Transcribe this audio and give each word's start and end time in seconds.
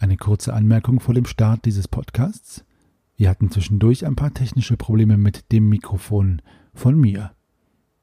Eine 0.00 0.16
kurze 0.16 0.54
Anmerkung 0.54 0.98
vor 0.98 1.12
dem 1.12 1.26
Start 1.26 1.66
dieses 1.66 1.86
Podcasts. 1.86 2.64
Wir 3.16 3.28
hatten 3.28 3.50
zwischendurch 3.50 4.06
ein 4.06 4.16
paar 4.16 4.32
technische 4.32 4.78
Probleme 4.78 5.18
mit 5.18 5.52
dem 5.52 5.68
Mikrofon 5.68 6.40
von 6.72 6.98
mir. 6.98 7.32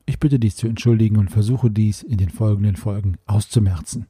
Ich 0.06 0.20
bitte 0.20 0.38
dies 0.38 0.56
zu 0.56 0.68
entschuldigen 0.68 1.18
und 1.18 1.32
versuche 1.32 1.72
dies 1.72 2.04
in 2.04 2.20
den 2.20 2.30
folgenden 2.30 2.76
Folgen 2.76 3.18
auszumerzen. 3.26 4.06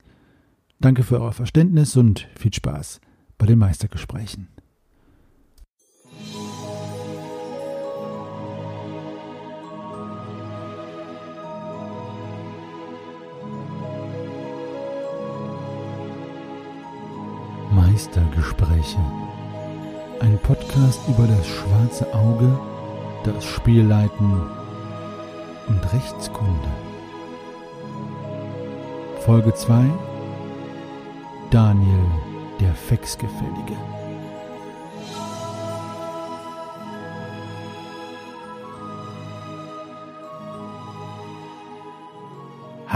Danke 0.81 1.01
für 1.03 1.21
euer 1.21 1.31
Verständnis 1.31 1.95
und 1.95 2.27
viel 2.35 2.53
Spaß 2.53 2.99
bei 3.37 3.45
den 3.45 3.57
Meistergesprächen. 3.57 4.49
Meistergespräche. 17.97 18.99
Ein 20.19 20.37
Podcast 20.43 21.01
über 21.07 21.25
das 21.25 21.47
schwarze 21.47 22.05
Auge, 22.13 22.59
das 23.23 23.43
Spielleiten 23.43 24.39
und 25.67 25.93
Rechtskunde. 25.93 26.69
Folge 29.25 29.51
2 29.51 29.89
Daniel 31.49 32.05
der 32.59 32.75
Fexgefällige. 32.75 33.75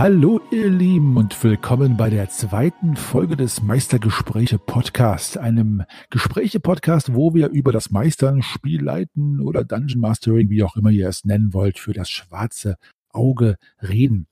Hallo 0.01 0.41
ihr 0.49 0.67
Lieben 0.67 1.15
und 1.15 1.43
willkommen 1.43 1.95
bei 1.95 2.09
der 2.09 2.27
zweiten 2.27 2.95
Folge 2.95 3.37
des 3.37 3.61
Meistergespräche 3.61 4.57
Podcast, 4.57 5.37
einem 5.37 5.83
Gespräche 6.09 6.59
Podcast, 6.59 7.13
wo 7.13 7.35
wir 7.35 7.49
über 7.49 7.71
das 7.71 7.91
Meistern, 7.91 8.41
Spielleiten 8.41 9.39
oder 9.41 9.63
Dungeon 9.63 10.02
Mastering, 10.02 10.49
wie 10.49 10.63
auch 10.63 10.75
immer 10.75 10.89
ihr 10.89 11.08
es 11.08 11.23
nennen 11.23 11.53
wollt, 11.53 11.77
für 11.77 11.93
das 11.93 12.09
schwarze 12.09 12.77
Auge 13.11 13.58
reden. 13.80 14.25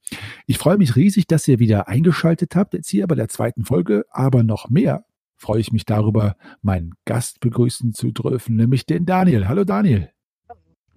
Ich 0.47 0.57
freue 0.57 0.79
mich 0.79 0.95
riesig, 0.95 1.27
dass 1.27 1.47
ihr 1.47 1.59
wieder 1.59 1.87
eingeschaltet 1.87 2.55
habt, 2.55 2.73
jetzt 2.73 2.89
hier 2.89 3.05
bei 3.05 3.13
der 3.13 3.29
zweiten 3.29 3.63
Folge, 3.63 4.05
aber 4.09 4.41
noch 4.41 4.71
mehr 4.71 5.05
freue 5.37 5.61
ich 5.61 5.71
mich 5.71 5.85
darüber, 5.85 6.35
meinen 6.63 6.95
Gast 7.05 7.41
begrüßen 7.41 7.93
zu 7.93 8.09
dürfen, 8.09 8.55
nämlich 8.55 8.87
den 8.87 9.05
Daniel. 9.05 9.47
Hallo 9.47 9.65
Daniel. 9.65 10.09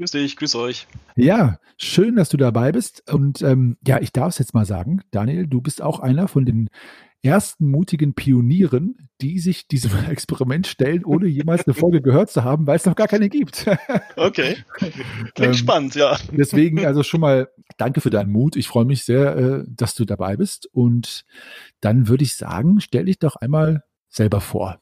Grüß 0.02 0.10
dich, 0.10 0.36
grüß 0.36 0.56
euch. 0.56 0.88
Ja, 1.14 1.60
schön, 1.76 2.16
dass 2.16 2.28
du 2.28 2.36
dabei 2.36 2.72
bist. 2.72 3.08
Und 3.08 3.40
ähm, 3.42 3.76
ja, 3.86 4.00
ich 4.00 4.10
darf 4.10 4.30
es 4.30 4.38
jetzt 4.38 4.52
mal 4.52 4.66
sagen, 4.66 5.02
Daniel, 5.12 5.46
du 5.46 5.60
bist 5.60 5.80
auch 5.80 6.00
einer 6.00 6.26
von 6.26 6.44
den 6.44 6.70
ersten 7.22 7.70
mutigen 7.70 8.12
Pionieren, 8.12 8.96
die 9.20 9.38
sich 9.38 9.68
diesem 9.68 9.92
Experiment 10.10 10.66
stellen, 10.66 11.04
ohne 11.04 11.28
jemals 11.28 11.68
eine 11.68 11.74
Folge 11.74 12.02
gehört 12.02 12.32
zu 12.32 12.42
haben, 12.42 12.66
weil 12.66 12.74
es 12.74 12.84
noch 12.84 12.96
gar 12.96 13.06
keine 13.06 13.28
gibt. 13.28 13.64
Okay. 14.16 14.56
Klingt 14.74 15.38
ähm, 15.38 15.54
spannend, 15.54 15.94
ja. 15.94 16.18
Deswegen 16.32 16.84
also 16.84 17.04
schon 17.04 17.20
mal 17.20 17.48
danke 17.76 18.00
für 18.00 18.10
deinen 18.10 18.32
Mut. 18.32 18.56
Ich 18.56 18.66
freue 18.66 18.84
mich 18.84 19.04
sehr, 19.04 19.36
äh, 19.36 19.64
dass 19.68 19.94
du 19.94 20.04
dabei 20.04 20.36
bist. 20.36 20.68
Und 20.72 21.24
dann 21.80 22.08
würde 22.08 22.24
ich 22.24 22.34
sagen, 22.34 22.80
stell 22.80 23.04
dich 23.04 23.20
doch 23.20 23.36
einmal 23.36 23.84
selber 24.08 24.40
vor. 24.40 24.80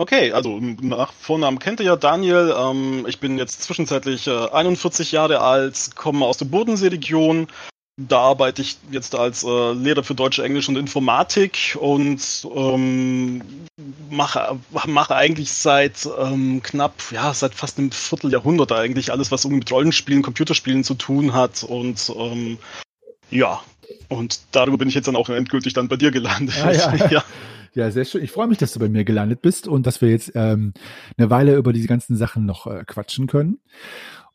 Okay, 0.00 0.32
also 0.32 0.58
nach 0.80 1.12
Vornamen 1.12 1.58
kennt 1.58 1.78
ihr 1.80 1.84
ja 1.84 1.96
Daniel. 1.96 2.54
Ähm, 2.56 3.04
ich 3.06 3.20
bin 3.20 3.36
jetzt 3.36 3.62
zwischenzeitlich 3.62 4.26
äh, 4.28 4.48
41 4.48 5.12
Jahre 5.12 5.42
alt, 5.42 5.94
komme 5.94 6.24
aus 6.24 6.38
der 6.38 6.46
Bodenseeregion. 6.46 7.48
Da 7.98 8.18
arbeite 8.18 8.62
ich 8.62 8.78
jetzt 8.90 9.14
als 9.14 9.44
äh, 9.44 9.72
Lehrer 9.74 10.02
für 10.02 10.14
Deutsch, 10.14 10.38
Englisch 10.38 10.70
und 10.70 10.78
Informatik 10.78 11.76
und 11.78 12.48
ähm, 12.56 13.42
mache, 14.08 14.58
mache 14.86 15.16
eigentlich 15.16 15.52
seit 15.52 16.08
ähm, 16.18 16.62
knapp, 16.62 16.94
ja, 17.10 17.34
seit 17.34 17.54
fast 17.54 17.76
einem 17.76 17.92
Vierteljahrhundert 17.92 18.72
eigentlich 18.72 19.12
alles, 19.12 19.30
was 19.30 19.46
mit 19.46 19.70
Rollenspielen, 19.70 20.22
Computerspielen 20.22 20.82
zu 20.82 20.94
tun 20.94 21.34
hat. 21.34 21.62
Und 21.62 22.10
ähm, 22.16 22.56
ja, 23.30 23.60
und 24.08 24.40
darüber 24.52 24.78
bin 24.78 24.88
ich 24.88 24.94
jetzt 24.94 25.08
dann 25.08 25.16
auch 25.16 25.28
endgültig 25.28 25.74
dann 25.74 25.88
bei 25.88 25.96
dir 25.96 26.10
gelandet. 26.10 26.56
Ah, 26.64 26.72
ja. 26.72 26.94
ja. 27.10 27.24
Ja, 27.74 27.90
sehr 27.90 28.04
schön. 28.04 28.22
Ich 28.22 28.32
freue 28.32 28.48
mich, 28.48 28.58
dass 28.58 28.72
du 28.72 28.80
bei 28.80 28.88
mir 28.88 29.04
gelandet 29.04 29.42
bist 29.42 29.68
und 29.68 29.86
dass 29.86 30.00
wir 30.00 30.10
jetzt 30.10 30.32
ähm, 30.34 30.72
eine 31.16 31.30
Weile 31.30 31.56
über 31.56 31.72
diese 31.72 31.86
ganzen 31.86 32.16
Sachen 32.16 32.44
noch 32.44 32.66
äh, 32.66 32.84
quatschen 32.84 33.26
können. 33.26 33.60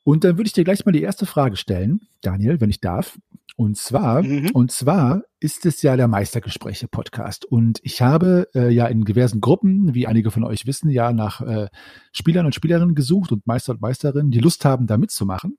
Und 0.04 0.24
dann 0.24 0.38
würde 0.38 0.48
ich 0.48 0.54
dir 0.54 0.64
gleich 0.64 0.86
mal 0.86 0.92
die 0.92 1.02
erste 1.02 1.26
Frage 1.26 1.58
stellen, 1.58 2.02
Daniel, 2.22 2.62
wenn 2.62 2.70
ich 2.70 2.80
darf. 2.80 3.18
Und 3.58 3.78
zwar, 3.78 4.22
mhm. 4.22 4.52
und 4.54 4.72
zwar 4.72 5.24
ist 5.40 5.66
es 5.66 5.82
ja 5.82 5.96
der 5.96 6.08
Meistergespräche-Podcast. 6.08 7.46
Und 7.46 7.80
ich 7.84 8.02
habe 8.02 8.50
äh, 8.54 8.70
ja 8.70 8.86
in 8.88 9.04
diversen 9.04 9.42
Gruppen, 9.42 9.94
wie 9.94 10.08
einige 10.08 10.30
von 10.30 10.44
euch 10.44 10.68
wissen, 10.68 10.90
ja 10.90 11.12
nach 11.12 11.42
äh, 11.42 11.70
Spielern 12.12 12.46
und 12.46 12.54
Spielerinnen 12.54 12.96
gesucht 12.96 13.32
und 13.32 13.48
Meister 13.48 13.74
und 13.74 13.82
Meisterinnen, 13.82 14.32
die 14.32 14.40
Lust 14.40 14.64
haben, 14.66 14.88
da 14.88 14.98
mitzumachen. 14.98 15.58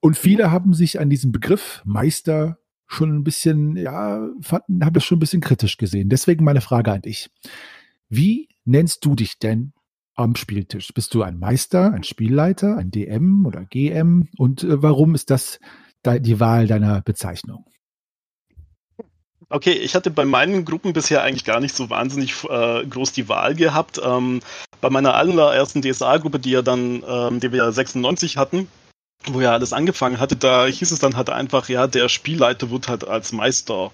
Und 0.00 0.16
viele 0.16 0.50
haben 0.50 0.74
sich 0.74 1.00
an 1.00 1.10
diesem 1.10 1.32
Begriff 1.32 1.82
Meister 1.84 2.58
schon 2.86 3.16
ein 3.16 3.24
bisschen, 3.24 3.76
ja, 3.76 4.28
habe 4.50 4.92
das 4.92 5.04
schon 5.04 5.16
ein 5.16 5.20
bisschen 5.20 5.40
kritisch 5.40 5.76
gesehen. 5.76 6.08
Deswegen 6.08 6.44
meine 6.44 6.60
Frage 6.60 6.92
an 6.92 7.02
dich. 7.02 7.30
Wie 8.08 8.48
nennst 8.64 9.04
du 9.04 9.14
dich 9.14 9.38
denn 9.38 9.72
am 10.14 10.36
Spieltisch? 10.36 10.92
Bist 10.94 11.14
du 11.14 11.22
ein 11.22 11.38
Meister, 11.38 11.92
ein 11.92 12.04
Spielleiter, 12.04 12.76
ein 12.76 12.90
DM 12.90 13.44
oder 13.46 13.64
GM? 13.64 14.28
Und 14.38 14.62
äh, 14.64 14.82
warum 14.82 15.14
ist 15.14 15.30
das 15.30 15.58
die 16.04 16.38
Wahl 16.38 16.68
deiner 16.68 17.02
Bezeichnung? 17.02 17.64
Okay, 19.48 19.72
ich 19.72 19.94
hatte 19.94 20.10
bei 20.10 20.24
meinen 20.24 20.64
Gruppen 20.64 20.92
bisher 20.92 21.22
eigentlich 21.22 21.44
gar 21.44 21.60
nicht 21.60 21.74
so 21.74 21.88
wahnsinnig 21.88 22.44
äh, 22.44 22.84
groß 22.84 23.12
die 23.12 23.28
Wahl 23.28 23.54
gehabt. 23.54 24.00
Ähm, 24.04 24.40
bei 24.80 24.90
meiner 24.90 25.14
allerersten 25.14 25.82
DSA-Gruppe, 25.82 26.40
die 26.40 26.50
ja 26.50 26.62
dann, 26.62 27.04
ähm, 27.08 27.40
die 27.40 27.52
wir 27.52 27.58
ja 27.58 27.72
96 27.72 28.36
hatten, 28.36 28.68
wo 29.26 29.40
ja 29.40 29.52
alles 29.52 29.72
angefangen 29.72 30.20
hatte, 30.20 30.36
da 30.36 30.66
hieß 30.66 30.92
es 30.92 30.98
dann 30.98 31.16
halt 31.16 31.30
einfach, 31.30 31.68
ja, 31.68 31.86
der 31.86 32.08
Spielleiter 32.08 32.70
wird 32.70 32.88
halt 32.88 33.06
als 33.06 33.32
Meister 33.32 33.90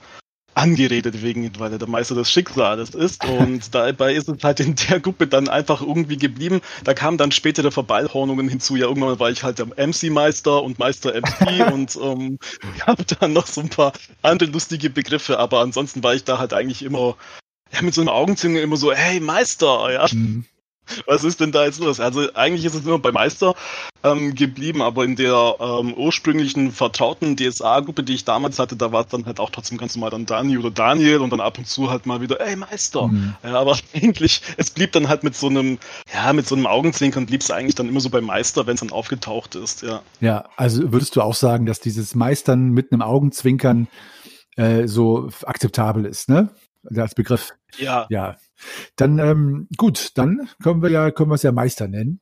angeredet 0.54 1.22
wegen, 1.22 1.50
weil 1.58 1.72
er 1.72 1.78
der 1.78 1.88
Meister 1.88 2.14
des 2.14 2.30
Schicksals 2.30 2.90
ist. 2.90 3.24
Und 3.28 3.74
dabei 3.74 4.14
ist 4.14 4.28
es 4.28 4.42
halt 4.42 4.60
in 4.60 4.76
der 4.76 5.00
Gruppe 5.00 5.26
dann 5.26 5.48
einfach 5.48 5.80
irgendwie 5.80 6.16
geblieben. 6.16 6.60
Da 6.84 6.94
kamen 6.94 7.18
dann 7.18 7.32
spätere 7.32 7.70
Verballhornungen 7.70 8.48
hinzu. 8.48 8.76
Ja, 8.76 8.86
irgendwann 8.86 9.18
war 9.18 9.30
ich 9.30 9.42
halt 9.42 9.58
der 9.58 9.66
MC-Meister 9.66 10.62
und 10.62 10.78
Meister 10.78 11.14
MC 11.14 11.66
und 11.72 11.96
ähm, 11.96 12.38
habe 12.86 13.04
dann 13.04 13.32
noch 13.32 13.46
so 13.46 13.60
ein 13.60 13.70
paar 13.70 13.92
andere 14.22 14.50
lustige 14.50 14.90
Begriffe, 14.90 15.38
aber 15.38 15.60
ansonsten 15.60 16.02
war 16.02 16.14
ich 16.14 16.24
da 16.24 16.38
halt 16.38 16.52
eigentlich 16.52 16.82
immer 16.82 17.16
ja, 17.72 17.82
mit 17.82 17.94
so 17.94 18.02
einem 18.02 18.08
Augenzwinger 18.08 18.60
immer 18.60 18.76
so, 18.76 18.92
hey 18.92 19.20
Meister, 19.20 19.90
ja. 19.92 20.06
Mhm. 20.12 20.44
Was 21.06 21.24
ist 21.24 21.40
denn 21.40 21.52
da 21.52 21.64
jetzt 21.64 21.80
los? 21.80 22.00
Also 22.00 22.32
eigentlich 22.34 22.64
ist 22.64 22.74
es 22.74 22.84
nur 22.84 23.00
bei 23.00 23.12
Meister 23.12 23.54
ähm, 24.02 24.34
geblieben, 24.34 24.82
aber 24.82 25.04
in 25.04 25.16
der 25.16 25.54
ähm, 25.60 25.94
ursprünglichen 25.94 26.72
vertrauten 26.72 27.36
DSA-Gruppe, 27.36 28.02
die 28.02 28.14
ich 28.14 28.24
damals 28.24 28.58
hatte, 28.58 28.76
da 28.76 28.92
war 28.92 29.02
es 29.02 29.06
dann 29.08 29.26
halt 29.26 29.40
auch 29.40 29.50
trotzdem 29.50 29.78
ganz 29.78 29.94
normal 29.94 30.10
dann 30.10 30.26
Dani 30.26 30.58
oder 30.58 30.70
Daniel 30.70 31.18
und 31.18 31.30
dann 31.30 31.40
ab 31.40 31.58
und 31.58 31.66
zu 31.66 31.90
halt 31.90 32.06
mal 32.06 32.20
wieder, 32.20 32.40
ey 32.40 32.56
Meister. 32.56 33.08
Mhm. 33.08 33.34
Ja, 33.42 33.60
aber 33.60 33.78
eigentlich, 33.94 34.42
es 34.56 34.70
blieb 34.70 34.92
dann 34.92 35.08
halt 35.08 35.22
mit 35.22 35.36
so 35.36 35.48
einem, 35.48 35.78
ja, 36.12 36.32
mit 36.32 36.46
so 36.46 36.54
einem 36.54 36.66
Augenzwinkern 36.66 37.26
blieb 37.26 37.42
es 37.42 37.50
eigentlich 37.50 37.74
dann 37.74 37.88
immer 37.88 38.00
so 38.00 38.10
bei 38.10 38.20
Meister, 38.20 38.66
wenn 38.66 38.74
es 38.74 38.80
dann 38.80 38.90
aufgetaucht 38.90 39.54
ist, 39.54 39.82
ja. 39.82 40.02
Ja, 40.20 40.44
also 40.56 40.92
würdest 40.92 41.16
du 41.16 41.22
auch 41.22 41.34
sagen, 41.34 41.66
dass 41.66 41.80
dieses 41.80 42.14
Meistern 42.14 42.70
mit 42.70 42.92
einem 42.92 43.02
Augenzwinkern 43.02 43.88
äh, 44.56 44.86
so 44.86 45.30
akzeptabel 45.44 46.04
ist, 46.04 46.28
ne? 46.28 46.50
Als 46.96 47.14
Begriff. 47.14 47.52
Ja. 47.78 48.06
Ja. 48.10 48.36
Dann, 48.96 49.18
ähm, 49.18 49.68
gut, 49.76 50.12
dann 50.16 50.48
können 50.62 50.82
wir 50.82 50.90
ja, 50.90 51.10
können 51.10 51.30
wir 51.30 51.34
es 51.34 51.42
ja 51.42 51.52
Meister 51.52 51.88
nennen. 51.88 52.20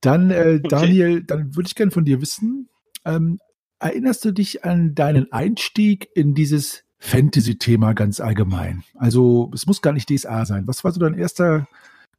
Dann, 0.00 0.30
äh, 0.30 0.58
okay. 0.58 0.68
Daniel, 0.68 1.22
dann 1.24 1.54
würde 1.56 1.68
ich 1.68 1.74
gerne 1.74 1.92
von 1.92 2.04
dir 2.04 2.20
wissen, 2.20 2.68
ähm, 3.04 3.38
erinnerst 3.78 4.24
du 4.24 4.32
dich 4.32 4.64
an 4.64 4.94
deinen 4.94 5.32
Einstieg 5.32 6.08
in 6.14 6.34
dieses 6.34 6.84
Fantasy-Thema 6.98 7.92
ganz 7.92 8.20
allgemein? 8.20 8.84
Also, 8.94 9.50
es 9.54 9.66
muss 9.66 9.82
gar 9.82 9.92
nicht 9.92 10.10
DSA 10.10 10.46
sein. 10.46 10.66
Was 10.66 10.84
war 10.84 10.92
so 10.92 11.00
dein 11.00 11.14
erster 11.14 11.68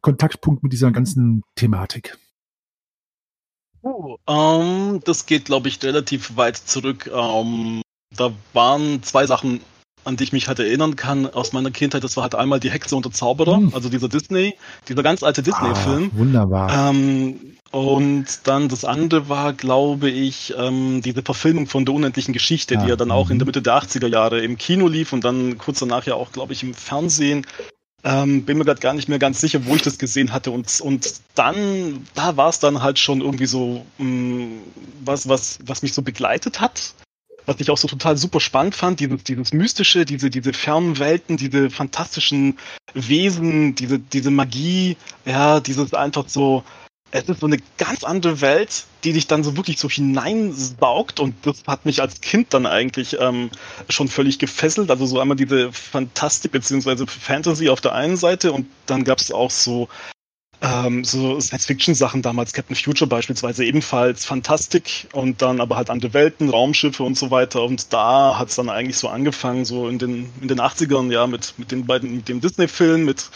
Kontaktpunkt 0.02 0.64
mit 0.64 0.72
dieser 0.72 0.92
ganzen 0.92 1.44
Thematik? 1.56 2.18
Uh, 3.84 4.18
um, 4.26 5.00
das 5.04 5.26
geht, 5.26 5.46
glaube 5.46 5.68
ich, 5.68 5.82
relativ 5.84 6.36
weit 6.36 6.58
zurück. 6.58 7.10
Um, 7.14 7.82
da 8.16 8.34
waren 8.54 9.04
zwei 9.04 9.26
Sachen 9.26 9.62
an 10.08 10.16
die 10.16 10.24
ich 10.24 10.34
mich 10.34 10.48
halt 10.48 10.60
erinnern 10.60 10.96
kann 10.96 11.28
aus 11.28 11.54
meiner 11.54 11.70
Kindheit, 11.70 12.04
das 12.04 12.16
war 12.16 12.24
halt 12.24 12.36
einmal 12.36 12.60
die 12.60 12.72
Hexe 12.72 12.96
und 12.96 13.06
der 13.06 13.12
Zauberer, 13.12 13.60
mhm. 13.60 13.74
also 13.74 13.90
dieser 13.90 14.08
Disney, 14.08 14.56
dieser 14.88 15.04
ganz 15.04 15.22
alte 15.22 15.44
Disney-Film. 15.44 16.12
Ah, 16.14 16.18
wunderbar. 16.18 16.90
Ähm, 16.90 17.58
und 17.72 18.26
dann 18.46 18.70
das 18.70 18.86
andere 18.86 19.28
war, 19.28 19.54
glaube 19.54 20.10
ich, 20.10 20.54
ähm, 20.58 21.02
diese 21.02 21.22
Verfilmung 21.22 21.68
von 21.68 21.86
der 21.86 21.94
unendlichen 21.94 22.34
Geschichte, 22.34 22.76
ja. 22.76 22.82
die 22.82 22.90
ja 22.90 22.96
dann 22.96 23.12
auch 23.12 23.30
in 23.30 23.40
der 23.40 23.46
mhm. 23.46 23.50
Mitte 23.50 23.62
der 23.62 23.74
80er 23.74 24.08
Jahre 24.08 24.40
im 24.40 24.58
Kino 24.58 24.88
lief 24.88 25.12
und 25.12 25.24
dann 25.24 25.58
kurz 25.58 25.80
danach 25.80 26.06
ja 26.06 26.16
auch, 26.16 26.32
glaube 26.32 26.54
ich, 26.54 26.64
im 26.64 26.74
Fernsehen. 26.74 27.46
Ähm, 28.04 28.46
bin 28.46 28.58
mir 28.58 28.64
gerade 28.64 28.80
gar 28.80 28.94
nicht 28.94 29.10
mehr 29.10 29.20
ganz 29.20 29.42
sicher, 29.42 29.66
wo 29.66 29.76
ich 29.76 29.82
das 29.82 29.98
gesehen 29.98 30.32
hatte. 30.32 30.52
Und, 30.52 30.80
und 30.80 31.16
dann, 31.36 32.08
da 32.14 32.38
war 32.38 32.50
es 32.50 32.60
dann 32.60 32.82
halt 32.82 33.00
schon 33.00 33.22
irgendwie 33.22 33.48
so 33.48 33.86
mh, 33.98 34.06
mm, 34.06 34.62
was, 35.04 35.28
was, 35.28 35.60
was 35.66 35.82
mich 35.82 35.94
so 35.94 36.02
begleitet 36.02 36.62
hat. 36.62 36.94
Was 37.48 37.60
ich 37.60 37.72
auch 37.72 37.78
so 37.78 37.88
total 37.88 38.18
super 38.18 38.40
spannend 38.40 38.76
fand, 38.76 39.00
dieses, 39.00 39.24
dieses 39.24 39.54
mystische, 39.54 40.06
diese, 40.06 40.30
diese 40.30 40.54
fernen 40.54 41.00
Welten, 41.00 41.38
diese 41.38 41.70
fantastischen 41.70 42.60
Wesen, 42.94 43.74
diese, 43.74 43.98
diese 43.98 44.30
Magie, 44.30 44.98
ja, 45.26 45.60
dieses 45.62 45.94
einfach 45.94 46.26
so, 46.28 46.64
es 47.12 47.30
ist 47.30 47.40
so 47.40 47.48
eine 47.48 47.58
ganz 47.78 48.04
andere 48.04 48.42
Welt, 48.42 48.86
die 49.06 49.14
dich 49.14 49.28
dann 49.28 49.44
so 49.44 49.56
wirklich 49.56 49.80
so 49.80 49.90
hineinsaugt 49.90 51.22
und 51.22 51.36
das 51.44 51.64
hat 51.66 51.86
mich 51.86 52.02
als 52.02 52.20
Kind 52.20 52.54
dann 52.54 52.66
eigentlich 52.66 53.18
ähm, 53.20 53.50
schon 53.88 54.10
völlig 54.10 54.40
gefesselt. 54.40 54.92
Also 54.92 55.06
so 55.06 55.22
einmal 55.22 55.38
diese 55.38 55.72
Fantastik 55.72 56.52
beziehungsweise 56.52 57.08
Fantasy 57.08 57.70
auf 57.70 57.80
der 57.80 57.96
einen 57.96 58.18
Seite 58.18 58.52
und 58.52 58.68
dann 58.88 59.06
gab 59.06 59.20
es 59.20 59.32
auch 59.32 59.52
so 59.52 59.88
ähm, 60.62 61.04
so 61.04 61.40
Science-Fiction-Sachen 61.40 62.22
damals, 62.22 62.52
Captain 62.54 62.76
Future 62.76 63.08
beispielsweise 63.08 63.64
ebenfalls 63.64 64.26
Fantastik 64.26 65.08
und 65.14 65.42
dann 65.42 65.62
aber 65.62 65.76
halt 65.76 65.90
andere 65.90 66.14
Welten, 66.14 66.50
Raumschiffe 66.50 67.04
und 67.04 67.18
so 67.18 67.30
weiter. 67.30 67.64
Und 67.64 67.94
da 67.94 68.40
hat 68.40 68.50
es 68.50 68.56
dann 68.56 68.70
eigentlich 68.70 68.98
so 68.98 69.08
angefangen, 69.08 69.66
so 69.66 69.88
in 69.88 70.00
den, 70.00 70.30
in 70.42 70.48
den 70.48 70.60
80ern, 70.60 71.12
ja, 71.12 71.28
mit, 71.28 71.54
mit 71.58 71.72
den 71.72 71.86
beiden, 71.86 72.16
mit 72.16 72.28
dem 72.28 72.42
Disney-Film, 72.42 73.06
mit, 73.06 73.30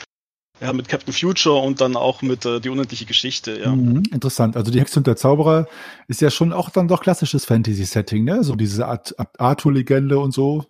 ja, 0.61 0.73
mit 0.73 0.89
Captain 0.89 1.13
Future 1.13 1.61
und 1.61 1.79
dann 1.79 1.95
auch 1.95 2.23
mit 2.23 2.45
äh, 2.45 2.59
Die 2.59 2.69
unendliche 2.69 3.05
Geschichte, 3.05 3.59
ja. 3.59 3.71
Mhm, 3.75 4.03
interessant. 4.11 4.57
Also 4.57 4.71
die 4.71 4.79
Hexe 4.79 4.99
und 4.99 5.05
der 5.05 5.15
Zauberer 5.15 5.67
ist 6.07 6.21
ja 6.21 6.31
schon 6.31 6.51
auch 6.51 6.71
dann 6.71 6.87
doch 6.87 7.01
klassisches 7.01 7.45
Fantasy-Setting, 7.45 8.23
ne? 8.23 8.43
So 8.43 8.55
diese 8.55 8.87
Art 8.87 9.15
Arthur-Legende 9.37 10.17
und 10.17 10.33
so. 10.33 10.65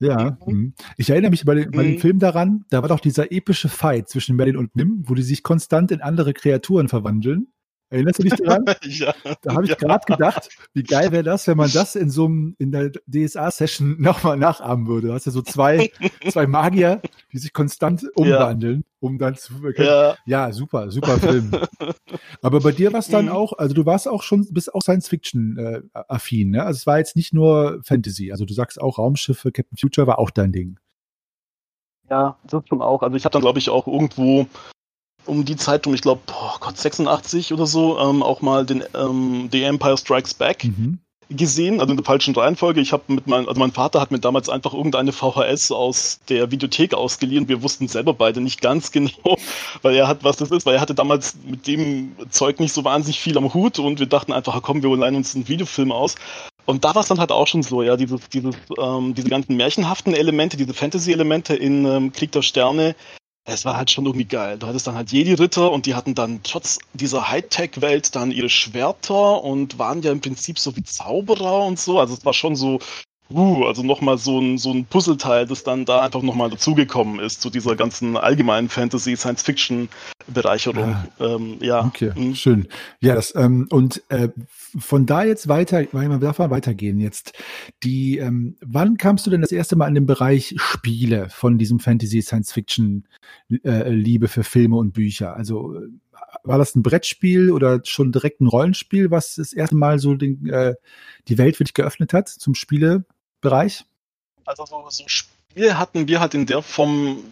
Ja, 0.00 0.38
mhm. 0.46 0.54
mhm. 0.54 0.74
ich 0.96 1.10
erinnere 1.10 1.30
mich 1.30 1.44
bei, 1.44 1.54
den, 1.54 1.70
bei 1.70 1.82
dem 1.82 1.92
mhm. 1.94 1.98
Film 1.98 2.18
daran, 2.18 2.64
da 2.70 2.80
war 2.82 2.88
doch 2.88 3.00
dieser 3.00 3.30
epische 3.30 3.68
Fight 3.68 4.08
zwischen 4.08 4.34
Merlin 4.34 4.56
und 4.56 4.74
Nim, 4.74 5.04
wo 5.06 5.14
die 5.14 5.22
sich 5.22 5.42
konstant 5.42 5.92
in 5.92 6.00
andere 6.00 6.32
Kreaturen 6.32 6.88
verwandeln. 6.88 7.48
Erinnerst 7.90 8.20
du 8.20 8.22
dich 8.22 8.34
daran? 8.34 8.64
ja. 8.84 9.12
Da 9.42 9.54
habe 9.54 9.64
ich 9.64 9.70
ja. 9.70 9.76
gerade 9.76 10.04
gedacht, 10.06 10.48
wie 10.74 10.84
geil 10.84 11.10
wäre 11.10 11.24
das, 11.24 11.48
wenn 11.48 11.56
man 11.56 11.70
das 11.72 11.96
in 11.96 12.08
so 12.08 12.26
einem, 12.26 12.54
in 12.58 12.70
der 12.70 12.92
DSA-Session 13.06 13.96
nochmal 14.00 14.36
nachahmen 14.36 14.86
würde. 14.86 15.08
Du 15.08 15.12
hast 15.12 15.26
ja 15.26 15.32
so 15.32 15.42
zwei, 15.42 15.90
zwei 16.30 16.46
Magier, 16.46 17.02
die 17.32 17.38
sich 17.38 17.52
konstant 17.52 18.06
umwandeln, 18.14 18.84
ja. 18.84 18.96
um 19.00 19.18
dann 19.18 19.34
zu 19.34 19.54
ja. 19.76 20.16
ja, 20.24 20.52
super, 20.52 20.92
super 20.92 21.18
Film. 21.18 21.50
Aber 22.42 22.60
bei 22.60 22.70
dir 22.70 22.92
war 22.92 23.00
es 23.00 23.08
dann 23.08 23.26
mhm. 23.26 23.32
auch, 23.32 23.54
also 23.54 23.74
du 23.74 23.84
warst 23.84 24.06
auch 24.06 24.22
schon, 24.22 24.46
bist 24.52 24.72
auch 24.72 24.82
Science-Fiction-affin, 24.82 26.54
äh, 26.54 26.58
ne? 26.58 26.64
Also 26.64 26.78
es 26.78 26.86
war 26.86 26.98
jetzt 26.98 27.16
nicht 27.16 27.34
nur 27.34 27.80
Fantasy. 27.82 28.30
Also 28.30 28.44
du 28.44 28.54
sagst 28.54 28.80
auch 28.80 28.98
Raumschiffe, 28.98 29.50
Captain 29.50 29.76
Future 29.76 30.06
war 30.06 30.20
auch 30.20 30.30
dein 30.30 30.52
Ding. 30.52 30.78
Ja, 32.08 32.38
das 32.44 32.62
schon 32.68 32.82
auch. 32.82 33.02
Also 33.02 33.16
ich 33.16 33.24
habe 33.24 33.32
dann, 33.32 33.42
glaube 33.42 33.58
ich, 33.58 33.68
auch 33.68 33.86
irgendwo 33.86 34.46
um 35.26 35.44
die 35.44 35.56
Zeit 35.56 35.86
um, 35.86 35.94
ich 35.94 36.02
glaube, 36.02 36.22
oh 36.30 36.56
Gott, 36.60 36.76
86 36.76 37.52
oder 37.52 37.66
so, 37.66 37.98
ähm, 37.98 38.22
auch 38.22 38.40
mal 38.40 38.64
den 38.66 38.84
ähm, 38.94 39.48
The 39.52 39.62
Empire 39.62 39.96
Strikes 39.96 40.34
Back 40.34 40.64
mhm. 40.64 40.98
gesehen, 41.28 41.80
also 41.80 41.92
in 41.92 41.96
der 41.96 42.04
falschen 42.04 42.34
Reihenfolge. 42.34 42.80
Ich 42.80 42.92
habe 42.92 43.04
mit 43.08 43.26
meinem, 43.26 43.48
also 43.48 43.58
mein 43.58 43.72
Vater 43.72 44.00
hat 44.00 44.10
mir 44.10 44.18
damals 44.18 44.48
einfach 44.48 44.74
irgendeine 44.74 45.12
VHS 45.12 45.72
aus 45.72 46.20
der 46.28 46.50
Videothek 46.50 46.94
ausgeliehen. 46.94 47.48
Wir 47.48 47.62
wussten 47.62 47.88
selber 47.88 48.14
beide 48.14 48.40
nicht 48.40 48.60
ganz 48.60 48.92
genau, 48.92 49.36
weil 49.82 49.94
er 49.94 50.08
hat, 50.08 50.24
was 50.24 50.36
das 50.36 50.50
ist, 50.50 50.66
weil 50.66 50.74
er 50.74 50.80
hatte 50.80 50.94
damals 50.94 51.36
mit 51.44 51.66
dem 51.66 52.16
Zeug 52.30 52.60
nicht 52.60 52.72
so 52.72 52.84
wahnsinnig 52.84 53.20
viel 53.20 53.36
am 53.38 53.52
Hut 53.54 53.78
und 53.78 54.00
wir 54.00 54.06
dachten 54.06 54.32
einfach, 54.32 54.60
komm, 54.62 54.82
wir 54.82 54.96
leihen 54.96 55.16
uns 55.16 55.34
einen 55.34 55.48
Videofilm 55.48 55.92
aus. 55.92 56.16
Und 56.66 56.84
da 56.84 56.94
war 56.94 57.02
es 57.02 57.08
dann 57.08 57.18
halt 57.18 57.32
auch 57.32 57.48
schon 57.48 57.64
so, 57.64 57.82
ja, 57.82 57.96
dieses, 57.96 58.28
dieses, 58.28 58.54
ähm, 58.78 59.14
diese 59.14 59.28
ganzen 59.28 59.56
märchenhaften 59.56 60.14
Elemente, 60.14 60.56
diese 60.56 60.72
Fantasy-Elemente 60.72 61.56
in 61.56 61.84
ähm, 61.84 62.12
Krieg 62.12 62.30
der 62.30 62.42
Sterne, 62.42 62.94
es 63.44 63.64
war 63.64 63.76
halt 63.76 63.90
schon 63.90 64.06
irgendwie 64.06 64.26
geil. 64.26 64.58
Du 64.58 64.66
hattest 64.66 64.86
dann 64.86 64.94
halt 64.94 65.12
Jedi-Ritter 65.12 65.70
und 65.72 65.86
die 65.86 65.94
hatten 65.94 66.14
dann 66.14 66.42
trotz 66.42 66.78
dieser 66.92 67.30
Hightech-Welt 67.30 68.14
dann 68.14 68.30
ihre 68.30 68.50
Schwerter 68.50 69.42
und 69.42 69.78
waren 69.78 70.02
ja 70.02 70.12
im 70.12 70.20
Prinzip 70.20 70.58
so 70.58 70.76
wie 70.76 70.82
Zauberer 70.82 71.64
und 71.64 71.78
so. 71.78 71.98
Also 71.98 72.14
es 72.14 72.24
war 72.24 72.34
schon 72.34 72.54
so, 72.54 72.80
uh, 73.32 73.64
also 73.64 73.82
nochmal 73.82 74.18
so 74.18 74.40
ein, 74.40 74.58
so 74.58 74.72
ein 74.72 74.84
Puzzleteil, 74.84 75.46
das 75.46 75.62
dann 75.62 75.84
da 75.84 76.00
einfach 76.00 76.22
nochmal 76.22 76.50
dazugekommen 76.50 77.20
ist 77.20 77.42
zu 77.42 77.50
dieser 77.50 77.76
ganzen 77.76 78.16
allgemeinen 78.16 78.68
Fantasy, 78.68 79.16
Science-Fiction-Bereicherung. 79.16 80.96
Ja. 81.18 81.34
Ähm, 81.34 81.56
ja. 81.60 81.84
Okay, 81.84 82.12
mhm. 82.14 82.34
schön. 82.34 82.68
Ja, 83.00 83.14
das, 83.14 83.34
ähm, 83.34 83.66
und 83.70 84.02
äh, 84.08 84.28
von 84.78 85.06
da 85.06 85.24
jetzt 85.24 85.48
weiter, 85.48 85.84
weil 85.92 86.08
man 86.08 86.20
darf 86.20 86.38
mal 86.38 86.50
weitergehen 86.50 86.98
jetzt. 86.98 87.32
Die, 87.82 88.18
ähm, 88.18 88.56
wann 88.60 88.96
kamst 88.96 89.26
du 89.26 89.30
denn 89.30 89.40
das 89.40 89.52
erste 89.52 89.76
Mal 89.76 89.88
in 89.88 89.94
den 89.94 90.06
Bereich 90.06 90.54
Spiele 90.56 91.28
von 91.30 91.58
diesem 91.58 91.80
Fantasy 91.80 92.22
Science 92.22 92.52
Fiction 92.52 93.06
äh, 93.64 93.90
Liebe 93.90 94.28
für 94.28 94.44
Filme 94.44 94.76
und 94.76 94.92
Bücher? 94.92 95.34
Also 95.36 95.74
äh, 95.74 95.88
war 96.44 96.58
das 96.58 96.74
ein 96.74 96.82
Brettspiel 96.82 97.50
oder 97.50 97.80
schon 97.84 98.12
direkt 98.12 98.40
ein 98.40 98.46
Rollenspiel, 98.46 99.10
was 99.10 99.34
das 99.34 99.52
erste 99.52 99.76
Mal 99.76 99.98
so 99.98 100.14
den, 100.14 100.46
äh, 100.48 100.74
die 101.28 101.38
Welt 101.38 101.56
für 101.56 101.64
dich 101.64 101.74
geöffnet 101.74 102.12
hat 102.12 102.28
zum 102.28 102.54
Spielebereich? 103.40 103.84
Also 104.44 104.66
so, 104.66 104.84
so 104.88 105.04
Spiel 105.06 105.78
hatten 105.78 106.08
wir 106.08 106.20
halt 106.20 106.34
in 106.34 106.46
der 106.46 106.62
Form 106.62 107.24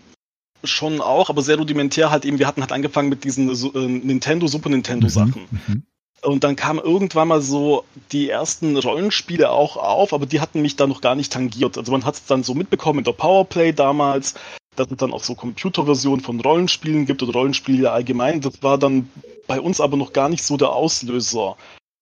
schon 0.64 1.00
auch, 1.00 1.30
aber 1.30 1.42
sehr 1.42 1.56
rudimentär 1.56 2.10
halt 2.10 2.24
eben. 2.24 2.38
Wir 2.38 2.46
hatten 2.46 2.62
halt 2.62 2.72
angefangen 2.72 3.08
mit 3.08 3.24
diesen 3.24 3.50
äh, 3.50 3.78
Nintendo, 3.86 4.46
Super 4.46 4.70
Nintendo 4.70 5.06
mhm, 5.06 5.10
Sachen. 5.10 5.48
Mhm, 5.50 5.82
und 6.22 6.42
dann 6.42 6.56
kamen 6.56 6.80
irgendwann 6.80 7.28
mal 7.28 7.40
so 7.40 7.84
die 8.10 8.28
ersten 8.28 8.76
Rollenspiele 8.76 9.50
auch 9.50 9.76
auf, 9.76 10.12
aber 10.12 10.26
die 10.26 10.40
hatten 10.40 10.62
mich 10.62 10.74
da 10.74 10.86
noch 10.88 11.00
gar 11.00 11.14
nicht 11.14 11.32
tangiert. 11.32 11.78
Also 11.78 11.92
man 11.92 12.04
hat 12.04 12.14
es 12.14 12.26
dann 12.26 12.42
so 12.42 12.54
mitbekommen 12.54 13.00
in 13.00 13.04
der 13.04 13.12
Powerplay 13.12 13.72
damals, 13.72 14.34
dass 14.74 14.90
es 14.90 14.96
dann 14.96 15.12
auch 15.12 15.22
so 15.22 15.36
Computerversionen 15.36 16.24
von 16.24 16.40
Rollenspielen 16.40 17.06
gibt 17.06 17.22
oder 17.22 17.32
Rollenspiele 17.32 17.92
allgemein. 17.92 18.40
Das 18.40 18.62
war 18.62 18.78
dann 18.78 19.10
bei 19.46 19.60
uns 19.60 19.80
aber 19.80 19.96
noch 19.96 20.12
gar 20.12 20.28
nicht 20.28 20.42
so 20.42 20.56
der 20.56 20.70
Auslöser. 20.70 21.56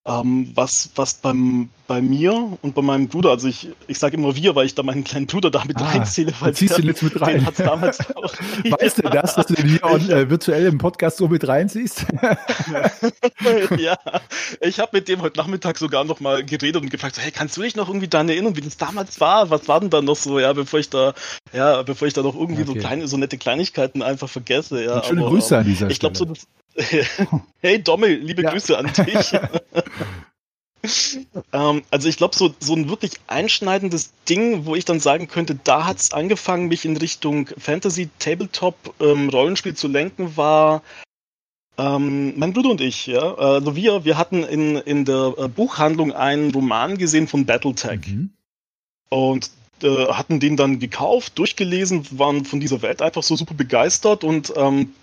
Ähm, 0.07 0.51
was, 0.55 0.89
was 0.95 1.15
beim, 1.15 1.69
bei 1.85 2.01
mir 2.01 2.57
und 2.61 2.73
bei 2.73 2.81
meinem 2.81 3.09
Bruder, 3.09 3.31
also 3.31 3.49
ich, 3.49 3.69
ich 3.87 3.99
sage 3.99 4.15
immer 4.15 4.37
wir, 4.37 4.55
weil 4.55 4.65
ich 4.65 4.73
da 4.73 4.81
meinen 4.81 5.03
kleinen 5.03 5.27
Bruder 5.27 5.51
da 5.51 5.65
mit 5.65 5.75
ah, 5.81 5.89
reinzähle, 5.89 6.33
weil 6.39 6.53
ziehst 6.53 6.77
du 6.77 6.81
jetzt 6.81 7.03
mit 7.03 7.19
rein. 7.19 7.45
hat's 7.45 7.57
damals 7.57 7.99
auch. 8.15 8.33
Weißt 8.79 8.99
du 8.99 9.01
das, 9.01 9.35
dass 9.35 9.47
du 9.47 9.55
den 9.55 9.67
hier 9.67 9.83
on, 9.83 10.09
äh, 10.09 10.29
virtuell 10.29 10.65
im 10.65 10.77
Podcast 10.77 11.17
so 11.17 11.27
mit 11.27 11.45
reinziehst? 11.45 12.05
ja, 13.77 13.97
ich 14.61 14.79
habe 14.79 14.91
mit 14.93 15.09
dem 15.09 15.21
heute 15.21 15.37
Nachmittag 15.37 15.77
sogar 15.77 16.05
noch 16.05 16.21
mal 16.21 16.41
geredet 16.41 16.81
und 16.81 16.89
gefragt, 16.89 17.15
so, 17.15 17.21
hey, 17.21 17.31
kannst 17.31 17.57
du 17.57 17.61
dich 17.61 17.75
noch 17.75 17.89
irgendwie 17.89 18.07
daran 18.07 18.29
erinnern, 18.29 18.55
wie 18.55 18.61
das 18.61 18.77
damals 18.77 19.19
war? 19.19 19.49
Was 19.49 19.67
war 19.67 19.81
denn 19.81 19.89
da 19.89 20.01
noch 20.01 20.15
so, 20.15 20.39
ja, 20.39 20.53
bevor 20.53 20.79
ich 20.79 20.89
da, 20.89 21.13
ja, 21.51 21.81
bevor 21.83 22.07
ich 22.07 22.13
da 22.13 22.23
noch 22.23 22.35
irgendwie 22.35 22.61
okay. 22.61 22.73
so 22.73 22.79
kleine, 22.79 23.07
so 23.09 23.17
nette 23.17 23.37
Kleinigkeiten 23.37 24.01
einfach 24.01 24.29
vergesse, 24.29 24.85
ja. 24.85 25.03
schöne 25.03 25.21
aber, 25.21 25.31
Grüße 25.31 25.57
an 25.57 25.65
dieser 25.65 25.89
ich 25.89 25.99
glaube 25.99 26.17
so, 26.17 26.23
das, 26.23 26.47
hey 27.59 27.81
Dommel, 27.81 28.15
liebe 28.15 28.43
ja. 28.43 28.51
Grüße 28.51 28.77
an 28.77 28.91
dich. 28.93 29.33
ähm, 31.53 31.83
also 31.89 32.07
ich 32.07 32.17
glaube, 32.17 32.35
so, 32.35 32.53
so 32.59 32.75
ein 32.75 32.89
wirklich 32.89 33.13
einschneidendes 33.27 34.11
Ding, 34.29 34.65
wo 34.65 34.75
ich 34.75 34.85
dann 34.85 34.99
sagen 34.99 35.27
könnte, 35.27 35.55
da 35.63 35.85
hat 35.85 35.97
es 35.97 36.13
angefangen, 36.13 36.67
mich 36.67 36.85
in 36.85 36.97
Richtung 36.97 37.49
Fantasy 37.57 38.09
Tabletop 38.19 38.75
ähm, 38.99 39.29
Rollenspiel 39.29 39.75
zu 39.75 39.87
lenken, 39.87 40.37
war 40.37 40.83
ähm, 41.77 42.33
mein 42.37 42.53
Bruder 42.53 42.69
und 42.71 42.81
ich, 42.81 43.07
ja. 43.07 43.35
Also 43.35 43.75
wir, 43.75 44.03
wir 44.03 44.17
hatten 44.17 44.43
in, 44.43 44.77
in 44.77 45.05
der 45.05 45.33
äh, 45.37 45.47
Buchhandlung 45.47 46.11
einen 46.11 46.51
Roman 46.51 46.97
gesehen 46.97 47.27
von 47.27 47.45
Battletech. 47.45 48.07
Mhm. 48.07 48.31
Und 49.09 49.51
äh, 49.83 50.07
hatten 50.07 50.39
den 50.39 50.57
dann 50.57 50.79
gekauft, 50.79 51.37
durchgelesen, 51.37 52.07
waren 52.17 52.45
von 52.45 52.59
dieser 52.59 52.81
Welt 52.81 53.01
einfach 53.01 53.23
so 53.23 53.35
super 53.35 53.53
begeistert 53.53 54.23
und 54.23 54.51
ähm, 54.55 54.93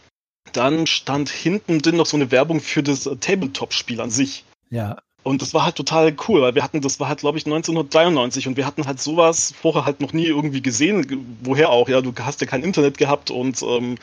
dann 0.52 0.86
stand 0.86 1.28
hinten 1.28 1.80
drin 1.80 1.96
noch 1.96 2.06
so 2.06 2.16
eine 2.16 2.30
Werbung 2.30 2.60
für 2.60 2.82
das 2.82 3.08
Tabletop-Spiel 3.20 4.00
an 4.00 4.10
sich. 4.10 4.44
Ja. 4.70 4.98
Und 5.22 5.40
das 5.40 5.54
war 5.54 5.64
halt 5.64 5.76
total 5.76 6.14
cool, 6.28 6.42
weil 6.42 6.54
wir 6.54 6.62
hatten, 6.62 6.82
das 6.82 7.00
war 7.00 7.08
halt, 7.08 7.20
glaube 7.20 7.38
ich, 7.38 7.46
1993 7.46 8.46
und 8.46 8.56
wir 8.58 8.66
hatten 8.66 8.86
halt 8.86 9.00
sowas 9.00 9.54
vorher 9.60 9.86
halt 9.86 10.00
noch 10.00 10.12
nie 10.12 10.26
irgendwie 10.26 10.60
gesehen. 10.60 11.38
Woher 11.42 11.70
auch, 11.70 11.88
ja, 11.88 12.02
du 12.02 12.12
hast 12.20 12.42
ja 12.42 12.46
kein 12.46 12.62
Internet 12.62 12.98
gehabt 12.98 13.30
und 13.30 13.62
ähm, 13.62 13.96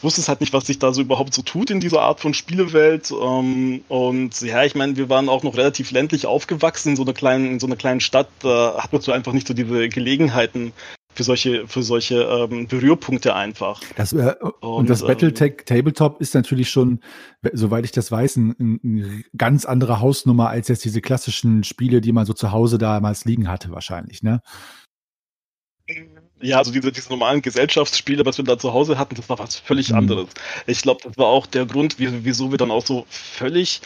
wusstest 0.00 0.28
halt 0.28 0.40
nicht, 0.40 0.54
was 0.54 0.66
sich 0.66 0.78
da 0.78 0.92
so 0.92 1.02
überhaupt 1.02 1.34
so 1.34 1.42
tut 1.42 1.70
in 1.70 1.80
dieser 1.80 2.00
Art 2.00 2.20
von 2.20 2.32
Spielewelt. 2.32 3.10
Ähm, 3.12 3.84
und 3.88 4.40
ja, 4.40 4.64
ich 4.64 4.74
meine, 4.74 4.96
wir 4.96 5.10
waren 5.10 5.28
auch 5.28 5.42
noch 5.42 5.58
relativ 5.58 5.90
ländlich 5.90 6.24
aufgewachsen 6.26 6.90
in 6.90 6.96
so 6.96 7.02
einer 7.02 7.12
kleinen, 7.12 7.52
in 7.52 7.60
so 7.60 7.66
einer 7.66 7.76
kleinen 7.76 8.00
Stadt. 8.00 8.28
Da 8.40 8.76
hattest 8.78 9.06
du 9.06 9.12
einfach 9.12 9.34
nicht 9.34 9.46
so 9.46 9.52
diese 9.52 9.90
Gelegenheiten, 9.90 10.72
für 11.14 11.24
solche, 11.24 11.66
für 11.68 11.82
solche 11.82 12.22
ähm, 12.22 12.66
Berührpunkte 12.66 13.34
einfach. 13.34 13.80
Das, 13.96 14.12
äh, 14.12 14.34
und, 14.40 14.52
und, 14.60 14.90
das 14.90 15.02
Battletech 15.02 15.52
ähm, 15.58 15.64
Tabletop 15.66 16.20
ist 16.20 16.34
natürlich 16.34 16.70
schon, 16.70 17.00
soweit 17.52 17.84
ich 17.84 17.92
das 17.92 18.10
weiß, 18.10 18.36
ein, 18.36 18.56
ein, 18.60 19.24
ganz 19.36 19.64
andere 19.64 20.00
Hausnummer 20.00 20.48
als 20.48 20.68
jetzt 20.68 20.84
diese 20.84 21.00
klassischen 21.00 21.64
Spiele, 21.64 22.00
die 22.00 22.12
man 22.12 22.26
so 22.26 22.32
zu 22.32 22.52
Hause 22.52 22.78
damals 22.78 23.24
liegen 23.24 23.48
hatte, 23.48 23.70
wahrscheinlich, 23.70 24.22
ne? 24.22 24.40
Ja, 26.40 26.58
also 26.58 26.72
diese, 26.72 26.90
diese 26.90 27.08
normalen 27.08 27.42
Gesellschaftsspiele, 27.42 28.24
was 28.26 28.38
wir 28.38 28.44
da 28.44 28.58
zu 28.58 28.72
Hause 28.72 28.98
hatten, 28.98 29.14
das 29.14 29.28
war 29.28 29.38
was 29.38 29.56
völlig 29.56 29.90
mhm. 29.90 29.98
anderes. 29.98 30.28
Ich 30.66 30.82
glaube, 30.82 31.00
das 31.04 31.16
war 31.16 31.26
auch 31.26 31.46
der 31.46 31.66
Grund, 31.66 31.96
wieso 31.98 32.50
wir 32.50 32.58
dann 32.58 32.70
auch 32.70 32.84
so 32.84 33.06
völlig 33.08 33.80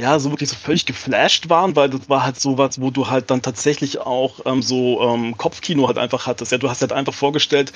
ja, 0.00 0.18
so 0.18 0.30
wirklich 0.30 0.48
so 0.48 0.56
völlig 0.56 0.86
geflasht 0.86 1.48
waren, 1.50 1.76
weil 1.76 1.90
das 1.90 2.08
war 2.08 2.24
halt 2.24 2.40
sowas, 2.40 2.80
wo 2.80 2.90
du 2.90 3.08
halt 3.08 3.30
dann 3.30 3.42
tatsächlich 3.42 3.98
auch 3.98 4.40
ähm, 4.46 4.62
so 4.62 5.00
ähm, 5.02 5.36
Kopfkino 5.36 5.86
halt 5.86 5.98
einfach 5.98 6.26
hattest. 6.26 6.52
Ja, 6.52 6.58
du 6.58 6.70
hast 6.70 6.80
halt 6.80 6.92
einfach 6.92 7.12
vorgestellt, 7.12 7.72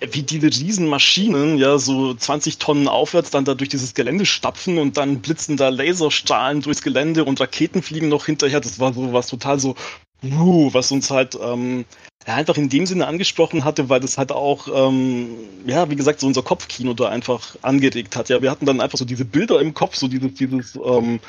wie 0.00 0.22
diese 0.22 0.46
Riesenmaschinen, 0.46 1.58
ja, 1.58 1.78
so 1.78 2.14
20 2.14 2.58
Tonnen 2.58 2.88
aufwärts 2.88 3.30
dann 3.30 3.44
da 3.44 3.54
durch 3.54 3.68
dieses 3.68 3.94
Gelände 3.94 4.26
stapfen 4.26 4.78
und 4.78 4.96
dann 4.96 5.20
blitzen 5.20 5.56
da 5.56 5.68
Laserstrahlen 5.68 6.62
durchs 6.62 6.82
Gelände 6.82 7.24
und 7.24 7.40
Raketen 7.40 7.82
fliegen 7.82 8.08
noch 8.08 8.26
hinterher. 8.26 8.60
Das 8.60 8.80
war 8.80 8.92
so 8.92 9.12
was 9.12 9.28
total 9.28 9.60
so, 9.60 9.76
uh, 10.24 10.72
was 10.72 10.90
uns 10.90 11.10
halt 11.10 11.38
ähm, 11.40 11.84
ja, 12.26 12.34
einfach 12.34 12.56
in 12.56 12.68
dem 12.68 12.86
Sinne 12.86 13.06
angesprochen 13.06 13.64
hatte, 13.64 13.88
weil 13.88 14.00
das 14.00 14.18
halt 14.18 14.32
auch, 14.32 14.68
ähm, 14.74 15.36
ja, 15.66 15.88
wie 15.88 15.96
gesagt, 15.96 16.20
so 16.20 16.26
unser 16.26 16.42
Kopfkino 16.42 16.94
da 16.94 17.08
einfach 17.08 17.56
angeregt 17.62 18.16
hat. 18.16 18.28
Ja, 18.28 18.42
wir 18.42 18.50
hatten 18.50 18.66
dann 18.66 18.80
einfach 18.80 18.98
so 18.98 19.04
diese 19.04 19.24
Bilder 19.24 19.60
im 19.60 19.74
Kopf, 19.74 19.94
so 19.96 20.08
dieses, 20.08 20.34
dieses, 20.34 20.76
ähm, 20.76 21.20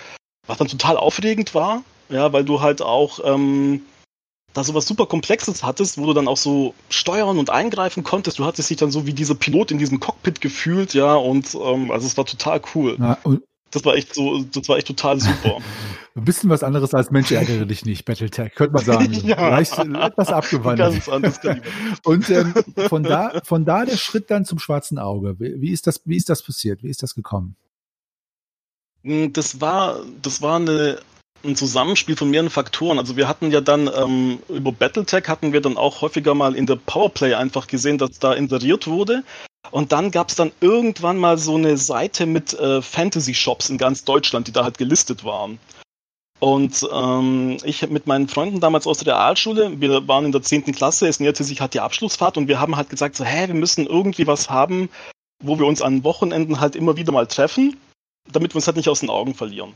was 0.48 0.57
dann 0.57 0.67
total 0.67 0.98
aufregend 0.98 1.53
war, 1.53 1.83
ja, 2.10 2.33
weil 2.33 2.43
du 2.43 2.62
halt 2.62 2.81
auch 2.81 3.19
ähm, 3.24 3.81
da 4.53 4.63
so 4.63 4.74
was 4.74 4.86
super 4.86 5.05
Komplexes 5.05 5.63
hattest, 5.63 5.98
wo 5.98 6.05
du 6.05 6.13
dann 6.13 6.27
auch 6.27 6.38
so 6.38 6.74
steuern 6.89 7.39
und 7.39 7.50
eingreifen 7.50 8.03
konntest. 8.03 8.39
Du 8.39 8.45
hattest 8.45 8.69
dich 8.69 8.77
dann 8.77 8.91
so 8.91 9.05
wie 9.05 9.13
dieser 9.13 9.36
Pilot 9.36 9.71
in 9.71 9.77
diesem 9.77 10.00
Cockpit 10.00 10.41
gefühlt, 10.41 10.93
ja, 10.93 11.15
und 11.15 11.55
ähm, 11.55 11.91
also 11.91 12.05
es 12.07 12.17
war 12.17 12.25
total 12.25 12.62
cool. 12.75 12.98
Ja, 13.00 13.17
das 13.71 13.86
war 13.86 13.95
echt 13.95 14.13
so, 14.13 14.43
das 14.43 14.67
war 14.67 14.77
echt 14.77 14.88
total 14.88 15.19
super. 15.19 15.57
Ein 16.13 16.25
bisschen 16.25 16.50
was 16.50 16.62
anderes 16.62 16.93
als 16.93 17.10
Mensch 17.10 17.31
ärgere 17.31 17.65
dich 17.65 17.86
nicht, 17.86 18.03
Battletech, 18.03 18.53
könnte 18.53 18.74
man 18.74 18.83
sagen. 18.83 19.13
ja. 19.24 19.50
Leicht, 19.50 19.77
etwas 19.77 20.27
abgewandelt. 20.27 21.05
Ganz 21.05 21.07
anderes 21.07 21.39
Und 22.03 22.29
ähm, 22.29 22.53
von, 22.89 23.03
da, 23.03 23.41
von 23.45 23.63
da 23.63 23.86
der 23.86 23.95
Schritt 23.95 24.29
dann 24.29 24.43
zum 24.43 24.60
schwarzen 24.60 25.00
Auge. 25.00 25.39
Wie, 25.39 25.71
ist 25.71 25.88
das, 25.88 26.01
wie 26.03 26.17
ist 26.17 26.27
das 26.27 26.43
passiert? 26.43 26.83
Wie 26.83 26.89
ist 26.89 27.01
das 27.01 27.15
gekommen? 27.15 27.55
Hm, 29.03 29.34
das 29.34 29.62
war, 29.62 30.01
das 30.22 30.41
war 30.41 30.58
eine, 30.58 31.00
ein 31.43 31.55
Zusammenspiel 31.55 32.15
von 32.15 32.29
mehreren 32.29 32.50
Faktoren. 32.50 33.00
Also 33.00 33.17
wir 33.17 33.27
hatten 33.27 33.51
ja 33.51 33.62
dann 33.62 33.89
ähm, 33.96 34.39
über 34.50 34.72
Battletech 34.72 35.27
hatten 35.27 35.53
wir 35.53 35.62
dann 35.62 35.77
auch 35.77 36.01
häufiger 36.01 36.36
mal 36.36 36.55
in 36.55 36.65
der 36.65 36.75
Powerplay 36.75 37.34
einfach 37.34 37.67
gesehen, 37.67 37.98
dass 37.98 38.20
da 38.20 38.34
inseriert 38.34 38.88
wurde. 38.88 39.24
Und 39.70 39.91
dann 39.91 40.12
gab 40.12 40.29
es 40.29 40.36
dann 40.36 40.51
irgendwann 40.60 41.17
mal 41.17 41.38
so 41.38 41.55
eine 41.55 41.77
Seite 41.77 42.25
mit 42.25 42.53
äh, 42.53 42.81
Fantasy-Shops 42.81 43.70
in 43.70 43.77
ganz 43.77 44.03
Deutschland, 44.03 44.48
die 44.48 44.51
da 44.51 44.63
halt 44.63 44.77
gelistet 44.77 45.24
waren. 45.24 45.60
Und 46.39 46.88
ähm, 46.91 47.58
ich 47.63 47.88
mit 47.88 48.08
meinen 48.08 48.27
Freunden 48.27 48.60
damals 48.60 48.88
aus 48.88 48.98
der 48.98 49.13
Realschule, 49.13 49.79
wir 49.79 50.08
waren 50.08 50.25
in 50.25 50.31
der 50.31 50.41
10. 50.41 50.63
Klasse, 50.72 51.08
es 51.08 51.20
näherte 51.20 51.43
sich 51.43 51.62
halt 51.62 51.75
die 51.75 51.79
Abschlussfahrt 51.79 52.36
und 52.36 52.48
wir 52.48 52.60
haben 52.60 52.75
halt 52.75 52.89
gesagt, 52.89 53.15
so, 53.15 53.24
hä, 53.24 53.48
wir 53.48 53.53
müssen 53.53 53.86
irgendwie 53.86 54.25
was 54.25 54.50
haben, 54.50 54.89
wo 55.43 55.60
wir 55.60 55.67
uns 55.67 55.84
an 55.84 56.03
Wochenenden 56.03 56.60
halt 56.60 56.75
immer 56.75 56.98
wieder 56.98 57.12
mal 57.12 57.27
treffen, 57.27 57.77
damit 58.32 58.54
wir 58.54 58.58
uns 58.58 58.68
halt 58.68 58.78
nicht 58.78 58.90
aus 58.90 59.00
den 59.01 59.10
Augen 59.10 59.34
verlieren. 59.34 59.74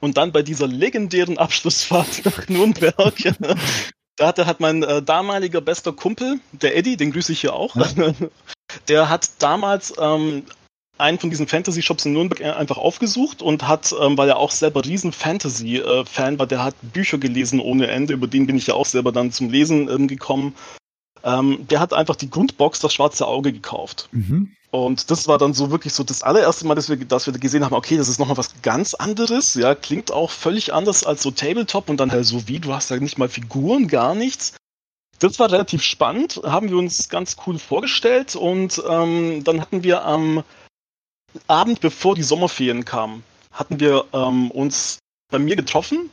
Und 0.00 0.16
dann 0.16 0.32
bei 0.32 0.42
dieser 0.42 0.66
legendären 0.66 1.38
Abschlussfahrt 1.38 2.24
nach 2.24 2.48
Nürnberg, 2.48 2.94
da 4.16 4.26
hatte 4.26 4.46
halt 4.46 4.60
mein 4.60 4.82
äh, 4.82 5.02
damaliger 5.02 5.60
bester 5.60 5.92
Kumpel, 5.92 6.40
der 6.52 6.76
Eddie, 6.76 6.96
den 6.96 7.12
grüße 7.12 7.32
ich 7.32 7.40
hier 7.40 7.54
auch, 7.54 7.74
der 8.88 9.08
hat 9.08 9.30
damals 9.38 9.94
ähm, 9.98 10.44
einen 10.98 11.18
von 11.18 11.30
diesen 11.30 11.46
Fantasy-Shops 11.46 12.06
in 12.06 12.12
Nürnberg 12.12 12.42
einfach 12.42 12.76
aufgesucht 12.76 13.40
und 13.40 13.66
hat, 13.66 13.94
ähm, 14.00 14.18
weil 14.18 14.28
er 14.28 14.38
auch 14.38 14.50
selber 14.50 14.84
riesen 14.84 15.12
Fantasy-Fan 15.12 16.38
war, 16.38 16.46
der 16.46 16.64
hat 16.64 16.74
Bücher 16.82 17.18
gelesen 17.18 17.60
ohne 17.60 17.86
Ende, 17.86 18.14
über 18.14 18.26
den 18.26 18.46
bin 18.46 18.56
ich 18.56 18.66
ja 18.66 18.74
auch 18.74 18.86
selber 18.86 19.12
dann 19.12 19.32
zum 19.32 19.50
Lesen 19.50 19.88
ähm, 19.88 20.08
gekommen. 20.08 20.54
Ähm, 21.24 21.66
der 21.68 21.80
hat 21.80 21.92
einfach 21.92 22.16
die 22.16 22.30
Grundbox 22.30 22.80
Das 22.80 22.92
Schwarze 22.92 23.26
Auge 23.26 23.52
gekauft. 23.52 24.08
Mhm. 24.12 24.52
Und 24.70 25.10
das 25.10 25.26
war 25.26 25.38
dann 25.38 25.54
so 25.54 25.70
wirklich 25.70 25.94
so 25.94 26.04
das 26.04 26.22
allererste 26.22 26.66
Mal, 26.66 26.74
dass 26.74 26.90
wir, 26.90 26.96
dass 26.96 27.26
wir 27.26 27.32
gesehen 27.32 27.64
haben, 27.64 27.74
okay, 27.74 27.96
das 27.96 28.08
ist 28.08 28.18
nochmal 28.18 28.36
was 28.36 28.60
ganz 28.60 28.92
anderes, 28.92 29.54
ja, 29.54 29.74
klingt 29.74 30.12
auch 30.12 30.30
völlig 30.30 30.74
anders 30.74 31.04
als 31.04 31.22
so 31.22 31.30
Tabletop 31.30 31.88
und 31.88 31.98
dann 31.98 32.12
halt 32.12 32.26
so 32.26 32.48
wie, 32.48 32.60
du 32.60 32.74
hast 32.74 32.90
ja 32.90 32.98
nicht 32.98 33.16
mal 33.16 33.30
Figuren, 33.30 33.88
gar 33.88 34.14
nichts. 34.14 34.56
Das 35.20 35.38
war 35.38 35.50
relativ 35.50 35.82
spannend, 35.82 36.40
haben 36.44 36.68
wir 36.68 36.76
uns 36.76 37.08
ganz 37.08 37.36
cool 37.46 37.58
vorgestellt 37.58 38.36
und 38.36 38.80
ähm, 38.88 39.42
dann 39.42 39.60
hatten 39.60 39.82
wir 39.82 40.04
am 40.04 40.44
Abend, 41.46 41.80
bevor 41.80 42.14
die 42.14 42.22
Sommerferien 42.22 42.84
kamen, 42.84 43.24
hatten 43.50 43.80
wir 43.80 44.04
ähm, 44.12 44.50
uns 44.50 44.98
bei 45.30 45.38
mir 45.38 45.56
getroffen 45.56 46.10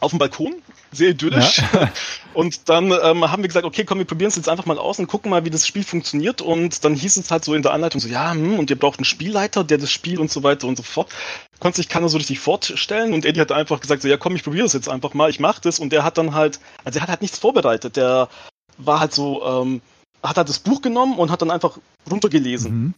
auf 0.00 0.10
dem 0.10 0.18
Balkon, 0.18 0.62
sehr 0.92 1.10
idyllisch. 1.10 1.62
Ja. 1.72 1.90
Und 2.34 2.68
dann 2.68 2.92
ähm, 2.92 3.30
haben 3.30 3.42
wir 3.42 3.48
gesagt, 3.48 3.66
okay, 3.66 3.84
komm, 3.84 3.98
wir 3.98 4.04
probieren 4.04 4.28
es 4.28 4.36
jetzt 4.36 4.48
einfach 4.48 4.66
mal 4.66 4.78
aus 4.78 5.00
und 5.00 5.08
gucken 5.08 5.30
mal, 5.30 5.44
wie 5.44 5.50
das 5.50 5.66
Spiel 5.66 5.82
funktioniert. 5.82 6.40
Und 6.40 6.84
dann 6.84 6.94
hieß 6.94 7.16
es 7.16 7.32
halt 7.32 7.44
so 7.44 7.52
in 7.54 7.62
der 7.62 7.72
Anleitung 7.72 8.00
so, 8.00 8.06
ja, 8.06 8.30
hm, 8.30 8.60
und 8.60 8.70
ihr 8.70 8.78
braucht 8.78 9.00
einen 9.00 9.06
Spielleiter, 9.06 9.64
der 9.64 9.78
das 9.78 9.90
Spiel 9.90 10.20
und 10.20 10.30
so 10.30 10.44
weiter 10.44 10.68
und 10.68 10.76
so 10.76 10.84
fort. 10.84 11.10
Konnte 11.58 11.76
sich 11.78 11.88
keiner 11.88 12.08
so 12.08 12.16
richtig 12.16 12.38
vorstellen. 12.38 13.12
Und 13.12 13.24
Eddie 13.24 13.40
hat 13.40 13.50
einfach 13.50 13.80
gesagt, 13.80 14.02
so, 14.02 14.08
ja, 14.08 14.16
komm, 14.16 14.36
ich 14.36 14.44
probiere 14.44 14.66
es 14.66 14.72
jetzt 14.72 14.88
einfach 14.88 15.14
mal, 15.14 15.30
ich 15.30 15.40
mach 15.40 15.58
das. 15.58 15.80
Und 15.80 15.90
der 15.90 16.04
hat 16.04 16.16
dann 16.16 16.34
halt, 16.34 16.60
also 16.84 17.00
er 17.00 17.02
hat 17.02 17.08
halt 17.08 17.22
nichts 17.22 17.38
vorbereitet. 17.38 17.96
Der 17.96 18.28
war 18.76 19.00
halt 19.00 19.12
so, 19.12 19.44
ähm, 19.44 19.80
hat 20.22 20.36
halt 20.36 20.48
das 20.48 20.60
Buch 20.60 20.80
genommen 20.80 21.18
und 21.18 21.32
hat 21.32 21.42
dann 21.42 21.50
einfach 21.50 21.78
runtergelesen. 22.08 22.72
Mhm. 22.72 22.94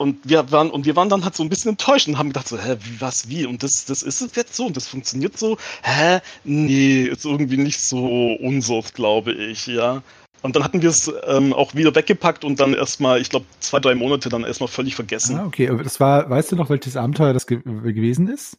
Und 0.00 0.16
wir 0.24 0.50
waren, 0.50 0.70
und 0.70 0.86
wir 0.86 0.96
waren 0.96 1.10
dann 1.10 1.24
halt 1.24 1.36
so 1.36 1.42
ein 1.42 1.50
bisschen 1.50 1.72
enttäuscht 1.72 2.08
und 2.08 2.16
haben 2.16 2.30
gedacht 2.30 2.48
so, 2.48 2.58
hä, 2.58 2.78
wie, 2.84 3.02
was, 3.02 3.28
wie? 3.28 3.44
Und 3.44 3.62
das, 3.62 3.84
das 3.84 4.02
ist 4.02 4.22
es 4.22 4.34
jetzt 4.34 4.56
so 4.56 4.64
und 4.64 4.74
das 4.74 4.88
funktioniert 4.88 5.36
so? 5.36 5.58
Hä? 5.82 6.20
Nee, 6.42 7.02
ist 7.02 7.26
irgendwie 7.26 7.58
nicht 7.58 7.82
so 7.82 8.32
unseres, 8.40 8.94
glaube 8.94 9.32
ich, 9.32 9.66
ja. 9.66 10.02
Und 10.40 10.56
dann 10.56 10.64
hatten 10.64 10.80
wir 10.80 10.88
es 10.88 11.12
ähm, 11.26 11.52
auch 11.52 11.74
wieder 11.74 11.94
weggepackt 11.94 12.46
und 12.46 12.60
dann 12.60 12.72
erstmal, 12.72 13.20
ich 13.20 13.28
glaube, 13.28 13.44
zwei, 13.58 13.78
drei 13.78 13.94
Monate 13.94 14.30
dann 14.30 14.42
erstmal 14.42 14.68
völlig 14.68 14.94
vergessen. 14.94 15.36
Ah, 15.36 15.44
okay. 15.44 15.68
Aber 15.68 15.82
das 15.82 16.00
war, 16.00 16.30
weißt 16.30 16.52
du 16.52 16.56
noch, 16.56 16.70
welches 16.70 16.96
Abenteuer 16.96 17.34
das 17.34 17.46
ge 17.46 17.60
gewesen 17.62 18.26
ist? 18.28 18.56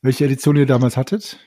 Welche 0.00 0.24
Edition 0.24 0.56
ihr 0.56 0.64
damals 0.64 0.96
hattet? 0.96 1.38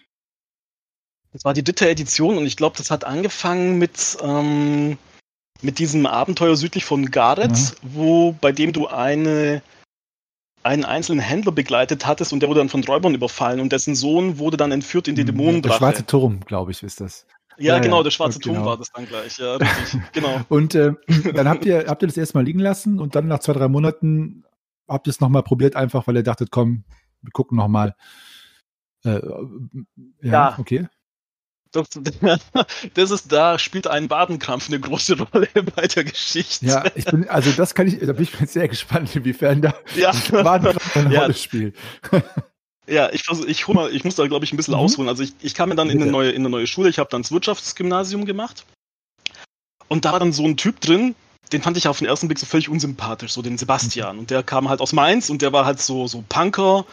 Das 1.34 1.46
war 1.46 1.56
die 1.56 1.64
dritte 1.64 1.90
Edition 1.90 2.38
und 2.38 2.46
ich 2.46 2.58
glaube, 2.58 2.78
das 2.78 2.92
hat 2.92 3.06
angefangen 3.06 3.80
mit, 3.80 4.20
ähm, 4.22 5.00
mit 5.62 5.80
diesem 5.80 6.06
Abenteuer 6.06 6.56
südlich 6.56 6.86
von 6.86 7.12
Gareth, 7.12 7.51
mhm. 7.51 7.89
wo 7.94 8.32
bei 8.34 8.51
dem 8.51 8.74
du 8.74 8.88
eine 8.88 9.62
einen 10.63 10.86
einzelnen 10.86 11.20
Händler 11.20 11.51
begleitet 11.51 12.06
hattest 12.06 12.34
und 12.34 12.41
der 12.41 12.50
wurde 12.50 12.60
dann 12.60 12.70
von 12.70 12.84
Räubern 12.84 13.15
überfallen 13.15 13.60
und 13.60 13.72
dessen 13.72 13.96
Sohn 13.96 14.38
wurde 14.38 14.58
dann 14.58 14.72
entführt 14.72 15.08
in 15.08 15.15
die 15.15 15.24
mhm. 15.24 15.27
Dämonendrache. 15.27 15.80
Der 15.80 15.86
schwarze 15.86 16.06
Turm, 16.06 16.41
glaube 16.41 16.72
ich, 16.72 16.84
ist 16.84 17.01
das. 17.01 17.25
Ja, 17.58 17.75
ja 17.75 17.80
genau, 17.80 18.03
der 18.03 18.12
schwarze 18.12 18.39
Turm 18.39 18.56
genau. 18.56 18.68
war 18.68 18.77
das 18.77 18.91
dann 18.91 19.08
gleich, 19.08 19.38
ja, 19.38 19.56
richtig, 19.56 20.00
genau. 20.13 20.41
und 20.50 20.75
äh, 20.75 20.94
dann 21.34 21.50
habt 21.50 21.65
ihr, 21.65 21.86
habt 21.88 22.03
ihr 22.03 22.08
das 22.08 22.18
erstmal 22.18 22.44
liegen 22.44 22.60
lassen 22.60 23.00
und 23.00 23.15
dann 23.15 23.27
nach 23.27 23.39
zwei, 23.39 23.53
drei 23.53 23.68
Monaten 23.68 24.44
habt 24.88 25.08
ihr 25.08 25.12
es 25.12 25.20
nochmal 25.20 25.44
probiert, 25.44 25.75
einfach 25.75 26.08
weil 26.08 26.15
ihr 26.15 26.24
dachtet, 26.24 26.51
komm, 26.51 26.84
wir 27.22 27.32
gucken 27.32 27.58
nochmal. 27.58 27.96
Äh, 29.03 29.20
ja, 30.22 30.32
ja, 30.32 30.56
okay. 30.60 30.88
Das, 31.72 31.88
das 32.94 33.12
ist, 33.12 33.32
da 33.32 33.58
spielt 33.58 33.88
ein 33.88 34.08
Badenkrampf 34.08 34.68
eine 34.68 34.80
große 34.80 35.18
Rolle 35.18 35.48
bei 35.75 35.88
der 35.88 36.04
Geschichte. 36.04 36.66
Ja, 36.66 36.84
ich 36.96 37.06
bin, 37.06 37.28
also 37.30 37.51
das 37.51 37.74
kann 37.75 37.88
ich, 37.88 38.00
da 38.00 38.13
bin 38.13 38.24
ich 38.24 38.50
sehr 38.50 38.68
gespannt, 38.68 39.16
inwiefern 39.16 39.62
da 39.62 39.74
ja. 39.96 40.12
Badenkrampf 40.32 40.98
eine 40.98 41.13
ja. 41.13 41.22
Rolle 41.22 41.34
spielt. 41.34 41.75
Ja, 42.88 43.10
ich, 43.13 43.24
versuch, 43.24 43.46
ich, 43.46 43.68
hol 43.68 43.75
mal, 43.75 43.94
ich 43.94 44.04
muss 44.04 44.16
da, 44.16 44.28
glaube 44.28 44.44
ich, 44.44 44.51
ein 44.51 44.58
bisschen 44.58 44.74
mhm. 44.74 44.82
ausholen. 44.82 45.10
Also 45.10 45.24
ich, 45.24 45.34
ich 45.42 45.54
kam 45.54 45.74
dann 45.75 45.90
in 45.90 46.01
eine 46.01 46.12
neue, 46.12 46.32
in 46.32 46.42
eine 46.42 46.50
neue 46.50 46.68
Schule, 46.68 46.90
ich 46.90 47.00
habe 47.00 47.10
dann 47.10 47.22
das 47.22 47.32
Wirtschaftsgymnasium 47.32 48.25
gemacht. 48.25 48.66
Und 49.88 50.06
da 50.06 50.13
war 50.13 50.20
dann 50.20 50.34
so 50.34 50.46
ein 50.46 50.58
Typ 50.58 50.82
drin, 50.82 51.16
den 51.51 51.62
fand 51.62 51.78
ich 51.78 51.88
auf 51.88 52.00
den 52.00 52.08
ersten 52.08 52.28
Blick 52.28 52.40
so 52.40 52.46
völlig 52.46 52.70
unsympathisch, 52.70 53.34
so 53.34 53.42
den 53.42 53.58
Sebastian. 53.58 54.20
Und 54.20 54.30
der 54.30 54.44
kam 54.44 54.70
halt 54.70 54.82
aus 54.82 54.94
Mainz 54.94 55.30
und 55.30 55.42
der 55.42 55.54
war 55.54 55.66
halt 55.66 55.82
so, 55.82 56.08
so 56.08 56.24
Punker, 56.28 56.86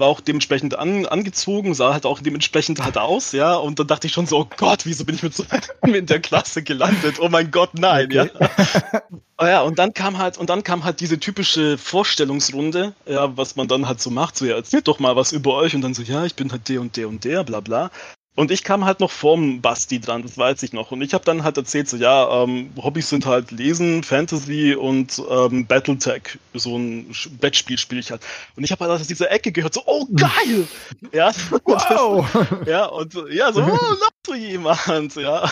war 0.00 0.08
auch 0.08 0.20
dementsprechend 0.20 0.76
an, 0.76 1.06
angezogen, 1.06 1.74
sah 1.74 1.92
halt 1.92 2.06
auch 2.06 2.20
dementsprechend 2.20 2.82
halt 2.82 2.98
aus, 2.98 3.32
ja. 3.32 3.54
Und 3.54 3.78
dann 3.78 3.86
dachte 3.86 4.06
ich 4.06 4.12
schon 4.12 4.26
so, 4.26 4.40
oh 4.40 4.48
Gott, 4.56 4.86
wieso 4.86 5.04
bin 5.04 5.14
ich 5.14 5.22
mit 5.22 5.34
so 5.34 5.44
einem 5.82 5.94
in 5.94 6.06
der 6.06 6.20
Klasse 6.20 6.62
gelandet? 6.62 7.20
Oh 7.20 7.28
mein 7.28 7.50
Gott, 7.50 7.70
nein, 7.74 8.06
okay. 8.06 8.30
ja. 8.34 9.02
oh 9.38 9.46
ja, 9.46 9.60
und 9.62 9.78
dann 9.78 9.94
kam 9.94 10.18
halt, 10.18 10.38
und 10.38 10.50
dann 10.50 10.64
kam 10.64 10.84
halt 10.84 11.00
diese 11.00 11.20
typische 11.20 11.78
Vorstellungsrunde, 11.78 12.94
ja, 13.06 13.36
was 13.36 13.54
man 13.56 13.68
dann 13.68 13.86
halt 13.86 14.00
so 14.00 14.10
macht, 14.10 14.36
so 14.36 14.44
ja, 14.44 14.56
erzählt 14.56 14.88
doch 14.88 14.98
mal 14.98 15.14
was 15.14 15.32
über 15.32 15.54
euch 15.54 15.74
und 15.74 15.82
dann 15.82 15.94
so, 15.94 16.02
ja, 16.02 16.24
ich 16.24 16.34
bin 16.34 16.50
halt 16.50 16.68
der 16.68 16.80
und 16.80 16.96
der 16.96 17.08
und 17.08 17.24
der, 17.24 17.44
bla 17.44 17.60
bla. 17.60 17.90
Und 18.36 18.52
ich 18.52 18.62
kam 18.62 18.84
halt 18.84 19.00
noch 19.00 19.10
vorm 19.10 19.60
Basti 19.60 20.00
dran, 20.00 20.22
das 20.22 20.38
weiß 20.38 20.62
ich 20.62 20.72
noch. 20.72 20.92
Und 20.92 21.02
ich 21.02 21.14
habe 21.14 21.24
dann 21.24 21.42
halt 21.42 21.56
erzählt, 21.56 21.88
so 21.88 21.96
ja, 21.96 22.42
ähm, 22.42 22.70
Hobbys 22.80 23.08
sind 23.08 23.26
halt 23.26 23.50
Lesen, 23.50 24.04
Fantasy 24.04 24.74
und 24.74 25.20
ähm, 25.28 25.66
Battletech. 25.66 26.38
So 26.54 26.78
ein 26.78 27.12
Brettspiel 27.40 27.76
spiele 27.76 28.00
ich 28.00 28.12
halt. 28.12 28.22
Und 28.56 28.62
ich 28.62 28.70
habe 28.70 28.84
halt 28.84 28.98
aus 28.98 29.06
dieser 29.06 29.30
Ecke 29.32 29.50
gehört, 29.50 29.74
so, 29.74 29.82
oh 29.84 30.06
geil! 30.14 30.66
ja, 31.12 31.32
wow! 31.64 32.24
ja, 32.66 32.86
und 32.86 33.14
ja, 33.30 33.52
so, 33.52 33.62
oh, 33.62 33.64
noch 33.66 34.10
so 34.24 34.34
jemand, 34.34 35.16
ja. 35.16 35.50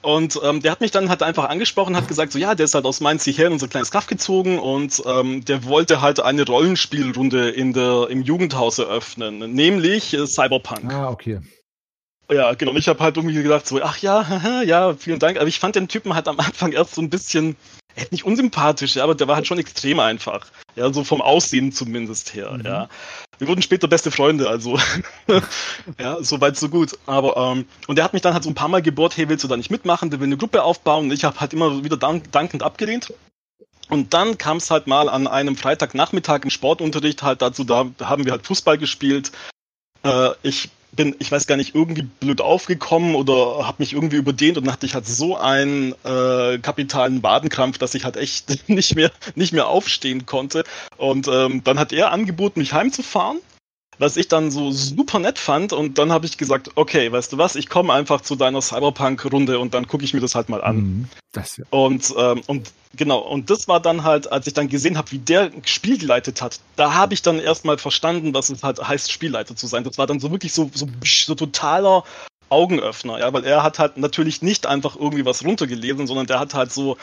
Und 0.00 0.40
ähm, 0.42 0.62
der 0.62 0.72
hat 0.72 0.80
mich 0.80 0.92
dann 0.92 1.10
halt 1.10 1.22
einfach 1.22 1.48
angesprochen, 1.48 1.94
hat 1.94 2.08
gesagt, 2.08 2.32
so 2.32 2.38
ja, 2.38 2.54
der 2.54 2.64
ist 2.64 2.74
halt 2.74 2.86
aus 2.86 3.00
Mainz 3.00 3.24
hierher 3.24 3.48
in 3.48 3.52
unser 3.52 3.68
kleines 3.68 3.90
Kaff 3.90 4.06
gezogen 4.06 4.58
und 4.58 5.02
ähm, 5.06 5.44
der 5.44 5.64
wollte 5.64 6.00
halt 6.00 6.20
eine 6.20 6.46
Rollenspielrunde 6.46 7.50
in 7.50 7.74
der, 7.74 8.08
im 8.08 8.22
Jugendhaus 8.22 8.78
eröffnen, 8.78 9.52
nämlich 9.52 10.14
äh, 10.14 10.26
Cyberpunk. 10.26 10.92
Ah, 10.92 11.10
okay. 11.10 11.40
Ja, 12.30 12.54
genau. 12.54 12.72
Und 12.72 12.78
ich 12.78 12.88
habe 12.88 13.00
halt 13.00 13.16
irgendwie 13.16 13.42
gedacht, 13.42 13.66
so, 13.66 13.80
ach 13.82 13.98
ja, 13.98 14.28
haha, 14.28 14.62
ja, 14.62 14.94
vielen 14.94 15.18
Dank. 15.18 15.38
Aber 15.38 15.46
ich 15.46 15.58
fand 15.58 15.76
den 15.76 15.88
Typen 15.88 16.14
halt 16.14 16.28
am 16.28 16.40
Anfang 16.40 16.72
erst 16.72 16.94
so 16.94 17.02
ein 17.02 17.10
bisschen, 17.10 17.56
äh, 17.94 18.04
nicht 18.10 18.24
unsympathisch, 18.24 18.96
ja, 18.96 19.04
aber 19.04 19.14
der 19.14 19.28
war 19.28 19.36
halt 19.36 19.46
schon 19.46 19.58
extrem 19.58 20.00
einfach. 20.00 20.46
Ja, 20.74 20.92
so 20.92 21.04
vom 21.04 21.22
Aussehen 21.22 21.72
zumindest 21.72 22.34
her, 22.34 22.52
mhm. 22.52 22.66
ja. 22.66 22.88
Wir 23.38 23.48
wurden 23.48 23.62
später 23.62 23.86
beste 23.86 24.10
Freunde, 24.10 24.48
also 24.48 24.78
ja, 25.98 26.22
so 26.22 26.40
weit, 26.40 26.56
so 26.56 26.68
gut. 26.68 26.98
Aber 27.06 27.36
ähm, 27.36 27.66
und 27.86 27.96
der 27.96 28.04
hat 28.04 28.12
mich 28.12 28.22
dann 28.22 28.34
halt 28.34 28.44
so 28.44 28.50
ein 28.50 28.54
paar 28.54 28.68
Mal 28.68 28.82
gebohrt, 28.82 29.16
hey, 29.16 29.28
willst 29.28 29.44
du 29.44 29.48
da 29.48 29.56
nicht 29.56 29.70
mitmachen? 29.70 30.10
Der 30.10 30.20
will 30.20 30.26
eine 30.26 30.38
Gruppe 30.38 30.62
aufbauen. 30.62 31.06
Und 31.06 31.12
ich 31.12 31.24
habe 31.24 31.38
halt 31.38 31.52
immer 31.52 31.84
wieder 31.84 31.96
dank 31.96 32.32
dankend 32.32 32.62
abgelehnt. 32.62 33.12
Und 33.88 34.14
dann 34.14 34.36
kam 34.38 34.56
es 34.56 34.70
halt 34.70 34.86
mal 34.86 35.08
an 35.08 35.26
einem 35.26 35.56
Freitagnachmittag 35.56 36.42
im 36.42 36.50
Sportunterricht 36.50 37.22
halt 37.22 37.40
dazu, 37.40 37.62
da 37.62 37.86
haben 38.02 38.24
wir 38.24 38.32
halt 38.32 38.46
Fußball 38.46 38.78
gespielt. 38.78 39.30
Äh, 40.02 40.30
ich 40.42 40.70
bin, 40.96 41.14
ich 41.18 41.30
weiß 41.30 41.46
gar 41.46 41.56
nicht, 41.56 41.74
irgendwie 41.74 42.02
blöd 42.02 42.40
aufgekommen 42.40 43.14
oder 43.14 43.66
habe 43.66 43.76
mich 43.78 43.92
irgendwie 43.92 44.16
überdehnt 44.16 44.58
und 44.58 44.70
hatte 44.70 44.86
ich 44.86 44.94
halt 44.94 45.06
so 45.06 45.36
einen 45.36 45.94
äh, 46.04 46.58
kapitalen 46.58 47.22
Wadenkrampf, 47.22 47.78
dass 47.78 47.94
ich 47.94 48.04
halt 48.04 48.16
echt 48.16 48.68
nicht 48.68 48.96
mehr, 48.96 49.12
nicht 49.34 49.52
mehr 49.52 49.68
aufstehen 49.68 50.26
konnte. 50.26 50.64
Und 50.96 51.28
ähm, 51.28 51.62
dann 51.62 51.78
hat 51.78 51.92
er 51.92 52.12
angeboten, 52.12 52.60
mich 52.60 52.72
heimzufahren 52.72 53.38
was 53.98 54.16
ich 54.16 54.28
dann 54.28 54.50
so 54.50 54.70
super 54.70 55.18
nett 55.18 55.38
fand. 55.38 55.72
Und 55.72 55.98
dann 55.98 56.12
habe 56.12 56.26
ich 56.26 56.38
gesagt, 56.38 56.70
okay, 56.74 57.10
weißt 57.10 57.32
du 57.32 57.38
was, 57.38 57.56
ich 57.56 57.68
komme 57.68 57.92
einfach 57.92 58.20
zu 58.20 58.36
deiner 58.36 58.60
Cyberpunk-Runde 58.60 59.58
und 59.58 59.74
dann 59.74 59.86
gucke 59.86 60.04
ich 60.04 60.14
mir 60.14 60.20
das 60.20 60.34
halt 60.34 60.48
mal 60.48 60.62
an. 60.62 60.76
Mhm, 60.76 61.08
das, 61.32 61.56
ja. 61.56 61.64
Und, 61.70 62.14
ähm, 62.16 62.42
und 62.46 62.72
genau, 62.94 63.18
und 63.18 63.50
das 63.50 63.68
war 63.68 63.80
dann 63.80 64.04
halt, 64.04 64.30
als 64.30 64.46
ich 64.46 64.54
dann 64.54 64.68
gesehen 64.68 64.98
habe, 64.98 65.10
wie 65.12 65.18
der 65.18 65.50
Spiel 65.64 65.98
geleitet 65.98 66.42
hat, 66.42 66.60
da 66.76 66.94
habe 66.94 67.14
ich 67.14 67.22
dann 67.22 67.38
erstmal 67.38 67.78
verstanden, 67.78 68.34
was 68.34 68.50
es 68.50 68.62
halt 68.62 68.86
heißt, 68.86 69.10
Spielleiter 69.10 69.56
zu 69.56 69.66
sein. 69.66 69.84
Das 69.84 69.98
war 69.98 70.06
dann 70.06 70.20
so 70.20 70.30
wirklich 70.30 70.52
so, 70.52 70.70
so, 70.74 70.86
so 71.02 71.34
totaler 71.34 72.04
Augenöffner, 72.48 73.18
ja, 73.18 73.32
weil 73.32 73.44
er 73.44 73.62
hat 73.62 73.78
halt 73.78 73.96
natürlich 73.96 74.40
nicht 74.40 74.66
einfach 74.66 74.96
irgendwie 74.96 75.24
was 75.24 75.44
runtergelesen, 75.44 76.06
sondern 76.06 76.26
der 76.26 76.38
hat 76.38 76.54
halt 76.54 76.72
so 76.72 76.96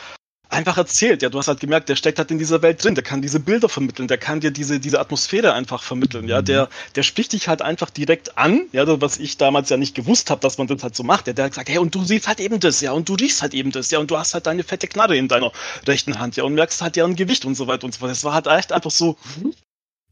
einfach 0.50 0.78
erzählt. 0.78 1.22
Ja, 1.22 1.30
du 1.30 1.40
hast 1.40 1.48
halt 1.48 1.60
gemerkt, 1.60 1.90
der 1.90 1.96
steckt 1.96 2.20
halt 2.20 2.32
in 2.32 2.38
dieser 2.38 2.62
Welt 2.62 2.84
drin, 2.84 2.96
der 2.96 3.04
kann 3.04 3.22
diese 3.22 3.40
Bilder 3.40 3.68
vermitteln, 3.68 4.08
der 4.08 4.18
kann 4.18 4.40
dir 4.40 4.52
diese, 4.52 4.80
diese 4.80 5.00
Atmosphäre 5.00 5.54
einfach 5.54 5.84
vermitteln. 5.84 6.28
Ja, 6.28 6.42
der, 6.42 6.70
der 6.96 7.04
spricht 7.04 7.34
dich 7.34 7.48
halt 7.48 7.62
einfach 7.62 7.90
direkt 7.90 8.38
an, 8.38 8.68
ja, 8.72 8.84
was 9.02 9.18
ich 9.18 9.38
damals 9.38 9.70
ja 9.70 9.78
nicht 9.78 9.96
gewusst 9.96 10.30
habe, 10.30 10.42
dass 10.42 10.58
man 10.58 10.68
das 10.68 10.84
halt 10.84 10.96
so 10.96 11.04
macht. 11.04 11.28
Ja, 11.28 11.34
der 11.34 11.46
hat 11.46 11.52
gesagt, 11.52 11.70
hey, 11.70 11.80
und 11.80 11.94
du 11.96 12.04
siehst 12.04 12.28
halt 12.28 12.40
eben 12.40 12.60
das, 12.60 12.82
ja, 12.82 12.92
und 12.92 13.10
du 13.10 13.16
riechst 13.16 13.42
halt 13.42 13.54
eben 13.54 13.72
das, 13.72 13.92
ja, 13.92 14.00
und 14.00 14.12
du 14.12 14.18
hast 14.18 14.34
halt 14.34 14.46
deine 14.48 14.64
fette 14.64 14.88
Knarre 14.88 15.18
in 15.18 15.28
deiner 15.28 15.52
rechten 15.88 16.20
Hand, 16.20 16.36
ja, 16.36 16.44
und 16.44 16.54
merkst 16.54 16.82
halt 16.82 16.96
deren 16.96 17.16
Gewicht 17.16 17.46
und 17.46 17.56
so 17.56 17.68
weiter 17.68 17.86
und 17.86 17.94
so 17.94 18.00
fort. 18.00 18.12
Das 18.12 18.24
war 18.24 18.34
halt 18.34 18.48
echt 18.48 18.72
einfach 18.72 18.92
so, 18.92 19.18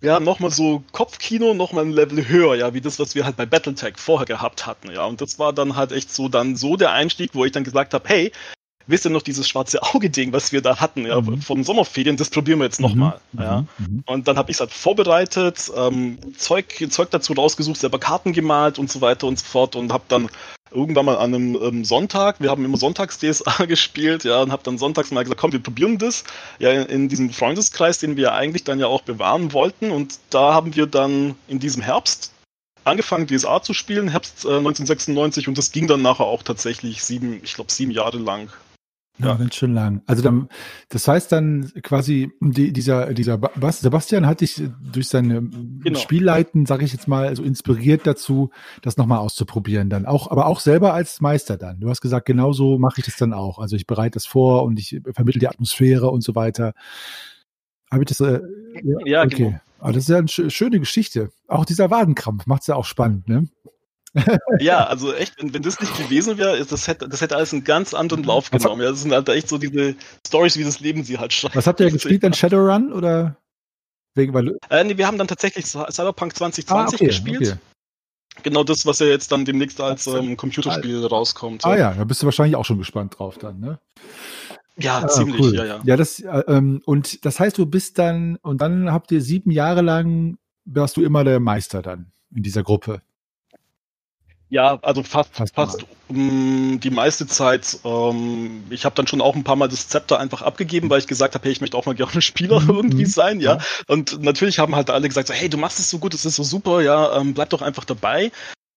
ja, 0.01 0.19
nochmal 0.19 0.51
so 0.51 0.83
Kopfkino, 0.91 1.53
nochmal 1.53 1.85
ein 1.85 1.91
Level 1.91 2.27
höher, 2.27 2.55
ja, 2.55 2.73
wie 2.73 2.81
das, 2.81 2.97
was 2.99 3.13
wir 3.13 3.25
halt 3.25 3.37
bei 3.37 3.45
Battletech 3.45 3.97
vorher 3.97 4.25
gehabt 4.25 4.65
hatten, 4.65 4.91
ja. 4.91 5.05
Und 5.05 5.21
das 5.21 5.37
war 5.37 5.53
dann 5.53 5.75
halt 5.75 5.91
echt 5.91 6.11
so 6.13 6.27
dann 6.27 6.55
so 6.55 6.75
der 6.75 6.91
Einstieg, 6.91 7.31
wo 7.33 7.45
ich 7.45 7.51
dann 7.51 7.63
gesagt 7.63 7.93
habe, 7.93 8.09
hey, 8.09 8.31
wisst 8.91 9.05
ihr 9.05 9.11
noch 9.11 9.21
dieses 9.21 9.47
schwarze 9.47 9.81
Auge-Ding, 9.81 10.33
was 10.33 10.51
wir 10.51 10.61
da 10.61 10.79
hatten, 10.79 11.05
ja, 11.05 11.19
mhm. 11.19 11.41
von 11.41 11.63
Sommerferien, 11.63 12.17
das 12.17 12.29
probieren 12.29 12.59
wir 12.59 12.65
jetzt 12.65 12.79
nochmal. 12.79 13.19
Mhm. 13.31 13.41
Ja. 13.41 13.65
Mhm. 13.77 14.03
Und 14.05 14.27
dann 14.27 14.37
habe 14.37 14.51
ich 14.51 14.57
es 14.57 14.59
halt 14.59 14.71
vorbereitet, 14.71 15.71
ähm, 15.75 16.19
Zeug, 16.37 16.85
Zeug 16.89 17.09
dazu 17.11 17.33
rausgesucht, 17.33 17.77
selber 17.77 17.99
Karten 17.99 18.33
gemalt 18.33 18.77
und 18.77 18.91
so 18.91 19.01
weiter 19.01 19.27
und 19.27 19.39
so 19.39 19.45
fort 19.45 19.75
und 19.75 19.91
habe 19.91 20.03
dann 20.07 20.29
irgendwann 20.71 21.05
mal 21.05 21.17
an 21.17 21.33
einem 21.33 21.55
ähm, 21.61 21.85
Sonntag, 21.85 22.39
wir 22.39 22.49
haben 22.49 22.63
immer 22.63 22.77
sonntags 22.77 23.19
DSA 23.19 23.65
gespielt, 23.67 24.23
ja, 24.23 24.41
und 24.41 24.51
habe 24.51 24.63
dann 24.63 24.77
sonntags 24.77 25.11
mal 25.11 25.23
gesagt, 25.23 25.39
komm, 25.39 25.51
wir 25.51 25.61
probieren 25.61 25.97
das, 25.97 26.23
ja, 26.59 26.71
in, 26.71 26.85
in 26.87 27.09
diesem 27.09 27.29
Freundeskreis, 27.29 27.99
den 27.99 28.15
wir 28.15 28.33
eigentlich 28.33 28.63
dann 28.63 28.79
ja 28.79 28.87
auch 28.87 29.01
bewahren 29.01 29.53
wollten 29.53 29.91
und 29.91 30.19
da 30.29 30.53
haben 30.53 30.75
wir 30.75 30.87
dann 30.87 31.35
in 31.47 31.59
diesem 31.59 31.81
Herbst 31.81 32.31
angefangen, 32.83 33.27
DSA 33.27 33.61
zu 33.61 33.73
spielen, 33.73 34.07
Herbst 34.07 34.45
äh, 34.45 34.57
1996 34.57 35.47
und 35.47 35.57
das 35.57 35.71
ging 35.71 35.87
dann 35.87 36.01
nachher 36.01 36.25
auch 36.25 36.43
tatsächlich 36.43 37.03
sieben, 37.03 37.41
ich 37.43 37.53
glaube 37.53 37.71
sieben 37.71 37.91
Jahre 37.91 38.17
lang. 38.17 38.49
Ja, 39.21 39.35
ganz 39.35 39.55
schön 39.55 39.73
lang. 39.73 40.01
Also 40.07 40.21
dann, 40.21 40.49
das 40.89 41.07
heißt 41.07 41.31
dann 41.31 41.71
quasi, 41.83 42.31
die, 42.39 42.73
dieser, 42.73 43.13
dieser 43.13 43.37
Bas, 43.37 43.81
Sebastian 43.81 44.25
hat 44.25 44.41
dich 44.41 44.61
durch 44.81 45.07
seine 45.07 45.41
genau. 45.43 45.99
Spielleiten, 45.99 46.65
sage 46.65 46.85
ich 46.85 46.91
jetzt 46.91 47.07
mal, 47.07 47.27
also 47.27 47.43
inspiriert 47.43 48.07
dazu, 48.07 48.49
das 48.81 48.97
nochmal 48.97 49.19
auszuprobieren 49.19 49.89
dann. 49.89 50.05
Auch, 50.05 50.31
aber 50.31 50.47
auch 50.47 50.59
selber 50.59 50.93
als 50.93 51.21
Meister 51.21 51.57
dann. 51.57 51.79
Du 51.79 51.89
hast 51.89 52.01
gesagt, 52.01 52.25
genauso 52.25 52.77
mache 52.79 52.99
ich 52.99 53.05
das 53.05 53.17
dann 53.17 53.33
auch. 53.33 53.59
Also 53.59 53.75
ich 53.75 53.85
bereite 53.85 54.15
das 54.15 54.25
vor 54.25 54.63
und 54.63 54.79
ich 54.79 54.99
vermittle 55.13 55.39
die 55.39 55.47
Atmosphäre 55.47 56.09
und 56.09 56.23
so 56.23 56.35
weiter. 56.35 56.73
Habe 57.91 58.03
ich 58.03 58.07
das? 58.07 58.19
Äh, 58.21 58.41
ja, 58.83 58.97
ja 59.05 59.23
okay. 59.23 59.35
Genau. 59.35 59.59
Aber 59.79 59.93
das 59.93 60.03
ist 60.03 60.09
ja 60.09 60.17
eine 60.17 60.51
schöne 60.51 60.79
Geschichte. 60.79 61.31
Auch 61.47 61.65
dieser 61.65 61.89
Wadenkrampf 61.89 62.45
macht 62.45 62.61
es 62.61 62.67
ja 62.67 62.75
auch 62.75 62.85
spannend, 62.85 63.27
ne? 63.27 63.47
Ja, 64.59 64.85
also 64.85 65.13
echt, 65.13 65.41
wenn, 65.41 65.53
wenn 65.53 65.61
das 65.61 65.79
nicht 65.79 65.95
gewesen 65.97 66.37
wäre, 66.37 66.63
das 66.65 66.87
hätte, 66.87 67.07
das 67.07 67.21
hätte 67.21 67.35
alles 67.35 67.53
einen 67.53 67.63
ganz 67.63 67.93
anderen 67.93 68.23
Lauf 68.23 68.51
genommen. 68.51 68.81
Ja, 68.81 68.89
das 68.89 69.01
sind 69.01 69.13
halt 69.13 69.29
echt 69.29 69.47
so 69.47 69.57
diese 69.57 69.95
Stories, 70.27 70.57
wie 70.57 70.63
das 70.63 70.79
Leben 70.79 71.03
sie 71.03 71.17
halt 71.17 71.31
schreibt. 71.31 71.55
Was 71.55 71.67
habt 71.67 71.79
ihr 71.79 71.89
gespielt 71.89 72.23
dann 72.23 72.33
Shadowrun 72.33 72.91
oder? 72.91 73.37
Wegen, 74.13 74.33
weil 74.33 74.57
äh, 74.69 74.83
nee, 74.83 74.97
wir 74.97 75.07
haben 75.07 75.17
dann 75.17 75.27
tatsächlich 75.27 75.65
Cyberpunk 75.65 76.35
2020 76.35 76.69
ah, 76.69 76.85
okay, 76.85 77.05
gespielt. 77.05 77.41
Okay. 77.41 77.57
Genau 78.43 78.63
das, 78.63 78.85
was 78.85 78.99
ja 78.99 79.07
jetzt 79.07 79.31
dann 79.31 79.45
demnächst 79.45 79.79
als 79.79 80.07
ähm, 80.07 80.35
Computerspiel 80.35 81.03
ah, 81.03 81.07
rauskommt. 81.07 81.65
Ah 81.65 81.77
ja, 81.77 81.93
da 81.93 82.03
bist 82.03 82.21
du 82.21 82.25
wahrscheinlich 82.25 82.55
auch 82.55 82.65
schon 82.65 82.77
gespannt 82.77 83.19
drauf 83.19 83.37
dann, 83.37 83.59
ne? 83.59 83.79
Ja, 84.77 85.01
ah, 85.03 85.07
ziemlich, 85.07 85.41
cool. 85.41 85.55
ja, 85.55 85.65
ja. 85.65 85.81
Ja, 85.83 85.97
das, 85.97 86.19
äh, 86.19 86.43
ähm, 86.47 86.81
und 86.85 87.23
das 87.25 87.39
heißt, 87.39 87.57
du 87.57 87.65
bist 87.65 87.99
dann, 87.99 88.37
und 88.37 88.61
dann 88.61 88.91
habt 88.91 89.11
ihr 89.11 89.21
sieben 89.21 89.51
Jahre 89.51 89.81
lang, 89.81 90.37
warst 90.65 90.97
du 90.97 91.03
immer 91.03 91.23
der 91.23 91.39
Meister 91.39 91.81
dann 91.81 92.11
in 92.33 92.43
dieser 92.43 92.63
Gruppe. 92.63 93.01
Ja, 94.51 94.77
also 94.81 95.01
fast, 95.01 95.33
fast, 95.33 95.55
fast 95.55 95.85
um, 96.09 96.77
die 96.81 96.89
meiste 96.89 97.25
Zeit. 97.25 97.79
Ähm, 97.85 98.65
ich 98.69 98.83
habe 98.83 98.93
dann 98.95 99.07
schon 99.07 99.21
auch 99.21 99.33
ein 99.33 99.45
paar 99.45 99.55
Mal 99.55 99.69
das 99.69 99.87
Zepter 99.87 100.19
einfach 100.19 100.41
abgegeben, 100.41 100.89
weil 100.89 100.99
ich 100.99 101.07
gesagt 101.07 101.35
habe, 101.35 101.45
hey, 101.45 101.53
ich 101.53 101.61
möchte 101.61 101.77
auch 101.77 101.85
mal 101.85 101.95
gerne 101.95 102.21
Spieler 102.21 102.59
mhm. 102.59 102.69
irgendwie 102.69 103.05
sein, 103.05 103.39
ja? 103.39 103.59
Und 103.87 104.21
natürlich 104.21 104.59
haben 104.59 104.75
halt 104.75 104.89
alle 104.89 105.07
gesagt, 105.07 105.29
so, 105.29 105.33
hey, 105.33 105.47
du 105.47 105.57
machst 105.57 105.79
es 105.79 105.89
so 105.89 105.99
gut, 105.99 106.13
das 106.13 106.25
ist 106.25 106.35
so 106.35 106.43
super, 106.43 106.81
ja, 106.81 107.17
ähm, 107.17 107.33
bleib 107.33 107.49
doch 107.51 107.61
einfach 107.61 107.85
dabei. 107.85 108.29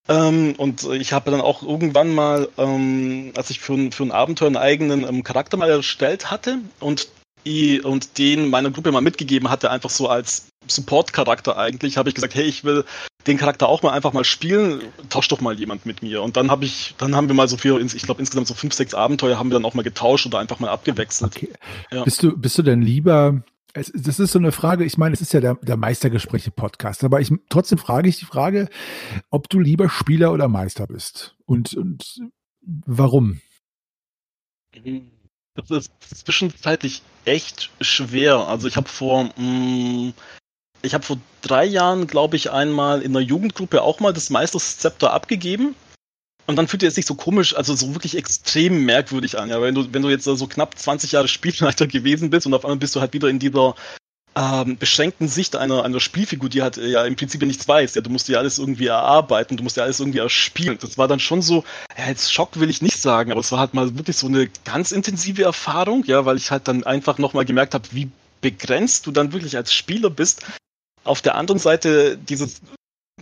Ähm, 0.09 0.55
und 0.59 0.85
ich 0.85 1.13
habe 1.13 1.33
dann 1.33 1.41
auch 1.41 1.65
irgendwann 1.65 2.15
mal, 2.15 2.49
ähm, 2.57 3.33
als 3.37 3.51
ich 3.51 3.59
für, 3.59 3.91
für 3.91 4.05
ein 4.05 4.13
Abenteuer 4.13 4.47
einen 4.47 4.57
eigenen 4.57 5.03
ähm, 5.03 5.25
Charakter 5.25 5.57
mal 5.57 5.71
erstellt 5.71 6.31
hatte 6.31 6.59
und 6.79 7.09
und 7.83 8.19
den 8.19 8.49
meiner 8.51 8.71
Gruppe 8.71 8.93
mal 8.93 9.01
mitgegeben 9.01 9.51
hatte, 9.51 9.71
einfach 9.71 9.91
so 9.91 10.09
als 10.09 10.49
Support-Charakter 10.67 11.57
eigentlich, 11.57 11.97
habe 11.97 12.09
ich 12.09 12.15
gesagt, 12.15 12.35
hey, 12.35 12.45
ich 12.45 12.65
will 12.65 12.85
den 13.27 13.39
Charakter 13.39 13.69
auch 13.69 13.83
mal 13.83 13.93
einfach 13.93 14.13
mal 14.13 14.25
spielen, 14.25 14.83
tausch 15.09 15.29
doch 15.29 15.41
mal 15.41 15.59
jemand 15.59 15.87
mit 15.87 16.03
mir. 16.03 16.23
Und 16.23 16.37
dann 16.37 16.51
habe 16.51 16.65
ich, 16.65 16.95
dann 16.99 17.15
haben 17.15 17.29
wir 17.29 17.35
mal 17.35 17.49
so 17.49 17.57
viel, 17.57 17.79
ich 17.81 18.03
glaube 18.03 18.21
insgesamt 18.21 18.47
so 18.47 18.55
fünf, 18.55 18.75
sechs 18.75 18.95
Abenteuer 18.95 19.39
haben 19.39 19.51
wir 19.51 19.55
dann 19.55 19.65
auch 19.65 19.75
mal 19.75 19.83
getauscht 19.83 20.27
oder 20.27 20.39
einfach 20.39 20.61
mal 20.61 20.69
abgewechselt. 20.69 21.37
Okay. 21.37 21.53
Ja. 21.91 22.05
Bist 22.05 22.23
du, 22.23 22.37
bist 22.37 22.59
du 22.59 22.63
denn 22.63 22.83
lieber, 22.83 23.43
es, 23.73 23.91
das 23.95 24.21
ist 24.21 24.33
so 24.33 24.39
eine 24.39 24.53
Frage, 24.53 24.85
ich 24.85 24.99
meine, 24.99 25.15
es 25.15 25.21
ist 25.21 25.33
ja 25.33 25.41
der, 25.41 25.55
der 25.57 25.77
Meistergespräche-Podcast, 25.77 27.03
aber 27.05 27.21
ich, 27.21 27.33
trotzdem 27.49 27.79
frage 27.79 28.09
ich 28.09 28.19
die 28.19 28.25
Frage, 28.25 28.69
ob 29.31 29.49
du 29.49 29.59
lieber 29.59 29.89
Spieler 29.89 30.33
oder 30.33 30.49
Meister 30.49 30.87
bist. 30.87 31.35
Und, 31.45 31.75
und 31.75 32.21
warum? 32.63 33.41
Das 35.55 35.71
ist 35.71 35.93
zwischenzeitlich 36.25 37.03
echt 37.25 37.71
schwer. 37.81 38.49
Also 38.49 38.67
ich 38.67 38.77
habe 38.77 38.89
vor, 38.89 39.25
mh, 39.25 39.33
mm, 39.39 40.15
ich 40.83 40.95
habe 40.95 41.05
vor 41.05 41.19
drei 41.43 41.65
Jahren, 41.65 42.07
glaube 42.07 42.37
ich, 42.37 42.51
einmal 42.51 43.03
in 43.03 43.13
einer 43.13 43.25
Jugendgruppe 43.25 43.83
auch 43.83 44.01
mal 44.01 44.13
das 44.13 44.31
Meisterzepter 44.31 45.13
abgegeben. 45.13 45.75
Und 46.47 46.57
dann 46.57 46.69
fühlt 46.69 46.83
es 46.83 46.97
sich 46.97 47.07
so 47.07 47.15
komisch, 47.15 47.57
also 47.57 47.75
so 47.75 47.95
wirklich 47.95 48.17
extrem 48.17 48.85
merkwürdig 48.85 49.39
an. 49.39 49.49
Ja, 49.49 49.63
wenn 49.63 49.75
du, 49.75 49.93
wenn 49.95 50.03
du 50.03 50.11
jetzt 50.11 50.25
so 50.25 50.47
knapp 50.47 50.79
20 50.79 51.13
Jahre 51.13 51.29
Spielleiter 51.29 51.87
gewesen 51.89 52.31
bist 52.31 52.47
und 52.47 52.53
auf 52.55 52.65
einmal 52.65 52.77
bist 52.77 52.95
du 52.95 53.01
halt 53.01 53.15
wieder 53.15 53.29
in 53.29 53.39
dieser 53.39 53.75
ähm, 54.37 54.77
beschränkten 54.79 55.29
Sicht 55.29 55.57
einer, 55.57 55.85
einer 55.85 56.01
Spielfigur, 56.01 56.49
die 56.49 56.63
halt 56.63 56.77
ja 56.77 57.05
im 57.05 57.17
Prinzip 57.17 57.41
ja 57.41 57.47
nichts 57.47 57.69
weiß. 57.69 57.95
Ja, 57.95 58.03
du 58.03 58.11
musst 58.11 58.29
ja 58.29 58.39
alles 58.39 58.59
irgendwie 58.59 58.87
erarbeiten, 58.87 59.57
du 59.57 59.63
musst 59.63 59.77
ja 59.77 59.85
alles 59.85 60.01
irgendwie 60.01 60.19
erspielen. 60.19 60.79
Das 60.81 60.99
war 60.99 61.09
dann 61.09 61.21
schon 61.21 61.43
so, 61.43 61.65
ja, 61.97 62.09
jetzt 62.09 62.33
Schock 62.33 62.59
will 62.59 62.71
ich 62.71 62.83
nicht 62.83 63.01
sagen, 63.01 63.31
aber 63.31 63.41
es 63.41 63.53
war 63.53 63.61
halt 63.61 63.75
mal 63.75 63.97
wirklich 63.97 64.17
so 64.17 64.27
eine 64.27 64.49
ganz 64.65 64.93
intensive 64.93 65.45
Erfahrung, 65.45 66.05
ja, 66.07 66.25
weil 66.25 66.37
ich 66.37 66.51
halt 66.51 66.67
dann 66.69 66.85
einfach 66.85 67.19
nochmal 67.19 67.45
gemerkt 67.45 67.75
habe, 67.75 67.89
wie 67.93 68.11
begrenzt 68.41 69.07
du 69.07 69.13
dann 69.13 69.33
wirklich 69.33 69.57
als 69.57 69.73
Spieler 69.73 70.11
bist, 70.11 70.45
auf 71.05 71.23
der 71.23 71.37
anderen 71.37 71.59
Seite 71.59 72.17
dieses, 72.17 72.61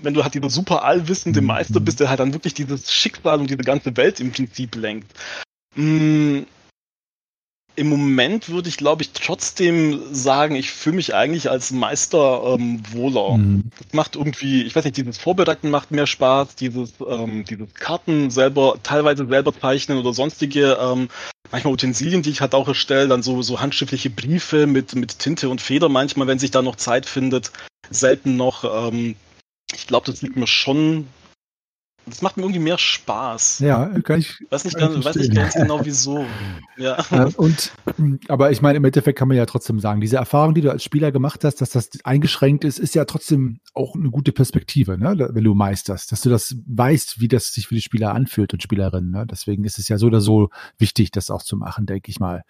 wenn 0.01 0.15
du 0.15 0.23
halt 0.23 0.35
dieser 0.35 0.51
super 0.51 0.85
allwissende. 0.85 1.41
Meister 1.43 1.81
bist, 1.81 2.01
der 2.01 2.09
halt 2.09 2.21
dann 2.21 2.33
wirklich 2.33 2.55
dieses 2.55 2.93
Schicksal 2.93 3.39
und 3.41 3.51
diese 3.51 3.59
ganze 3.59 3.97
Welt 3.97 4.21
im 4.21 4.33
Prinzip 4.33 4.75
lenkt. 4.77 5.13
Mm, 5.75 6.43
Im 7.75 7.89
Moment 7.89 8.49
würde 8.49 8.69
ich, 8.69 8.77
glaube 8.77 9.03
ich, 9.03 9.13
trotzdem 9.13 10.01
sagen, 10.13 10.55
ich 10.57 10.71
fühle 10.71 10.97
mich 10.97 11.15
eigentlich 11.15 11.51
als 11.51 11.71
Meister 11.71 12.57
ähm, 12.59 12.83
wohler. 12.93 13.39
Mhm. 13.39 13.65
Das 13.79 13.93
macht 13.93 14.17
irgendwie, 14.17 14.63
ich 14.63 14.77
weiß 14.77 14.85
nicht, 14.85 14.97
dieses 14.97 15.19
Vorbereiten 15.19 15.71
macht 15.71 15.91
mehr 15.91 16.07
Spaß, 16.07 16.55
dieses, 16.57 16.93
ähm, 17.09 17.45
dieses 17.45 17.73
Karten 17.75 18.31
selber, 18.31 18.77
teilweise 18.83 19.27
selber 19.27 19.59
zeichnen 19.59 19.99
oder 19.99 20.13
sonstige 20.13 20.79
ähm, 20.81 21.09
manchmal 21.51 21.73
Utensilien, 21.75 22.23
die 22.23 22.31
ich 22.31 22.41
halt 22.41 22.55
auch 22.55 22.69
erstelle, 22.69 23.09
dann 23.09 23.23
so, 23.23 23.43
so 23.43 23.61
handschriftliche 23.61 24.11
Briefe 24.11 24.67
mit, 24.67 24.95
mit 24.95 25.19
Tinte 25.19 25.49
und 25.49 25.61
Feder 25.61 25.89
manchmal, 25.89 26.27
wenn 26.27 26.39
sich 26.39 26.51
da 26.51 26.63
noch 26.63 26.77
Zeit 26.77 27.07
findet 27.07 27.53
selten 27.91 28.37
noch. 28.37 28.65
Ähm, 28.65 29.17
ich 29.75 29.87
glaube, 29.87 30.11
das 30.11 30.23
liegt 30.23 30.37
mir 30.37 30.47
schon. 30.47 31.07
Das 32.07 32.21
macht 32.21 32.37
mir 32.37 32.43
irgendwie 32.43 32.61
mehr 32.61 32.79
Spaß. 32.79 33.61
Ja, 33.61 33.87
kann 34.01 34.19
ich. 34.19 34.43
Weiß 34.51 34.65
nicht, 34.65 34.77
ganz, 34.77 35.05
weiß 35.05 35.17
nicht 35.17 35.35
ganz 35.35 35.55
genau 35.55 35.85
wieso. 35.85 36.25
Ja. 36.77 36.97
Und, 37.37 37.73
aber 38.29 38.51
ich 38.51 38.61
meine, 38.61 38.79
im 38.79 38.85
Endeffekt 38.85 39.19
kann 39.19 39.29
man 39.29 39.37
ja 39.37 39.47
trotzdem 39.47 39.79
sagen, 39.79 40.01
diese 40.01 40.17
Erfahrung, 40.17 40.55
die 40.55 40.63
du 40.63 40.71
als 40.71 40.83
Spieler 40.83 41.13
gemacht 41.13 41.45
hast, 41.45 41.61
dass 41.61 41.71
das 41.71 41.91
eingeschränkt 42.03 42.65
ist, 42.65 42.81
ist 42.81 42.97
ja 42.97 43.05
trotzdem 43.05 43.61
auch 43.75 43.95
eine 43.95 44.11
gute 44.11 44.33
Perspektive, 44.33 44.99
ne? 44.99 45.31
wenn 45.33 45.45
du 45.45 45.55
meisterst, 45.55 46.11
dass 46.11 46.23
du 46.23 46.31
das 46.31 46.57
weißt, 46.67 47.21
wie 47.21 47.29
das 47.29 47.53
sich 47.53 47.69
für 47.69 47.77
die 47.77 47.83
Spieler 47.83 48.15
anfühlt 48.15 48.53
und 48.53 48.63
Spielerinnen. 48.63 49.11
Ne? 49.13 49.27
Deswegen 49.31 49.65
ist 49.65 49.79
es 49.79 49.89
ja 49.89 49.97
so 49.97 50.07
oder 50.07 50.21
so 50.21 50.51
wichtig, 50.79 51.13
das 51.13 51.31
auch 51.31 51.43
zu 51.43 51.57
machen, 51.57 51.87
denke 51.87 52.11
ich 52.11 52.19
mal. 52.19 52.43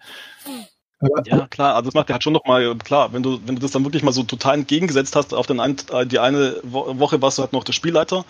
Ja, 1.25 1.47
klar, 1.47 1.75
also 1.75 1.89
das 1.89 1.93
macht 1.93 2.09
ja 2.09 2.13
halt 2.13 2.23
schon 2.23 2.33
nochmal, 2.33 2.75
klar, 2.77 3.11
wenn 3.13 3.23
du, 3.23 3.39
wenn 3.45 3.55
du 3.55 3.61
das 3.61 3.71
dann 3.71 3.83
wirklich 3.83 4.03
mal 4.03 4.13
so 4.13 4.23
total 4.23 4.55
entgegengesetzt 4.55 5.15
hast, 5.15 5.33
auf 5.33 5.47
den 5.47 5.59
äh, 5.59 6.07
die 6.07 6.19
eine 6.19 6.55
Woche 6.63 7.21
warst 7.21 7.37
du 7.37 7.41
halt 7.41 7.53
noch 7.53 7.65
der 7.65 7.73
Spielleiter 7.73 8.25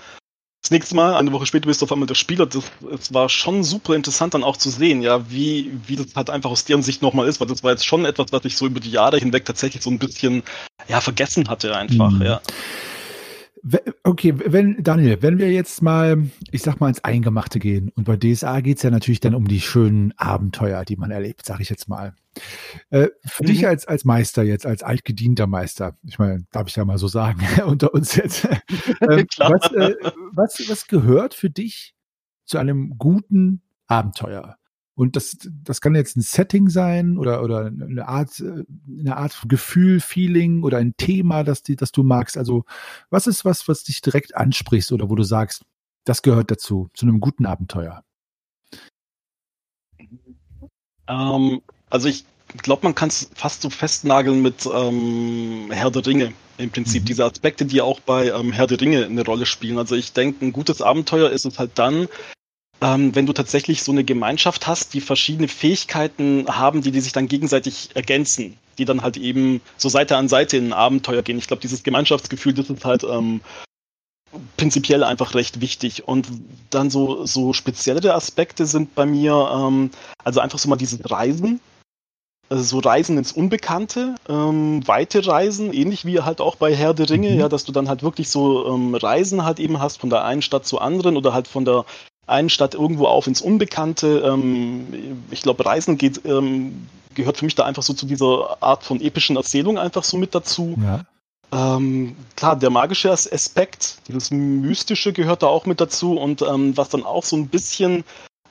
das 0.63 0.71
nächste 0.71 0.95
Mal, 0.95 1.15
eine 1.15 1.34
Woche 1.34 1.45
später 1.45 1.67
bist 1.67 1.82
du 1.82 1.86
auf 1.86 1.91
einmal 1.91 2.08
der 2.08 2.15
Spieler. 2.15 2.45
Das, 2.45 2.63
das 2.89 3.13
war 3.13 3.28
schon 3.28 3.65
super 3.65 3.95
interessant 3.95 4.34
dann 4.34 4.45
auch 4.45 4.56
zu 4.56 4.69
sehen, 4.69 5.02
ja, 5.02 5.30
wie, 5.30 5.69
wie 5.88 5.97
das 5.97 6.15
halt 6.15 6.30
einfach 6.30 6.49
aus 6.49 6.63
deren 6.63 6.82
Sicht 6.82 7.02
nochmal 7.02 7.28
ist, 7.28 7.41
weil 7.41 7.47
das 7.47 7.63
war 7.63 7.71
jetzt 7.71 7.86
schon 7.86 8.06
etwas, 8.06 8.28
was 8.32 8.45
ich 8.45 8.56
so 8.56 8.65
über 8.65 8.80
die 8.80 8.91
Jahre 8.91 9.17
hinweg 9.17 9.43
tatsächlich 9.43 9.84
so 9.84 9.89
ein 9.89 9.99
bisschen, 9.99 10.41
ja, 10.88 11.02
vergessen 11.02 11.49
hatte 11.49 11.76
einfach, 11.76 12.12
mhm. 12.12 12.21
ja. 12.21 12.41
Okay, 14.04 14.34
wenn, 14.38 14.84
Daniel, 14.84 15.21
wenn 15.21 15.38
wir 15.38 15.49
jetzt 15.49 15.82
mal, 15.82 16.30
ich 16.52 16.63
sag 16.63 16.82
mal, 16.82 16.89
ins 16.89 17.04
Eingemachte 17.04 17.60
gehen 17.60 17.89
und 17.95 18.04
bei 18.04 18.17
DSA 18.17 18.60
geht's 18.60 18.84
ja 18.84 18.91
natürlich 18.91 19.21
dann 19.21 19.36
um 19.36 19.47
die 19.47 19.62
schönen 19.62 20.12
Abenteuer, 20.17 20.84
die 20.84 20.97
man 20.97 21.12
erlebt, 21.12 21.45
sag 21.45 21.62
ich 21.62 21.69
jetzt 21.69 21.88
mal. 21.88 22.13
Äh, 22.89 23.08
für 23.26 23.43
mhm. 23.43 23.47
dich 23.47 23.65
als, 23.65 23.88
als 23.88 24.04
Meister 24.04 24.43
jetzt, 24.43 24.65
als 24.65 24.84
altgedienter 24.84 25.47
Meister, 25.47 25.95
ich 26.04 26.19
meine, 26.19 26.45
darf 26.52 26.67
ich 26.67 26.76
ja 26.76 26.84
mal 26.84 26.97
so 26.97 27.08
sagen, 27.08 27.39
unter 27.65 27.93
uns 27.93 28.15
jetzt. 28.15 28.45
ähm, 29.02 29.28
was, 29.38 29.71
äh, 29.71 29.95
was, 30.34 30.69
was 30.69 30.88
gehört 30.88 31.34
für 31.34 31.49
dich 31.49 31.95
zu 32.45 32.58
einem 32.58 32.97
guten 32.97 33.62
Abenteuer? 33.88 34.58
Und 34.95 35.15
das, 35.15 35.38
das 35.63 35.82
kann 35.82 35.95
jetzt 35.95 36.15
ein 36.15 36.21
Setting 36.21 36.69
sein 36.69 37.17
oder, 37.17 37.43
oder 37.43 37.65
eine 37.65 38.08
Art, 38.08 38.41
eine 38.41 39.17
Art 39.17 39.41
Gefühl, 39.47 39.99
Feeling 39.99 40.63
oder 40.63 40.77
ein 40.77 40.93
Thema, 40.97 41.43
das, 41.43 41.63
die, 41.63 41.75
das 41.75 41.91
du 41.91 42.03
magst. 42.03 42.38
Also, 42.38 42.63
was 43.10 43.25
ist 43.25 43.43
was, 43.43 43.67
was 43.67 43.84
dich 43.84 44.01
direkt 44.01 44.36
ansprichst 44.36 44.91
oder 44.91 45.10
wo 45.10 45.15
du 45.15 45.23
sagst, 45.23 45.63
das 46.06 46.21
gehört 46.21 46.51
dazu, 46.51 46.89
zu 46.93 47.08
einem 47.08 47.19
guten 47.19 47.45
Abenteuer? 47.45 48.03
Ähm, 51.08 51.62
also, 51.89 52.08
ich 52.08 52.25
glaube, 52.62 52.84
man 52.84 52.93
kann 52.93 53.10
es 53.10 53.32
fast 53.34 53.63
so 53.63 53.71
festnageln 53.71 54.43
mit 54.43 54.69
ähm, 54.71 55.71
Herr 55.71 55.89
der 55.89 56.06
Ringe. 56.06 56.34
Im 56.60 56.69
Prinzip 56.69 57.01
mhm. 57.01 57.06
diese 57.08 57.25
Aspekte, 57.25 57.65
die 57.65 57.82
auch 57.82 57.99
bei 57.99 58.27
ähm, 58.27 58.51
Herr 58.51 58.67
der 58.67 58.79
Ringe 58.79 59.06
eine 59.06 59.25
Rolle 59.25 59.47
spielen. 59.47 59.79
Also 59.79 59.95
ich 59.95 60.13
denke, 60.13 60.45
ein 60.45 60.53
gutes 60.53 60.84
Abenteuer 60.84 61.32
ist 61.32 61.45
es 61.45 61.58
halt 61.58 61.71
dann, 61.79 62.08
ähm, 62.84 63.15
wenn 63.15 63.26
du 63.26 63.32
tatsächlich 63.32 63.82
so 63.82 63.93
eine 63.93 64.04
Gemeinschaft 64.04 64.67
hast, 64.67 64.93
die 64.93 65.00
verschiedene 65.00 65.48
Fähigkeiten 65.48 66.46
haben, 66.50 66.82
die, 66.82 66.91
die 66.91 67.00
sich 67.00 67.13
dann 67.13 67.30
gegenseitig 67.30 67.91
ergänzen, 67.93 68.58
die 68.78 68.84
dann 68.84 69.02
halt 69.02 69.15
eben 69.15 69.62
so 69.78 69.88
Seite 69.88 70.17
an 70.17 70.28
Seite 70.28 70.58
in 70.58 70.67
ein 70.67 70.74
Abenteuer 70.74 71.22
gehen. 71.22 71.38
Ich 71.38 71.48
glaube, 71.48 71.62
dieses 71.62 71.84
Gemeinschaftsgefühl, 71.84 72.54
das 72.54 72.69
ist 72.69 72.84
halt 72.84 73.06
ähm, 73.06 73.39
prinzipiell 74.58 75.06
einfach 75.06 75.34
recht 75.34 75.62
wichtig. 75.62 76.10
Und 76.10 76.28
dann 76.72 76.89
so, 76.89 77.26
so 77.26 77.54
speziellere 77.54 78.13
Aspekte 78.13 78.65
sind 78.65 78.93
bei 78.96 79.06
mir, 79.06 79.50
ähm, 79.54 79.89
also 80.26 80.41
einfach 80.41 80.60
so 80.60 80.67
mal 80.67 80.76
dieses 80.76 81.10
Reisen, 81.10 81.62
also 82.50 82.63
so 82.63 82.80
Reisen 82.80 83.17
ins 83.17 83.32
Unbekannte, 83.32 84.15
ähm, 84.28 84.86
weite 84.86 85.26
Reisen, 85.26 85.72
ähnlich 85.72 86.04
wie 86.04 86.19
halt 86.19 86.41
auch 86.41 86.58
bei 86.58 86.76
Herr 86.76 86.93
der 86.93 87.10
Ringe, 87.10 87.32
mhm. 87.32 87.39
ja, 87.39 87.48
dass 87.48 87.63
du 87.63 87.72
dann 87.72 87.88
halt 87.88 88.04
wirklich 88.04 88.28
so 88.28 88.67
ähm, 88.67 88.93
Reisen 88.93 89.46
halt 89.46 89.62
eben 89.62 89.80
hast 89.80 90.02
von 90.02 90.10
der 90.10 90.26
einen 90.26 90.41
Stadt 90.41 90.65
zur 90.65 90.82
anderen 90.82 91.15
oder 91.15 91.34
halt 91.34 91.48
von 91.48 91.63
der 91.63 91.86
einen 92.28 92.50
Stadt 92.50 92.74
irgendwo 92.74 93.06
auf 93.06 93.28
ins 93.28 93.42
Unbekannte. 93.42 94.24
Ähm, 94.26 94.88
ich 95.32 95.42
glaube, 95.42 95.66
Reisen 95.66 95.98
geht, 95.98 96.22
ähm, 96.26 96.88
gehört 97.14 97.38
für 97.38 97.46
mich 97.46 97.56
da 97.56 97.66
einfach 97.66 97.84
so 97.84 97.94
zu 97.94 98.06
dieser 98.06 98.62
Art 98.62 98.84
von 98.84 99.02
epischen 99.02 99.36
Erzählung 99.36 99.78
einfach 99.78 100.04
so 100.04 100.18
mit 100.18 100.34
dazu. 100.34 100.78
Ja. 100.82 101.06
Ähm, 101.52 102.16
klar, 102.36 102.56
der 102.56 102.72
magische 102.72 103.12
Aspekt, 103.12 103.98
dieses 104.08 104.32
Mystische 104.32 105.14
gehört 105.14 105.44
da 105.44 105.48
auch 105.48 105.66
mit 105.66 105.80
dazu 105.80 106.18
und 106.18 106.42
ähm, 106.42 106.76
was 106.76 106.90
dann 106.90 107.04
auch 107.04 107.24
so 107.24 107.36
ein 107.36 107.48
bisschen 107.48 108.04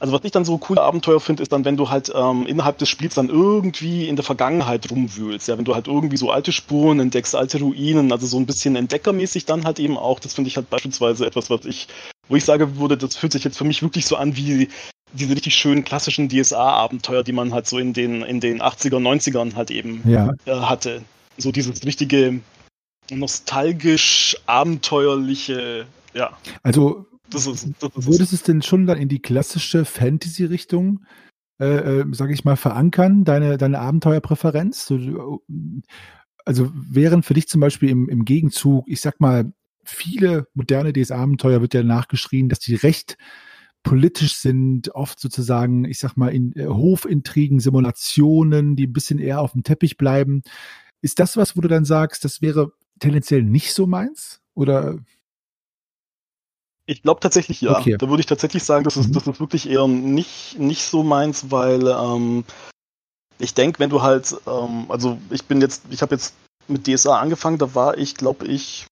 also 0.02 0.14
was 0.14 0.24
ich 0.24 0.32
dann 0.32 0.44
so 0.44 0.58
coole 0.58 0.82
Abenteuer 0.82 1.20
finde, 1.20 1.44
ist 1.44 1.52
dann, 1.52 1.64
wenn 1.64 1.76
du 1.76 1.88
halt 1.88 2.10
ähm, 2.12 2.44
innerhalb 2.48 2.76
des 2.78 2.88
Spiels 2.88 3.14
dann 3.14 3.28
irgendwie 3.28 4.08
in 4.08 4.16
der 4.16 4.24
Vergangenheit 4.24 4.90
rumwühlst. 4.90 5.46
Ja, 5.46 5.56
wenn 5.56 5.64
du 5.64 5.76
halt 5.76 5.86
irgendwie 5.86 6.16
so 6.16 6.32
alte 6.32 6.50
Spuren 6.50 6.98
entdeckst, 6.98 7.36
alte 7.36 7.60
Ruinen, 7.60 8.10
also 8.10 8.26
so 8.26 8.36
ein 8.36 8.46
bisschen 8.46 8.74
entdeckermäßig 8.74 9.46
dann 9.46 9.64
halt 9.64 9.78
eben 9.78 9.96
auch. 9.96 10.18
Das 10.18 10.34
finde 10.34 10.48
ich 10.48 10.56
halt 10.56 10.68
beispielsweise 10.70 11.24
etwas, 11.24 11.50
was 11.50 11.66
ich, 11.66 11.86
wo 12.28 12.36
ich 12.36 12.44
sage 12.44 12.76
würde, 12.76 12.96
das 12.96 13.16
fühlt 13.16 13.32
sich 13.32 13.44
jetzt 13.44 13.58
für 13.58 13.64
mich 13.64 13.82
wirklich 13.82 14.06
so 14.06 14.16
an 14.16 14.36
wie 14.36 14.68
diese 15.12 15.34
richtig 15.34 15.54
schönen 15.54 15.84
klassischen 15.84 16.28
DSA-Abenteuer, 16.28 17.22
die 17.22 17.32
man 17.32 17.52
halt 17.52 17.66
so 17.66 17.78
in 17.78 17.92
den, 17.92 18.22
in 18.22 18.40
den 18.40 18.62
80er, 18.62 18.96
90ern 18.96 19.54
halt 19.54 19.70
eben 19.70 20.02
ja. 20.08 20.32
äh, 20.46 20.52
hatte. 20.52 21.02
So 21.36 21.52
dieses 21.52 21.84
richtige 21.84 22.40
nostalgisch 23.10 24.36
abenteuerliche, 24.46 25.86
ja. 26.14 26.36
Also 26.62 27.06
das 27.28 27.46
ist, 27.46 27.68
das 27.80 27.90
ist 27.96 28.06
Würdest 28.06 28.32
es 28.32 28.42
denn 28.42 28.62
schon 28.62 28.86
dann 28.86 28.98
in 28.98 29.08
die 29.08 29.20
klassische 29.20 29.84
Fantasy-Richtung, 29.84 31.04
äh, 31.60 32.00
äh, 32.00 32.04
sage 32.12 32.32
ich 32.32 32.44
mal, 32.44 32.56
verankern, 32.56 33.24
deine, 33.24 33.58
deine 33.58 33.80
Abenteuerpräferenz? 33.80 34.86
So, 34.86 35.42
also 36.44 36.70
wären 36.74 37.22
für 37.22 37.34
dich 37.34 37.48
zum 37.48 37.60
Beispiel 37.60 37.90
im, 37.90 38.08
im 38.08 38.24
Gegenzug, 38.24 38.84
ich 38.88 39.00
sag 39.00 39.20
mal, 39.20 39.52
viele 39.84 40.46
moderne 40.54 40.92
DS-Abenteuer 40.92 41.60
wird 41.60 41.74
ja 41.74 41.82
nachgeschrien, 41.82 42.48
dass 42.48 42.60
die 42.60 42.74
recht 42.74 43.16
politisch 43.82 44.36
sind, 44.36 44.94
oft 44.94 45.18
sozusagen, 45.18 45.84
ich 45.84 45.98
sag 45.98 46.16
mal, 46.16 46.28
in 46.28 46.52
äh, 46.56 46.66
Hofintrigen, 46.66 47.60
Simulationen, 47.60 48.76
die 48.76 48.86
ein 48.86 48.92
bisschen 48.92 49.18
eher 49.18 49.40
auf 49.40 49.52
dem 49.52 49.64
Teppich 49.64 49.96
bleiben. 49.96 50.42
Ist 51.00 51.18
das 51.18 51.36
was, 51.36 51.56
wo 51.56 51.60
du 51.60 51.68
dann 51.68 51.84
sagst, 51.84 52.24
das 52.24 52.42
wäre 52.42 52.72
tendenziell 53.00 53.42
nicht 53.42 53.74
so 53.74 53.86
meins? 53.86 54.40
Oder 54.54 54.98
ich 56.86 57.02
glaube 57.02 57.20
tatsächlich 57.20 57.60
ja. 57.60 57.78
Okay. 57.78 57.96
Da 57.98 58.08
würde 58.08 58.20
ich 58.20 58.26
tatsächlich 58.26 58.64
sagen, 58.64 58.84
das 58.84 58.96
ist, 58.96 59.08
mhm. 59.08 59.12
das 59.12 59.26
ist 59.26 59.40
wirklich 59.40 59.68
eher 59.68 59.86
nicht, 59.86 60.58
nicht 60.58 60.84
so 60.84 61.02
meins, 61.02 61.50
weil 61.50 61.86
ähm, 61.86 62.44
ich 63.38 63.54
denke, 63.54 63.78
wenn 63.78 63.90
du 63.90 64.02
halt, 64.02 64.34
ähm, 64.46 64.86
also 64.88 65.18
ich 65.30 65.44
bin 65.44 65.60
jetzt, 65.60 65.82
ich 65.90 66.02
habe 66.02 66.14
jetzt 66.14 66.34
mit 66.68 66.86
DSA 66.86 67.18
angefangen, 67.18 67.58
da 67.58 67.74
war 67.74 67.98
ich, 67.98 68.14
glaube 68.14 68.46
ich, 68.46 68.86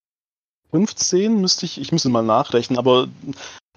15, 0.71 1.41
müsste 1.41 1.67
ich, 1.67 1.81
ich 1.81 1.93
müsste 1.93 2.09
mal 2.09 2.23
nachrechnen, 2.23 2.79
aber 2.79 3.09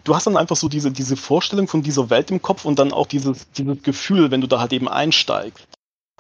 du 0.04 0.16
hast 0.16 0.28
dann 0.28 0.38
einfach 0.38 0.56
so 0.56 0.70
diese, 0.70 0.92
diese 0.92 1.16
Vorstellung 1.16 1.68
von 1.68 1.84
dieser 1.84 2.10
Welt 2.10 2.32
im 2.32 2.42
Kopf 2.42 2.66
und 2.66 2.80
dann 2.80 2.94
auch 2.94 3.08
dieses, 3.08 3.50
dieses 3.52 3.82
Gefühl, 3.84 4.32
wenn 4.32 4.42
du 4.42 4.48
da 4.48 4.60
halt 4.60 4.74
eben 4.74 4.88
einsteigst. 4.88 5.66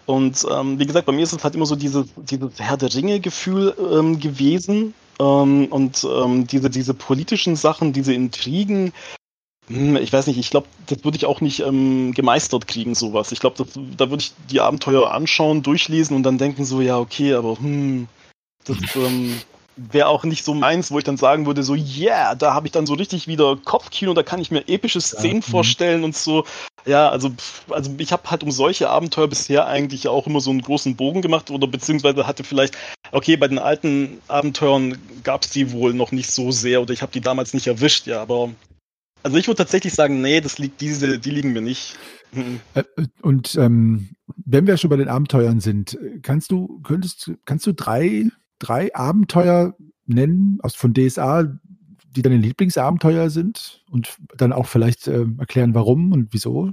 Und 0.05 0.45
ähm, 0.51 0.79
wie 0.79 0.85
gesagt, 0.85 1.05
bei 1.05 1.13
mir 1.13 1.23
ist 1.23 1.31
es 1.31 1.43
halt 1.43 1.55
immer 1.55 1.65
so 1.65 1.75
dieses, 1.75 2.07
dieses 2.17 2.59
Herr 2.59 2.77
der 2.77 2.93
Ringe-Gefühl 2.93 3.73
ähm, 3.91 4.19
gewesen, 4.19 4.93
ähm, 5.19 5.67
und 5.67 6.05
ähm, 6.09 6.47
diese, 6.47 6.69
diese 6.69 6.93
politischen 6.93 7.55
Sachen, 7.55 7.93
diese 7.93 8.13
Intrigen, 8.13 8.93
hm, 9.67 9.95
ich 9.97 10.11
weiß 10.11 10.27
nicht, 10.27 10.37
ich 10.37 10.49
glaube, 10.49 10.67
das 10.87 11.03
würde 11.03 11.17
ich 11.17 11.25
auch 11.25 11.41
nicht 11.41 11.61
ähm, 11.61 12.13
gemeistert 12.13 12.67
kriegen, 12.67 12.95
sowas. 12.95 13.31
Ich 13.31 13.39
glaube, 13.39 13.65
da 13.97 14.09
würde 14.09 14.23
ich 14.23 14.33
die 14.49 14.59
Abenteuer 14.59 15.11
anschauen, 15.11 15.63
durchlesen 15.63 16.15
und 16.15 16.23
dann 16.23 16.37
denken 16.37 16.65
so, 16.65 16.81
ja, 16.81 16.99
okay, 16.99 17.33
aber 17.33 17.57
hm, 17.57 18.07
das, 18.65 18.77
ähm, 18.95 19.39
wäre 19.75 20.07
auch 20.07 20.23
nicht 20.23 20.43
so 20.43 20.53
meins, 20.53 20.91
wo 20.91 20.97
ich 20.97 21.03
dann 21.03 21.17
sagen 21.17 21.45
würde, 21.45 21.63
so, 21.63 21.75
yeah, 21.75 22.35
da 22.35 22.53
habe 22.53 22.67
ich 22.67 22.71
dann 22.71 22.85
so 22.85 22.93
richtig 22.93 23.27
wieder 23.27 23.57
Kopfkino, 23.57 24.13
da 24.13 24.23
kann 24.23 24.39
ich 24.39 24.51
mir 24.51 24.67
epische 24.67 25.01
Szenen 25.01 25.41
ja, 25.41 25.47
mhm. 25.47 25.51
vorstellen 25.51 26.03
und 26.03 26.15
so. 26.15 26.45
Ja, 26.85 27.09
also, 27.09 27.31
also 27.69 27.91
ich 27.97 28.11
habe 28.11 28.29
halt 28.29 28.43
um 28.43 28.51
solche 28.51 28.89
Abenteuer 28.89 29.27
bisher 29.27 29.67
eigentlich 29.67 30.07
auch 30.07 30.27
immer 30.27 30.41
so 30.41 30.51
einen 30.51 30.61
großen 30.61 30.95
Bogen 30.95 31.21
gemacht 31.21 31.49
oder 31.49 31.67
beziehungsweise 31.67 32.27
hatte 32.27 32.43
vielleicht, 32.43 32.77
okay, 33.11 33.37
bei 33.37 33.47
den 33.47 33.59
alten 33.59 34.21
Abenteuern 34.27 34.97
gab 35.23 35.43
es 35.43 35.49
die 35.49 35.71
wohl 35.71 35.93
noch 35.93 36.11
nicht 36.11 36.31
so 36.31 36.51
sehr 36.51 36.81
oder 36.81 36.93
ich 36.93 37.01
habe 37.01 37.11
die 37.11 37.21
damals 37.21 37.53
nicht 37.53 37.67
erwischt, 37.67 38.07
ja, 38.07 38.21
aber 38.21 38.49
also 39.23 39.37
ich 39.37 39.47
würde 39.47 39.59
tatsächlich 39.59 39.93
sagen, 39.93 40.21
nee, 40.21 40.41
das 40.41 40.59
liegt 40.59 40.81
diese, 40.81 41.17
die 41.17 41.31
liegen 41.31 41.53
mir 41.53 41.61
nicht. 41.61 41.97
Mhm. 42.33 42.59
Und 43.21 43.55
ähm, 43.55 44.09
wenn 44.45 44.67
wir 44.67 44.77
schon 44.77 44.89
bei 44.89 44.97
den 44.97 45.07
Abenteuern 45.07 45.61
sind, 45.61 45.97
kannst 46.21 46.51
du, 46.51 46.81
könntest, 46.83 47.31
kannst 47.45 47.65
du 47.65 47.73
drei 47.73 48.27
drei 48.59 48.93
Abenteuer 48.95 49.75
nennen 50.05 50.59
aus 50.61 50.75
von 50.75 50.93
DSA, 50.93 51.43
die 52.15 52.21
deine 52.21 52.37
Lieblingsabenteuer 52.37 53.29
sind 53.29 53.83
und 53.89 54.17
dann 54.35 54.53
auch 54.53 54.67
vielleicht 54.67 55.07
äh, 55.07 55.25
erklären, 55.39 55.73
warum 55.73 56.11
und 56.11 56.29
wieso 56.31 56.71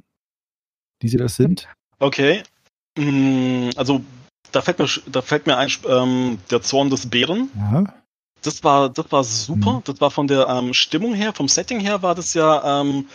diese 1.03 1.17
das 1.17 1.37
sind? 1.37 1.69
Okay. 1.99 2.43
Mm, 2.99 3.71
also 3.77 4.03
da 4.53 4.61
fällt 4.61 4.79
mir, 4.79 4.89
da 5.11 5.23
fällt 5.23 5.47
mir 5.47 5.57
ein, 5.57 5.71
ähm, 5.89 6.39
der 6.51 6.63
Zorn 6.63 6.91
des 6.91 7.09
Bären. 7.09 7.51
Ja. 7.57 7.85
Das 8.43 8.65
war, 8.65 8.89
das 8.89 9.11
war 9.13 9.25
super. 9.25 9.75
Mhm. 9.75 9.83
Das 9.85 10.01
war 10.01 10.11
von 10.11 10.27
der 10.27 10.49
ähm, 10.49 10.75
Stimmung 10.75 11.15
her, 11.15 11.33
vom 11.33 11.49
Setting 11.49 11.81
her 11.81 12.03
war 12.03 12.15
das 12.15 12.35
ja 12.35 12.81
ähm, 12.81 13.07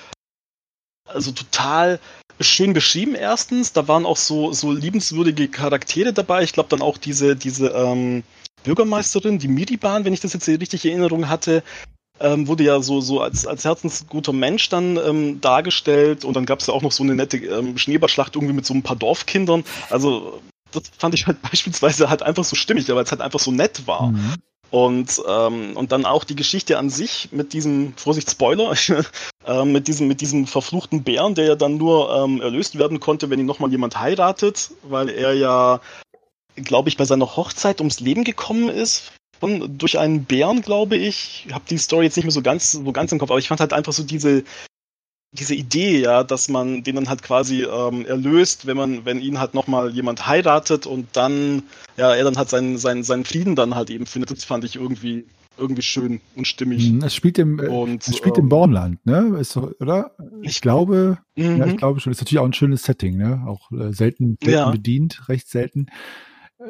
also 1.08 1.32
total 1.32 2.00
schön 2.40 2.74
beschrieben 2.74 3.16
erstens. 3.16 3.74
Da 3.74 3.88
waren 3.88 4.06
auch 4.06 4.18
so, 4.18 4.54
so 4.54 4.72
liebenswürdige 4.72 5.48
Charaktere 5.48 6.14
dabei. 6.14 6.44
Ich 6.44 6.54
glaube 6.54 6.70
dann 6.70 6.82
auch 6.82 6.98
diese, 6.98 7.36
diese 7.36 7.70
ähm, 7.70 8.24
Bürgermeisterin, 8.64 9.40
die 9.40 9.48
Miriban, 9.48 10.06
wenn 10.06 10.14
ich 10.14 10.22
das 10.22 10.34
jetzt 10.34 10.48
richtig 10.48 10.86
in 10.86 10.92
Erinnerung 10.92 11.30
hatte, 11.30 11.64
ähm, 12.20 12.48
wurde 12.48 12.64
ja 12.64 12.82
so, 12.82 13.02
so 13.02 13.22
als, 13.22 13.46
als 13.46 13.66
herzensguter 13.66 14.34
Mensch 14.34 14.70
dann 14.70 14.98
ähm, 14.98 15.42
dargestellt 15.42 16.24
und 16.24 16.36
dann 16.36 16.46
gab 16.46 16.60
es 16.60 16.68
ja 16.68 16.74
auch 16.74 16.82
noch 16.82 16.92
so 16.92 17.04
eine 17.04 17.16
nette 17.16 17.38
ähm, 17.38 17.78
Schneeballschlacht 17.78 18.36
irgendwie 18.36 18.54
mit 18.54 18.66
so 18.66 18.74
ein 18.74 18.84
paar 18.84 18.96
Dorfkindern. 18.96 19.64
Also 19.90 20.42
das 20.72 20.84
fand 20.98 21.14
ich 21.16 21.28
halt 21.28 21.42
beispielsweise 21.50 22.10
halt 22.10 22.24
einfach 22.24 22.44
so 22.44 22.56
stimmig, 22.56 22.88
weil 22.88 23.04
es 23.04 23.12
halt 23.12 23.22
einfach 23.22 23.40
so 23.40 23.52
nett 23.52 23.88
war. 23.88 24.12
Mhm. 24.12 24.36
Und, 24.72 25.22
ähm, 25.28 25.78
und 25.78 25.92
dann 25.92 26.06
auch 26.06 26.24
die 26.24 26.36
Geschichte 26.36 26.78
an 26.78 26.90
sich 26.90 27.30
mit 27.32 27.54
diesem, 27.54 27.94
Vorsicht, 27.96 28.30
Spoiler, 28.32 28.74
äh, 29.46 29.64
mit, 29.64 29.88
diesem, 29.88 30.08
mit 30.08 30.22
diesem 30.22 30.48
verfluchten 30.48 31.04
Bären, 31.04 31.36
der 31.36 31.46
ja 31.46 31.56
dann 31.56 31.78
nur 31.78 32.14
ähm, 32.14 32.42
erlöst 32.42 32.78
werden 32.78 33.00
konnte, 33.00 33.30
wenn 33.30 33.40
ihn 33.40 33.46
nochmal 33.46 33.72
jemand 33.72 34.00
heiratet, 34.00 34.72
weil 34.84 35.10
er 35.10 35.34
ja 35.34 35.80
glaube 36.56 36.90
ich, 36.90 36.98
bei 36.98 37.06
seiner 37.06 37.36
Hochzeit 37.36 37.80
ums 37.80 38.00
Leben 38.00 38.24
gekommen 38.24 38.70
ist. 38.70 39.12
von, 39.40 39.78
durch 39.78 40.00
einen 40.00 40.26
Bären, 40.26 40.62
glaube 40.62 40.96
ich. 40.96 41.46
Ich 41.48 41.54
habe 41.54 41.66
die 41.70 41.78
Story 41.78 42.06
jetzt 42.06 42.16
nicht 42.16 42.26
mehr 42.26 42.32
so 42.32 42.42
ganz, 42.42 42.72
so 42.72 42.92
ganz 42.92 43.12
im 43.12 43.20
Kopf, 43.20 43.32
aber 43.32 43.40
ich 43.40 43.48
fand 43.48 43.60
halt 43.60 43.74
einfach 43.74 43.94
so 43.94 44.04
diese, 44.04 44.44
diese 45.36 45.56
Idee, 45.56 46.00
ja, 46.02 46.24
dass 46.24 46.48
man 46.50 46.84
den 46.84 46.96
dann 46.96 47.10
halt 47.10 47.22
quasi 47.22 47.64
ähm, 47.64 48.06
erlöst, 48.06 48.66
wenn 48.66 48.78
man, 48.78 49.06
wenn 49.06 49.20
ihn 49.20 49.40
halt 49.40 49.54
nochmal 49.54 49.92
jemand 49.92 50.26
heiratet 50.28 50.86
und 50.88 51.08
dann, 51.14 51.64
ja, 51.98 52.14
er 52.16 52.24
dann 52.24 52.38
halt 52.38 52.50
seinen, 52.50 52.78
seinen, 52.78 53.04
seinen 53.04 53.26
Frieden 53.26 53.56
dann 53.56 53.76
halt 53.76 53.90
eben 53.90 54.06
findet, 54.06 54.32
das 54.32 54.46
fand 54.46 54.64
ich 54.64 54.76
irgendwie, 54.78 55.26
irgendwie 55.58 55.82
schön 55.82 56.22
und 56.36 56.48
stimmig. 56.48 56.90
Mhm, 56.90 57.04
es 57.04 57.14
spielt 57.14 57.38
im, 57.38 57.60
äh, 57.60 57.68
und, 57.68 58.08
es 58.08 58.18
spielt 58.18 58.38
ähm, 58.38 58.46
im 58.46 58.50
Bornland, 58.50 59.06
ne? 59.06 59.38
Ist 59.40 59.58
oder? 59.58 60.12
Ich 60.42 60.62
glaube, 60.62 61.18
mhm. 61.36 61.58
ja, 61.58 61.66
ich 61.66 61.78
glaube 61.78 62.00
schon. 62.00 62.12
Ist 62.12 62.22
natürlich 62.22 62.40
auch 62.40 62.46
ein 62.46 62.54
schönes 62.54 62.84
Setting, 62.84 63.18
ne? 63.18 63.44
Auch 63.48 63.72
äh, 63.72 63.92
selten, 63.92 64.38
selten 64.42 64.50
ja. 64.50 64.70
bedient, 64.70 65.28
recht 65.30 65.50
selten. 65.50 65.88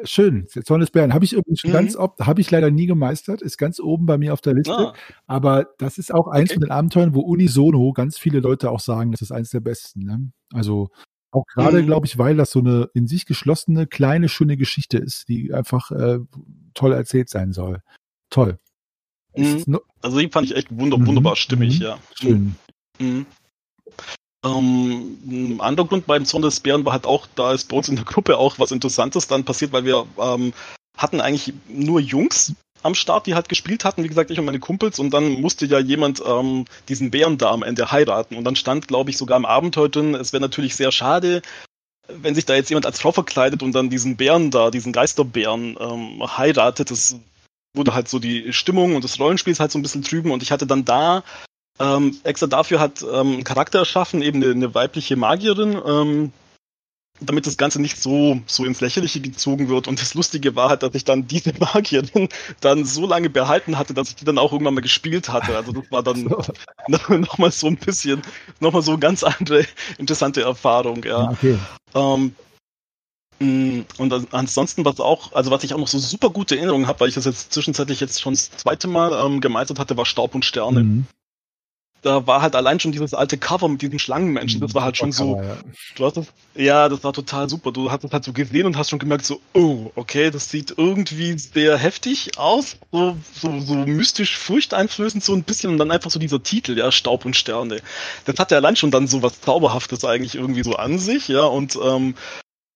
Schön, 0.02 0.46
Zorn 0.48 0.80
des 0.80 0.90
Bären. 0.90 1.14
Habe 1.14 1.24
ich 1.24 1.32
übrigens 1.32 1.62
mhm. 1.64 1.72
ganz 1.72 1.96
oft, 1.96 2.18
habe 2.20 2.40
ich 2.40 2.50
leider 2.50 2.70
nie 2.70 2.86
gemeistert, 2.86 3.40
ist 3.40 3.56
ganz 3.56 3.78
oben 3.78 4.06
bei 4.06 4.18
mir 4.18 4.32
auf 4.32 4.40
der 4.40 4.54
Liste. 4.54 4.72
Ah. 4.72 4.94
Aber 5.26 5.66
das 5.78 5.98
ist 5.98 6.12
auch 6.12 6.26
eins 6.26 6.50
okay. 6.50 6.54
von 6.54 6.62
den 6.62 6.70
Abenteuern, 6.72 7.14
wo 7.14 7.20
unisono 7.20 7.92
ganz 7.92 8.18
viele 8.18 8.40
Leute 8.40 8.70
auch 8.70 8.80
sagen, 8.80 9.12
das 9.12 9.22
ist 9.22 9.30
eins 9.30 9.50
der 9.50 9.60
besten. 9.60 10.00
Ne? 10.00 10.32
Also 10.52 10.88
auch 11.30 11.44
gerade, 11.54 11.82
mhm. 11.82 11.86
glaube 11.86 12.06
ich, 12.06 12.18
weil 12.18 12.36
das 12.36 12.50
so 12.50 12.58
eine 12.58 12.88
in 12.94 13.06
sich 13.06 13.26
geschlossene, 13.26 13.86
kleine, 13.86 14.28
schöne 14.28 14.56
Geschichte 14.56 14.98
ist, 14.98 15.28
die 15.28 15.54
einfach 15.54 15.90
äh, 15.92 16.18
toll 16.74 16.92
erzählt 16.92 17.28
sein 17.28 17.52
soll. 17.52 17.82
Toll. 18.30 18.58
Mhm. 19.36 19.78
Also 20.02 20.18
die 20.18 20.28
fand 20.28 20.48
ich 20.48 20.56
echt 20.56 20.76
wunder 20.76 20.98
mhm. 20.98 21.06
wunderbar 21.06 21.36
stimmig, 21.36 21.78
mhm. 21.78 21.84
ja. 21.84 21.98
Schön. 22.14 22.56
Ähm, 24.46 25.18
ein 25.26 25.60
anderer 25.60 25.88
Grund 25.88 26.06
beim 26.06 26.24
Zorn 26.24 26.42
des 26.42 26.60
Bären 26.60 26.84
war 26.84 26.92
halt 26.92 27.06
auch, 27.06 27.26
da 27.34 27.52
ist 27.52 27.68
bei 27.68 27.76
uns 27.76 27.88
in 27.88 27.96
der 27.96 28.04
Gruppe 28.04 28.38
auch 28.38 28.58
was 28.58 28.70
Interessantes 28.70 29.26
dann 29.26 29.44
passiert, 29.44 29.72
weil 29.72 29.84
wir 29.84 30.06
ähm, 30.18 30.52
hatten 30.96 31.20
eigentlich 31.20 31.54
nur 31.68 32.00
Jungs 32.00 32.54
am 32.82 32.94
Start, 32.94 33.26
die 33.26 33.34
halt 33.34 33.48
gespielt 33.48 33.84
hatten, 33.84 34.04
wie 34.04 34.08
gesagt, 34.08 34.30
ich 34.30 34.38
und 34.38 34.44
meine 34.44 34.60
Kumpels, 34.60 34.98
und 34.98 35.10
dann 35.10 35.40
musste 35.40 35.66
ja 35.66 35.78
jemand 35.78 36.22
ähm, 36.24 36.66
diesen 36.88 37.10
Bären 37.10 37.38
da 37.38 37.50
am 37.50 37.62
Ende 37.62 37.90
heiraten. 37.90 38.36
Und 38.36 38.44
dann 38.44 38.56
stand, 38.56 38.88
glaube 38.88 39.10
ich, 39.10 39.16
sogar 39.16 39.36
im 39.36 39.44
Abenteuer 39.44 39.88
drin, 39.88 40.14
es 40.14 40.32
wäre 40.32 40.40
natürlich 40.40 40.76
sehr 40.76 40.92
schade, 40.92 41.42
wenn 42.08 42.34
sich 42.34 42.44
da 42.44 42.54
jetzt 42.54 42.70
jemand 42.70 42.86
als 42.86 43.00
Frau 43.00 43.10
verkleidet 43.10 43.62
und 43.62 43.72
dann 43.72 43.90
diesen 43.90 44.16
Bären 44.16 44.50
da, 44.50 44.70
diesen 44.70 44.92
Geisterbären 44.92 45.76
ähm, 45.80 46.22
heiratet. 46.36 46.90
Das 46.90 47.16
wurde 47.74 47.94
halt 47.94 48.08
so 48.08 48.18
die 48.18 48.52
Stimmung 48.52 48.94
und 48.94 49.04
das 49.04 49.18
Rollenspiel 49.18 49.52
ist 49.52 49.60
halt 49.60 49.72
so 49.72 49.78
ein 49.78 49.82
bisschen 49.82 50.02
trüben 50.02 50.30
und 50.30 50.42
ich 50.42 50.52
hatte 50.52 50.66
dann 50.66 50.84
da 50.84 51.24
ähm, 51.78 52.16
extra 52.24 52.46
dafür 52.46 52.80
hat 52.80 53.04
ähm, 53.10 53.44
Charakter 53.44 53.80
erschaffen, 53.80 54.22
eben 54.22 54.42
eine, 54.42 54.52
eine 54.52 54.74
weibliche 54.74 55.16
Magierin, 55.16 55.78
ähm, 55.86 56.32
damit 57.20 57.46
das 57.46 57.56
Ganze 57.56 57.80
nicht 57.80 58.00
so, 58.00 58.40
so 58.46 58.64
ins 58.64 58.80
Lächerliche 58.80 59.20
gezogen 59.20 59.68
wird. 59.68 59.88
Und 59.88 60.00
das 60.00 60.14
Lustige 60.14 60.54
war 60.54 60.70
halt, 60.70 60.82
dass 60.82 60.94
ich 60.94 61.04
dann 61.04 61.26
diese 61.26 61.52
Magierin 61.58 62.28
dann 62.60 62.84
so 62.84 63.06
lange 63.06 63.30
behalten 63.30 63.78
hatte, 63.78 63.94
dass 63.94 64.08
ich 64.08 64.16
die 64.16 64.24
dann 64.24 64.38
auch 64.38 64.52
irgendwann 64.52 64.74
mal 64.74 64.80
gespielt 64.80 65.28
hatte. 65.28 65.56
Also 65.56 65.72
das 65.72 65.90
war 65.90 66.02
dann 66.02 66.28
so. 66.88 67.08
nochmal 67.14 67.52
so 67.52 67.66
ein 67.66 67.76
bisschen, 67.76 68.22
nochmal 68.60 68.82
so 68.82 68.92
eine 68.92 69.00
ganz 69.00 69.22
andere 69.22 69.64
interessante 69.98 70.42
Erfahrung, 70.42 71.04
ja. 71.04 71.30
Okay. 71.30 71.58
Ähm, 71.94 72.34
mm, 73.38 73.80
und 73.98 74.34
ansonsten, 74.34 74.84
was 74.84 75.00
auch, 75.00 75.32
also 75.32 75.50
was 75.50 75.64
ich 75.64 75.74
auch 75.74 75.78
noch 75.78 75.88
so 75.88 75.98
super 75.98 76.30
gute 76.30 76.56
Erinnerungen 76.56 76.86
habe, 76.86 77.00
weil 77.00 77.08
ich 77.08 77.14
das 77.14 77.24
jetzt 77.26 77.52
zwischenzeitlich 77.52 78.00
jetzt 78.00 78.20
schon 78.20 78.34
das 78.34 78.50
zweite 78.50 78.88
Mal 78.88 79.12
ähm, 79.24 79.40
gemeistert 79.40 79.78
hatte, 79.78 79.96
war 79.96 80.06
Staub 80.06 80.34
und 80.34 80.44
Sterne. 80.44 80.84
Mhm 80.84 81.06
da 82.06 82.24
war 82.24 82.40
halt 82.40 82.54
allein 82.54 82.78
schon 82.78 82.92
dieses 82.92 83.14
alte 83.14 83.36
Cover 83.36 83.68
mit 83.68 83.82
diesen 83.82 83.98
Schlangenmenschen, 83.98 84.60
das 84.60 84.74
war 84.74 84.84
halt 84.84 84.96
schon 84.96 85.10
so, 85.10 85.40
ja. 85.42 85.56
du 85.96 86.06
hast 86.06 86.16
das, 86.16 86.26
ja, 86.54 86.88
das 86.88 87.02
war 87.02 87.12
total 87.12 87.48
super. 87.48 87.72
Du 87.72 87.90
hast 87.90 88.04
es 88.04 88.12
halt 88.12 88.24
so 88.24 88.32
gesehen 88.32 88.64
und 88.64 88.76
hast 88.76 88.90
schon 88.90 89.00
gemerkt, 89.00 89.24
so, 89.24 89.40
oh, 89.54 89.90
okay, 89.96 90.30
das 90.30 90.48
sieht 90.48 90.72
irgendwie 90.76 91.36
sehr 91.36 91.76
heftig 91.76 92.38
aus, 92.38 92.76
so, 92.92 93.16
so, 93.34 93.58
so 93.58 93.74
mystisch 93.74 94.38
furchteinflößend 94.38 95.24
so 95.24 95.34
ein 95.34 95.42
bisschen 95.42 95.72
und 95.72 95.78
dann 95.78 95.90
einfach 95.90 96.12
so 96.12 96.20
dieser 96.20 96.40
Titel, 96.40 96.78
ja, 96.78 96.92
Staub 96.92 97.24
und 97.24 97.34
Sterne. 97.34 97.80
Das 98.24 98.38
hatte 98.38 98.54
allein 98.54 98.76
schon 98.76 98.92
dann 98.92 99.08
so 99.08 99.22
was 99.22 99.40
Zauberhaftes 99.40 100.04
eigentlich 100.04 100.36
irgendwie 100.36 100.62
so 100.62 100.76
an 100.76 101.00
sich, 101.00 101.26
ja, 101.26 101.42
und, 101.42 101.76
ähm, 101.82 102.14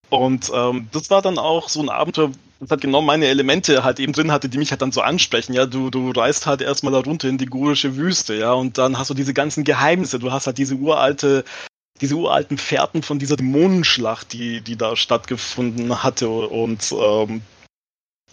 und 0.08 0.50
ähm, 0.52 0.88
das 0.90 1.08
war 1.10 1.22
dann 1.22 1.38
auch 1.38 1.68
so 1.68 1.80
ein 1.80 1.88
Abenteuer, 1.88 2.32
das 2.60 2.70
hat 2.70 2.82
genau 2.82 3.00
meine 3.00 3.26
Elemente 3.26 3.84
halt 3.84 3.98
eben 3.98 4.12
drin 4.12 4.30
hatte, 4.30 4.50
die 4.50 4.58
mich 4.58 4.70
halt 4.70 4.82
dann 4.82 4.92
so 4.92 5.00
ansprechen. 5.00 5.54
Ja, 5.54 5.64
du, 5.64 5.88
du 5.88 6.10
reist 6.10 6.46
halt 6.46 6.60
erstmal 6.60 6.92
da 6.92 7.00
runter 7.00 7.28
in 7.28 7.38
die 7.38 7.46
gurische 7.46 7.96
Wüste, 7.96 8.34
ja, 8.34 8.52
und 8.52 8.76
dann 8.76 8.98
hast 8.98 9.08
du 9.08 9.14
diese 9.14 9.32
ganzen 9.32 9.64
Geheimnisse. 9.64 10.18
Du 10.18 10.30
hast 10.30 10.46
halt 10.46 10.58
diese 10.58 10.74
uralte, 10.74 11.44
diese 12.02 12.14
uralten 12.16 12.58
Fährten 12.58 13.02
von 13.02 13.18
dieser 13.18 13.36
Dämonenschlacht, 13.36 14.34
die, 14.34 14.60
die 14.60 14.76
da 14.76 14.94
stattgefunden 14.94 16.02
hatte 16.02 16.28
und, 16.28 16.92
ähm, 16.92 17.40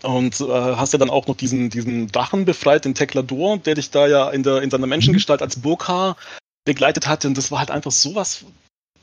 und 0.04 0.42
äh, 0.42 0.76
hast 0.76 0.92
ja 0.92 1.00
dann 1.00 1.10
auch 1.10 1.28
noch 1.28 1.38
diesen, 1.38 1.70
diesen 1.70 2.12
Drachen 2.12 2.44
befreit, 2.44 2.84
den 2.84 2.96
Teklador, 2.96 3.58
der 3.58 3.76
dich 3.76 3.92
da 3.92 4.08
ja 4.08 4.30
in, 4.30 4.44
der, 4.44 4.62
in 4.62 4.70
seiner 4.70 4.88
Menschengestalt 4.88 5.42
als 5.42 5.62
Burka 5.62 6.18
begleitet 6.66 7.08
hatte. 7.08 7.30
Und 7.30 7.38
das 7.38 7.50
war 7.50 7.60
halt 7.60 7.72
einfach 7.72 7.92
sowas 7.92 8.44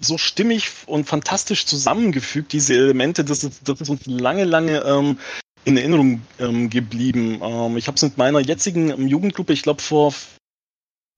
so 0.01 0.19
stimmig 0.19 0.71
und 0.87 1.07
fantastisch 1.07 1.67
zusammengefügt, 1.67 2.53
diese 2.53 2.75
Elemente, 2.75 3.25
das 3.25 3.45
ist, 3.45 3.69
das 3.69 3.81
ist 3.81 3.89
uns 3.89 4.07
lange, 4.07 4.45
lange 4.45 4.81
ähm, 4.81 5.19
in 5.65 5.77
Erinnerung 5.77 6.23
ähm, 6.39 6.71
geblieben. 6.71 7.41
Ähm, 7.43 7.77
ich 7.77 7.87
habe 7.87 7.97
es 7.97 8.03
mit 8.03 8.19
meiner 8.19 8.41
jetzigen 8.41 8.91
ähm, 8.91 9.07
Jugendgruppe, 9.07 9.53
ich 9.53 9.63
glaube, 9.63 9.83
vor 9.83 10.15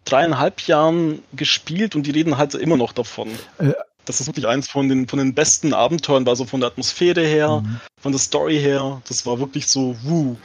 dreieinhalb 0.05 0.61
Jahren 0.63 1.21
gespielt 1.35 1.97
und 1.97 2.07
die 2.07 2.13
reden 2.13 2.39
halt 2.39 2.55
immer 2.55 2.77
noch 2.77 2.93
davon. 2.93 3.29
Äh, 3.59 3.73
das 4.05 4.21
ist 4.21 4.29
wirklich 4.29 4.47
eins 4.47 4.69
von 4.69 4.89
den, 4.89 5.09
von 5.09 5.19
den 5.19 5.35
besten 5.35 5.75
Abenteuern, 5.75 6.27
war 6.27 6.37
so 6.37 6.45
von 6.45 6.61
der 6.61 6.71
Atmosphäre 6.71 7.27
her, 7.27 7.63
mhm. 7.63 7.81
von 8.01 8.13
der 8.13 8.21
Story 8.21 8.59
her. 8.59 9.03
Das 9.09 9.27
war 9.27 9.41
wirklich 9.41 9.67
so, 9.67 9.97
wuh. 10.05 10.37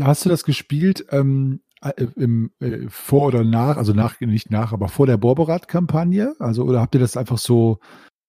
Hast 0.00 0.24
du 0.24 0.30
das 0.30 0.44
gespielt? 0.44 1.04
Ähm, 1.10 1.60
äh, 1.60 1.65
im, 1.90 2.50
äh, 2.60 2.88
vor 2.88 3.26
oder 3.26 3.44
nach, 3.44 3.76
also 3.76 3.92
nach, 3.92 4.20
nicht 4.20 4.50
nach, 4.50 4.72
aber 4.72 4.88
vor 4.88 5.06
der 5.06 5.16
Borberat-Kampagne? 5.16 6.34
Also, 6.38 6.64
oder 6.64 6.80
habt 6.80 6.94
ihr 6.94 7.00
das 7.00 7.16
einfach 7.16 7.38
so 7.38 7.78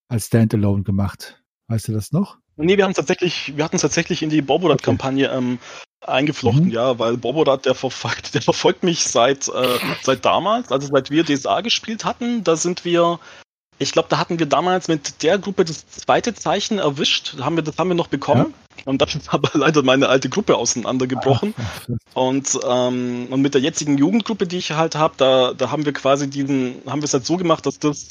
als 0.09 0.27
Standalone 0.27 0.83
gemacht? 0.83 1.43
Weißt 1.67 1.87
du 1.87 1.93
das 1.93 2.11
noch? 2.11 2.37
Nee, 2.55 2.77
wir 2.77 2.85
haben 2.85 2.93
tatsächlich, 2.93 3.55
wir 3.55 3.63
hatten 3.63 3.75
es 3.75 3.83
tatsächlich 3.83 4.23
in 4.23 4.29
die 4.29 4.41
Borborat-Kampagne 4.41 5.27
okay. 5.27 5.37
ähm, 5.37 5.59
eingeflochten, 6.01 6.65
mhm. 6.65 6.71
ja, 6.71 6.97
weil 6.97 7.17
Borborat, 7.17 7.65
der 7.65 7.75
verfolgt, 7.75 8.33
der 8.33 8.41
verfolgt 8.41 8.83
mich 8.83 9.03
seit, 9.03 9.47
äh, 9.47 9.77
seit 10.01 10.25
damals, 10.25 10.71
also 10.71 10.87
seit 10.87 11.11
wir 11.11 11.23
DSA 11.23 11.61
gespielt 11.61 12.05
hatten, 12.05 12.43
da 12.43 12.55
sind 12.55 12.85
wir 12.85 13.19
ich 13.79 13.91
glaube, 13.91 14.07
da 14.09 14.17
hatten 14.17 14.39
wir 14.39 14.45
damals 14.45 14.87
mit 14.87 15.21
der 15.23 15.37
Gruppe 15.37 15.65
das 15.65 15.87
zweite 15.87 16.33
Zeichen 16.33 16.79
erwischt. 16.79 17.35
Das 17.35 17.45
haben 17.45 17.55
wir, 17.55 17.63
das 17.63 17.77
haben 17.77 17.89
wir 17.89 17.95
noch 17.95 18.07
bekommen. 18.07 18.53
Ja. 18.77 18.83
Und 18.85 19.01
dann 19.01 19.09
ist 19.15 19.33
aber 19.33 19.51
leider 19.53 19.83
meine 19.83 20.09
alte 20.09 20.29
Gruppe 20.29 20.55
auseinandergebrochen. 20.55 21.53
Ach, 21.57 21.87
und, 22.13 22.59
ähm, 22.67 23.27
und 23.29 23.41
mit 23.41 23.53
der 23.53 23.61
jetzigen 23.61 23.97
Jugendgruppe, 23.97 24.47
die 24.47 24.57
ich 24.57 24.71
halt 24.71 24.95
habe, 24.95 25.13
da, 25.17 25.53
da 25.53 25.71
haben 25.71 25.85
wir 25.85 25.93
quasi 25.93 26.29
diesen, 26.29 26.81
haben 26.87 27.01
wir 27.01 27.05
es 27.05 27.13
halt 27.13 27.25
so 27.25 27.37
gemacht, 27.37 27.65
dass 27.65 27.77
das, 27.79 28.09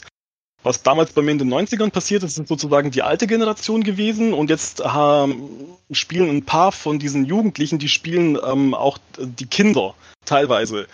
was 0.63 0.83
damals 0.83 1.13
bei 1.13 1.23
mir 1.23 1.33
in 1.33 1.39
den 1.39 1.53
90ern 1.53 1.91
passiert 1.91 2.23
ist, 2.23 2.39
ist 2.39 2.49
sozusagen 2.49 2.91
die 2.91 3.03
alte 3.03 3.27
Generation 3.27 3.83
gewesen. 3.83 4.35
Und 4.35 4.51
jetzt 4.51 4.83
ähm, 4.85 5.49
spielen 5.91 6.31
ein 6.31 6.45
paar 6.45 6.71
von 6.71 6.99
diesen 6.99 7.25
Jugendlichen, 7.25 7.79
die 7.79 7.89
spielen 7.89 8.39
ähm, 8.45 8.75
auch 8.75 8.99
die 9.19 9.47
Kinder 9.47 9.95
teilweise 10.25 10.87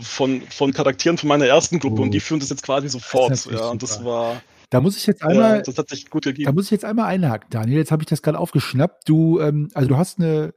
von, 0.00 0.42
von 0.42 0.72
Charakteren 0.72 1.18
von 1.18 1.28
meiner 1.28 1.46
ersten 1.46 1.78
Gruppe 1.78 2.00
oh. 2.00 2.04
und 2.04 2.10
die 2.12 2.20
führen 2.20 2.40
das 2.40 2.50
jetzt 2.50 2.62
quasi 2.62 2.88
so 2.88 2.98
fort. 2.98 3.48
Ja, 3.50 3.70
und 3.70 3.82
das 3.82 4.04
war. 4.04 4.40
Da 4.70 4.80
muss 4.80 4.96
ich 4.96 5.06
jetzt 5.06 5.22
einmal, 5.22 5.56
ja, 5.56 5.62
das 5.62 5.76
hat 5.76 5.90
sich 5.90 6.08
gut 6.08 6.24
gegeben. 6.24 6.46
Da 6.46 6.52
muss 6.52 6.66
ich 6.66 6.70
jetzt 6.70 6.84
einmal 6.84 7.06
einhaken, 7.06 7.48
Daniel. 7.50 7.78
Jetzt 7.78 7.92
habe 7.92 8.02
ich 8.02 8.08
das 8.08 8.22
gerade 8.22 8.38
aufgeschnappt. 8.38 9.06
Du, 9.06 9.38
ähm, 9.38 9.68
also 9.74 9.88
du 9.88 9.98
hast 9.98 10.18
eine, 10.18 10.54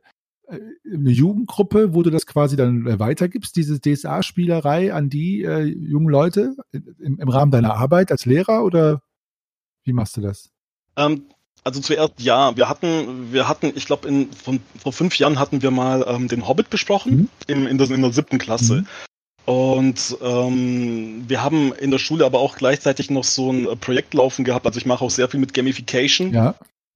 äh, 0.48 0.58
eine 0.90 1.10
Jugendgruppe, 1.10 1.94
wo 1.94 2.02
du 2.02 2.12
das 2.12 2.26
quasi 2.26 2.56
dann 2.56 2.88
äh, 2.88 2.98
weitergibst, 2.98 3.58
diese 3.58 3.82
DSA-Spielerei 3.82 4.94
an 4.94 5.10
die 5.10 5.44
äh, 5.44 5.64
jungen 5.64 6.08
Leute 6.08 6.56
im, 6.72 7.20
im, 7.20 7.28
Rahmen 7.30 7.52
deiner 7.52 7.76
Arbeit 7.76 8.10
als 8.10 8.26
Lehrer 8.26 8.64
oder 8.64 9.02
wie 9.84 9.94
machst 9.94 10.16
du 10.16 10.22
das? 10.22 10.50
Ähm, 10.96 11.26
also 11.66 11.82
zuerst 11.82 12.14
ja, 12.20 12.56
wir 12.56 12.70
hatten, 12.70 13.34
wir 13.34 13.48
hatten, 13.50 13.74
ich 13.76 13.86
glaube, 13.86 14.28
vor 14.78 14.94
fünf 14.94 15.18
Jahren 15.18 15.40
hatten 15.40 15.62
wir 15.62 15.72
mal 15.72 16.06
ähm, 16.08 16.28
den 16.28 16.48
Hobbit 16.48 16.70
besprochen 16.70 17.18
mhm. 17.18 17.30
in, 17.48 17.66
in, 17.66 17.78
der, 17.78 17.90
in 17.90 18.02
der 18.02 18.14
siebten 18.14 18.38
Klasse. 18.38 18.82
Mhm. 18.82 18.88
Und 19.46 20.18
ähm, 20.24 21.24
wir 21.28 21.44
haben 21.44 21.72
in 21.74 21.92
der 21.92 22.00
Schule 22.00 22.26
aber 22.26 22.40
auch 22.40 22.56
gleichzeitig 22.56 23.12
noch 23.12 23.24
so 23.24 23.52
ein 23.52 23.68
äh, 23.68 23.76
Projekt 23.76 24.14
laufen 24.14 24.44
gehabt. 24.44 24.66
Also 24.66 24.78
ich 24.78 24.86
mache 24.86 25.06
auch 25.06 25.12
sehr 25.12 25.30
viel 25.30 25.40
mit 25.40 25.54
Gamification. 25.54 26.34
Ja. 26.34 26.56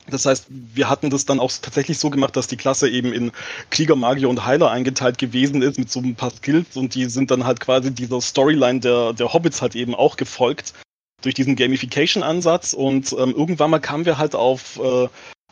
Das 0.10 0.26
heißt, 0.26 0.48
wir 0.50 0.90
hatten 0.90 1.12
das 1.12 1.26
dann 1.26 1.40
auch 1.40 1.52
tatsächlich 1.52 2.00
so 2.00 2.10
gemacht, 2.10 2.36
dass 2.36 2.48
die 2.48 2.58
Klasse 2.58 2.90
eben 2.90 3.14
in 3.14 3.32
Krieger, 3.70 3.96
Magier 3.96 4.30
und 4.30 4.46
Heiler 4.46 4.72
eingeteilt 4.72 5.20
gewesen 5.20 5.62
ist 5.62 5.78
mit 5.78 5.92
so 5.92 6.00
ein 6.00 6.16
paar 6.16 6.32
Skills 6.32 6.76
und 6.78 6.96
die 6.96 7.06
sind 7.06 7.30
dann 7.30 7.46
halt 7.46 7.60
quasi 7.60 7.92
dieser 7.92 8.20
Storyline 8.20 8.80
der, 8.80 9.14
der 9.14 9.34
Hobbits 9.34 9.62
halt 9.62 9.76
eben 9.76 9.94
auch 9.94 10.18
gefolgt 10.18 10.74
durch 11.22 11.36
diesen 11.36 11.56
Gamification-Ansatz 11.56 12.74
und 12.74 13.12
ähm, 13.14 13.36
irgendwann 13.36 13.70
mal 13.70 13.80
kamen 13.80 14.06
wir 14.06 14.18
halt 14.18 14.36
auf 14.36 14.80
äh, 14.84 15.08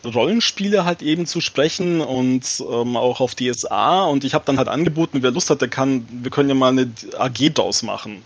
Rollenspiele 0.06 0.86
halt 0.86 1.02
eben 1.02 1.26
zu 1.26 1.42
sprechen 1.42 2.02
und 2.02 2.64
ähm, 2.72 2.96
auch 2.96 3.20
auf 3.20 3.36
DSA 3.36 4.06
und 4.06 4.24
ich 4.24 4.34
habe 4.34 4.46
dann 4.46 4.58
halt 4.58 4.68
angeboten, 4.68 5.24
wer 5.24 5.32
Lust 5.32 5.50
hat, 5.50 5.62
der 5.62 5.70
kann, 5.70 6.08
wir 6.12 6.32
können 6.32 6.50
ja 6.50 6.56
mal 6.56 6.70
eine 6.70 6.92
AG 7.18 7.54
draus 7.54 7.84
machen. 7.84 8.22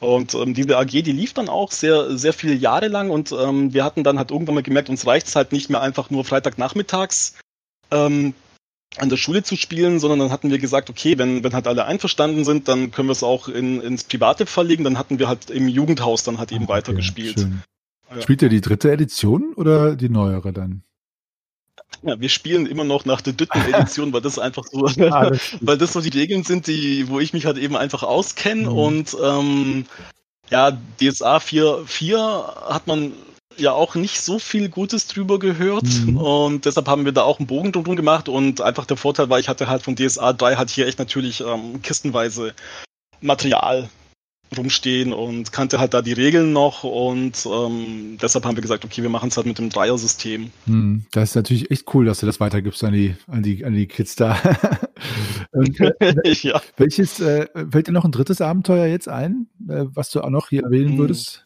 Und 0.00 0.34
ähm, 0.34 0.54
diese 0.54 0.78
AG, 0.78 0.90
die 0.90 1.12
lief 1.12 1.34
dann 1.34 1.48
auch 1.48 1.72
sehr, 1.72 2.16
sehr 2.16 2.32
viele 2.32 2.54
Jahre 2.54 2.86
lang 2.86 3.10
und 3.10 3.32
ähm, 3.32 3.74
wir 3.74 3.84
hatten 3.84 4.04
dann 4.04 4.18
halt 4.18 4.30
irgendwann 4.30 4.54
mal 4.54 4.62
gemerkt, 4.62 4.90
uns 4.90 5.06
reicht 5.06 5.26
es 5.26 5.34
halt 5.34 5.50
nicht 5.50 5.70
mehr 5.70 5.80
einfach 5.80 6.10
nur 6.10 6.24
Freitagnachmittags 6.24 7.34
ähm, 7.90 8.34
an 8.96 9.08
der 9.08 9.16
Schule 9.16 9.42
zu 9.42 9.56
spielen, 9.56 9.98
sondern 9.98 10.20
dann 10.20 10.30
hatten 10.30 10.50
wir 10.50 10.58
gesagt, 10.58 10.88
okay, 10.88 11.18
wenn, 11.18 11.42
wenn 11.44 11.52
halt 11.52 11.66
alle 11.66 11.84
einverstanden 11.84 12.44
sind, 12.44 12.68
dann 12.68 12.90
können 12.90 13.08
wir 13.08 13.12
es 13.12 13.22
auch 13.22 13.48
in, 13.48 13.80
ins 13.80 14.04
Private 14.04 14.46
verlegen. 14.46 14.84
Dann 14.84 14.98
hatten 14.98 15.18
wir 15.18 15.28
halt 15.28 15.50
im 15.50 15.68
Jugendhaus 15.68 16.24
dann 16.24 16.38
halt 16.38 16.52
eben 16.52 16.64
okay, 16.64 16.72
weitergespielt. 16.72 17.46
Ja. 18.10 18.22
Spielt 18.22 18.40
ihr 18.40 18.48
die 18.48 18.62
dritte 18.62 18.90
Edition 18.90 19.52
oder 19.54 19.94
die 19.94 20.08
neuere 20.08 20.52
dann? 20.52 20.82
Ja, 22.02 22.20
wir 22.20 22.28
spielen 22.28 22.66
immer 22.66 22.84
noch 22.84 23.04
nach 23.04 23.20
der 23.20 23.32
dritten 23.32 23.58
Edition, 23.72 24.12
weil 24.12 24.20
das 24.20 24.38
einfach 24.38 24.64
so, 24.64 24.86
ah, 25.10 25.32
weil 25.60 25.78
das 25.78 25.92
so 25.92 26.00
die 26.00 26.16
Regeln 26.16 26.44
sind, 26.44 26.66
die, 26.66 27.08
wo 27.08 27.18
ich 27.20 27.32
mich 27.32 27.46
halt 27.46 27.58
eben 27.58 27.76
einfach 27.76 28.02
auskenne. 28.02 28.62
Mhm. 28.62 28.78
und 28.78 29.16
ähm, 29.22 29.86
ja, 30.50 30.78
DSA 31.00 31.40
4, 31.40 31.82
4 31.86 32.54
hat 32.68 32.86
man 32.86 33.12
ja 33.58 33.72
auch 33.72 33.96
nicht 33.96 34.20
so 34.20 34.38
viel 34.38 34.68
Gutes 34.68 35.08
drüber 35.08 35.38
gehört. 35.38 35.84
Mhm. 35.84 36.16
und 36.16 36.64
deshalb 36.64 36.88
haben 36.88 37.04
wir 37.04 37.12
da 37.12 37.22
auch 37.22 37.38
einen 37.38 37.48
Bogen 37.48 37.72
drum 37.72 37.96
gemacht. 37.96 38.28
Und 38.28 38.60
einfach 38.60 38.86
der 38.86 38.96
Vorteil 38.96 39.28
war, 39.28 39.38
ich 39.38 39.48
hatte 39.48 39.68
halt 39.68 39.82
von 39.82 39.96
DSA 39.96 40.32
3 40.32 40.56
halt 40.56 40.70
hier 40.70 40.86
echt 40.86 40.98
natürlich 40.98 41.40
ähm, 41.40 41.82
kistenweise 41.82 42.54
Material 43.20 43.88
rumstehen 44.56 45.12
und 45.12 45.52
kannte 45.52 45.78
halt 45.78 45.94
da 45.94 46.02
die 46.02 46.12
Regeln 46.12 46.52
noch 46.52 46.84
und 46.84 47.46
ähm, 47.46 48.18
deshalb 48.20 48.44
haben 48.44 48.56
wir 48.56 48.62
gesagt, 48.62 48.84
okay, 48.84 49.02
wir 49.02 49.10
machen 49.10 49.28
es 49.28 49.36
halt 49.36 49.46
mit 49.46 49.58
dem 49.58 49.68
Dreier-System. 49.68 50.50
Hm, 50.64 51.04
das 51.12 51.30
ist 51.30 51.34
natürlich 51.34 51.70
echt 51.70 51.92
cool, 51.94 52.06
dass 52.06 52.20
du 52.20 52.26
das 52.26 52.40
weitergibst 52.40 52.82
an 52.84 52.92
die, 52.92 53.14
an 53.26 53.42
die, 53.42 53.64
an 53.64 53.74
die 53.74 53.86
Kids 53.86 54.16
da. 54.16 54.38
und, 55.52 55.78
äh, 55.80 55.92
ja. 56.42 56.60
Welches, 56.76 57.20
äh, 57.20 57.46
fällt 57.70 57.88
dir 57.88 57.92
noch 57.92 58.04
ein 58.04 58.12
drittes 58.12 58.40
Abenteuer 58.40 58.86
jetzt 58.86 59.08
ein, 59.08 59.48
äh, 59.68 59.84
was 59.86 60.10
du 60.10 60.22
auch 60.22 60.30
noch 60.30 60.48
hier 60.48 60.64
erwähnen 60.64 60.92
hm. 60.92 60.98
würdest? 60.98 61.44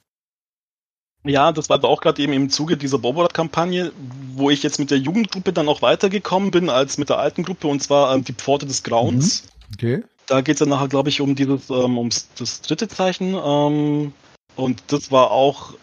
Ja, 1.25 1.53
das 1.53 1.69
war 1.69 1.77
aber 1.77 1.89
auch 1.89 2.01
gerade 2.01 2.21
eben 2.21 2.33
im 2.33 2.51
Zuge 2.51 2.77
dieser 2.77 2.99
Boborat-Kampagne, 2.99 3.93
wo 4.35 4.51
ich 4.51 4.65
jetzt 4.65 4.81
mit 4.81 4.91
der 4.91 4.99
Jugendgruppe 4.99 5.53
dann 5.53 5.69
auch 5.69 5.81
weitergekommen 5.81 6.51
bin 6.51 6.69
als 6.69 6.99
mit 6.99 7.11
der 7.11 7.19
alten 7.19 7.45
Gruppe 7.45 7.69
und 7.69 7.81
zwar 7.81 8.13
ähm, 8.15 8.25
die 8.25 8.33
Pforte 8.33 8.67
des 8.67 8.83
Grauens. 8.83 9.45
Mhm. 9.45 9.75
Okay 9.75 10.03
da 10.27 10.41
geht 10.41 10.57
es 10.57 10.59
dann 10.61 10.69
nachher, 10.69 10.89
glaube 10.89 11.09
ich, 11.09 11.21
um 11.21 11.35
dieses, 11.35 11.71
ähm, 11.71 11.99
ums 11.99 12.29
das 12.39 12.61
dritte 12.63 12.89
Zeichen. 12.89 13.35
Ähm, 13.35 14.13
und 14.57 14.83
das 14.89 15.11
war 15.11 15.31
auch, 15.31 15.75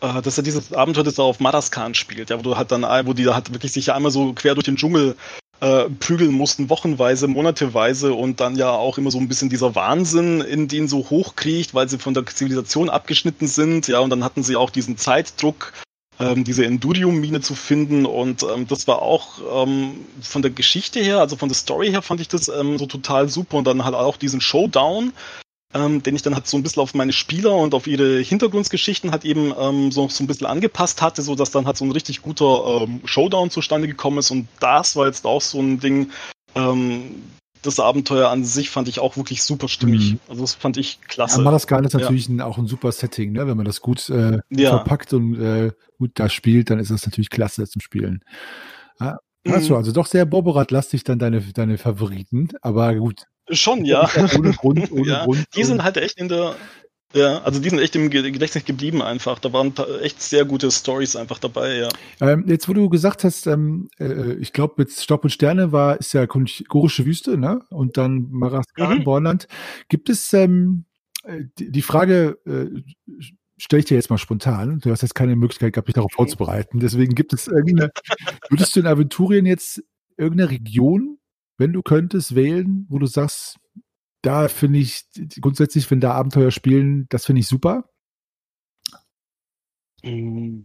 äh, 0.00 0.22
dass 0.22 0.38
er 0.38 0.44
dieses 0.44 0.72
Abenteuer, 0.72 1.04
das 1.04 1.18
er 1.18 1.24
auf 1.24 1.40
Madaskan 1.40 1.94
spielt, 1.94 2.30
ja, 2.30 2.38
wo 2.38 2.42
du 2.42 2.56
halt 2.56 2.72
dann, 2.72 2.82
wo 3.06 3.12
die 3.12 3.28
halt 3.28 3.52
wirklich 3.52 3.72
sich 3.72 3.86
ja 3.86 3.94
einmal 3.94 4.10
so 4.10 4.32
quer 4.32 4.54
durch 4.54 4.64
den 4.64 4.76
Dschungel 4.76 5.16
äh, 5.60 5.88
prügeln 5.88 6.32
mussten, 6.32 6.68
wochenweise, 6.68 7.28
monateweise 7.28 8.12
und 8.12 8.40
dann 8.40 8.56
ja 8.56 8.70
auch 8.70 8.98
immer 8.98 9.10
so 9.10 9.18
ein 9.18 9.28
bisschen 9.28 9.48
dieser 9.48 9.74
Wahnsinn 9.74 10.40
in 10.42 10.68
denen 10.68 10.88
so 10.88 11.08
hochkriecht, 11.08 11.74
weil 11.74 11.88
sie 11.88 11.98
von 11.98 12.14
der 12.14 12.26
Zivilisation 12.26 12.90
abgeschnitten 12.90 13.46
sind, 13.46 13.88
ja, 13.88 14.00
und 14.00 14.10
dann 14.10 14.24
hatten 14.24 14.42
sie 14.42 14.56
auch 14.56 14.70
diesen 14.70 14.98
Zeitdruck, 14.98 15.72
ähm, 16.18 16.44
diese 16.44 16.64
Endurium-Mine 16.64 17.40
zu 17.40 17.54
finden. 17.54 18.06
Und 18.06 18.42
ähm, 18.42 18.66
das 18.66 18.86
war 18.86 19.02
auch 19.02 19.64
ähm, 19.64 20.06
von 20.20 20.42
der 20.42 20.50
Geschichte 20.50 21.00
her, 21.00 21.20
also 21.20 21.36
von 21.36 21.48
der 21.48 21.56
Story 21.56 21.90
her, 21.90 22.02
fand 22.02 22.20
ich 22.20 22.28
das 22.28 22.48
ähm, 22.48 22.78
so 22.78 22.86
total 22.86 23.28
super. 23.28 23.58
Und 23.58 23.66
dann 23.66 23.84
halt 23.84 23.94
auch 23.94 24.16
diesen 24.16 24.40
Showdown, 24.40 25.12
ähm, 25.74 26.02
den 26.02 26.16
ich 26.16 26.22
dann 26.22 26.34
halt 26.34 26.46
so 26.46 26.56
ein 26.56 26.62
bisschen 26.62 26.82
auf 26.82 26.94
meine 26.94 27.12
Spieler 27.12 27.54
und 27.54 27.74
auf 27.74 27.86
ihre 27.86 28.20
Hintergrundgeschichten 28.20 29.10
halt 29.10 29.24
eben 29.24 29.52
ähm, 29.58 29.92
so, 29.92 30.08
so 30.08 30.24
ein 30.24 30.26
bisschen 30.26 30.46
angepasst 30.46 31.02
hatte, 31.02 31.22
so 31.22 31.34
dann 31.34 31.66
halt 31.66 31.76
so 31.76 31.84
ein 31.84 31.92
richtig 31.92 32.22
guter 32.22 32.82
ähm, 32.82 33.00
Showdown 33.04 33.50
zustande 33.50 33.88
gekommen 33.88 34.18
ist. 34.18 34.30
Und 34.30 34.48
das 34.60 34.96
war 34.96 35.06
jetzt 35.06 35.26
auch 35.26 35.42
so 35.42 35.60
ein 35.60 35.80
Ding, 35.80 36.10
ähm, 36.54 37.22
das 37.66 37.80
Abenteuer 37.80 38.30
an 38.30 38.44
sich 38.44 38.70
fand 38.70 38.88
ich 38.88 39.00
auch 39.00 39.16
wirklich 39.16 39.42
super 39.42 39.68
stimmig. 39.68 40.12
Mhm. 40.12 40.20
Also 40.28 40.42
das 40.42 40.54
fand 40.54 40.76
ich 40.76 41.00
klasse. 41.02 41.38
Ja, 41.38 41.44
Madagaskar 41.44 41.84
ist 41.84 41.94
natürlich 41.94 42.28
ja. 42.28 42.34
ein, 42.34 42.40
auch 42.40 42.58
ein 42.58 42.66
super 42.66 42.92
Setting, 42.92 43.32
ne? 43.32 43.46
wenn 43.46 43.56
man 43.56 43.66
das 43.66 43.80
gut 43.80 44.08
äh, 44.08 44.38
ja. 44.50 44.70
verpackt 44.70 45.12
und 45.12 45.40
äh, 45.40 45.72
gut 45.98 46.12
da 46.14 46.28
spielt, 46.28 46.70
dann 46.70 46.78
ist 46.78 46.90
das 46.90 47.04
natürlich 47.04 47.30
klasse 47.30 47.66
zum 47.66 47.80
Spielen. 47.80 48.24
Ja, 49.00 49.18
Achso, 49.48 49.74
mhm. 49.74 49.78
also 49.78 49.92
doch 49.92 50.06
sehr 50.06 50.26
Boborat-lastig 50.26 51.04
dann 51.04 51.18
deine, 51.18 51.40
deine 51.40 51.78
Favoriten, 51.78 52.48
aber 52.62 52.94
gut. 52.94 53.26
Schon, 53.50 53.84
ja. 53.84 54.08
Ohne 54.36 54.52
Grund, 54.52 54.90
ohne 54.90 55.22
Grund. 55.24 55.44
Die 55.54 55.64
sind 55.64 55.84
halt 55.84 55.96
echt 55.98 56.18
in 56.18 56.28
der, 56.28 56.56
ja, 57.14 57.42
also 57.42 57.60
die 57.60 57.70
sind 57.70 57.78
echt 57.78 57.96
im 57.96 58.10
Gedächtnis 58.10 58.64
geblieben 58.64 59.00
einfach. 59.00 59.38
Da 59.38 59.52
waren 59.52 59.72
echt 60.02 60.20
sehr 60.20 60.44
gute 60.44 60.70
Stories 60.70 61.16
einfach 61.16 61.38
dabei, 61.38 61.76
ja. 61.78 61.88
Ähm, 62.20 62.44
jetzt, 62.46 62.68
wo 62.68 62.72
du 62.72 62.88
gesagt 62.88 63.24
hast, 63.24 63.46
ähm, 63.46 63.88
äh, 63.98 64.34
ich 64.34 64.52
glaube, 64.52 64.74
mit 64.78 64.90
Stopp 64.90 65.24
und 65.24 65.30
Sterne 65.30 65.72
war, 65.72 65.98
ist 65.98 66.12
ja 66.12 66.26
Gorische 66.26 67.06
Wüste, 67.06 67.38
ne? 67.38 67.60
Und 67.70 67.96
dann 67.96 68.26
Maraskar, 68.30 68.96
mhm. 68.96 69.04
Bornland. 69.04 69.48
Gibt 69.88 70.08
es 70.10 70.32
ähm, 70.32 70.84
äh, 71.24 71.44
die, 71.58 71.70
die 71.70 71.82
Frage, 71.82 72.38
äh, 72.44 72.82
stelle 73.58 73.80
ich 73.80 73.86
dir 73.86 73.94
jetzt 73.94 74.10
mal 74.10 74.18
spontan. 74.18 74.80
Du 74.80 74.90
hast 74.90 75.02
jetzt 75.02 75.14
keine 75.14 75.36
Möglichkeit 75.36 75.72
gehabt, 75.72 75.88
dich 75.88 75.94
darauf 75.94 76.12
vorzubereiten. 76.12 76.80
Deswegen 76.80 77.14
gibt 77.14 77.32
es 77.32 77.46
irgendeine, 77.46 77.90
würdest 78.50 78.76
du 78.76 78.80
in 78.80 78.86
Aventurien 78.86 79.46
jetzt 79.46 79.82
irgendeine 80.16 80.50
Region, 80.50 81.18
wenn 81.56 81.72
du 81.72 81.82
könntest, 81.82 82.34
wählen, 82.34 82.86
wo 82.88 82.98
du 82.98 83.06
sagst, 83.06 83.56
da 84.26 84.48
finde 84.48 84.80
ich 84.80 85.04
grundsätzlich, 85.40 85.90
wenn 85.90 86.00
da 86.00 86.12
Abenteuer 86.12 86.50
spielen, 86.50 87.06
das 87.10 87.24
finde 87.24 87.40
ich 87.40 87.48
super. 87.48 87.88
Mm. 90.02 90.62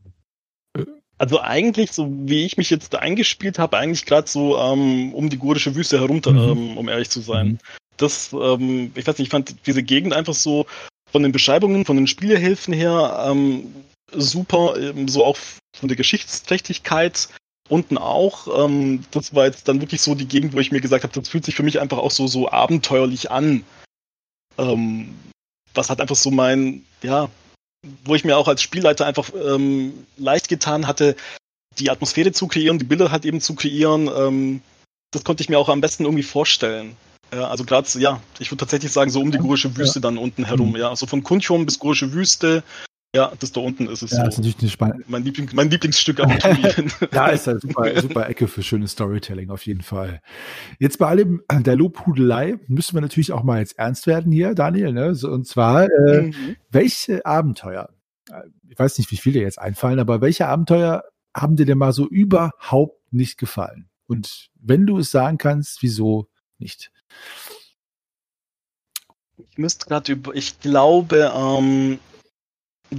Also 1.17 1.39
eigentlich, 1.39 1.91
so 1.91 2.10
wie 2.12 2.45
ich 2.45 2.58
mich 2.58 2.71
jetzt 2.71 2.95
da 2.95 3.00
eingespielt 3.00 3.60
habe, 3.60 3.78
eigentlich 3.78 4.06
gerade 4.06 4.28
so 4.28 4.58
ähm, 4.58 5.13
um 5.13 5.30
die 5.30 5.38
gurdische 5.38 5.76
Wüste 5.76 6.00
herunter, 6.00 6.32
mhm. 6.32 6.71
ähm, 6.71 6.78
um 6.78 6.89
ehrlich 6.89 7.12
zu 7.12 7.21
sein. 7.21 7.47
Mhm. 7.47 7.60
Das, 7.97 8.34
ähm, 8.34 8.91
ich 8.95 9.06
weiß 9.06 9.19
nicht, 9.19 9.28
ich 9.28 9.32
fand 9.32 9.67
diese 9.67 9.84
Gegend 9.84 10.13
einfach 10.13 10.34
so 10.34 10.65
von 11.12 11.21
den 11.21 11.32
Beschreibungen, 11.32 11.86
von 11.86 11.97
den 11.97 12.08
Spielehilfen 12.08 12.74
her 12.74 13.28
ähm, 13.28 13.71
super, 14.12 14.76
so 15.06 15.24
auch 15.24 15.38
von 15.76 15.88
der 15.88 15.97
Geschichtsträchtigkeit 15.97 17.30
unten 17.72 17.98
auch. 17.98 18.66
Ähm, 18.66 19.04
das 19.12 19.34
war 19.34 19.46
jetzt 19.46 19.68
dann 19.68 19.82
wirklich 19.82 20.02
so 20.02 20.14
die 20.14 20.28
Gegend, 20.28 20.54
wo 20.54 20.60
ich 20.60 20.72
mir 20.72 20.82
gesagt 20.82 21.04
habe, 21.04 21.14
das 21.14 21.30
fühlt 21.30 21.46
sich 21.46 21.56
für 21.56 21.64
mich 21.64 21.80
einfach 21.80 21.98
auch 21.98 22.12
so, 22.12 22.28
so 22.28 22.52
abenteuerlich 22.52 23.32
an. 23.32 23.64
Ähm, 24.58 25.16
was 25.74 25.90
hat 25.90 26.02
einfach 26.02 26.18
so 26.18 26.32
mein, 26.32 26.86
ja, 27.02 27.30
wo 28.04 28.14
ich 28.14 28.26
mir 28.26 28.38
auch 28.38 28.48
als 28.48 28.62
Spielleiter 28.62 29.06
einfach 29.06 29.32
ähm, 29.34 30.06
leicht 30.18 30.50
getan 30.50 30.86
hatte, 30.86 31.16
die 31.80 31.90
Atmosphäre 31.90 32.34
zu 32.34 32.48
kreieren, 32.48 32.78
die 32.78 32.86
Bilder 32.86 33.12
halt 33.12 33.26
eben 33.26 33.40
zu 33.40 33.56
kreieren. 33.56 34.10
Ähm, 34.14 34.62
das 35.12 35.24
konnte 35.24 35.42
ich 35.42 35.50
mir 35.50 35.58
auch 35.58 35.70
am 35.70 35.82
besten 35.82 36.04
irgendwie 36.04 36.24
vorstellen. 36.24 36.96
Ja, 37.34 37.48
also 37.48 37.64
gerade, 37.64 37.88
ja, 37.98 38.22
ich 38.40 38.52
würde 38.52 38.60
tatsächlich 38.60 38.92
sagen, 38.92 39.10
so 39.10 39.22
um 39.22 39.32
die 39.32 39.38
Gorische 39.38 39.76
Wüste 39.78 40.02
dann 40.02 40.18
unten 40.18 40.44
herum, 40.44 40.72
mhm. 40.72 40.76
ja. 40.76 40.90
Also 40.90 41.06
von 41.06 41.24
Kunchum 41.24 41.66
bis 41.66 41.80
Gorische 41.80 42.12
Wüste, 42.12 42.64
ja, 43.13 43.34
das 43.39 43.52
da 43.52 43.60
unten 43.60 43.88
ist 43.88 44.04
es 44.04 44.12
ja, 44.12 44.17
so. 44.17 44.24
Das 44.24 44.34
ist 44.36 44.38
natürlich 44.38 44.60
eine 44.60 44.69
Spann 44.69 45.04
mein, 45.08 45.24
Liebling, 45.24 45.50
mein 45.54 45.69
Lieblingsstück 45.69 46.21
am 46.21 46.39
Turnier. 46.39 46.74
ja, 47.12 47.28
ist 47.28 47.47
eine 47.47 47.60
super, 47.60 48.02
super 48.02 48.30
Ecke 48.30 48.47
für 48.47 48.63
schönes 48.63 48.91
Storytelling 48.91 49.50
auf 49.50 49.65
jeden 49.65 49.82
Fall. 49.82 50.21
Jetzt 50.80 50.97
bei 50.97 51.08
allem 51.08 51.41
der 51.52 51.76
Lobhudelei 51.76 52.58
müssen 52.67 52.95
wir 52.95 53.02
natürlich 53.02 53.34
auch 53.34 53.43
mal 53.43 53.60
jetzt 53.60 53.78
ernst 53.78 54.08
werden 54.08 54.32
hier, 54.32 54.56
Daniel. 54.56 54.93
Ne? 54.93 55.10
Und 55.10 55.45
zwar, 55.45 55.89
äh, 55.89 56.21
mhm. 56.21 56.56
welche 56.69 57.26
Abenteuer, 57.26 57.89
ich 58.69 58.80
weiß 58.80 58.97
nicht, 58.97 59.12
wie 59.12 59.17
viele 59.17 59.39
dir 59.39 59.45
jetzt 59.45 59.60
einfallen, 59.60 60.00
aber 60.00 60.21
welche 60.21 60.47
Abenteuer 60.47 61.04
haben 61.36 61.58
dir 61.58 61.65
denn 61.65 61.78
mal 61.78 61.91
so 61.91 62.08
überhaupt 62.08 62.97
nicht 63.12 63.38
gefallen? 63.38 63.89
Und 64.08 64.50
wenn 64.56 64.86
du 64.86 65.00
es 65.00 65.12
sagen 65.12 65.38
kannst, 65.38 65.82
wieso 65.82 66.30
nicht? 66.60 66.91
Ich 69.50 69.58
müsste 69.58 69.86
gerade 69.88 70.13
über, 70.13 70.34
ich 70.34 70.62
glaube, 70.62 71.30
ähm, 71.36 72.00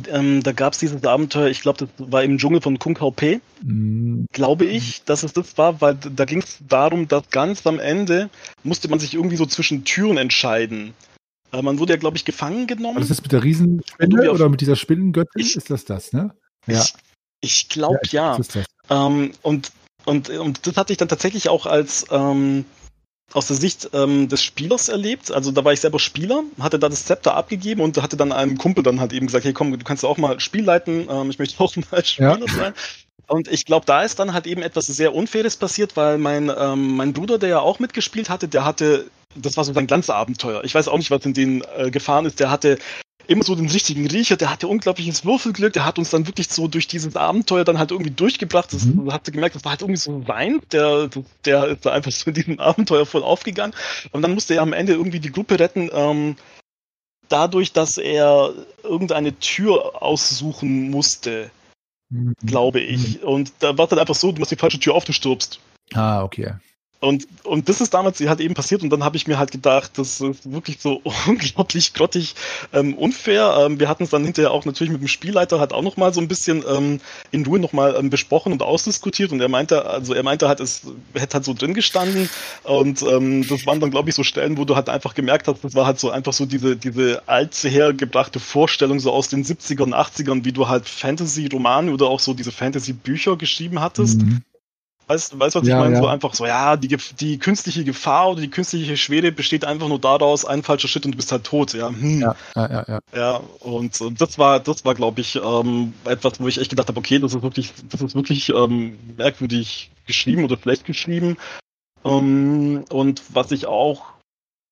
ähm, 0.09 0.42
da 0.42 0.52
gab 0.52 0.72
es 0.72 0.78
dieses 0.78 1.05
Abenteuer, 1.05 1.48
ich 1.48 1.61
glaube, 1.61 1.87
das 1.87 2.11
war 2.11 2.22
im 2.22 2.38
Dschungel 2.38 2.61
von 2.61 2.78
Kung 2.78 2.98
Hao 3.00 3.11
P. 3.11 3.40
Mhm. 3.62 4.26
Glaube 4.33 4.64
ich, 4.64 5.05
dass 5.05 5.22
es 5.22 5.33
das 5.33 5.59
war, 5.59 5.81
weil 5.81 5.96
da 5.96 6.24
ging 6.24 6.40
es 6.40 6.59
darum, 6.66 7.09
dass 7.09 7.28
ganz 7.31 7.66
am 7.66 7.78
Ende 7.78 8.31
musste 8.64 8.88
man 8.88 8.98
sich 8.98 9.14
irgendwie 9.14 9.37
so 9.37 9.46
zwischen 9.46 9.85
Türen 9.85 10.16
entscheiden. 10.16 10.94
Äh, 11.52 11.62
man 11.62 11.78
wurde 11.78 11.92
ja, 11.92 11.98
glaube 11.98 12.16
ich, 12.16 12.24
gefangen 12.24 12.66
genommen. 12.66 12.96
Also 12.96 13.12
ist 13.12 13.18
das 13.18 13.22
mit 13.22 13.33
der 13.33 13.44
Riesenspinne 13.44 14.33
oder 14.33 14.48
mit 14.48 14.61
dieser 14.61 14.76
Spinnengöttin? 14.76 15.40
Ich, 15.40 15.57
ist 15.57 15.70
das 15.70 15.85
das, 15.85 16.12
ne? 16.12 16.35
Ja. 16.66 16.81
Ich, 16.81 16.94
ich 17.40 17.68
glaube 17.68 18.00
ja. 18.11 18.38
ja. 18.38 18.64
Ähm, 18.88 19.33
und, 19.42 19.72
und, 20.05 20.31
und 20.31 20.66
das 20.66 20.76
hatte 20.76 20.92
ich 20.92 20.96
dann 20.96 21.09
tatsächlich 21.09 21.48
auch 21.48 21.66
als 21.66 22.07
ähm, 22.11 22.64
aus 23.35 23.47
der 23.47 23.57
Sicht 23.57 23.90
ähm, 23.92 24.29
des 24.29 24.42
Spielers 24.42 24.88
erlebt. 24.88 25.31
Also 25.31 25.53
da 25.53 25.64
war 25.64 25.73
ich 25.73 25.81
selber 25.81 25.99
Spieler, 25.99 26.42
hatte 26.61 26.79
da 26.79 26.88
das 26.88 27.05
Zepter 27.05 27.35
abgegeben 27.35 27.81
und 27.81 28.01
hatte 28.03 28.16
dann 28.16 28.33
einem 28.33 28.59
Kumpel 28.59 28.83
dann 28.83 29.01
halt 29.01 29.12
eben 29.12 29.27
gesagt, 29.27 29.45
hey 29.45 29.53
komm, 29.53 29.73
du 29.77 29.85
kannst 29.85 30.05
auch 30.05 30.18
mal 30.18 30.41
Spiel 30.41 30.64
leiten, 30.64 31.09
ähm, 31.11 31.30
ich 31.30 31.39
möchte 31.39 31.59
auch 31.62 31.74
mal 31.91 32.05
Spieler 32.05 32.39
ja. 32.39 32.55
sein. 32.55 32.74
Und 33.28 33.49
ich 33.49 33.64
glaube, 33.64 33.87
da 33.87 34.03
ist 34.03 34.18
dann 34.18 34.35
halt 34.35 34.47
eben 34.47 34.62
etwas 34.62 34.89
sehr 34.89 35.14
Unfaires 35.14 35.57
passiert, 35.57 35.97
weil 35.97 36.18
mein, 36.18 36.53
ähm, 36.55 36.97
mein 36.97 37.12
Bruder, 37.12 37.39
der 37.39 37.49
ja 37.49 37.61
auch 37.61 37.78
mitgespielt 37.78 38.28
hatte, 38.28 38.49
der 38.49 38.64
hatte, 38.64 39.07
das 39.35 39.57
war 39.57 39.64
so 39.64 39.72
sein 39.72 39.87
Glanzabenteuer. 39.87 40.64
Ich 40.64 40.74
weiß 40.74 40.89
auch 40.89 40.99
nicht, 40.99 41.11
was 41.11 41.24
in 41.24 41.33
den 41.33 41.64
äh, 41.76 41.91
gefahren 41.91 42.26
ist. 42.26 42.41
Der 42.41 42.51
hatte 42.51 42.78
immer 43.27 43.45
so 43.45 43.55
den 43.55 43.68
richtigen 43.68 44.07
Riecher, 44.07 44.37
der 44.37 44.51
hatte 44.51 44.68
unglaubliches 44.68 45.25
Würfelglück, 45.25 45.73
der 45.73 45.85
hat 45.85 45.99
uns 45.99 46.11
dann 46.11 46.27
wirklich 46.27 46.49
so 46.49 46.68
durch 46.68 46.87
dieses 46.87 47.16
Abenteuer 47.16 47.64
dann 47.64 47.79
halt 47.79 47.91
irgendwie 47.91 48.11
durchgebracht. 48.11 48.73
Das 48.73 48.85
mhm. 48.85 49.12
hatte 49.12 49.33
gemerkt, 49.33 49.55
das 49.55 49.64
war 49.64 49.73
halt 49.73 49.83
irgendwie 49.83 50.01
so 50.01 50.27
Wein, 50.27 50.61
der, 50.73 51.09
der 51.45 51.68
ist 51.68 51.87
da 51.87 51.93
einfach 51.93 52.11
so 52.11 52.29
in 52.31 52.35
diesem 52.35 52.61
Abenteuer 52.61 53.07
voll 53.07 53.23
aufgegangen. 53.23 53.75
Und 54.11 54.23
dann 54.23 54.35
musste 54.35 54.55
er 54.55 54.62
am 54.62 54.73
Ende 54.73 54.93
irgendwie 54.93 55.20
die 55.20 55.33
Gruppe 55.33 55.59
retten, 55.59 55.91
ähm, 55.93 56.37
dadurch, 57.29 57.73
dass 57.73 57.99
er 57.99 58.53
irgendeine 58.83 59.39
Tür 59.39 60.03
aussuchen 60.03 60.91
musste, 60.91 61.51
mhm. 62.11 62.35
glaube 62.45 62.81
ich. 62.81 63.23
Und 63.23 63.53
da 63.61 63.77
war 63.79 63.87
dann 63.87 63.99
einfach 63.99 64.14
so, 64.14 64.33
du 64.33 64.41
machst 64.41 64.53
die 64.53 64.57
falsche 64.57 64.79
Tür 64.79 64.95
auf, 64.95 65.05
du 65.05 65.12
stirbst. 65.12 65.61
Ah, 65.95 66.23
okay. 66.23 66.55
Und, 67.03 67.26
und 67.42 67.68
das 67.68 67.80
ist 67.80 67.94
damals 67.94 68.20
halt 68.20 68.38
eben 68.38 68.55
passiert 68.55 68.84
und 68.84 68.90
dann 68.90 69.03
habe 69.03 69.16
ich 69.16 69.26
mir 69.26 69.36
halt 69.36 69.50
gedacht, 69.50 69.98
das 69.98 70.20
ist 70.20 70.53
wirklich 70.53 70.78
so 70.80 71.03
unglaublich 71.26 71.94
grottig 71.94 72.36
ähm, 72.72 72.94
unfair. 72.94 73.57
Ähm, 73.59 73.80
wir 73.80 73.88
hatten 73.88 74.05
es 74.05 74.11
dann 74.11 74.22
hinterher 74.22 74.53
auch 74.53 74.64
natürlich 74.64 74.92
mit 74.92 75.00
dem 75.00 75.09
Spielleiter 75.09 75.59
halt 75.59 75.72
auch 75.72 75.82
nochmal 75.82 76.14
so 76.14 76.20
ein 76.20 76.28
bisschen 76.28 76.62
ähm, 76.64 77.00
in 77.32 77.44
Ruhe 77.44 77.59
nochmal 77.59 77.96
ähm, 77.98 78.09
besprochen 78.09 78.53
und 78.53 78.62
ausdiskutiert 78.62 79.32
und 79.32 79.40
er 79.40 79.48
meinte, 79.48 79.84
also 79.84 80.14
er 80.14 80.22
meinte 80.22 80.46
halt, 80.46 80.61
es 80.61 80.82
hätte 81.14 81.34
halt 81.34 81.44
so 81.44 81.55
drin 81.55 81.74
gestanden 81.74 82.30
und 82.62 83.03
ähm, 83.03 83.48
das 83.48 83.66
waren 83.66 83.80
dann 83.80 83.90
glaube 83.90 84.09
ich 84.09 84.14
so 84.14 84.22
Stellen, 84.22 84.57
wo 84.57 84.64
du 84.64 84.76
halt 84.76 84.88
einfach 84.88 85.14
gemerkt 85.14 85.48
hast, 85.48 85.64
das 85.64 85.74
war 85.74 85.86
halt 85.86 85.98
so 85.98 86.09
einfach 86.11 86.32
so 86.32 86.46
diese, 86.46 86.76
diese 86.76 87.24
alte 87.26 87.68
hergebrachte 87.68 88.38
Vorstellung 88.38 89.00
so 89.00 89.11
aus 89.11 89.26
den 89.26 89.44
70ern 89.44 89.82
und 89.82 89.94
80ern, 89.94 90.44
wie 90.44 90.53
du 90.53 90.68
halt 90.68 90.88
Fantasy-Romane 90.88 91.90
oder 91.90 92.07
auch 92.07 92.20
so 92.20 92.32
diese 92.32 92.53
Fantasy-Bücher 92.53 93.36
geschrieben 93.36 93.80
hattest. 93.80 94.20
Mhm 94.20 94.42
Weißt 95.09 95.32
du, 95.32 95.38
weißt, 95.38 95.57
was 95.57 95.66
ja, 95.66 95.76
ich 95.76 95.82
meine? 95.82 95.94
Ja. 95.96 96.00
So 96.03 96.07
einfach 96.07 96.34
so, 96.34 96.46
ja, 96.46 96.76
die, 96.76 96.96
die 97.18 97.38
künstliche 97.38 97.84
Gefahr 97.84 98.30
oder 98.30 98.40
die 98.40 98.50
künstliche 98.50 98.96
Schwere 98.96 99.32
besteht 99.32 99.64
einfach 99.64 99.88
nur 99.88 99.98
daraus, 99.98 100.44
ein 100.44 100.62
falscher 100.62 100.88
Schritt 100.88 101.05
und 101.05 101.12
du 101.12 101.16
bist 101.16 101.32
halt 101.32 101.44
tot, 101.44 101.74
ja. 101.74 101.88
Hm. 101.88 102.20
Ja, 102.20 102.36
ja, 102.57 102.70
ja, 102.70 102.84
ja. 102.88 103.00
ja 103.14 103.40
und, 103.61 104.00
und 104.00 104.20
das 104.20 104.38
war, 104.38 104.61
das 104.61 104.84
war, 104.84 104.94
glaube 104.94 105.20
ich, 105.20 105.36
ähm, 105.36 105.92
etwas, 106.05 106.40
wo 106.40 106.48
ich 106.48 106.59
echt 106.59 106.70
gedacht 106.70 106.88
habe, 106.88 106.98
okay, 106.98 107.18
das 107.18 107.34
ist 107.34 107.42
wirklich, 107.42 107.72
das 107.90 108.00
ist 108.00 108.14
wirklich 108.14 108.48
ähm, 108.50 108.98
merkwürdig 109.16 109.90
geschrieben 110.07 110.44
oder 110.44 110.57
schlecht 110.57 110.84
geschrieben. 110.84 111.36
Ähm, 112.05 112.84
und 112.90 113.22
was 113.32 113.50
ich 113.50 113.66
auch, 113.66 114.05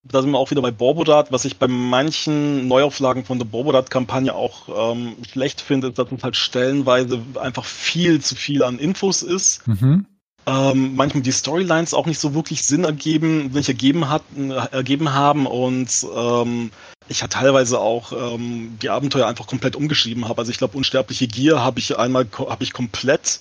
da 0.02 0.22
sind 0.22 0.30
wir 0.30 0.38
auch 0.38 0.50
wieder 0.50 0.62
bei 0.62 0.70
Borbodat, 0.70 1.32
was 1.32 1.44
ich 1.44 1.58
bei 1.58 1.68
manchen 1.68 2.68
Neuauflagen 2.68 3.24
von 3.24 3.38
der 3.38 3.46
Borbodat-Kampagne 3.46 4.34
auch 4.34 4.92
ähm, 4.92 5.16
schlecht 5.28 5.60
finde, 5.60 5.88
ist, 5.88 5.98
dass 5.98 6.10
es 6.10 6.22
halt 6.22 6.36
stellenweise 6.36 7.20
einfach 7.38 7.64
viel 7.64 8.20
zu 8.20 8.36
viel 8.36 8.62
an 8.62 8.78
Infos 8.78 9.22
ist. 9.22 9.66
Mhm 9.66 10.06
ähm, 10.46 10.96
manchmal 10.96 11.22
die 11.22 11.32
Storylines 11.32 11.94
auch 11.94 12.06
nicht 12.06 12.18
so 12.18 12.34
wirklich 12.34 12.64
Sinn 12.64 12.84
ergeben, 12.84 13.50
nicht 13.52 13.68
ergeben, 13.68 14.08
hatten, 14.08 14.50
ergeben 14.50 15.12
haben 15.12 15.46
und 15.46 16.06
ähm, 16.16 16.70
ich 17.08 17.22
halt 17.22 17.32
teilweise 17.32 17.78
auch 17.78 18.12
ähm, 18.12 18.78
die 18.80 18.88
Abenteuer 18.88 19.26
einfach 19.26 19.46
komplett 19.46 19.76
umgeschrieben 19.76 20.28
habe. 20.28 20.40
Also 20.40 20.50
ich 20.50 20.58
glaube, 20.58 20.76
Unsterbliche 20.76 21.26
Gier 21.26 21.60
habe 21.60 21.78
ich 21.78 21.98
einmal 21.98 22.26
habe 22.38 22.62
ich 22.64 22.72
komplett 22.72 23.40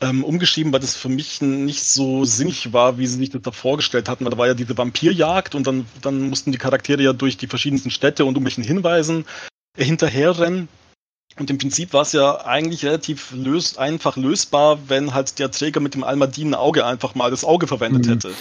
ähm, 0.00 0.24
umgeschrieben, 0.24 0.72
weil 0.72 0.80
das 0.80 0.96
für 0.96 1.08
mich 1.08 1.42
nicht 1.42 1.84
so 1.84 2.24
sinnig 2.24 2.72
war, 2.72 2.98
wie 2.98 3.06
sie 3.06 3.18
sich 3.18 3.30
das 3.30 3.42
da 3.42 3.52
vorgestellt 3.52 4.08
hatten. 4.08 4.24
Weil 4.24 4.30
da 4.30 4.38
war 4.38 4.46
ja 4.46 4.54
diese 4.54 4.76
Vampirjagd 4.76 5.54
und 5.54 5.66
dann, 5.66 5.86
dann 6.00 6.30
mussten 6.30 6.52
die 6.52 6.58
Charaktere 6.58 7.02
ja 7.02 7.12
durch 7.12 7.36
die 7.36 7.46
verschiedensten 7.46 7.90
Städte 7.90 8.24
und 8.24 8.34
irgendwelchen 8.34 8.64
Hinweisen 8.64 9.24
hinterherrennen. 9.76 10.68
Und 11.40 11.48
im 11.48 11.56
Prinzip 11.56 11.94
war 11.94 12.02
es 12.02 12.12
ja 12.12 12.44
eigentlich 12.44 12.84
relativ 12.84 13.32
lös 13.32 13.78
einfach 13.78 14.18
lösbar, 14.18 14.78
wenn 14.88 15.14
halt 15.14 15.38
der 15.38 15.50
Träger 15.50 15.80
mit 15.80 15.94
dem 15.94 16.04
Almadinen 16.04 16.54
Auge 16.54 16.84
einfach 16.84 17.14
mal 17.14 17.30
das 17.30 17.44
Auge 17.44 17.66
verwendet 17.66 18.06
mhm. 18.06 18.10
hätte. 18.10 18.30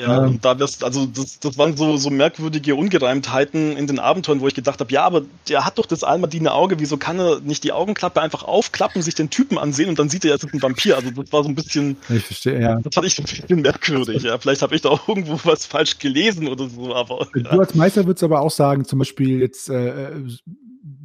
Ja, 0.00 0.18
und 0.18 0.44
da 0.44 0.56
wirst, 0.60 0.84
also 0.84 1.06
das, 1.06 1.40
das 1.40 1.58
waren 1.58 1.76
so, 1.76 1.96
so 1.96 2.08
merkwürdige 2.08 2.76
Ungereimtheiten 2.76 3.76
in 3.76 3.88
den 3.88 3.98
Abenteuern, 3.98 4.40
wo 4.40 4.46
ich 4.46 4.54
gedacht 4.54 4.78
habe, 4.78 4.92
ja, 4.92 5.02
aber 5.02 5.22
der 5.48 5.64
hat 5.64 5.76
doch 5.76 5.86
das 5.86 6.04
Almadine 6.04 6.52
Auge, 6.52 6.78
wieso 6.78 6.98
kann 6.98 7.18
er 7.18 7.40
nicht 7.40 7.64
die 7.64 7.72
Augenklappe 7.72 8.22
einfach 8.22 8.44
aufklappen, 8.44 9.02
sich 9.02 9.16
den 9.16 9.28
Typen 9.28 9.58
ansehen 9.58 9.88
und 9.88 9.98
dann 9.98 10.08
sieht 10.08 10.24
er, 10.24 10.36
es 10.36 10.44
ist 10.44 10.54
ein 10.54 10.62
Vampir. 10.62 10.94
Also 10.94 11.10
das 11.10 11.32
war 11.32 11.42
so 11.42 11.48
ein 11.48 11.56
bisschen. 11.56 11.96
Ich 12.10 12.24
verstehe, 12.24 12.60
ja. 12.60 12.78
Das 12.80 12.94
fand 12.94 13.08
ich 13.08 13.16
so 13.16 13.22
ein 13.22 13.26
bisschen 13.26 13.60
merkwürdig, 13.60 14.22
ja. 14.22 14.38
Vielleicht 14.38 14.62
habe 14.62 14.76
ich 14.76 14.82
da 14.82 14.90
auch 14.90 15.08
irgendwo 15.08 15.40
was 15.42 15.66
falsch 15.66 15.98
gelesen 15.98 16.46
oder 16.46 16.68
so, 16.68 16.94
aber. 16.94 17.26
Du 17.32 17.40
ja. 17.40 17.50
als 17.50 17.74
Meister 17.74 18.06
würdest 18.06 18.22
aber 18.22 18.40
auch 18.40 18.52
sagen, 18.52 18.84
zum 18.84 19.00
Beispiel 19.00 19.40
jetzt 19.40 19.68
äh, 19.68 20.12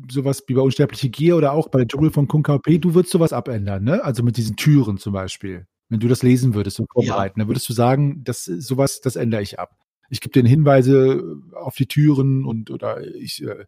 sowas 0.09 0.43
wie 0.47 0.53
bei 0.53 0.61
Unsterbliche 0.61 1.09
Gier 1.09 1.37
oder 1.37 1.53
auch 1.53 1.69
bei 1.69 1.79
der 1.79 1.87
Dschungel 1.87 2.11
von 2.11 2.27
Kung 2.27 2.43
P, 2.43 2.77
du 2.77 2.93
würdest 2.93 3.11
sowas 3.11 3.33
abändern, 3.33 3.83
ne? 3.83 4.03
Also 4.03 4.23
mit 4.23 4.37
diesen 4.37 4.55
Türen 4.55 4.97
zum 4.97 5.13
Beispiel. 5.13 5.67
Wenn 5.89 5.99
du 5.99 6.07
das 6.07 6.23
lesen 6.23 6.53
würdest 6.55 6.79
und 6.79 6.91
vorbereiten, 6.91 7.39
ja. 7.39 7.43
dann 7.43 7.49
würdest 7.49 7.69
du 7.69 7.73
sagen, 7.73 8.23
das 8.23 8.45
sowas, 8.45 9.01
das 9.01 9.15
ändere 9.15 9.41
ich 9.41 9.59
ab. 9.59 9.77
Ich 10.09 10.21
gebe 10.21 10.41
dir 10.41 10.47
Hinweise 10.47 11.37
auf 11.53 11.75
die 11.75 11.87
Türen 11.87 12.45
und 12.45 12.71
oder 12.71 13.01
ich 13.01 13.43
äh, 13.43 13.65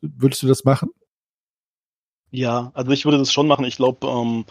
würdest 0.00 0.42
du 0.42 0.46
das 0.46 0.64
machen? 0.64 0.90
Ja, 2.30 2.70
also 2.74 2.90
ich 2.92 3.04
würde 3.04 3.18
das 3.18 3.32
schon 3.32 3.48
machen. 3.48 3.64
Ich 3.64 3.76
glaube, 3.76 4.06
ähm, 4.06 4.44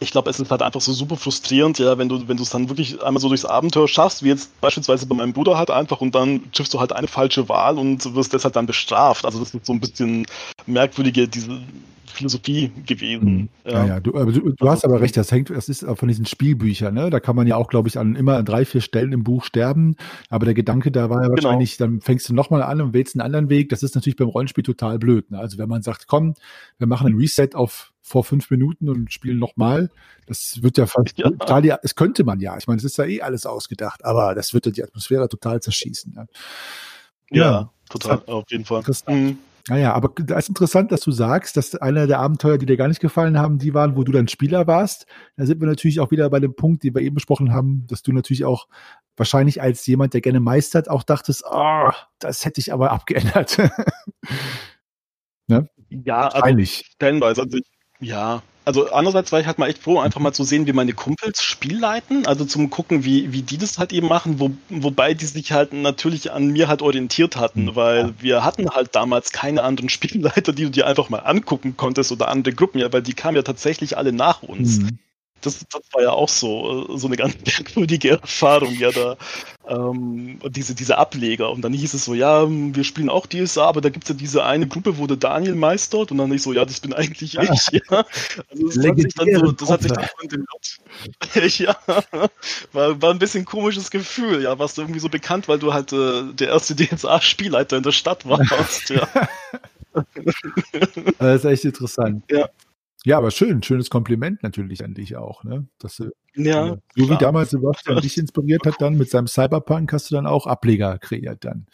ich 0.00 0.10
glaube, 0.10 0.30
es 0.30 0.40
ist 0.40 0.50
halt 0.50 0.62
einfach 0.62 0.80
so 0.80 0.92
super 0.92 1.16
frustrierend, 1.16 1.78
ja, 1.78 1.98
wenn 1.98 2.08
du, 2.08 2.26
wenn 2.26 2.38
du 2.38 2.42
es 2.42 2.50
dann 2.50 2.68
wirklich 2.70 3.02
einmal 3.02 3.20
so 3.20 3.28
durchs 3.28 3.44
Abenteuer 3.44 3.86
schaffst, 3.86 4.22
wie 4.22 4.28
jetzt 4.28 4.58
beispielsweise 4.60 5.06
bei 5.06 5.14
meinem 5.14 5.34
Bruder 5.34 5.58
halt 5.58 5.70
einfach 5.70 6.00
und 6.00 6.14
dann 6.14 6.50
triffst 6.52 6.72
du 6.72 6.80
halt 6.80 6.92
eine 6.92 7.06
falsche 7.06 7.48
Wahl 7.50 7.78
und 7.78 8.14
wirst 8.14 8.32
deshalb 8.32 8.54
dann 8.54 8.66
bestraft. 8.66 9.26
Also 9.26 9.38
das 9.38 9.54
ist 9.54 9.66
so 9.66 9.74
ein 9.74 9.80
bisschen 9.80 10.26
merkwürdige, 10.66 11.28
diese 11.28 11.60
Philosophie 12.06 12.70
gewesen. 12.86 13.32
Mhm. 13.32 13.48
Ja, 13.64 13.86
ja. 13.86 14.00
Du, 14.00 14.12
du, 14.12 14.52
du 14.52 14.68
hast 14.68 14.84
aber 14.84 15.00
recht, 15.00 15.16
das 15.16 15.30
hängt, 15.30 15.50
das 15.50 15.68
ist 15.68 15.84
von 15.94 16.08
diesen 16.08 16.26
Spielbüchern, 16.26 16.94
ne? 16.94 17.10
Da 17.10 17.20
kann 17.20 17.36
man 17.36 17.46
ja 17.46 17.56
auch, 17.56 17.68
glaube 17.68 17.88
ich, 17.88 17.98
an 17.98 18.16
immer 18.16 18.36
an 18.36 18.44
drei, 18.44 18.64
vier 18.64 18.80
Stellen 18.80 19.12
im 19.12 19.22
Buch 19.22 19.44
sterben. 19.44 19.96
Aber 20.28 20.44
der 20.44 20.54
Gedanke 20.54 20.90
da 20.90 21.10
war 21.10 21.22
ja 21.22 21.28
genau. 21.28 21.36
wahrscheinlich, 21.42 21.76
dann 21.76 22.00
fängst 22.00 22.28
du 22.28 22.34
nochmal 22.34 22.62
an 22.62 22.80
und 22.80 22.94
wählst 22.94 23.14
einen 23.14 23.22
anderen 23.22 23.48
Weg. 23.48 23.68
Das 23.68 23.82
ist 23.82 23.94
natürlich 23.94 24.16
beim 24.16 24.28
Rollenspiel 24.28 24.64
total 24.64 24.98
blöd. 24.98 25.30
Ne? 25.30 25.38
Also 25.38 25.58
wenn 25.58 25.68
man 25.68 25.82
sagt, 25.82 26.06
komm, 26.06 26.34
wir 26.78 26.86
machen 26.86 27.06
ein 27.06 27.16
Reset 27.16 27.50
auf 27.54 27.92
vor 28.10 28.24
fünf 28.24 28.50
Minuten 28.50 28.88
und 28.88 29.12
spielen 29.12 29.38
nochmal, 29.38 29.90
das 30.26 30.62
wird 30.62 30.78
ja 30.78 30.86
fast 30.86 31.12
ja. 31.16 31.30
total, 31.30 31.64
ja, 31.64 31.78
es 31.82 31.94
könnte 31.94 32.24
man 32.24 32.40
ja. 32.40 32.56
Ich 32.58 32.66
meine, 32.66 32.78
es 32.78 32.84
ist 32.84 32.98
ja 32.98 33.04
eh 33.04 33.22
alles 33.22 33.46
ausgedacht, 33.46 34.04
aber 34.04 34.34
das 34.34 34.52
wird 34.52 34.76
die 34.76 34.82
Atmosphäre 34.82 35.28
total 35.28 35.60
zerschießen. 35.60 36.14
Ja, 36.14 36.26
ja 37.30 37.70
total, 37.88 38.22
auf 38.26 38.50
jeden 38.50 38.64
Fall. 38.64 38.82
Mhm. 39.06 39.38
Naja, 39.68 39.92
aber 39.92 40.10
das 40.16 40.44
ist 40.44 40.48
interessant, 40.48 40.90
dass 40.90 41.02
du 41.02 41.12
sagst, 41.12 41.56
dass 41.56 41.76
einer 41.76 42.06
der 42.06 42.18
Abenteuer, 42.18 42.58
die 42.58 42.66
dir 42.66 42.76
gar 42.76 42.88
nicht 42.88 43.00
gefallen 43.00 43.38
haben, 43.38 43.58
die 43.58 43.74
waren, 43.74 43.94
wo 43.94 44.02
du 44.02 44.10
dann 44.10 44.26
Spieler 44.26 44.66
warst. 44.66 45.06
Da 45.36 45.46
sind 45.46 45.60
wir 45.60 45.68
natürlich 45.68 46.00
auch 46.00 46.10
wieder 46.10 46.28
bei 46.30 46.40
dem 46.40 46.56
Punkt, 46.56 46.82
den 46.82 46.94
wir 46.94 47.02
eben 47.02 47.14
besprochen 47.14 47.52
haben, 47.52 47.86
dass 47.86 48.02
du 48.02 48.12
natürlich 48.12 48.44
auch 48.44 48.66
wahrscheinlich 49.16 49.62
als 49.62 49.86
jemand, 49.86 50.14
der 50.14 50.22
gerne 50.22 50.40
meistert, 50.40 50.90
auch 50.90 51.02
dachtest, 51.02 51.44
oh, 51.48 51.90
das 52.18 52.44
hätte 52.44 52.60
ich 52.60 52.72
aber 52.72 52.90
abgeändert. 52.90 53.58
ne? 55.46 55.68
Ja, 55.90 56.28
also 56.28 56.64
stellenweise. 56.64 57.42
Also 57.42 57.58
ich, 57.58 57.66
ja, 58.00 58.42
also 58.64 58.90
andererseits 58.90 59.32
war 59.32 59.40
ich 59.40 59.46
halt 59.46 59.58
mal 59.58 59.68
echt 59.68 59.82
froh, 59.82 59.98
einfach 59.98 60.20
mal 60.20 60.32
zu 60.32 60.44
sehen, 60.44 60.66
wie 60.66 60.72
meine 60.72 60.92
Kumpels 60.92 61.42
Spiel 61.42 61.78
leiten, 61.78 62.26
also 62.26 62.44
zum 62.44 62.70
gucken, 62.70 63.04
wie, 63.04 63.32
wie 63.32 63.42
die 63.42 63.58
das 63.58 63.78
halt 63.78 63.92
eben 63.92 64.06
machen, 64.06 64.38
wo, 64.38 64.50
wobei 64.68 65.14
die 65.14 65.26
sich 65.26 65.52
halt 65.52 65.72
natürlich 65.72 66.30
an 66.30 66.48
mir 66.48 66.68
halt 66.68 66.82
orientiert 66.82 67.36
hatten, 67.36 67.64
mhm. 67.64 67.76
weil 67.76 68.14
wir 68.20 68.44
hatten 68.44 68.70
halt 68.70 68.94
damals 68.94 69.32
keine 69.32 69.62
anderen 69.62 69.88
Spielleiter, 69.90 70.52
die 70.52 70.64
du 70.64 70.70
dir 70.70 70.86
einfach 70.86 71.08
mal 71.08 71.18
angucken 71.18 71.76
konntest 71.76 72.12
oder 72.12 72.28
andere 72.28 72.54
Gruppen, 72.54 72.78
ja, 72.78 72.92
weil 72.92 73.02
die 73.02 73.14
kamen 73.14 73.36
ja 73.36 73.42
tatsächlich 73.42 73.96
alle 73.96 74.12
nach 74.12 74.42
uns. 74.42 74.78
Mhm 74.78 74.98
das, 75.40 75.66
das 75.70 75.82
war 75.92 76.02
ja 76.02 76.10
auch 76.10 76.28
so, 76.28 76.96
so 76.96 77.06
eine 77.06 77.16
ganz 77.16 77.36
merkwürdige 77.46 78.20
Erfahrung, 78.20 78.74
ja, 78.74 78.90
da 78.90 79.16
ähm, 79.70 80.38
diese, 80.48 80.74
diese 80.74 80.98
Ableger. 80.98 81.50
Und 81.50 81.62
dann 81.62 81.72
hieß 81.72 81.94
es 81.94 82.04
so, 82.04 82.14
ja, 82.14 82.46
wir 82.48 82.84
spielen 82.84 83.08
auch 83.08 83.26
DSA, 83.26 83.66
aber 83.66 83.80
da 83.80 83.88
gibt 83.88 84.04
es 84.04 84.08
ja 84.08 84.14
diese 84.14 84.44
eine 84.44 84.66
Gruppe, 84.66 84.98
wo 84.98 85.06
der 85.06 85.16
Daniel 85.16 85.54
meistert 85.54 86.10
und 86.10 86.18
dann 86.18 86.32
ich 86.32 86.42
so, 86.42 86.52
ja, 86.52 86.64
das 86.64 86.80
bin 86.80 86.92
eigentlich 86.92 87.34
ja. 87.34 87.42
ich, 87.42 87.68
ja. 87.72 88.04
Also 88.50 88.66
das 88.68 88.86
hat 88.86 88.98
sich 88.98 89.14
dann 89.14 89.34
so, 89.34 89.52
das 89.52 89.70
hat 89.70 89.82
sich 89.82 89.92
dann 89.92 90.08
ja, 91.58 91.76
war, 92.72 93.00
war 93.00 93.10
ein 93.10 93.18
bisschen 93.18 93.42
ein 93.42 93.46
komisches 93.46 93.90
Gefühl, 93.90 94.42
ja, 94.42 94.58
warst 94.58 94.76
du 94.76 94.82
irgendwie 94.82 95.00
so 95.00 95.08
bekannt, 95.08 95.48
weil 95.48 95.58
du 95.58 95.72
halt 95.72 95.92
äh, 95.92 96.24
der 96.32 96.48
erste 96.48 96.74
DSA-Spielleiter 96.76 97.76
in 97.76 97.82
der 97.82 97.92
Stadt 97.92 98.28
warst, 98.28 98.90
ja. 98.90 99.08
das 101.18 101.36
ist 101.36 101.44
echt 101.44 101.64
interessant. 101.64 102.24
Ja. 102.30 102.48
Ja, 103.04 103.16
aber 103.16 103.30
schön, 103.30 103.62
schönes 103.62 103.88
Kompliment 103.88 104.42
natürlich 104.42 104.84
an 104.84 104.92
dich 104.92 105.16
auch, 105.16 105.42
ne? 105.42 105.66
Dass 105.78 105.96
du, 105.96 106.10
ja, 106.34 106.76
so 106.96 107.08
wie 107.08 107.16
damals 107.16 107.50
Sebastian 107.50 108.00
dich 108.00 108.18
inspiriert 108.18 108.66
hat, 108.66 108.80
dann 108.80 108.98
mit 108.98 109.08
seinem 109.08 109.26
Cyberpunk 109.26 109.92
hast 109.92 110.10
du 110.10 110.16
dann 110.16 110.26
auch 110.26 110.46
Ableger 110.46 110.98
kreiert 110.98 111.44
dann. 111.44 111.66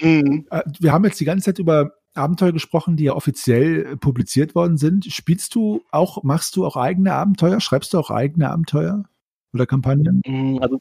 Mhm. 0.00 0.46
Äh, 0.50 0.62
wir 0.80 0.92
haben 0.92 1.04
jetzt 1.04 1.20
die 1.20 1.26
ganze 1.26 1.46
Zeit 1.46 1.58
über 1.58 1.92
Abenteuer 2.14 2.52
gesprochen, 2.52 2.96
die 2.96 3.04
ja 3.04 3.14
offiziell 3.14 3.96
publiziert 3.98 4.54
worden 4.54 4.76
sind. 4.78 5.06
Spielst 5.06 5.54
du 5.54 5.82
auch, 5.90 6.22
machst 6.22 6.56
du 6.56 6.66
auch 6.66 6.76
eigene 6.76 7.12
Abenteuer? 7.12 7.60
Schreibst 7.60 7.92
du 7.92 7.98
auch 7.98 8.10
eigene 8.10 8.50
Abenteuer 8.50 9.04
oder 9.52 9.66
Kampagnen? 9.66 10.22
Mhm, 10.26 10.58
also 10.60 10.80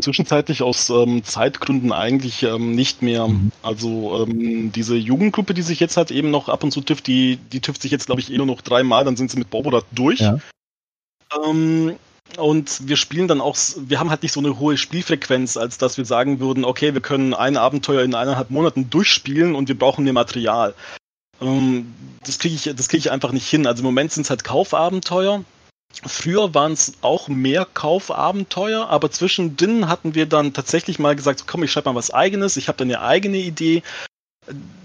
zwischenzeitlich 0.00 0.62
aus 0.62 0.90
ähm, 0.90 1.22
Zeitgründen 1.22 1.92
eigentlich 1.92 2.42
ähm, 2.42 2.74
nicht 2.74 3.02
mehr. 3.02 3.28
Mhm. 3.28 3.52
Also 3.62 4.26
ähm, 4.26 4.72
diese 4.72 4.96
Jugendgruppe, 4.96 5.54
die 5.54 5.62
sich 5.62 5.80
jetzt 5.80 5.96
halt 5.96 6.10
eben 6.10 6.30
noch 6.30 6.48
ab 6.48 6.64
und 6.64 6.72
zu 6.72 6.80
trifft, 6.80 7.06
die, 7.06 7.36
die 7.36 7.60
trifft 7.60 7.82
sich 7.82 7.92
jetzt, 7.92 8.06
glaube 8.06 8.20
ich, 8.20 8.32
eh 8.32 8.36
nur 8.36 8.46
noch 8.46 8.62
dreimal, 8.62 9.04
dann 9.04 9.16
sind 9.16 9.30
sie 9.30 9.38
mit 9.38 9.50
Bobo 9.50 9.80
durch. 9.92 10.20
Ja. 10.20 10.38
Ähm, 11.44 11.96
und 12.36 12.88
wir 12.88 12.96
spielen 12.96 13.28
dann 13.28 13.40
auch, 13.40 13.56
wir 13.76 13.98
haben 13.98 14.10
halt 14.10 14.22
nicht 14.22 14.32
so 14.32 14.40
eine 14.40 14.58
hohe 14.58 14.76
Spielfrequenz, 14.76 15.56
als 15.56 15.78
dass 15.78 15.96
wir 15.96 16.04
sagen 16.04 16.40
würden, 16.40 16.64
okay, 16.64 16.94
wir 16.94 17.00
können 17.00 17.34
ein 17.34 17.56
Abenteuer 17.56 18.02
in 18.02 18.14
eineinhalb 18.14 18.50
Monaten 18.50 18.90
durchspielen 18.90 19.54
und 19.54 19.68
wir 19.68 19.78
brauchen 19.78 20.04
mehr 20.04 20.12
Material. 20.12 20.74
Ähm, 21.40 21.94
das 22.24 22.38
kriege 22.38 22.54
ich, 22.54 22.64
das 22.74 22.88
kriege 22.88 23.00
ich 23.00 23.10
einfach 23.10 23.32
nicht 23.32 23.48
hin. 23.48 23.66
Also 23.66 23.80
im 23.80 23.86
Moment 23.86 24.12
sind 24.12 24.24
es 24.24 24.30
halt 24.30 24.44
Kaufabenteuer 24.44 25.44
Früher 26.02 26.54
waren 26.54 26.72
es 26.72 26.94
auch 27.02 27.28
mehr 27.28 27.66
Kaufabenteuer, 27.66 28.88
aber 28.88 29.10
zwischendrin 29.10 29.88
hatten 29.88 30.14
wir 30.14 30.26
dann 30.26 30.52
tatsächlich 30.52 30.98
mal 30.98 31.14
gesagt, 31.14 31.44
komm, 31.46 31.62
ich 31.62 31.72
schreibe 31.72 31.90
mal 31.90 31.96
was 31.96 32.10
eigenes, 32.10 32.56
ich 32.56 32.68
habe 32.68 32.78
dann 32.78 32.88
eine 32.88 33.02
eigene 33.02 33.38
Idee. 33.38 33.82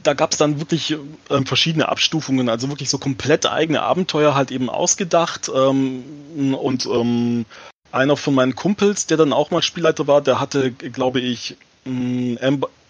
Da 0.04 0.14
gab 0.14 0.34
es 0.34 0.38
dann 0.38 0.60
wirklich 0.60 0.92
äh, 0.92 1.46
verschiedene 1.46 1.88
Abstufungen, 1.88 2.50
also 2.50 2.70
wirklich 2.70 2.90
so 2.90 2.98
komplett 2.98 3.46
eigene 3.46 3.82
Abenteuer 3.82 4.36
halt 4.36 4.52
eben 4.52 4.70
ausgedacht 4.70 5.50
ähm, 5.56 6.54
und 6.54 6.86
ähm, 6.86 7.46
einer 7.92 8.18
von 8.18 8.36
meinen 8.36 8.56
Kumpels, 8.56 9.06
der 9.06 9.18
dann 9.18 9.32
auch 9.32 9.52
mal 9.52 9.62
Spielleiter 9.62 10.08
war, 10.08 10.22
der 10.22 10.40
hatte, 10.40 10.72
glaube 10.72 11.22
ich, 11.22 11.56
mm, 11.86 12.36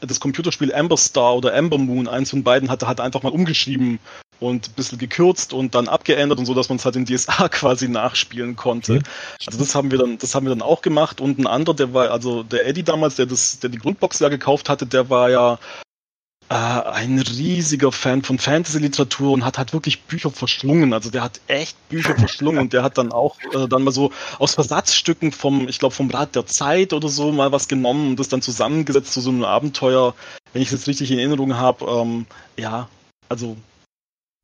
das 0.01 0.19
Computerspiel 0.19 0.73
Amber 0.73 0.97
Star 0.97 1.35
oder 1.35 1.55
Amber 1.55 1.77
Moon, 1.77 2.07
eins 2.07 2.31
von 2.31 2.43
beiden, 2.43 2.71
hatte 2.71 2.87
hat 2.87 2.99
einfach 2.99 3.21
mal 3.21 3.31
umgeschrieben 3.31 3.99
und 4.39 4.69
ein 4.69 4.73
bisschen 4.73 4.97
gekürzt 4.97 5.53
und 5.53 5.75
dann 5.75 5.87
abgeändert 5.87 6.39
und 6.39 6.45
so, 6.45 6.53
dass 6.53 6.69
man 6.69 6.77
es 6.77 6.85
halt 6.85 6.95
in 6.95 7.05
DSA 7.05 7.49
quasi 7.49 7.87
nachspielen 7.87 8.55
konnte. 8.55 8.95
Okay. 8.95 9.03
Also 9.45 9.59
das 9.59 9.75
haben 9.75 9.91
wir 9.91 9.97
dann, 9.97 10.17
das 10.17 10.35
haben 10.35 10.45
wir 10.45 10.49
dann 10.49 10.61
auch 10.61 10.81
gemacht 10.81 11.21
und 11.21 11.39
ein 11.39 11.47
anderer, 11.47 11.75
der 11.75 11.93
war, 11.93 12.11
also 12.11 12.43
der 12.43 12.67
Eddie 12.67 12.83
damals, 12.83 13.15
der 13.15 13.25
das, 13.25 13.59
der 13.59 13.69
die 13.69 13.77
Grundbox 13.77 14.19
ja 14.19 14.29
gekauft 14.29 14.69
hatte, 14.69 14.85
der 14.85 15.09
war 15.09 15.29
ja 15.29 15.59
äh, 16.47 16.53
ein 16.53 17.17
riesiger 17.17 17.91
Fan 17.91 18.21
von 18.21 18.37
Fantasy-Literatur 18.37 19.31
und 19.31 19.43
hat 19.43 19.57
halt 19.57 19.73
wirklich 19.73 20.03
Bücher 20.03 20.29
verschlungen. 20.29 20.93
Also 20.93 21.09
der 21.09 21.23
hat 21.23 21.41
echt 21.47 21.75
Bücher 21.89 22.15
verschlungen 22.17 22.59
und 22.59 22.73
der 22.73 22.83
hat 22.83 22.99
dann 22.99 23.11
auch 23.11 23.37
äh, 23.53 23.67
dann 23.67 23.83
mal 23.83 23.91
so 23.91 24.11
aus 24.37 24.53
Versatzstücken 24.53 25.31
vom, 25.31 25.67
ich 25.67 25.79
glaube 25.79 25.95
vom 25.95 26.11
Rat 26.11 26.35
der 26.35 26.45
Zeit 26.45 26.93
oder 26.93 27.09
so 27.09 27.31
mal 27.31 27.51
was 27.51 27.67
genommen 27.67 28.09
und 28.09 28.19
das 28.19 28.29
dann 28.29 28.43
zusammengesetzt 28.43 29.13
zu 29.13 29.21
so 29.21 29.31
einem 29.31 29.43
Abenteuer, 29.43 30.13
wenn 30.53 30.61
ich 30.61 30.67
es 30.67 30.73
jetzt 30.73 30.87
richtig 30.87 31.09
in 31.09 31.17
Erinnerung 31.17 31.57
habe. 31.57 31.85
Ähm, 31.85 32.27
ja, 32.57 32.89
also 33.27 33.57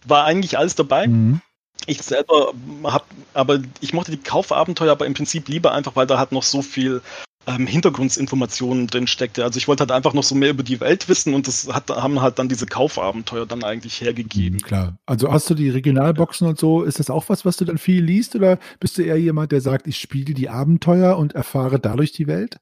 war 0.05 0.25
eigentlich 0.25 0.57
alles 0.57 0.75
dabei. 0.75 1.07
Mhm. 1.07 1.41
Ich 1.87 2.01
selber 2.03 2.53
habe, 2.83 3.05
aber 3.33 3.59
ich 3.79 3.93
mochte 3.93 4.11
die 4.11 4.17
Kaufabenteuer 4.17 4.91
aber 4.91 5.05
im 5.05 5.13
Prinzip 5.13 5.47
lieber 5.47 5.71
einfach, 5.71 5.95
weil 5.95 6.05
da 6.05 6.19
hat 6.19 6.31
noch 6.31 6.43
so 6.43 6.61
viel 6.61 7.01
ähm, 7.47 7.65
Hintergrundinformationen 7.65 8.87
drin 8.87 9.07
steckte. 9.07 9.43
Also 9.43 9.57
ich 9.57 9.67
wollte 9.67 9.81
halt 9.81 9.91
einfach 9.91 10.13
noch 10.13 10.23
so 10.23 10.35
mehr 10.35 10.51
über 10.51 10.63
die 10.63 10.79
Welt 10.79 11.09
wissen 11.09 11.33
und 11.33 11.47
das 11.47 11.67
hat, 11.67 11.89
haben 11.89 12.21
halt 12.21 12.37
dann 12.39 12.49
diese 12.49 12.67
Kaufabenteuer 12.67 13.45
dann 13.45 13.63
eigentlich 13.63 14.01
hergegeben. 14.01 14.57
Mhm, 14.57 14.61
klar. 14.61 14.97
Also 15.05 15.31
hast 15.31 15.49
du 15.49 15.55
die 15.55 15.69
Regionalboxen 15.69 16.47
und 16.47 16.59
so, 16.59 16.83
ist 16.83 16.99
das 16.99 17.09
auch 17.09 17.29
was, 17.29 17.45
was 17.45 17.57
du 17.57 17.65
dann 17.65 17.77
viel 17.77 18.03
liest 18.03 18.35
oder 18.35 18.59
bist 18.79 18.97
du 18.97 19.03
eher 19.03 19.19
jemand, 19.19 19.51
der 19.51 19.61
sagt, 19.61 19.87
ich 19.87 19.97
spiele 19.97 20.33
die 20.33 20.49
Abenteuer 20.49 21.17
und 21.17 21.33
erfahre 21.33 21.79
dadurch 21.79 22.11
die 22.11 22.27
Welt? 22.27 22.59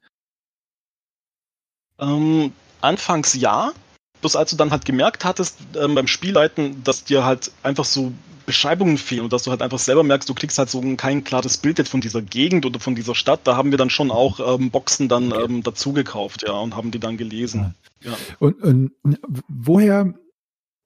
Ähm, 2.00 2.54
anfangs 2.80 3.34
ja, 3.34 3.74
Bloß 4.22 4.36
als 4.36 4.52
du 4.52 4.58
dann 4.58 4.72
halt 4.72 4.86
gemerkt 4.86 5.26
hattest 5.26 5.58
ähm, 5.80 5.96
beim 5.96 6.08
Spielleiten, 6.08 6.84
dass 6.84 7.04
dir 7.04 7.24
halt 7.24 7.52
einfach 7.64 7.86
so 7.86 8.12
Beschreibungen 8.46 8.98
fehlen 8.98 9.26
und 9.26 9.32
dass 9.32 9.44
du 9.44 9.52
halt 9.52 9.62
einfach 9.62 9.78
selber 9.78 10.02
merkst, 10.04 10.28
du 10.28 10.34
kriegst 10.34 10.58
halt 10.58 10.72
so 10.72 10.82
kein 10.98 11.24
klares 11.24 11.58
Bild 11.58 11.78
jetzt 11.78 11.90
von 11.90 12.02
dieser 12.02 12.24
Gegend 12.24 12.66
oder 12.66 12.80
von 12.80 12.96
dieser 12.96 13.14
Stadt, 13.14 13.42
da 13.44 13.56
haben 13.56 13.70
wir 13.70 13.78
dann 13.78 13.92
schon 13.92 14.10
auch 14.10 14.40
ähm, 14.40 14.72
Boxen 14.72 15.08
dann 15.08 15.32
okay. 15.32 15.44
ähm, 15.44 15.62
dazu 15.62 15.94
gekauft, 15.94 16.44
ja, 16.48 16.54
und 16.54 16.76
haben 16.76 16.90
die 16.90 17.00
dann 17.00 17.16
gelesen. 17.16 17.76
Ja. 18.04 18.18
Und, 18.40 18.60
und 18.64 19.20
woher, 19.48 20.16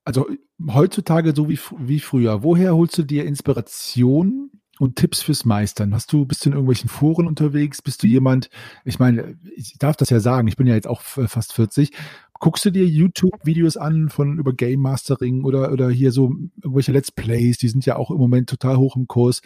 also 0.04 0.28
heutzutage 0.68 1.34
so 1.34 1.48
wie, 1.48 1.60
wie 1.78 2.02
früher, 2.02 2.44
woher 2.44 2.76
holst 2.76 2.98
du 2.98 3.04
dir 3.04 3.24
Inspiration 3.24 4.52
und 4.80 4.96
Tipps 4.96 5.22
fürs 5.22 5.46
Meistern? 5.46 5.94
Hast 5.94 6.12
du, 6.12 6.26
bist 6.26 6.46
du 6.46 6.50
in 6.50 6.54
irgendwelchen 6.54 6.90
Foren 6.90 7.28
unterwegs? 7.28 7.82
Bist 7.82 8.04
du 8.04 8.08
jemand, 8.08 8.50
ich 8.86 9.00
meine, 9.00 9.38
ich 9.56 9.78
darf 9.78 9.96
das 9.96 10.10
ja 10.10 10.20
sagen, 10.20 10.48
ich 10.48 10.58
bin 10.58 10.68
ja 10.68 10.76
jetzt 10.76 10.88
auch 10.88 11.02
fast 11.02 11.54
40. 11.54 11.92
Guckst 12.40 12.66
du 12.66 12.72
dir 12.72 12.86
YouTube-Videos 12.86 13.78
an 13.78 14.10
von 14.10 14.38
über 14.38 14.54
Game 14.54 14.82
Mastering 14.82 15.44
oder, 15.44 15.72
oder 15.72 15.90
hier 15.90 16.12
so 16.12 16.34
irgendwelche 16.62 16.92
Let's 16.92 17.12
Plays, 17.12 17.58
die 17.58 17.70
sind 17.70 17.86
ja 17.86 17.96
auch 17.96 18.12
im 18.12 18.18
Moment 18.18 18.50
total 18.50 18.78
hoch 18.78 18.96
im 18.96 19.08
Kurs. 19.08 19.42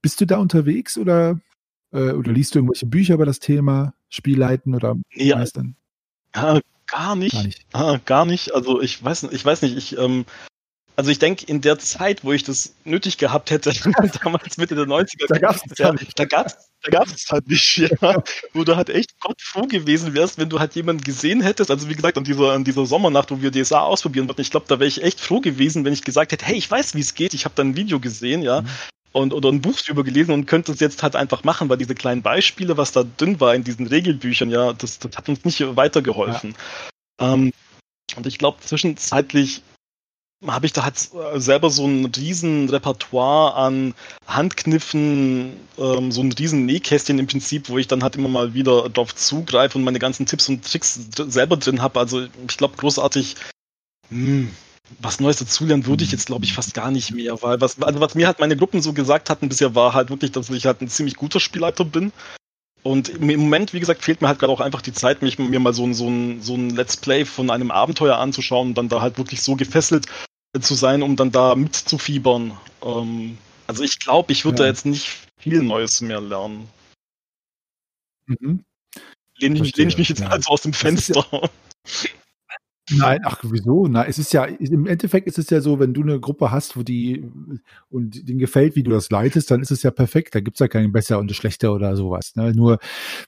Bist 0.00 0.20
du 0.20 0.26
da 0.26 0.38
unterwegs 0.38 0.96
oder, 0.96 1.38
äh, 1.92 2.12
oder 2.12 2.32
liest 2.32 2.54
du 2.54 2.60
irgendwelche 2.60 2.86
Bücher 2.86 3.14
über 3.14 3.26
das 3.26 3.40
Thema 3.40 3.92
Spielleiten 4.08 4.74
oder 4.74 4.96
ja, 5.12 5.36
Meistern? 5.36 5.76
Ja, 6.34 6.60
gar 6.86 7.16
nicht. 7.16 7.32
Gar 7.32 7.44
nicht. 7.44 7.66
Ah, 7.72 7.98
gar 8.04 8.24
nicht. 8.24 8.54
Also 8.54 8.80
ich 8.80 9.02
weiß, 9.02 9.24
ich 9.24 9.44
weiß 9.44 9.62
nicht, 9.62 9.76
ich 9.76 9.98
ähm, 9.98 10.24
also 11.00 11.10
ich 11.10 11.18
denke, 11.18 11.46
in 11.46 11.62
der 11.62 11.78
Zeit, 11.78 12.24
wo 12.24 12.32
ich 12.32 12.44
das 12.44 12.74
nötig 12.84 13.16
gehabt 13.16 13.50
hätte, 13.50 13.72
damals 14.22 14.58
Mitte 14.58 14.74
der 14.74 14.84
90er, 14.84 15.28
da 15.28 15.38
gab 15.38 15.56
es 15.56 15.78
ja, 15.78 15.94
da 16.14 16.24
gab's, 16.26 16.56
da 16.82 16.90
gab's 16.90 17.30
halt 17.30 17.48
nicht, 17.48 17.78
ja, 17.78 18.22
wo 18.52 18.64
du 18.64 18.76
halt 18.76 18.90
echt 18.90 19.18
Gott 19.18 19.40
froh 19.40 19.66
gewesen 19.66 20.12
wärst, 20.12 20.36
wenn 20.36 20.50
du 20.50 20.60
halt 20.60 20.74
jemanden 20.74 21.02
gesehen 21.02 21.40
hättest. 21.40 21.70
Also 21.70 21.88
wie 21.88 21.94
gesagt, 21.94 22.18
an 22.18 22.24
dieser, 22.24 22.52
an 22.52 22.64
dieser 22.64 22.84
Sommernacht, 22.84 23.30
wo 23.30 23.40
wir 23.40 23.50
DSA 23.50 23.80
ausprobieren 23.80 24.28
wollten, 24.28 24.42
ich 24.42 24.50
glaube, 24.50 24.66
da 24.68 24.78
wäre 24.78 24.88
ich 24.88 25.02
echt 25.02 25.20
froh 25.20 25.40
gewesen, 25.40 25.86
wenn 25.86 25.94
ich 25.94 26.02
gesagt 26.02 26.32
hätte, 26.32 26.44
hey, 26.44 26.56
ich 26.56 26.70
weiß, 26.70 26.94
wie 26.94 27.00
es 27.00 27.14
geht, 27.14 27.32
ich 27.32 27.46
habe 27.46 27.54
da 27.54 27.62
ein 27.62 27.76
Video 27.76 27.98
gesehen, 27.98 28.42
ja. 28.42 28.60
Mhm. 28.60 28.68
Und, 29.12 29.32
oder 29.32 29.48
ein 29.48 29.62
Buch 29.62 29.80
drüber 29.80 30.04
gelesen 30.04 30.32
und 30.32 30.44
könnte 30.44 30.72
es 30.72 30.80
jetzt 30.80 31.02
halt 31.02 31.16
einfach 31.16 31.44
machen, 31.44 31.70
weil 31.70 31.78
diese 31.78 31.94
kleinen 31.94 32.20
Beispiele, 32.20 32.76
was 32.76 32.92
da 32.92 33.04
drin 33.16 33.40
war 33.40 33.54
in 33.54 33.64
diesen 33.64 33.86
Regelbüchern, 33.86 34.50
ja, 34.50 34.74
das, 34.74 34.98
das 34.98 35.16
hat 35.16 35.30
uns 35.30 35.46
nicht 35.46 35.64
weitergeholfen. 35.76 36.54
Ja. 37.18 37.32
Ähm, 37.32 37.52
und 38.16 38.26
ich 38.26 38.36
glaube, 38.36 38.60
zwischenzeitlich 38.60 39.62
habe 40.46 40.66
ich 40.66 40.72
da 40.72 40.84
halt 40.84 41.10
selber 41.34 41.68
so 41.68 41.86
ein 41.86 42.06
riesen 42.06 42.68
Repertoire 42.70 43.54
an 43.54 43.94
Handkniffen, 44.26 45.52
ähm, 45.78 46.12
so 46.12 46.22
ein 46.22 46.32
riesen 46.32 46.64
Nähkästchen 46.64 47.18
im 47.18 47.26
Prinzip, 47.26 47.68
wo 47.68 47.76
ich 47.76 47.88
dann 47.88 48.02
halt 48.02 48.16
immer 48.16 48.28
mal 48.28 48.54
wieder 48.54 48.88
drauf 48.88 49.14
zugreife 49.14 49.76
und 49.76 49.84
meine 49.84 49.98
ganzen 49.98 50.24
Tipps 50.24 50.48
und 50.48 50.64
Tricks 50.64 50.98
selber 51.28 51.56
drin 51.56 51.82
habe. 51.82 52.00
Also 52.00 52.22
ich 52.22 52.56
glaube 52.56 52.76
großartig, 52.78 53.36
hm, 54.08 54.50
was 55.00 55.20
Neues 55.20 55.36
dazulernen 55.36 55.86
würde 55.86 56.04
ich 56.04 56.12
jetzt 56.12 56.26
glaube 56.26 56.46
ich 56.46 56.54
fast 56.54 56.72
gar 56.72 56.90
nicht 56.90 57.12
mehr, 57.12 57.42
weil 57.42 57.60
was, 57.60 57.80
also 57.82 58.00
was 58.00 58.14
mir 58.14 58.26
halt 58.26 58.40
meine 58.40 58.56
Gruppen 58.56 58.80
so 58.80 58.94
gesagt 58.94 59.28
hatten 59.28 59.48
bisher 59.48 59.74
war 59.74 59.92
halt 59.92 60.08
wirklich, 60.08 60.32
dass 60.32 60.48
ich 60.48 60.64
halt 60.64 60.80
ein 60.80 60.88
ziemlich 60.88 61.16
guter 61.16 61.40
Spielleiter 61.40 61.84
bin. 61.84 62.12
Und 62.82 63.10
im 63.10 63.26
Moment, 63.26 63.74
wie 63.74 63.80
gesagt, 63.80 64.02
fehlt 64.02 64.22
mir 64.22 64.28
halt 64.28 64.38
gerade 64.38 64.54
auch 64.54 64.60
einfach 64.62 64.80
die 64.80 64.94
Zeit, 64.94 65.20
mich 65.20 65.38
mir 65.38 65.60
mal 65.60 65.74
so 65.74 65.84
ein, 65.84 65.92
so, 65.92 66.08
ein, 66.08 66.40
so 66.40 66.54
ein 66.54 66.70
Let's 66.70 66.96
Play 66.96 67.26
von 67.26 67.50
einem 67.50 67.70
Abenteuer 67.70 68.16
anzuschauen 68.16 68.68
und 68.68 68.78
dann 68.78 68.88
da 68.88 69.02
halt 69.02 69.18
wirklich 69.18 69.42
so 69.42 69.54
gefesselt 69.54 70.06
zu 70.58 70.74
sein, 70.74 71.02
um 71.02 71.16
dann 71.16 71.30
da 71.30 71.54
mitzufiebern. 71.54 72.56
Ähm, 72.82 73.38
also 73.66 73.84
ich 73.84 74.00
glaube, 74.00 74.32
ich 74.32 74.44
würde 74.44 74.58
ja. 74.58 74.64
da 74.64 74.68
jetzt 74.68 74.86
nicht 74.86 75.28
viel 75.38 75.62
Neues 75.62 76.00
mehr 76.00 76.20
lernen. 76.20 76.68
Mhm. 78.26 78.64
Lehne 79.36 79.64
ich, 79.64 79.76
lehn 79.76 79.88
ich 79.88 79.98
mich 79.98 80.08
jetzt 80.08 80.20
ja. 80.20 80.28
also 80.28 80.50
aus 80.50 80.62
dem 80.62 80.72
Fenster. 80.72 81.24
Nein, 82.92 83.20
ach 83.24 83.38
wieso? 83.44 83.86
Na, 83.86 84.04
es 84.06 84.18
ist 84.18 84.32
ja 84.32 84.44
im 84.44 84.86
Endeffekt 84.86 85.28
ist 85.28 85.38
es 85.38 85.48
ja 85.50 85.60
so, 85.60 85.78
wenn 85.78 85.94
du 85.94 86.02
eine 86.02 86.18
Gruppe 86.18 86.50
hast, 86.50 86.76
wo 86.76 86.82
die 86.82 87.24
und 87.88 88.28
denen 88.28 88.38
gefällt, 88.40 88.74
wie 88.74 88.82
du 88.82 88.90
das 88.90 89.10
leitest, 89.10 89.50
dann 89.50 89.60
ist 89.60 89.70
es 89.70 89.82
ja 89.82 89.90
perfekt. 89.92 90.34
Da 90.34 90.40
gibt's 90.40 90.58
ja 90.60 90.66
keinen 90.68 90.90
besser 90.92 91.18
und 91.20 91.30
schlechter 91.32 91.72
oder 91.72 91.94
sowas. 91.96 92.34
Ne? 92.34 92.52
Nur 92.54 92.78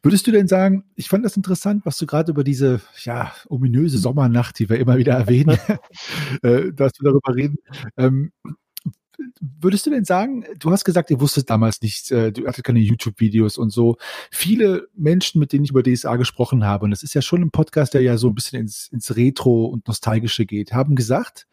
würdest 0.02 0.26
du 0.26 0.32
denn 0.32 0.48
sagen, 0.48 0.84
ich 0.96 1.08
fand 1.08 1.24
das 1.24 1.36
interessant, 1.36 1.86
was 1.86 1.96
du 1.96 2.06
gerade 2.06 2.32
über 2.32 2.42
diese 2.44 2.80
ja 3.04 3.32
ominöse 3.48 3.98
Sommernacht, 3.98 4.58
die 4.58 4.68
wir 4.68 4.78
immer 4.80 4.96
wieder 4.98 5.14
erwähnen, 5.14 5.56
äh, 6.42 6.72
dass 6.72 6.92
wir 7.00 7.10
darüber 7.10 7.34
reden. 7.34 7.58
Ähm, 7.96 8.32
würdest 9.40 9.86
du 9.86 9.90
denn 9.90 10.04
sagen, 10.04 10.44
du 10.58 10.70
hast 10.70 10.84
gesagt, 10.84 11.10
ihr 11.10 11.20
wusstet 11.20 11.50
damals 11.50 11.80
nichts, 11.82 12.10
äh, 12.10 12.32
du 12.32 12.46
hattet 12.46 12.64
keine 12.64 12.80
YouTube-Videos 12.80 13.58
und 13.58 13.70
so. 13.70 13.96
Viele 14.30 14.88
Menschen, 14.94 15.38
mit 15.38 15.52
denen 15.52 15.64
ich 15.64 15.70
über 15.70 15.82
DSA 15.82 16.16
gesprochen 16.16 16.64
habe, 16.64 16.84
und 16.84 16.90
das 16.90 17.02
ist 17.02 17.14
ja 17.14 17.22
schon 17.22 17.42
ein 17.42 17.50
Podcast, 17.50 17.94
der 17.94 18.02
ja 18.02 18.16
so 18.18 18.28
ein 18.28 18.34
bisschen 18.34 18.60
ins, 18.60 18.88
ins 18.88 19.16
Retro 19.16 19.66
und 19.66 19.86
Nostalgische 19.88 20.46
geht, 20.46 20.72
haben 20.72 20.94
gesagt, 20.94 21.46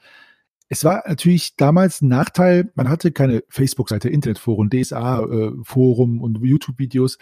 es 0.69 0.83
war 0.83 1.03
natürlich 1.07 1.55
damals 1.55 2.01
ein 2.01 2.09
Nachteil, 2.09 2.71
man 2.75 2.89
hatte 2.89 3.11
keine 3.11 3.43
Facebook-Seite, 3.49 4.07
Internetforen, 4.09 4.69
DSA-Forum 4.69 6.17
äh, 6.17 6.21
und 6.21 6.39
YouTube-Videos. 6.43 7.17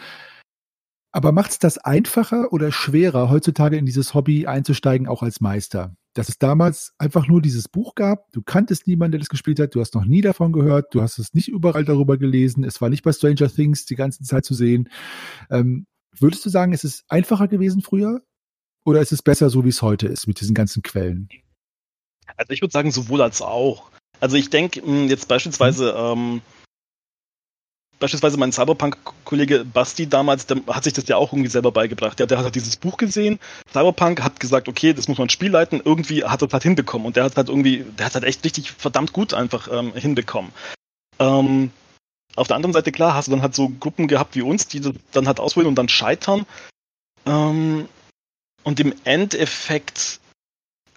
Aber 1.14 1.32
macht 1.32 1.52
es 1.52 1.60
das 1.60 1.78
einfacher 1.78 2.52
oder 2.52 2.74
schwerer, 2.74 3.30
heutzutage 3.30 3.78
in 3.78 3.86
dieses 3.86 4.14
Hobby 4.14 4.46
einzusteigen, 4.46 5.08
auch 5.08 5.24
als 5.24 5.40
Meister? 5.40 5.96
Dass 6.18 6.30
es 6.30 6.40
damals 6.40 6.94
einfach 6.98 7.28
nur 7.28 7.42
dieses 7.42 7.68
Buch 7.68 7.94
gab. 7.94 8.32
Du 8.32 8.42
kanntest 8.42 8.88
niemanden, 8.88 9.14
der 9.14 9.20
das 9.20 9.30
gespielt 9.30 9.60
hat. 9.60 9.76
Du 9.76 9.80
hast 9.80 9.94
noch 9.94 10.06
nie 10.06 10.22
davon 10.22 10.52
gehört. 10.52 10.94
Du 10.94 11.02
hast 11.02 11.20
es 11.20 11.34
nicht 11.34 11.48
überall 11.48 11.86
darüber 11.86 12.18
gelesen. 12.18 12.64
Es 12.64 12.82
war 12.82 12.90
nicht 12.90 13.04
bei 13.04 13.14
Stranger 13.14 13.54
Things 13.54 13.86
die 13.86 13.96
ganze 13.96 14.24
Zeit 14.24 14.44
zu 14.44 14.56
sehen. 14.56 14.90
Ähm, 15.52 15.86
würdest 16.18 16.44
du 16.46 16.50
sagen, 16.50 16.74
es 16.74 16.84
ist 16.84 17.04
einfacher 17.08 17.48
gewesen 17.48 17.82
früher? 17.82 18.22
Oder 18.84 19.02
ist 19.02 19.12
es 19.12 19.22
besser, 19.22 19.50
so 19.50 19.64
wie 19.64 19.70
es 19.70 19.82
heute 19.82 20.08
ist, 20.08 20.28
mit 20.28 20.40
diesen 20.40 20.56
ganzen 20.56 20.82
Quellen? 20.82 21.30
Also 22.36 22.52
ich 22.52 22.62
würde 22.62 22.72
sagen, 22.72 22.92
sowohl 22.92 23.22
als 23.22 23.42
auch. 23.42 23.92
Also 24.20 24.38
ich 24.38 24.50
denke 24.50 24.82
hm, 24.82 25.10
jetzt 25.10 25.28
beispielsweise, 25.28 25.94
ähm, 25.96 26.42
beispielsweise 28.00 28.38
mein 28.38 28.52
Cyberpunk-Kollege 28.52 29.66
Basti 29.66 30.08
damals, 30.08 30.46
der 30.46 30.58
hat 30.68 30.84
sich 30.84 30.94
das 30.94 31.08
ja 31.08 31.18
auch 31.18 31.34
irgendwie 31.34 31.50
selber 31.50 31.72
beigebracht. 31.72 32.20
Der, 32.20 32.28
der 32.28 32.40
hat 32.40 32.56
dieses 32.56 32.76
Buch 32.76 32.98
gesehen, 32.98 33.40
Cyberpunk, 33.72 34.24
hat 34.24 34.40
gesagt, 34.40 34.68
okay, 34.68 34.94
das 34.94 35.08
muss 35.08 35.18
man 35.18 35.30
spielleiten, 35.30 35.82
irgendwie 35.84 36.24
hat 36.24 36.42
er 36.42 36.48
das 36.48 36.54
halt 36.54 36.64
hinbekommen. 36.64 37.08
Und 37.08 37.16
der 37.16 37.24
hat 37.24 37.38
halt 37.38 37.50
irgendwie, 37.50 37.86
der 37.98 38.06
hat 38.06 38.14
halt 38.14 38.26
echt 38.26 38.44
richtig 38.46 38.72
verdammt 38.72 39.14
gut 39.14 39.34
einfach 39.34 39.68
ähm, 39.72 39.94
hinbekommen. 39.94 40.52
Ähm, 41.20 41.72
auf 42.36 42.48
der 42.48 42.56
anderen 42.56 42.74
Seite, 42.74 42.92
klar, 42.92 43.16
hast 43.16 43.28
du 43.28 43.32
dann 43.32 43.42
halt 43.42 43.56
so 43.56 43.70
Gruppen 43.70 44.08
gehabt 44.08 44.36
wie 44.36 44.44
uns, 44.44 44.68
die 44.68 44.82
dann 45.12 45.28
halt 45.28 45.40
auswählen 45.40 45.68
und 45.68 45.76
dann 45.76 45.90
scheitern. 45.90 46.46
Ähm, 47.26 47.90
und 48.64 48.80
im 48.80 48.94
Endeffekt 49.06 50.20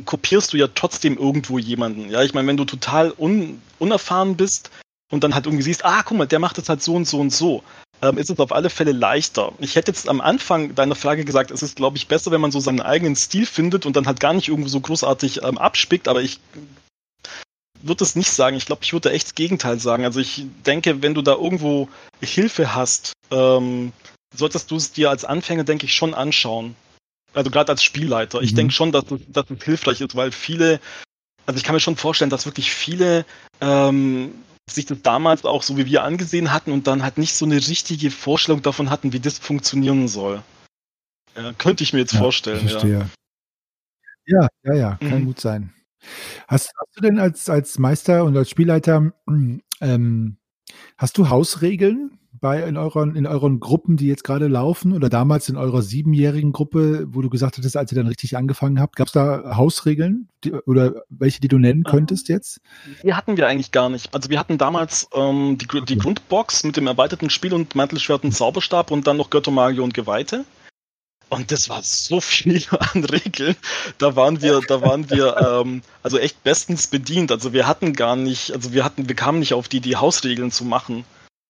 kopierst 0.04 0.52
du 0.52 0.56
ja 0.56 0.68
trotzdem 0.74 1.16
irgendwo 1.16 1.58
jemanden. 1.58 2.10
Ja, 2.10 2.22
ich 2.22 2.34
meine, 2.34 2.48
wenn 2.48 2.56
du 2.56 2.64
total 2.64 3.12
un 3.16 3.60
unerfahren 3.78 4.36
bist, 4.36 4.70
und 5.10 5.24
dann 5.24 5.34
halt 5.34 5.46
irgendwie 5.46 5.64
siehst, 5.64 5.84
ah, 5.84 6.02
guck 6.02 6.16
mal, 6.16 6.26
der 6.26 6.38
macht 6.38 6.58
es 6.58 6.68
halt 6.68 6.82
so 6.82 6.94
und 6.94 7.06
so 7.06 7.20
und 7.20 7.32
so, 7.32 7.62
ähm, 8.02 8.16
ist 8.16 8.30
es 8.30 8.38
auf 8.38 8.52
alle 8.52 8.70
Fälle 8.70 8.92
leichter. 8.92 9.52
Ich 9.58 9.76
hätte 9.76 9.90
jetzt 9.90 10.08
am 10.08 10.20
Anfang 10.20 10.74
deiner 10.74 10.94
Frage 10.94 11.24
gesagt, 11.24 11.50
es 11.50 11.62
ist, 11.62 11.76
glaube 11.76 11.96
ich, 11.96 12.08
besser, 12.08 12.30
wenn 12.30 12.40
man 12.40 12.52
so 12.52 12.60
seinen 12.60 12.80
eigenen 12.80 13.16
Stil 13.16 13.46
findet 13.46 13.86
und 13.86 13.96
dann 13.96 14.06
halt 14.06 14.20
gar 14.20 14.32
nicht 14.32 14.48
irgendwo 14.48 14.68
so 14.68 14.80
großartig 14.80 15.42
ähm, 15.42 15.58
abspickt, 15.58 16.08
aber 16.08 16.22
ich 16.22 16.40
würde 17.82 18.04
es 18.04 18.16
nicht 18.16 18.30
sagen. 18.30 18.56
Ich 18.56 18.66
glaube, 18.66 18.82
ich 18.84 18.92
würde 18.92 19.10
echt 19.10 19.28
das 19.28 19.34
Gegenteil 19.34 19.78
sagen. 19.80 20.04
Also 20.04 20.20
ich 20.20 20.44
denke, 20.66 21.02
wenn 21.02 21.14
du 21.14 21.22
da 21.22 21.32
irgendwo 21.32 21.88
Hilfe 22.20 22.74
hast, 22.74 23.12
ähm, 23.30 23.92
solltest 24.34 24.70
du 24.70 24.76
es 24.76 24.92
dir 24.92 25.10
als 25.10 25.24
Anfänger, 25.24 25.64
denke 25.64 25.86
ich, 25.86 25.94
schon 25.94 26.14
anschauen. 26.14 26.76
Also 27.32 27.50
gerade 27.50 27.72
als 27.72 27.82
Spielleiter. 27.82 28.38
Mhm. 28.38 28.44
Ich 28.44 28.54
denke 28.54 28.72
schon, 28.72 28.92
dass 28.92 29.04
es, 29.10 29.20
dass 29.28 29.50
es 29.50 29.64
hilfreich 29.64 30.00
ist, 30.00 30.16
weil 30.16 30.32
viele, 30.32 30.80
also 31.46 31.58
ich 31.58 31.64
kann 31.64 31.74
mir 31.74 31.80
schon 31.80 31.96
vorstellen, 31.96 32.30
dass 32.30 32.46
wirklich 32.46 32.70
viele 32.70 33.24
ähm, 33.60 34.34
sich 34.74 34.86
das 34.86 35.02
damals 35.02 35.44
auch 35.44 35.62
so 35.62 35.76
wie 35.76 35.86
wir 35.86 36.02
angesehen 36.04 36.52
hatten 36.52 36.72
und 36.72 36.86
dann 36.86 37.02
halt 37.02 37.18
nicht 37.18 37.34
so 37.34 37.44
eine 37.44 37.56
richtige 37.56 38.10
Vorstellung 38.10 38.62
davon 38.62 38.90
hatten, 38.90 39.12
wie 39.12 39.20
das 39.20 39.38
funktionieren 39.38 40.08
soll. 40.08 40.42
Ja, 41.36 41.52
könnte 41.52 41.84
ich 41.84 41.92
mir 41.92 42.00
jetzt 42.00 42.14
ja, 42.14 42.18
vorstellen. 42.18 42.66
Ja. 42.66 43.06
ja, 44.26 44.48
ja, 44.64 44.74
ja, 44.74 44.96
kann 44.96 45.20
mhm. 45.20 45.26
gut 45.26 45.40
sein. 45.40 45.72
Hast, 46.48 46.72
hast, 46.78 46.96
du 46.96 47.00
denn 47.02 47.18
als, 47.18 47.48
als 47.48 47.78
Meister 47.78 48.24
und 48.24 48.36
als 48.36 48.50
Spielleiter, 48.50 49.12
ähm, 49.80 50.36
hast 50.96 51.18
du 51.18 51.28
Hausregeln 51.28 52.19
bei 52.40 52.62
in 52.62 52.76
euren, 52.76 53.16
in 53.16 53.26
euren 53.26 53.60
Gruppen, 53.60 53.96
die 53.96 54.06
jetzt 54.06 54.24
gerade 54.24 54.48
laufen 54.48 54.92
oder 54.92 55.08
damals 55.08 55.48
in 55.48 55.56
eurer 55.56 55.82
siebenjährigen 55.82 56.52
Gruppe, 56.52 57.06
wo 57.08 57.22
du 57.22 57.30
gesagt 57.30 57.58
hattest, 57.58 57.76
als 57.76 57.92
ihr 57.92 57.96
dann 57.96 58.06
richtig 58.06 58.36
angefangen 58.36 58.80
habt, 58.80 58.96
gab 58.96 59.08
es 59.08 59.12
da 59.12 59.56
Hausregeln 59.56 60.28
die, 60.44 60.52
oder 60.52 61.02
welche, 61.08 61.40
die 61.40 61.48
du 61.48 61.58
nennen 61.58 61.84
ähm, 61.86 61.90
könntest 61.90 62.28
jetzt? 62.28 62.60
Die 63.02 63.14
hatten 63.14 63.36
wir 63.36 63.46
eigentlich 63.46 63.72
gar 63.72 63.88
nicht. 63.88 64.14
Also 64.14 64.30
wir 64.30 64.38
hatten 64.38 64.58
damals 64.58 65.08
ähm, 65.14 65.58
die, 65.58 65.66
die 65.84 65.98
Grundbox 65.98 66.64
mit 66.64 66.76
dem 66.76 66.86
erweiterten 66.86 67.30
Spiel 67.30 67.54
und 67.54 67.74
Mantelschwert 67.74 68.24
und 68.24 68.32
Zauberstab 68.32 68.90
und 68.90 69.06
dann 69.06 69.16
noch 69.16 69.30
Götter, 69.30 69.50
Magie 69.50 69.80
und 69.80 69.94
Geweihte. 69.94 70.44
Und 71.30 71.52
das 71.52 71.68
war 71.68 71.82
so 71.82 72.20
viel 72.20 72.62
an 72.94 73.04
Regeln. 73.04 73.54
Da 73.98 74.16
waren 74.16 74.42
wir, 74.42 74.60
da 74.66 74.82
waren 74.82 75.08
wir 75.10 75.36
ähm, 75.36 75.82
also 76.02 76.18
echt 76.18 76.42
bestens 76.42 76.88
bedient. 76.88 77.30
Also 77.30 77.52
wir 77.52 77.66
hatten 77.66 77.92
gar 77.92 78.16
nicht, 78.16 78.52
also 78.52 78.72
wir 78.72 78.84
hatten, 78.84 79.08
wir 79.08 79.14
kamen 79.14 79.38
nicht 79.38 79.54
auf 79.54 79.68
die, 79.68 79.80
die 79.80 79.96
Hausregeln 79.96 80.50
zu 80.50 80.64
machen. 80.64 81.04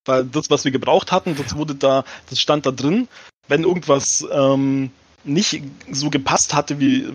Weil 0.07 0.25
das, 0.25 0.51
was 0.51 0.65
wir 0.65 0.73
gebraucht 0.73 1.13
hatten, 1.13 1.37
das 1.37 1.57
wurde 1.57 1.75
da, 1.75 2.05
das 2.29 2.41
stand 2.41 2.67
da 2.67 2.71
drin. 2.71 3.09
Wenn 3.49 3.65
irgendwas 3.65 4.27
ähm, 4.33 4.91
nicht 5.25 5.63
so 5.91 6.11
gepasst 6.11 6.55
hatte, 6.55 6.81
wie 6.81 7.07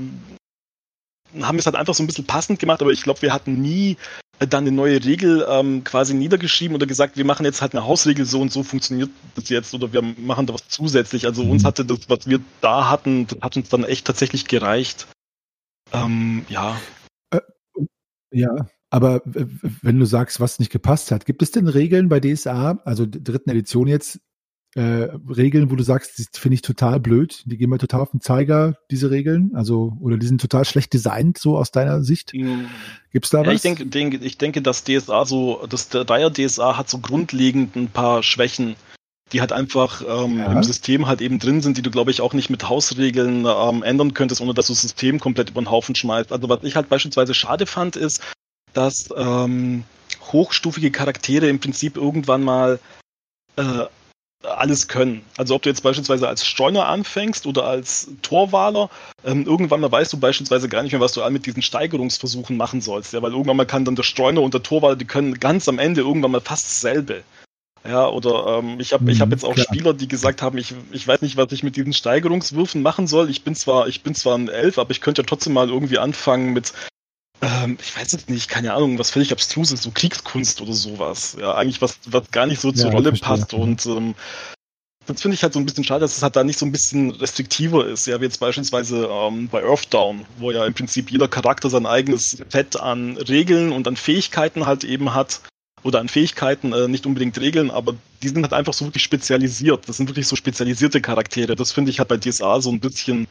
haben 1.41 1.55
wir 1.55 1.59
es 1.59 1.65
halt 1.65 1.75
einfach 1.75 1.93
so 1.93 2.03
ein 2.03 2.07
bisschen 2.07 2.25
passend 2.25 2.59
gemacht, 2.59 2.81
aber 2.81 2.91
ich 2.91 3.03
glaube, 3.03 3.21
wir 3.21 3.33
hatten 3.33 3.61
nie 3.61 3.97
dann 4.39 4.65
eine 4.65 4.71
neue 4.71 5.03
Regel 5.03 5.45
ähm, 5.49 5.83
quasi 5.83 6.13
niedergeschrieben 6.13 6.75
oder 6.75 6.85
gesagt, 6.85 7.17
wir 7.17 7.25
machen 7.25 7.45
jetzt 7.45 7.61
halt 7.61 7.73
eine 7.73 7.85
Hausregel, 7.85 8.25
so 8.25 8.41
und 8.41 8.51
so 8.51 8.63
funktioniert 8.63 9.09
das 9.35 9.49
jetzt 9.49 9.73
oder 9.73 9.93
wir 9.93 10.01
machen 10.01 10.45
da 10.45 10.53
was 10.53 10.67
zusätzlich. 10.67 11.25
Also 11.25 11.43
uns 11.43 11.63
mhm. 11.63 11.67
hatte 11.67 11.85
das, 11.85 12.09
was 12.09 12.27
wir 12.27 12.41
da 12.61 12.89
hatten, 12.89 13.27
hat 13.41 13.55
uns 13.55 13.69
dann 13.69 13.83
echt 13.83 14.05
tatsächlich 14.05 14.45
gereicht. 14.45 15.07
Ähm, 15.93 16.45
ja. 16.49 16.79
Äh, 17.31 17.39
ja, 18.31 18.67
aber 18.95 19.21
wenn 19.25 19.99
du 19.99 20.05
sagst, 20.05 20.39
was 20.39 20.57
nicht 20.57 20.71
gepasst 20.71 21.11
hat, 21.11 21.25
gibt 21.25 21.41
es 21.41 21.51
denn 21.51 21.67
Regeln 21.67 22.07
bei 22.07 22.21
DSA, 22.21 22.79
also 22.85 23.05
der 23.05 23.19
dritten 23.19 23.49
Edition 23.49 23.89
jetzt, 23.89 24.21
äh, 24.75 25.09
Regeln, 25.27 25.69
wo 25.69 25.75
du 25.75 25.83
sagst, 25.83 26.17
die 26.17 26.39
finde 26.39 26.55
ich 26.55 26.61
total 26.61 27.01
blöd, 27.01 27.43
die 27.45 27.57
gehen 27.57 27.69
mir 27.69 27.77
total 27.77 27.99
auf 27.99 28.11
den 28.11 28.21
Zeiger, 28.21 28.77
diese 28.89 29.11
Regeln, 29.11 29.51
also 29.53 29.97
oder 29.99 30.15
die 30.15 30.25
sind 30.25 30.39
total 30.39 30.63
schlecht 30.63 30.93
designt, 30.93 31.37
so 31.37 31.57
aus 31.57 31.71
deiner 31.71 32.03
Sicht? 32.03 32.33
Mhm. 32.33 32.67
Gibt 33.11 33.25
es 33.25 33.31
da 33.31 33.41
ja, 33.41 33.47
was? 33.47 33.55
Ich 33.55 33.61
denke, 33.63 33.85
denke, 33.85 34.17
ich 34.17 34.37
denke, 34.37 34.61
dass 34.61 34.85
DSA 34.85 35.25
so, 35.25 35.67
das 35.69 35.89
Dreier 35.89 36.31
DSA 36.31 36.77
hat 36.77 36.89
so 36.89 36.99
grundlegend 36.99 37.75
ein 37.75 37.89
paar 37.89 38.23
Schwächen, 38.23 38.77
die 39.33 39.41
halt 39.41 39.51
einfach 39.51 40.03
ähm, 40.07 40.37
ja. 40.37 40.53
im 40.53 40.63
System 40.63 41.05
halt 41.05 41.19
eben 41.19 41.39
drin 41.39 41.61
sind, 41.61 41.75
die 41.75 41.81
du, 41.81 41.91
glaube 41.91 42.11
ich, 42.11 42.21
auch 42.21 42.33
nicht 42.33 42.49
mit 42.49 42.69
Hausregeln 42.69 43.45
ähm, 43.45 43.83
ändern 43.83 44.13
könntest, 44.13 44.39
ohne 44.39 44.53
dass 44.53 44.67
du 44.67 44.73
das 44.73 44.83
System 44.83 45.19
komplett 45.19 45.49
über 45.49 45.61
den 45.61 45.69
Haufen 45.69 45.95
schmeißt. 45.95 46.31
Also 46.31 46.47
was 46.47 46.63
ich 46.63 46.77
halt 46.77 46.87
beispielsweise 46.87 47.33
schade 47.33 47.65
fand, 47.65 47.97
ist, 47.97 48.21
dass 48.75 49.09
ähm, 49.17 49.83
hochstufige 50.31 50.91
Charaktere 50.91 51.47
im 51.49 51.59
Prinzip 51.59 51.97
irgendwann 51.97 52.43
mal 52.43 52.79
äh, 53.55 53.85
alles 54.43 54.87
können. 54.87 55.23
Also 55.37 55.55
ob 55.55 55.63
du 55.63 55.69
jetzt 55.69 55.81
beispielsweise 55.81 56.27
als 56.27 56.45
Streuner 56.45 56.85
anfängst 56.85 57.47
oder 57.47 57.65
als 57.65 58.09
Torwaler, 58.21 58.89
ähm, 59.23 59.45
irgendwann 59.45 59.81
mal 59.81 59.91
weißt 59.91 60.13
du 60.13 60.19
beispielsweise 60.19 60.69
gar 60.69 60.83
nicht 60.83 60.91
mehr, 60.91 61.01
was 61.01 61.13
du 61.13 61.27
mit 61.29 61.45
diesen 61.45 61.61
Steigerungsversuchen 61.61 62.57
machen 62.57 62.81
sollst. 62.81 63.13
Ja, 63.13 63.21
weil 63.21 63.31
irgendwann 63.31 63.57
mal 63.57 63.65
kann 63.65 63.85
dann 63.85 63.95
der 63.95 64.03
Streuner 64.03 64.41
und 64.41 64.53
der 64.53 64.63
Torwaler, 64.63 64.95
die 64.95 65.05
können 65.05 65.39
ganz 65.39 65.67
am 65.67 65.79
Ende 65.79 66.01
irgendwann 66.01 66.31
mal 66.31 66.41
fast 66.41 66.65
dasselbe. 66.65 67.23
Ja, 67.87 68.07
oder 68.07 68.59
ähm, 68.59 68.79
ich 68.79 68.93
habe 68.93 69.03
mhm, 69.03 69.09
ich 69.11 69.21
hab 69.21 69.29
jetzt 69.31 69.45
auch 69.45 69.53
klar. 69.53 69.67
Spieler, 69.67 69.93
die 69.93 70.07
gesagt 70.07 70.41
haben, 70.41 70.57
ich, 70.57 70.73
ich 70.91 71.07
weiß 71.07 71.21
nicht, 71.21 71.37
was 71.37 71.51
ich 71.51 71.61
mit 71.61 71.75
diesen 71.75 71.93
Steigerungswürfen 71.93 72.81
machen 72.81 73.05
soll. 73.05 73.29
Ich 73.29 73.43
bin 73.43 73.53
zwar, 73.53 73.87
ich 73.87 74.01
bin 74.01 74.15
zwar 74.15 74.37
ein 74.37 74.49
Elf, 74.49 74.79
aber 74.79 74.89
ich 74.91 75.01
könnte 75.01 75.21
ja 75.21 75.25
trotzdem 75.27 75.53
mal 75.53 75.69
irgendwie 75.69 75.99
anfangen 75.99 76.53
mit 76.53 76.73
ähm, 77.41 77.77
ich 77.81 77.95
weiß 77.95 78.11
jetzt 78.13 78.29
nicht, 78.29 78.49
keine 78.49 78.73
Ahnung, 78.73 78.97
was 78.97 79.11
völlig 79.11 79.31
abstruses, 79.31 79.81
so 79.83 79.91
Kriegskunst 79.91 80.61
oder 80.61 80.73
sowas. 80.73 81.37
Ja, 81.39 81.55
eigentlich 81.55 81.81
was, 81.81 81.99
was 82.05 82.31
gar 82.31 82.45
nicht 82.45 82.61
so 82.61 82.71
zur 82.71 82.89
ja, 82.89 82.95
Rolle 82.95 83.11
passt 83.13 83.53
und 83.53 83.85
ähm, 83.85 84.15
das 85.05 85.21
finde 85.21 85.35
ich 85.35 85.43
halt 85.43 85.53
so 85.53 85.59
ein 85.59 85.65
bisschen 85.65 85.83
schade, 85.83 86.01
dass 86.01 86.17
es 86.17 86.23
halt 86.23 86.35
da 86.35 86.43
nicht 86.43 86.57
so 86.57 86.65
ein 86.65 86.71
bisschen 86.71 87.11
restriktiver 87.11 87.85
ist. 87.85 88.07
Ja, 88.07 88.19
wie 88.19 88.25
jetzt 88.25 88.39
beispielsweise 88.39 89.07
ähm, 89.11 89.47
bei 89.49 89.63
Earthdown, 89.63 90.25
wo 90.37 90.51
ja 90.51 90.65
im 90.65 90.73
Prinzip 90.73 91.11
jeder 91.11 91.27
Charakter 91.27 91.69
sein 91.69 91.85
eigenes 91.85 92.43
Fett 92.49 92.79
an 92.79 93.17
Regeln 93.17 93.71
und 93.71 93.87
an 93.87 93.97
Fähigkeiten 93.97 94.65
halt 94.65 94.83
eben 94.83 95.13
hat. 95.13 95.41
Oder 95.83 95.99
an 95.99 96.09
Fähigkeiten, 96.09 96.73
äh, 96.73 96.87
nicht 96.87 97.05
unbedingt 97.05 97.39
Regeln, 97.39 97.69
aber 97.69 97.93
die 98.23 98.29
sind 98.29 98.41
halt 98.41 98.53
einfach 98.53 98.73
so 98.73 98.85
wirklich 98.85 99.03
spezialisiert. 99.03 99.87
Das 99.87 99.97
sind 99.97 100.09
wirklich 100.09 100.27
so 100.27 100.35
spezialisierte 100.35 100.99
Charaktere. 100.99 101.55
Das 101.55 101.71
finde 101.71 101.91
ich 101.91 101.99
halt 101.99 102.09
bei 102.09 102.17
DSA 102.17 102.59
so 102.59 102.71
ein 102.71 102.79
bisschen 102.79 103.27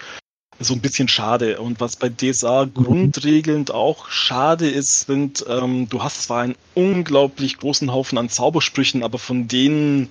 so 0.60 0.74
ein 0.74 0.80
bisschen 0.80 1.08
schade. 1.08 1.60
Und 1.60 1.80
was 1.80 1.96
bei 1.96 2.08
DSA 2.08 2.66
grundregelnd 2.66 3.70
auch 3.70 4.08
schade 4.08 4.68
ist, 4.68 5.06
sind, 5.06 5.44
ähm, 5.48 5.88
du 5.88 6.02
hast 6.02 6.22
zwar 6.22 6.42
einen 6.42 6.56
unglaublich 6.74 7.58
großen 7.58 7.92
Haufen 7.92 8.18
an 8.18 8.28
Zaubersprüchen, 8.28 9.02
aber 9.02 9.18
von 9.18 9.48
denen 9.48 10.10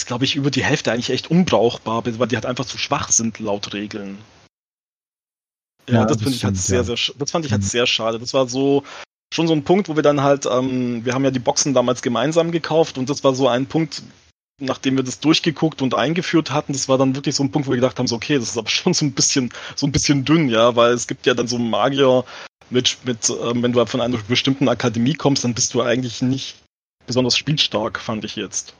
ist, 0.00 0.06
glaube 0.06 0.24
ich, 0.24 0.36
über 0.36 0.50
die 0.50 0.64
Hälfte 0.64 0.92
eigentlich 0.92 1.10
echt 1.10 1.30
unbrauchbar, 1.30 2.04
weil 2.04 2.28
die 2.28 2.36
halt 2.36 2.46
einfach 2.46 2.66
zu 2.66 2.78
schwach 2.78 3.10
sind 3.10 3.38
laut 3.38 3.72
Regeln. 3.72 4.18
Ja, 5.88 6.00
ja 6.00 6.04
das, 6.04 6.16
das 6.16 6.22
finde 6.22 6.36
ich 6.36 6.44
halt 6.44 6.56
sehr, 6.56 6.84
sehr, 6.84 6.96
das 7.18 7.30
fand 7.30 7.46
ich 7.46 7.52
halt 7.52 7.62
mhm. 7.62 7.66
sehr 7.66 7.86
schade. 7.86 8.18
Das 8.18 8.34
war 8.34 8.48
so 8.48 8.82
schon 9.32 9.48
so 9.48 9.54
ein 9.54 9.64
Punkt, 9.64 9.88
wo 9.88 9.96
wir 9.96 10.02
dann 10.02 10.22
halt, 10.22 10.46
ähm, 10.46 11.04
wir 11.04 11.14
haben 11.14 11.24
ja 11.24 11.30
die 11.30 11.38
Boxen 11.38 11.74
damals 11.74 12.02
gemeinsam 12.02 12.52
gekauft 12.52 12.98
und 12.98 13.10
das 13.10 13.24
war 13.24 13.34
so 13.34 13.48
ein 13.48 13.66
Punkt, 13.66 14.02
nachdem 14.58 14.96
wir 14.96 15.02
das 15.02 15.20
durchgeguckt 15.20 15.82
und 15.82 15.94
eingeführt 15.94 16.50
hatten, 16.50 16.72
das 16.72 16.88
war 16.88 16.98
dann 16.98 17.14
wirklich 17.14 17.34
so 17.34 17.42
ein 17.42 17.50
Punkt, 17.50 17.68
wo 17.68 17.72
wir 17.72 17.76
gedacht 17.76 17.98
haben, 17.98 18.06
so, 18.06 18.16
okay, 18.16 18.38
das 18.38 18.50
ist 18.50 18.58
aber 18.58 18.68
schon 18.70 18.94
so 18.94 19.04
ein 19.04 19.12
bisschen, 19.12 19.50
so 19.74 19.86
ein 19.86 19.92
bisschen 19.92 20.24
dünn, 20.24 20.48
ja, 20.48 20.76
weil 20.76 20.92
es 20.92 21.06
gibt 21.06 21.26
ja 21.26 21.34
dann 21.34 21.48
so 21.48 21.58
Magier 21.58 22.24
mit, 22.70 22.98
mit 23.04 23.30
ähm, 23.30 23.62
wenn 23.62 23.72
du 23.72 23.84
von 23.86 24.00
einer 24.00 24.18
bestimmten 24.28 24.68
Akademie 24.68 25.14
kommst, 25.14 25.44
dann 25.44 25.54
bist 25.54 25.74
du 25.74 25.82
eigentlich 25.82 26.22
nicht 26.22 26.56
besonders 27.06 27.36
spielstark, 27.36 28.00
fand 28.00 28.24
ich 28.24 28.36
jetzt. 28.36 28.74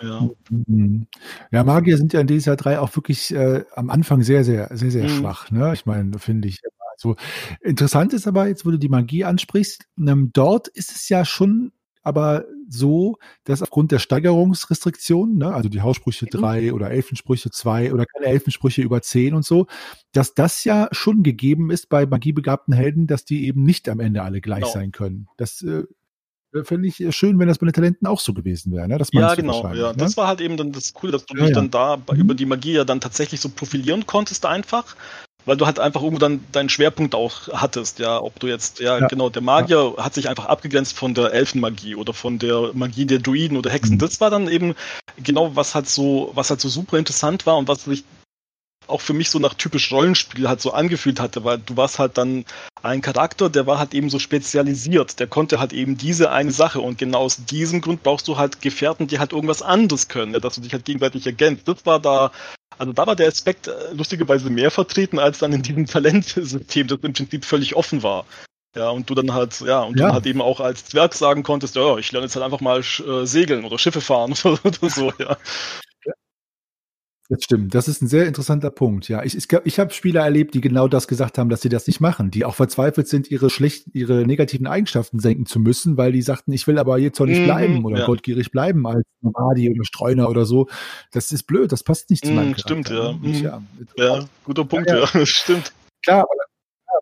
Ja. 0.00 0.28
Mhm. 0.50 1.06
ja, 1.50 1.64
Magier 1.64 1.96
sind 1.96 2.12
ja 2.12 2.20
in 2.20 2.28
DSA 2.28 2.54
3 2.54 2.78
auch 2.78 2.94
wirklich 2.94 3.34
äh, 3.34 3.64
am 3.74 3.90
Anfang 3.90 4.22
sehr, 4.22 4.44
sehr, 4.44 4.68
sehr, 4.72 4.90
sehr 4.90 5.04
mhm. 5.04 5.18
schwach. 5.18 5.50
Ne? 5.50 5.72
Ich 5.74 5.86
meine, 5.86 6.18
finde 6.18 6.48
ich. 6.48 6.60
Also, 6.92 7.16
interessant 7.62 8.12
ist 8.12 8.26
aber, 8.26 8.48
jetzt 8.48 8.66
wo 8.66 8.70
du 8.70 8.78
die 8.78 8.88
Magie 8.88 9.24
ansprichst, 9.24 9.86
ähm, 9.98 10.30
dort 10.32 10.68
ist 10.68 10.94
es 10.94 11.08
ja 11.08 11.24
schon 11.24 11.72
aber 12.02 12.44
so, 12.68 13.16
dass 13.44 13.62
aufgrund 13.62 13.92
der 13.92 13.98
Steigerungsrestriktionen, 13.98 15.38
ne, 15.38 15.54
also 15.54 15.68
die 15.68 15.80
Haussprüche 15.80 16.26
mhm. 16.26 16.30
drei 16.30 16.72
oder 16.72 16.90
Elfensprüche 16.90 17.50
zwei 17.50 17.92
oder 17.92 18.06
keine 18.06 18.26
Elfensprüche 18.26 18.82
über 18.82 19.02
zehn 19.02 19.34
und 19.34 19.44
so, 19.44 19.66
dass 20.12 20.34
das 20.34 20.64
ja 20.64 20.88
schon 20.92 21.22
gegeben 21.22 21.70
ist 21.70 21.88
bei 21.88 22.06
magiebegabten 22.06 22.74
Helden, 22.74 23.06
dass 23.06 23.24
die 23.24 23.46
eben 23.46 23.62
nicht 23.62 23.88
am 23.88 24.00
Ende 24.00 24.22
alle 24.22 24.40
gleich 24.40 24.62
genau. 24.62 24.72
sein 24.72 24.92
können. 24.92 25.28
Das 25.36 25.62
äh, 25.62 25.84
Finde 26.64 26.88
ich 26.88 27.04
schön, 27.14 27.38
wenn 27.38 27.46
das 27.46 27.58
bei 27.58 27.66
den 27.66 27.74
Talenten 27.74 28.06
auch 28.06 28.20
so 28.20 28.32
gewesen 28.32 28.72
wäre. 28.72 28.88
Ne? 28.88 28.96
Das 28.96 29.10
ja, 29.12 29.34
genau. 29.34 29.62
Ja. 29.74 29.92
Ne? 29.92 29.98
Das 29.98 30.16
war 30.16 30.28
halt 30.28 30.40
eben 30.40 30.56
dann 30.56 30.72
das 30.72 30.94
Coole, 30.94 31.12
dass 31.12 31.26
du 31.26 31.36
ja, 31.36 31.42
dich 31.42 31.50
ja. 31.50 31.56
dann 31.56 31.70
da 31.70 31.98
mhm. 31.98 32.18
über 32.18 32.34
die 32.34 32.46
Magie 32.46 32.72
ja 32.72 32.84
dann 32.84 33.02
tatsächlich 33.02 33.40
so 33.40 33.50
profilieren 33.50 34.06
konntest 34.06 34.46
einfach 34.46 34.96
weil 35.48 35.56
du 35.56 35.64
halt 35.64 35.78
einfach 35.78 36.02
irgendwo 36.02 36.20
dann 36.20 36.44
deinen 36.52 36.68
Schwerpunkt 36.68 37.14
auch 37.14 37.48
hattest, 37.48 38.00
ja, 38.00 38.20
ob 38.20 38.38
du 38.38 38.48
jetzt, 38.48 38.80
ja, 38.80 38.98
ja. 38.98 39.06
genau, 39.06 39.30
der 39.30 39.40
Magier 39.40 39.94
ja. 39.96 40.04
hat 40.04 40.12
sich 40.12 40.28
einfach 40.28 40.44
abgegrenzt 40.44 40.94
von 40.94 41.14
der 41.14 41.32
Elfenmagie 41.32 41.94
oder 41.94 42.12
von 42.12 42.38
der 42.38 42.72
Magie 42.74 43.06
der 43.06 43.18
Druiden 43.18 43.56
oder 43.56 43.70
Hexen. 43.70 43.94
Mhm. 43.94 43.98
Das 43.98 44.20
war 44.20 44.28
dann 44.28 44.46
eben 44.46 44.74
genau, 45.16 45.56
was 45.56 45.74
halt 45.74 45.88
so, 45.88 46.32
was 46.34 46.50
halt 46.50 46.60
so 46.60 46.68
super 46.68 46.98
interessant 46.98 47.46
war 47.46 47.56
und 47.56 47.66
was 47.66 47.84
sich 47.84 48.04
auch 48.88 49.00
für 49.00 49.14
mich 49.14 49.30
so 49.30 49.38
nach 49.38 49.54
typisch 49.54 49.90
Rollenspiel 49.90 50.48
halt 50.48 50.60
so 50.60 50.72
angefühlt 50.72 51.18
hatte, 51.18 51.44
weil 51.44 51.58
du 51.58 51.78
warst 51.78 51.98
halt 51.98 52.18
dann 52.18 52.44
ein 52.82 53.00
Charakter, 53.00 53.48
der 53.48 53.66
war 53.66 53.78
halt 53.78 53.94
eben 53.94 54.10
so 54.10 54.18
spezialisiert, 54.18 55.18
der 55.18 55.26
konnte 55.28 55.60
halt 55.60 55.72
eben 55.72 55.96
diese 55.96 56.30
eine 56.30 56.52
Sache 56.52 56.80
und 56.80 56.98
genau 56.98 57.20
aus 57.20 57.44
diesem 57.46 57.80
Grund 57.80 58.02
brauchst 58.02 58.28
du 58.28 58.36
halt 58.36 58.60
Gefährten, 58.60 59.06
die 59.06 59.18
halt 59.18 59.32
irgendwas 59.32 59.62
anderes 59.62 60.08
können, 60.08 60.34
ja, 60.34 60.40
dass 60.40 60.56
du 60.56 60.60
dich 60.60 60.74
halt 60.74 60.84
gegenseitig 60.84 61.26
ergänzt. 61.26 61.66
Das 61.68 61.86
war 61.86 62.00
da 62.00 62.32
also 62.78 62.92
da 62.92 63.06
war 63.06 63.16
der 63.16 63.28
Aspekt 63.28 63.68
äh, 63.68 63.92
lustigerweise 63.92 64.50
mehr 64.50 64.70
vertreten 64.70 65.18
als 65.18 65.38
dann 65.38 65.52
in 65.52 65.62
diesem 65.62 65.86
Talentsystem, 65.86 66.86
das 66.86 66.98
im 67.02 67.12
Prinzip 67.12 67.44
völlig 67.44 67.76
offen 67.76 68.02
war. 68.02 68.24
Ja, 68.76 68.90
und 68.90 69.08
du 69.08 69.14
dann 69.14 69.32
halt, 69.32 69.60
ja, 69.60 69.80
und 69.82 69.98
ja. 69.98 70.08
du 70.08 70.12
halt 70.14 70.26
eben 70.26 70.42
auch 70.42 70.60
als 70.60 70.84
Zwerg 70.84 71.14
sagen 71.14 71.42
konntest, 71.42 71.74
ja, 71.74 71.96
ich 71.96 72.12
lerne 72.12 72.26
jetzt 72.26 72.36
halt 72.36 72.44
einfach 72.44 72.60
mal 72.60 72.80
äh, 72.80 73.26
segeln 73.26 73.64
oder 73.64 73.78
Schiffe 73.78 74.00
fahren 74.00 74.34
oder 74.44 74.90
so, 74.90 75.12
ja. 75.18 75.36
Das 77.30 77.44
stimmt. 77.44 77.74
Das 77.74 77.88
ist 77.88 78.00
ein 78.00 78.08
sehr 78.08 78.26
interessanter 78.26 78.70
Punkt. 78.70 79.08
Ja, 79.08 79.22
ich, 79.22 79.36
ich, 79.36 79.46
ich 79.64 79.78
habe 79.78 79.92
Spieler 79.92 80.22
erlebt, 80.22 80.54
die 80.54 80.62
genau 80.62 80.88
das 80.88 81.06
gesagt 81.06 81.36
haben, 81.36 81.50
dass 81.50 81.60
sie 81.60 81.68
das 81.68 81.86
nicht 81.86 82.00
machen, 82.00 82.30
die 82.30 82.46
auch 82.46 82.54
verzweifelt 82.54 83.06
sind, 83.06 83.30
ihre 83.30 83.50
schlechten, 83.50 83.90
ihre 83.92 84.26
negativen 84.26 84.66
Eigenschaften 84.66 85.18
senken 85.18 85.44
zu 85.44 85.60
müssen, 85.60 85.98
weil 85.98 86.12
die 86.12 86.22
sagten, 86.22 86.52
ich 86.52 86.66
will 86.66 86.78
aber 86.78 86.96
jetzt 86.96 87.20
doch 87.20 87.26
nicht 87.26 87.40
mhm, 87.40 87.44
bleiben 87.44 87.84
oder 87.84 87.98
ja. 87.98 88.06
goldgierig 88.06 88.50
bleiben 88.50 88.86
als 88.86 89.04
Nomadi 89.20 89.70
oder 89.70 89.84
Streuner 89.84 90.30
oder 90.30 90.46
so. 90.46 90.68
Das 91.12 91.30
ist 91.30 91.42
blöd. 91.42 91.70
Das 91.70 91.82
passt 91.82 92.08
nicht 92.08 92.24
zu 92.24 92.32
meinem 92.32 92.50
mhm, 92.50 92.58
Stimmt, 92.58 92.88
ja. 92.88 93.08
Und, 93.08 93.22
mhm. 93.22 93.34
ja. 93.34 93.62
ja. 93.98 94.24
guter 94.44 94.64
Punkt. 94.64 94.88
Ja, 94.88 95.00
ja. 95.00 95.06
stimmt. 95.26 95.72
Klar, 96.02 96.20
aber 96.20 96.48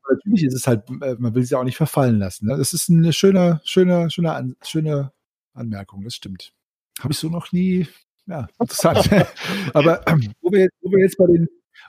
aber 0.06 0.14
natürlich 0.14 0.44
ist 0.44 0.54
es 0.54 0.66
halt, 0.66 0.88
äh, 1.02 1.14
man 1.18 1.34
will 1.34 1.44
sie 1.44 1.54
auch 1.54 1.64
nicht 1.64 1.76
verfallen 1.76 2.18
lassen. 2.18 2.46
Ne? 2.46 2.56
Das 2.56 2.72
ist 2.72 2.90
eine 2.90 3.12
schöne, 3.12 3.60
schöne, 3.64 4.10
schöne, 4.10 4.56
schöne 4.62 5.12
Anmerkung, 5.54 6.02
das 6.02 6.14
stimmt. 6.14 6.52
Habe 7.00 7.12
ich 7.12 7.18
so 7.18 7.28
noch 7.28 7.52
nie 7.52 7.86
ja, 8.26 8.46
interessant. 8.58 9.08
Aber 9.74 10.06
ähm, 10.08 10.32
wo, 10.40 10.50
wir 10.50 10.60
jetzt, 10.60 10.76
wo 10.80 10.90
wir 10.90 11.00
jetzt 11.00 11.16
bei 11.16 11.26
den 11.26 11.48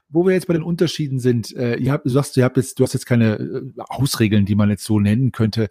wo 0.10 0.26
wir 0.26 0.34
jetzt 0.34 0.48
bei 0.48 0.54
den 0.54 0.64
Unterschieden 0.64 1.20
sind, 1.20 1.56
äh, 1.56 1.76
ihr 1.76 1.92
habt, 1.92 2.06
du 2.06 2.10
sagst, 2.10 2.38
ihr 2.38 2.44
habt 2.44 2.58
jetzt, 2.58 2.80
du 2.80 2.84
hast 2.84 2.94
jetzt 2.94 3.06
keine 3.06 3.36
äh, 3.36 3.62
Hausregeln, 3.92 4.46
die 4.46 4.56
man 4.56 4.70
jetzt 4.70 4.84
so 4.84 5.00
nennen 5.00 5.32
könnte. 5.32 5.70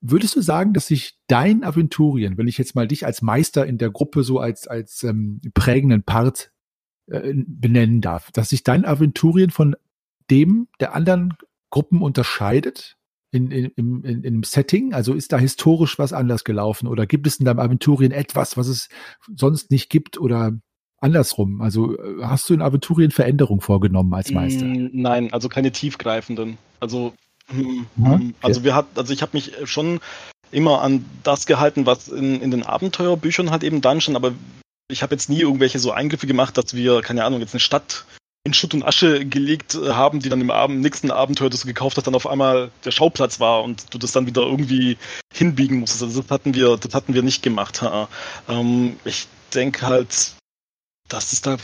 Würdest 0.00 0.36
du 0.36 0.42
sagen, 0.42 0.74
dass 0.74 0.88
sich 0.88 1.18
dein 1.28 1.64
Aventurien, 1.64 2.36
wenn 2.36 2.48
ich 2.48 2.58
jetzt 2.58 2.74
mal 2.74 2.86
dich 2.86 3.06
als 3.06 3.22
Meister 3.22 3.66
in 3.66 3.78
der 3.78 3.90
Gruppe 3.90 4.22
so 4.22 4.38
als, 4.38 4.66
als 4.66 5.02
ähm, 5.02 5.40
prägenden 5.54 6.02
Part 6.02 6.52
äh, 7.06 7.32
benennen 7.34 8.02
darf, 8.02 8.30
dass 8.32 8.50
sich 8.50 8.62
dein 8.64 8.84
Aventurien 8.84 9.50
von 9.50 9.76
dem 10.30 10.68
der 10.80 10.94
anderen 10.94 11.34
Gruppen 11.70 12.02
unterscheidet? 12.02 12.96
In, 13.34 13.50
in, 13.50 13.70
in, 13.76 14.04
in, 14.04 14.22
im 14.22 14.42
Setting? 14.44 14.94
Also 14.94 15.12
ist 15.12 15.32
da 15.32 15.38
historisch 15.38 15.98
was 15.98 16.12
anders 16.12 16.44
gelaufen 16.44 16.86
oder 16.86 17.06
gibt 17.06 17.26
es 17.26 17.36
in 17.36 17.44
deinem 17.44 17.58
Aventurien 17.58 18.12
etwas, 18.12 18.56
was 18.56 18.68
es 18.68 18.88
sonst 19.34 19.70
nicht 19.70 19.90
gibt 19.90 20.18
oder 20.18 20.52
andersrum? 21.00 21.60
Also 21.60 21.98
äh, 21.98 22.22
hast 22.22 22.48
du 22.48 22.54
in 22.54 22.62
Aventurien 22.62 23.10
Veränderungen 23.10 23.60
vorgenommen 23.60 24.14
als 24.14 24.30
Meister? 24.30 24.64
Mm, 24.64 24.90
nein, 24.92 25.32
also 25.32 25.48
keine 25.48 25.72
tiefgreifenden. 25.72 26.58
Also, 26.78 27.12
hm, 27.48 27.86
hm, 27.96 28.12
okay. 28.12 28.34
also 28.40 28.62
wir 28.62 28.74
hat, 28.74 28.86
also 28.94 29.12
ich 29.12 29.20
habe 29.22 29.32
mich 29.34 29.52
schon 29.64 30.00
immer 30.52 30.82
an 30.82 31.04
das 31.24 31.46
gehalten, 31.46 31.86
was 31.86 32.08
in, 32.08 32.40
in 32.40 32.52
den 32.52 32.62
Abenteuerbüchern 32.62 33.50
halt 33.50 33.64
eben 33.64 33.80
dann 33.80 34.00
schon, 34.00 34.14
aber 34.14 34.32
ich 34.88 35.02
habe 35.02 35.14
jetzt 35.14 35.28
nie 35.28 35.40
irgendwelche 35.40 35.80
so 35.80 35.90
Eingriffe 35.90 36.28
gemacht, 36.28 36.56
dass 36.56 36.74
wir, 36.74 37.00
keine 37.00 37.24
Ahnung, 37.24 37.40
jetzt 37.40 37.54
eine 37.54 37.60
Stadt 37.60 38.04
in 38.44 38.52
Schutt 38.52 38.74
und 38.74 38.84
Asche 38.84 39.24
gelegt 39.24 39.74
äh, 39.74 39.92
haben, 39.92 40.20
die 40.20 40.28
dann 40.28 40.40
im 40.40 40.50
Abend, 40.50 40.80
nächsten 40.80 41.10
Abenteuer, 41.10 41.50
das 41.50 41.60
du 41.60 41.66
gekauft 41.66 41.96
hast, 41.96 42.06
dann 42.06 42.14
auf 42.14 42.26
einmal 42.26 42.70
der 42.84 42.90
Schauplatz 42.90 43.40
war 43.40 43.64
und 43.64 43.92
du 43.92 43.98
das 43.98 44.12
dann 44.12 44.26
wieder 44.26 44.42
irgendwie 44.42 44.98
hinbiegen 45.32 45.80
musstest. 45.80 46.02
Also 46.02 46.20
das 46.22 46.30
hatten 46.30 46.54
wir, 46.54 46.76
das 46.76 46.94
hatten 46.94 47.14
wir 47.14 47.22
nicht 47.22 47.42
gemacht. 47.42 47.82
Ähm, 48.48 48.98
ich 49.04 49.26
denke 49.54 49.86
halt, 49.86 50.34
dass 51.08 51.32
es 51.32 51.40
da. 51.40 51.56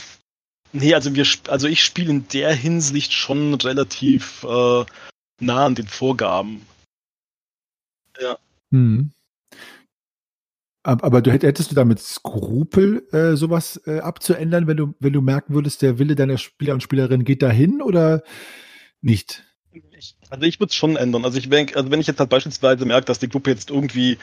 Nee, 0.72 0.94
also 0.94 1.14
wir 1.14 1.26
also 1.48 1.66
ich 1.66 1.82
spiele 1.82 2.10
in 2.10 2.28
der 2.28 2.54
Hinsicht 2.54 3.12
schon 3.12 3.54
relativ 3.54 4.44
äh, 4.44 4.84
nah 5.40 5.66
an 5.66 5.74
den 5.74 5.88
Vorgaben. 5.88 6.64
Ja. 8.20 8.38
Hm. 8.70 9.10
Aber 10.98 11.22
du 11.22 11.30
hättest 11.30 11.70
du 11.70 11.74
damit 11.76 12.00
Skrupel, 12.00 13.06
äh, 13.12 13.36
sowas 13.36 13.80
äh, 13.86 14.00
abzuändern, 14.00 14.66
wenn 14.66 14.76
du, 14.76 14.94
wenn 14.98 15.12
du 15.12 15.20
merken 15.20 15.54
würdest, 15.54 15.82
der 15.82 15.98
Wille 15.98 16.16
deiner 16.16 16.36
Spieler 16.36 16.74
und 16.74 16.82
Spielerinnen 16.82 17.24
geht 17.24 17.42
dahin 17.42 17.80
oder 17.80 18.24
nicht? 19.00 19.44
Ich, 19.96 20.16
also 20.30 20.44
ich 20.44 20.58
würde 20.58 20.70
es 20.70 20.74
schon 20.74 20.96
ändern. 20.96 21.24
Also 21.24 21.38
ich 21.38 21.48
denke, 21.48 21.76
also 21.76 21.90
wenn 21.92 22.00
ich 22.00 22.08
jetzt 22.08 22.18
halt 22.18 22.30
beispielsweise 22.30 22.84
merke, 22.86 23.06
dass 23.06 23.20
die 23.20 23.28
Gruppe 23.28 23.50
jetzt 23.50 23.70
irgendwie 23.70 24.18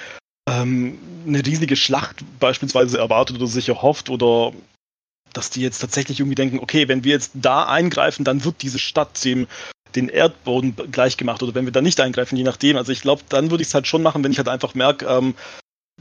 ähm, 0.49 0.97
eine 1.25 1.45
riesige 1.45 1.77
Schlacht 1.77 2.25
beispielsweise 2.39 2.97
erwartet 2.97 3.37
oder 3.37 3.47
sich 3.47 3.69
erhofft 3.69 4.09
oder 4.09 4.51
dass 5.31 5.49
die 5.49 5.61
jetzt 5.61 5.79
tatsächlich 5.79 6.19
irgendwie 6.19 6.35
denken, 6.35 6.59
okay, 6.59 6.89
wenn 6.89 7.05
wir 7.05 7.13
jetzt 7.13 7.31
da 7.35 7.65
eingreifen, 7.65 8.25
dann 8.25 8.43
wird 8.43 8.61
diese 8.61 8.79
Stadt 8.79 9.23
dem 9.23 9.47
den 9.95 10.09
Erdboden 10.09 10.75
gleich 10.91 11.15
gemacht 11.15 11.41
oder 11.41 11.55
wenn 11.55 11.63
wir 11.63 11.71
da 11.71 11.81
nicht 11.81 11.99
eingreifen, 12.01 12.35
je 12.35 12.43
nachdem. 12.43 12.75
Also 12.75 12.91
ich 12.91 13.01
glaube, 13.01 13.21
dann 13.29 13.51
würde 13.51 13.61
ich 13.61 13.69
es 13.69 13.73
halt 13.73 13.87
schon 13.87 14.03
machen, 14.03 14.21
wenn 14.23 14.33
ich 14.33 14.37
halt 14.37 14.49
einfach 14.49 14.75
merke, 14.75 15.05
ähm, 15.05 15.33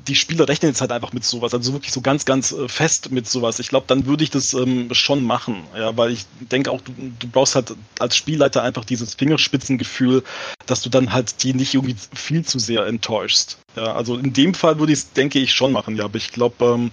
die 0.07 0.15
Spieler 0.15 0.47
rechnen 0.49 0.71
jetzt 0.71 0.81
halt 0.81 0.93
einfach 0.93 1.13
mit 1.13 1.25
sowas, 1.25 1.55
also 1.55 1.73
wirklich 1.73 1.93
so 1.93 2.01
ganz, 2.01 2.25
ganz 2.25 2.53
äh, 2.53 2.69
fest 2.69 3.11
mit 3.11 3.29
sowas. 3.29 3.59
Ich 3.59 3.69
glaube, 3.69 3.87
dann 3.89 4.07
würde 4.07 4.25
ich 4.25 4.31
das 4.31 4.53
ähm, 4.55 4.93
schon 4.93 5.23
machen, 5.25 5.65
ja, 5.77 5.97
weil 5.97 6.13
ich 6.13 6.27
denke 6.41 6.71
auch, 6.71 6.81
du, 6.81 6.93
du 7.19 7.29
brauchst 7.29 7.55
halt 7.55 7.75
als 7.99 8.17
Spielleiter 8.17 8.63
einfach 8.63 8.85
dieses 8.85 9.15
Fingerspitzengefühl, 9.15 10.23
dass 10.67 10.83
du 10.83 10.91
dann 10.91 11.13
halt 11.13 11.43
die 11.43 11.55
nicht 11.55 11.75
irgendwie 11.75 11.97
viel 12.15 12.45
zu 12.45 12.59
sehr 12.59 12.87
enttäuschst. 12.87 13.59
Ja, 13.75 13.95
also 13.95 14.17
in 14.17 14.33
dem 14.33 14.55
Fall 14.55 14.79
würde 14.79 14.93
ich 14.93 15.01
es, 15.01 15.13
denke 15.13 15.39
ich, 15.39 15.53
schon 15.53 15.73
machen, 15.73 15.97
ja, 15.97 16.05
aber 16.05 16.17
ich 16.17 16.31
glaube, 16.31 16.65
ähm, 16.65 16.93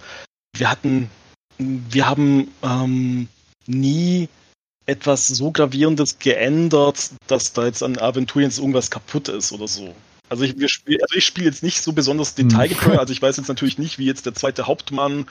wir 0.56 0.70
hatten, 0.70 1.10
wir 1.58 2.08
haben 2.08 2.48
ähm, 2.62 3.28
nie 3.66 4.28
etwas 4.86 5.28
so 5.28 5.50
gravierendes 5.50 6.18
geändert, 6.18 7.10
dass 7.26 7.52
da 7.52 7.64
jetzt 7.64 7.82
an 7.82 7.98
Aventurien 7.98 8.50
irgendwas 8.50 8.90
kaputt 8.90 9.28
ist 9.28 9.52
oder 9.52 9.68
so. 9.68 9.94
Also 10.34 10.44
ich, 10.44 10.72
spiel, 10.72 11.00
also 11.00 11.14
ich 11.14 11.24
spiele 11.24 11.46
jetzt 11.46 11.62
nicht 11.62 11.80
so 11.80 11.92
besonders 11.92 12.36
hm. 12.36 12.48
detailgetreu. 12.48 12.96
Also 12.98 13.12
ich 13.12 13.22
weiß 13.22 13.36
jetzt 13.36 13.48
natürlich 13.48 13.78
nicht, 13.78 13.98
wie 13.98 14.06
jetzt 14.06 14.26
der 14.26 14.34
zweite 14.34 14.66
Hauptmann 14.66 15.26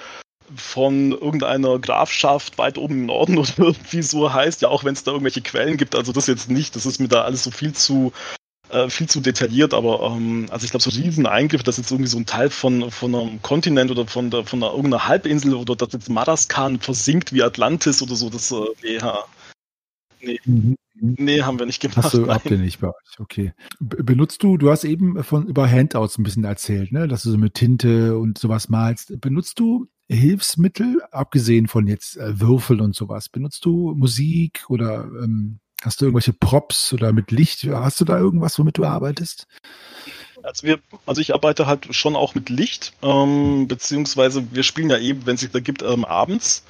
von 0.55 1.11
irgendeiner 1.11 1.77
Grafschaft 1.79 2.57
weit 2.57 2.77
oben 2.77 3.01
im 3.01 3.05
Norden 3.07 3.37
oder 3.39 3.51
irgendwie 3.57 4.01
so 4.01 4.31
heißt, 4.31 4.61
ja 4.61 4.69
auch 4.69 4.85
wenn 4.85 4.93
es 4.93 5.03
da 5.03 5.11
irgendwelche 5.11 5.41
Quellen 5.41 5.75
gibt, 5.75 5.95
also 5.95 6.13
das 6.13 6.27
jetzt 6.27 6.49
nicht, 6.49 6.75
das 6.75 6.85
ist 6.85 6.99
mir 6.99 7.09
da 7.09 7.23
alles 7.23 7.43
so 7.43 7.51
viel 7.51 7.73
zu 7.73 8.13
äh, 8.69 8.89
viel 8.89 9.09
zu 9.09 9.19
detailliert, 9.19 9.73
aber 9.73 10.03
ähm, 10.03 10.47
also 10.51 10.63
ich 10.63 10.71
glaube 10.71 10.83
so 10.83 10.89
riesen 10.89 11.25
Eingriffe, 11.25 11.65
dass 11.65 11.77
jetzt 11.77 11.91
irgendwie 11.91 12.09
so 12.09 12.17
ein 12.17 12.25
Teil 12.25 12.49
von, 12.49 12.91
von 12.91 13.13
einem 13.13 13.41
Kontinent 13.41 13.91
oder 13.91 14.07
von 14.07 14.29
der 14.31 14.45
von 14.45 14.63
einer, 14.63 14.71
irgendeiner 14.71 15.07
Halbinsel 15.07 15.53
oder 15.53 15.75
dass 15.75 15.91
jetzt 15.91 16.09
Madaskan 16.09 16.79
versinkt 16.79 17.33
wie 17.33 17.43
Atlantis 17.43 18.01
oder 18.01 18.15
so, 18.15 18.29
das 18.29 18.51
äh, 18.51 18.95
ja. 18.95 19.25
Nee. 20.23 20.39
Mhm. 20.45 20.75
Nee, 20.95 21.41
haben 21.41 21.59
wir 21.59 21.65
nicht 21.65 21.81
gemacht. 21.81 21.97
Hast 21.97 22.13
du, 22.13 22.27
habt 22.27 22.49
ihr 22.49 22.57
nicht 22.57 22.79
bei 22.79 22.87
euch, 22.87 23.19
okay. 23.19 23.53
Benutzt 23.79 24.43
du, 24.43 24.57
du 24.57 24.69
hast 24.69 24.83
eben 24.83 25.23
von 25.23 25.47
über 25.47 25.69
Handouts 25.69 26.17
ein 26.17 26.23
bisschen 26.23 26.43
erzählt, 26.43 26.91
ne? 26.91 27.07
dass 27.07 27.23
du 27.23 27.31
so 27.31 27.37
mit 27.37 27.55
Tinte 27.55 28.17
und 28.17 28.37
sowas 28.37 28.69
malst. 28.69 29.19
Benutzt 29.19 29.59
du 29.59 29.87
Hilfsmittel, 30.07 31.01
abgesehen 31.11 31.67
von 31.67 31.87
jetzt 31.87 32.17
äh, 32.17 32.39
Würfeln 32.39 32.79
und 32.79 32.95
sowas? 32.95 33.29
Benutzt 33.29 33.65
du 33.65 33.93
Musik 33.95 34.65
oder 34.69 35.05
ähm, 35.05 35.59
hast 35.81 35.99
du 35.99 36.05
irgendwelche 36.05 36.33
Props 36.33 36.93
oder 36.93 37.11
mit 37.11 37.31
Licht? 37.31 37.63
Hast 37.63 37.99
du 37.99 38.05
da 38.05 38.17
irgendwas, 38.17 38.59
womit 38.59 38.77
du 38.77 38.85
arbeitest? 38.85 39.47
Also, 40.43 40.67
wir, 40.67 40.79
also 41.05 41.21
ich 41.21 41.33
arbeite 41.33 41.65
halt 41.65 41.93
schon 41.95 42.15
auch 42.15 42.35
mit 42.35 42.49
Licht, 42.49 42.93
ähm, 43.01 43.67
beziehungsweise 43.67 44.45
wir 44.53 44.63
spielen 44.63 44.89
ja 44.89 44.99
eben, 44.99 45.25
wenn 45.25 45.35
es 45.35 45.41
sich 45.41 45.51
da 45.51 45.59
gibt, 45.59 45.81
ähm, 45.81 46.05
abends 46.05 46.63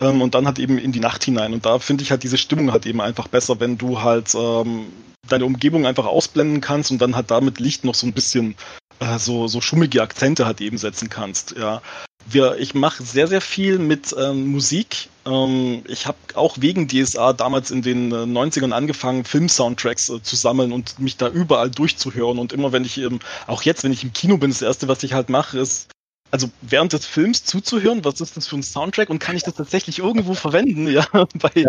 ähm, 0.00 0.22
und 0.22 0.34
dann 0.34 0.46
halt 0.46 0.58
eben 0.58 0.78
in 0.78 0.92
die 0.92 1.00
Nacht 1.00 1.24
hinein. 1.24 1.52
Und 1.52 1.66
da 1.66 1.78
finde 1.78 2.02
ich 2.04 2.10
halt 2.10 2.22
diese 2.22 2.38
Stimmung 2.38 2.72
halt 2.72 2.86
eben 2.86 3.00
einfach 3.00 3.28
besser, 3.28 3.60
wenn 3.60 3.78
du 3.78 4.02
halt 4.02 4.34
ähm, 4.34 4.86
deine 5.28 5.44
Umgebung 5.44 5.86
einfach 5.86 6.06
ausblenden 6.06 6.60
kannst 6.60 6.90
und 6.90 7.00
dann 7.00 7.16
halt 7.16 7.30
damit 7.30 7.60
Licht 7.60 7.84
noch 7.84 7.94
so 7.94 8.06
ein 8.06 8.12
bisschen 8.12 8.56
äh, 9.00 9.18
so, 9.18 9.48
so 9.48 9.60
schummige 9.60 10.02
Akzente 10.02 10.46
halt 10.46 10.60
eben 10.60 10.78
setzen 10.78 11.08
kannst. 11.08 11.54
Ja. 11.56 11.82
Wir, 12.26 12.56
ich 12.58 12.74
mache 12.74 13.02
sehr, 13.02 13.26
sehr 13.26 13.40
viel 13.40 13.78
mit 13.78 14.14
ähm, 14.16 14.46
Musik. 14.46 15.08
Ähm, 15.26 15.82
ich 15.88 16.06
habe 16.06 16.18
auch 16.34 16.56
wegen 16.60 16.86
DSA 16.86 17.32
damals 17.32 17.70
in 17.70 17.82
den 17.82 18.12
äh, 18.12 18.14
90ern 18.14 18.72
angefangen, 18.72 19.24
Film-Soundtracks 19.24 20.08
äh, 20.08 20.22
zu 20.22 20.36
sammeln 20.36 20.72
und 20.72 20.98
mich 21.00 21.16
da 21.16 21.28
überall 21.28 21.70
durchzuhören. 21.70 22.38
Und 22.38 22.52
immer 22.52 22.70
wenn 22.70 22.84
ich, 22.84 22.98
ähm, 22.98 23.18
auch 23.48 23.62
jetzt, 23.62 23.82
wenn 23.82 23.92
ich 23.92 24.04
im 24.04 24.12
Kino 24.12 24.36
bin, 24.36 24.50
das 24.50 24.62
Erste, 24.62 24.86
was 24.86 25.02
ich 25.02 25.14
halt 25.14 25.30
mache, 25.30 25.58
ist 25.58 25.88
also 26.32 26.50
während 26.62 26.92
des 26.92 27.06
Films 27.06 27.44
zuzuhören, 27.44 28.04
was 28.04 28.20
ist 28.20 28.36
das 28.36 28.48
für 28.48 28.56
ein 28.56 28.62
Soundtrack 28.62 29.10
und 29.10 29.18
kann 29.18 29.36
ich 29.36 29.44
das 29.44 29.54
tatsächlich 29.54 29.98
irgendwo 29.98 30.34
verwenden, 30.34 30.88
ja, 30.90 31.06
bei, 31.12 31.52
ja. 31.54 31.68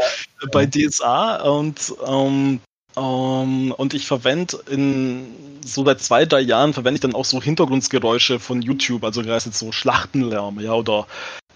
bei 0.52 0.66
DSA 0.66 1.44
und 1.44 1.94
ähm, 2.08 2.62
ähm, 2.96 3.72
und 3.72 3.94
ich 3.94 4.08
verwende 4.08 4.60
in 4.70 5.60
so 5.66 5.84
seit 5.86 6.02
zwei, 6.02 6.26
drei 6.26 6.42
Jahren 6.42 6.74
verwende 6.74 6.96
ich 6.96 7.02
dann 7.02 7.16
auch 7.16 7.26
so 7.26 7.42
Hintergrundgeräusche 7.42 8.40
von 8.40 8.62
YouTube, 8.62 9.04
also 9.04 9.22
das 9.22 9.46
jetzt 9.46 9.60
so 9.60 9.72
Schlachtenlärm, 9.72 10.60
ja, 10.60 10.74
oder 10.74 11.08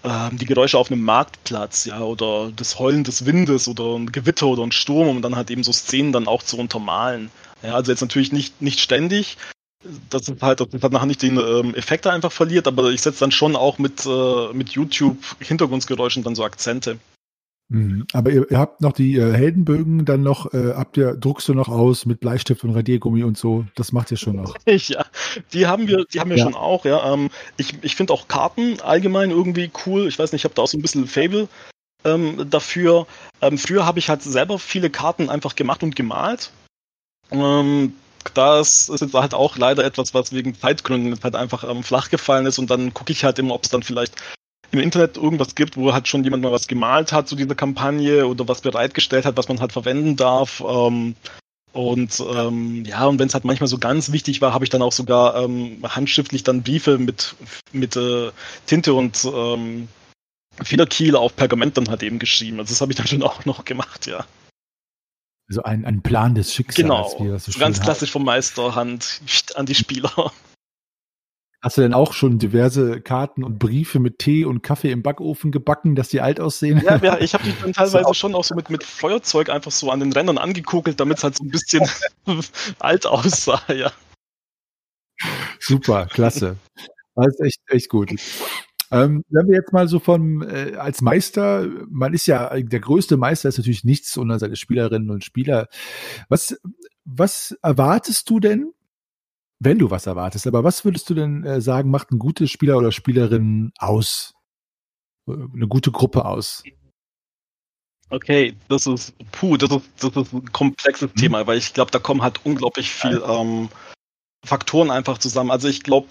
ähm, 0.04 0.36
die 0.36 0.46
Geräusche 0.46 0.78
auf 0.78 0.90
einem 0.90 1.02
Marktplatz, 1.02 1.84
ja, 1.84 2.00
oder 2.00 2.50
das 2.54 2.78
Heulen 2.78 3.04
des 3.04 3.24
Windes 3.24 3.68
oder 3.68 3.96
ein 3.96 4.12
Gewitter 4.12 4.46
oder 4.46 4.64
ein 4.64 4.72
Sturm, 4.72 5.08
um 5.08 5.22
dann 5.22 5.36
halt 5.36 5.50
eben 5.50 5.62
so 5.62 5.72
Szenen 5.72 6.12
dann 6.12 6.26
auch 6.26 6.42
zu 6.42 6.58
untermalen. 6.58 7.30
Ja, 7.62 7.74
also 7.74 7.90
jetzt 7.90 8.00
natürlich 8.00 8.32
nicht, 8.32 8.60
nicht 8.60 8.80
ständig, 8.80 9.36
dass 10.10 10.28
es 10.28 10.42
halt, 10.42 10.60
dass 10.60 10.68
es 10.72 10.82
halt 10.82 10.92
nachher 10.92 11.06
nicht 11.06 11.22
den 11.22 11.38
ähm, 11.38 11.74
Effekt 11.74 12.06
einfach 12.06 12.32
verliert, 12.32 12.66
aber 12.66 12.90
ich 12.90 13.02
setze 13.02 13.20
dann 13.20 13.30
schon 13.30 13.56
auch 13.56 13.78
mit, 13.78 14.04
äh, 14.06 14.52
mit 14.52 14.70
YouTube-Hintergrundgeräuschen 14.70 16.22
dann 16.22 16.34
so 16.34 16.44
Akzente. 16.44 16.98
Mhm. 17.70 18.06
Aber 18.14 18.30
ihr, 18.30 18.50
ihr, 18.50 18.58
habt 18.58 18.80
noch 18.80 18.92
die 18.92 19.16
äh, 19.16 19.32
Heldenbögen, 19.32 20.06
dann 20.06 20.22
noch, 20.22 20.52
äh, 20.54 20.72
habt 20.74 20.96
ihr, 20.96 21.14
druckst 21.14 21.48
du 21.48 21.54
noch 21.54 21.68
aus 21.68 22.06
mit 22.06 22.18
Bleistift 22.20 22.64
und 22.64 22.70
Radiergummi 22.70 23.22
und 23.24 23.36
so, 23.36 23.66
das 23.74 23.92
macht 23.92 24.10
ihr 24.10 24.16
schon 24.16 24.36
noch. 24.36 24.54
ja, 24.66 25.04
die 25.52 25.66
haben 25.66 25.86
wir, 25.86 26.06
die 26.06 26.18
haben 26.18 26.30
wir 26.30 26.38
ja. 26.38 26.44
schon 26.44 26.54
auch, 26.54 26.86
ja. 26.86 27.12
Ähm, 27.12 27.28
ich 27.58 27.74
ich 27.82 27.94
finde 27.94 28.14
auch 28.14 28.26
Karten 28.26 28.80
allgemein 28.80 29.30
irgendwie 29.30 29.70
cool. 29.86 30.08
Ich 30.08 30.18
weiß 30.18 30.32
nicht, 30.32 30.40
ich 30.40 30.44
habe 30.44 30.54
da 30.54 30.62
auch 30.62 30.68
so 30.68 30.78
ein 30.78 30.82
bisschen 30.82 31.06
Fable 31.06 31.48
ähm, 32.04 32.48
dafür. 32.48 33.06
Ähm, 33.42 33.58
früher 33.58 33.84
habe 33.84 33.98
ich 33.98 34.08
halt 34.08 34.22
selber 34.22 34.58
viele 34.58 34.88
Karten 34.88 35.28
einfach 35.28 35.54
gemacht 35.54 35.82
und 35.82 35.94
gemalt. 35.94 36.50
Ähm, 37.30 37.92
das 38.28 38.88
ist 38.88 39.14
halt 39.14 39.34
auch 39.34 39.56
leider 39.56 39.84
etwas, 39.84 40.14
was 40.14 40.32
wegen 40.32 40.58
Zeitgründen 40.58 41.18
halt 41.22 41.36
einfach 41.36 41.68
ähm, 41.68 41.82
flach 41.82 42.10
gefallen 42.10 42.46
ist 42.46 42.58
und 42.58 42.70
dann 42.70 42.94
gucke 42.94 43.12
ich 43.12 43.24
halt 43.24 43.38
immer, 43.38 43.54
ob 43.54 43.64
es 43.64 43.70
dann 43.70 43.82
vielleicht 43.82 44.14
im 44.70 44.80
Internet 44.80 45.16
irgendwas 45.16 45.54
gibt, 45.54 45.76
wo 45.76 45.92
halt 45.92 46.08
schon 46.08 46.24
jemand 46.24 46.42
mal 46.42 46.52
was 46.52 46.68
gemalt 46.68 47.12
hat 47.12 47.28
zu 47.28 47.36
dieser 47.36 47.54
Kampagne 47.54 48.26
oder 48.26 48.48
was 48.48 48.60
bereitgestellt 48.60 49.24
hat, 49.24 49.36
was 49.36 49.48
man 49.48 49.60
halt 49.60 49.72
verwenden 49.72 50.16
darf. 50.16 50.62
Ähm, 50.66 51.14
und 51.72 52.20
ähm, 52.20 52.84
ja, 52.84 53.06
und 53.06 53.18
wenn 53.18 53.28
es 53.28 53.34
halt 53.34 53.44
manchmal 53.44 53.68
so 53.68 53.78
ganz 53.78 54.12
wichtig 54.12 54.40
war, 54.40 54.52
habe 54.52 54.64
ich 54.64 54.70
dann 54.70 54.82
auch 54.82 54.92
sogar 54.92 55.36
ähm, 55.36 55.82
handschriftlich 55.84 56.42
dann 56.42 56.62
Briefe 56.62 56.98
mit, 56.98 57.34
mit 57.72 57.96
äh, 57.96 58.30
Tinte 58.66 58.94
und 58.94 59.24
ähm, 59.24 59.88
Federkiel 60.62 61.14
auf 61.14 61.36
Pergament 61.36 61.76
dann 61.76 61.88
halt 61.88 62.02
eben 62.02 62.18
geschrieben. 62.18 62.58
Also 62.58 62.72
das 62.72 62.80
habe 62.80 62.92
ich 62.92 62.96
dann 62.96 63.06
schon 63.06 63.22
auch 63.22 63.44
noch 63.44 63.64
gemacht, 63.64 64.06
ja. 64.06 64.24
Also 65.48 65.62
ein, 65.62 65.84
ein 65.84 66.02
Plan 66.02 66.34
des 66.34 66.52
Schicksals. 66.52 66.76
Genau, 66.76 67.16
wie 67.20 67.28
das 67.28 67.46
so 67.46 67.58
ganz 67.58 67.80
klassisch 67.80 68.10
vom 68.10 68.24
Meisterhand 68.24 69.20
an 69.54 69.66
die 69.66 69.74
Spieler. 69.74 70.32
Hast 71.60 71.76
du 71.76 71.80
denn 71.80 71.94
auch 71.94 72.12
schon 72.12 72.38
diverse 72.38 73.00
Karten 73.00 73.42
und 73.42 73.58
Briefe 73.58 73.98
mit 73.98 74.20
Tee 74.20 74.44
und 74.44 74.62
Kaffee 74.62 74.92
im 74.92 75.02
Backofen 75.02 75.50
gebacken, 75.50 75.96
dass 75.96 76.08
die 76.08 76.20
alt 76.20 76.38
aussehen? 76.38 76.80
Ja, 76.84 76.96
ja 76.98 77.18
ich 77.18 77.34
habe 77.34 77.44
die 77.44 77.52
dann 77.62 77.72
teilweise 77.72 78.04
so 78.06 78.14
schon 78.14 78.34
auch 78.36 78.44
so 78.44 78.54
mit, 78.54 78.70
mit 78.70 78.84
Feuerzeug 78.84 79.48
einfach 79.48 79.72
so 79.72 79.90
an 79.90 79.98
den 79.98 80.12
Rändern 80.12 80.38
angekokelt, 80.38 81.00
damit 81.00 81.18
es 81.18 81.24
halt 81.24 81.36
so 81.36 81.44
ein 81.44 81.50
bisschen 81.50 81.88
alt 82.78 83.06
aussah, 83.06 83.60
ja. 83.72 83.90
Super, 85.58 86.06
klasse. 86.06 86.58
Das 87.16 87.26
ist 87.26 87.40
echt, 87.40 87.60
echt 87.66 87.88
gut. 87.88 88.10
Ähm, 88.90 89.24
wenn 89.28 89.48
wir 89.48 89.56
jetzt 89.56 89.72
mal 89.72 89.88
so 89.88 89.98
von 89.98 90.42
äh, 90.42 90.76
als 90.76 91.02
Meister, 91.02 91.66
man 91.90 92.14
ist 92.14 92.26
ja 92.26 92.58
der 92.60 92.80
größte 92.80 93.16
Meister 93.16 93.48
ist 93.48 93.58
natürlich 93.58 93.84
nichts 93.84 94.16
unter 94.16 94.38
seine 94.38 94.56
Spielerinnen 94.56 95.10
und 95.10 95.24
Spieler. 95.24 95.68
Was 96.28 96.58
was 97.04 97.56
erwartest 97.62 98.28
du 98.30 98.40
denn 98.40 98.72
wenn 99.60 99.78
du 99.78 99.90
was 99.90 100.06
erwartest. 100.06 100.46
Aber 100.46 100.64
was 100.64 100.84
würdest 100.84 101.10
du 101.10 101.14
denn 101.14 101.44
äh, 101.44 101.60
sagen, 101.60 101.90
macht 101.90 102.10
ein 102.10 102.18
guter 102.18 102.46
Spieler 102.46 102.78
oder 102.78 102.92
Spielerin 102.92 103.72
aus? 103.78 104.34
Äh, 105.28 105.32
eine 105.32 105.66
gute 105.68 105.90
Gruppe 105.90 106.24
aus? 106.24 106.62
Okay, 108.10 108.54
das 108.68 108.86
ist, 108.86 109.14
puh, 109.32 109.56
das 109.56 109.70
ist, 109.70 109.90
das 109.98 110.16
ist 110.16 110.32
ein 110.32 110.52
komplexes 110.52 111.10
hm. 111.10 111.16
Thema, 111.16 111.46
weil 111.46 111.58
ich 111.58 111.74
glaube, 111.74 111.90
da 111.90 111.98
kommen 111.98 112.22
halt 112.22 112.40
unglaublich 112.44 112.90
viel 112.90 113.22
ähm, 113.26 113.68
Faktoren 114.44 114.90
einfach 114.90 115.18
zusammen. 115.18 115.50
Also 115.50 115.68
ich 115.68 115.82
glaube, 115.82 116.08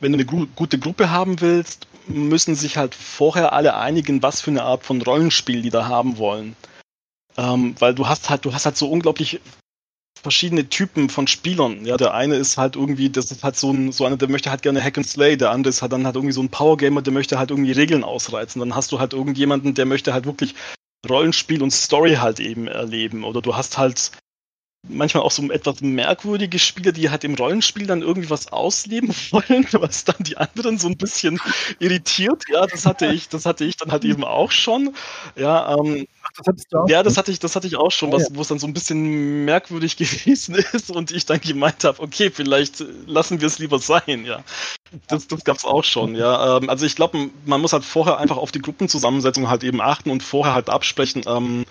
wenn 0.00 0.12
du 0.12 0.16
eine 0.16 0.26
gu 0.26 0.46
gute 0.54 0.78
Gruppe 0.78 1.10
haben 1.10 1.40
willst, 1.40 1.86
müssen 2.06 2.54
sich 2.54 2.76
halt 2.76 2.94
vorher 2.94 3.52
alle 3.52 3.76
einigen, 3.76 4.22
was 4.22 4.40
für 4.40 4.50
eine 4.50 4.62
Art 4.62 4.84
von 4.84 5.00
Rollenspiel 5.00 5.62
die 5.62 5.70
da 5.70 5.86
haben 5.86 6.18
wollen. 6.18 6.56
Ähm, 7.36 7.74
weil 7.78 7.94
du 7.94 8.06
hast 8.06 8.30
halt, 8.30 8.44
du 8.44 8.52
hast 8.52 8.66
halt 8.66 8.76
so 8.76 8.90
unglaublich 8.90 9.40
verschiedene 10.22 10.68
Typen 10.68 11.10
von 11.10 11.26
Spielern. 11.26 11.84
Ja, 11.84 11.96
der 11.96 12.14
eine 12.14 12.36
ist 12.36 12.56
halt 12.56 12.76
irgendwie, 12.76 13.10
das 13.10 13.30
ist 13.30 13.44
halt 13.44 13.56
so 13.56 13.70
ein, 13.72 13.92
so 13.92 14.04
einer, 14.06 14.16
der 14.16 14.28
möchte 14.28 14.50
halt 14.50 14.62
gerne 14.62 14.82
Hack 14.82 14.96
and 14.96 15.06
Slay, 15.06 15.36
der 15.36 15.50
andere 15.50 15.70
ist 15.70 15.82
halt 15.82 15.92
dann 15.92 16.06
halt 16.06 16.16
irgendwie 16.16 16.32
so 16.32 16.42
ein 16.42 16.48
Power 16.48 16.76
Gamer, 16.76 17.02
der 17.02 17.12
möchte 17.12 17.38
halt 17.38 17.50
irgendwie 17.50 17.72
Regeln 17.72 18.04
ausreizen. 18.04 18.60
Dann 18.60 18.74
hast 18.74 18.92
du 18.92 19.00
halt 19.00 19.12
irgendjemanden, 19.12 19.74
der 19.74 19.86
möchte 19.86 20.14
halt 20.14 20.24
wirklich 20.24 20.54
Rollenspiel 21.08 21.62
und 21.62 21.72
Story 21.72 22.14
halt 22.14 22.40
eben 22.40 22.68
erleben. 22.68 23.24
Oder 23.24 23.42
du 23.42 23.54
hast 23.56 23.76
halt 23.76 24.12
manchmal 24.88 25.22
auch 25.22 25.30
so 25.30 25.50
etwas 25.50 25.80
merkwürdige 25.80 26.58
Spieler, 26.58 26.92
die 26.92 27.10
halt 27.10 27.24
im 27.24 27.34
Rollenspiel 27.34 27.86
dann 27.86 28.02
irgendwie 28.02 28.30
was 28.30 28.52
ausleben 28.52 29.08
wollen, 29.30 29.66
was 29.72 30.04
dann 30.04 30.16
die 30.20 30.36
anderen 30.36 30.78
so 30.78 30.88
ein 30.88 30.96
bisschen 30.96 31.40
irritiert. 31.78 32.44
Ja, 32.50 32.66
das 32.66 32.86
hatte 32.86 33.06
ich, 33.06 33.28
das 33.28 33.46
hatte 33.46 33.64
ich 33.64 33.76
dann 33.76 33.92
halt 33.92 34.04
eben 34.04 34.24
auch 34.24 34.50
schon. 34.50 34.94
Ja, 35.36 35.76
ähm, 35.76 36.06
das 36.44 36.64
ja, 36.88 37.02
das 37.02 37.16
hatte 37.16 37.30
ich, 37.30 37.38
das 37.38 37.54
hatte 37.56 37.66
ich 37.66 37.76
auch 37.76 37.90
schon, 37.90 38.12
was, 38.12 38.34
wo 38.34 38.40
es 38.40 38.48
dann 38.48 38.58
so 38.58 38.66
ein 38.66 38.74
bisschen 38.74 39.44
merkwürdig 39.44 39.96
gewesen 39.96 40.56
ist 40.72 40.90
und 40.90 41.12
ich 41.12 41.26
dann 41.26 41.40
gemeint 41.40 41.84
habe, 41.84 42.00
okay, 42.02 42.30
vielleicht 42.30 42.84
lassen 43.06 43.40
wir 43.40 43.46
es 43.46 43.58
lieber 43.58 43.78
sein, 43.78 44.24
ja. 44.24 44.42
Das, 45.08 45.26
das 45.26 45.44
gab 45.44 45.56
es 45.56 45.64
auch 45.64 45.84
schon, 45.84 46.14
ja. 46.14 46.58
Ähm, 46.58 46.68
also 46.68 46.86
ich 46.86 46.96
glaube, 46.96 47.30
man 47.46 47.60
muss 47.60 47.72
halt 47.72 47.84
vorher 47.84 48.18
einfach 48.18 48.36
auf 48.36 48.52
die 48.52 48.60
Gruppenzusammensetzung 48.60 49.48
halt 49.48 49.64
eben 49.64 49.80
achten 49.80 50.10
und 50.10 50.22
vorher 50.22 50.54
halt 50.54 50.68
absprechen, 50.68 51.22
ähm, 51.26 51.64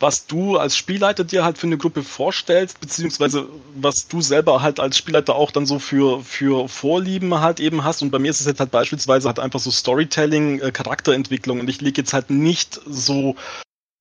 was 0.00 0.26
du 0.26 0.56
als 0.56 0.76
Spielleiter 0.76 1.24
dir 1.24 1.44
halt 1.44 1.56
für 1.56 1.66
eine 1.66 1.78
Gruppe 1.78 2.02
vorstellst, 2.02 2.80
beziehungsweise 2.80 3.48
was 3.76 4.08
du 4.08 4.20
selber 4.20 4.60
halt 4.60 4.80
als 4.80 4.98
Spielleiter 4.98 5.36
auch 5.36 5.50
dann 5.50 5.66
so 5.66 5.78
für, 5.78 6.22
für 6.22 6.68
Vorlieben 6.68 7.40
halt 7.40 7.60
eben 7.60 7.84
hast. 7.84 8.02
Und 8.02 8.10
bei 8.10 8.18
mir 8.18 8.30
ist 8.30 8.40
es 8.40 8.46
jetzt 8.46 8.60
halt 8.60 8.72
beispielsweise 8.72 9.28
halt 9.28 9.38
einfach 9.38 9.60
so 9.60 9.70
Storytelling, 9.70 10.60
äh, 10.60 10.72
Charakterentwicklung. 10.72 11.60
Und 11.60 11.70
ich 11.70 11.80
lege 11.80 12.00
jetzt 12.00 12.12
halt 12.12 12.30
nicht 12.30 12.80
so 12.86 13.36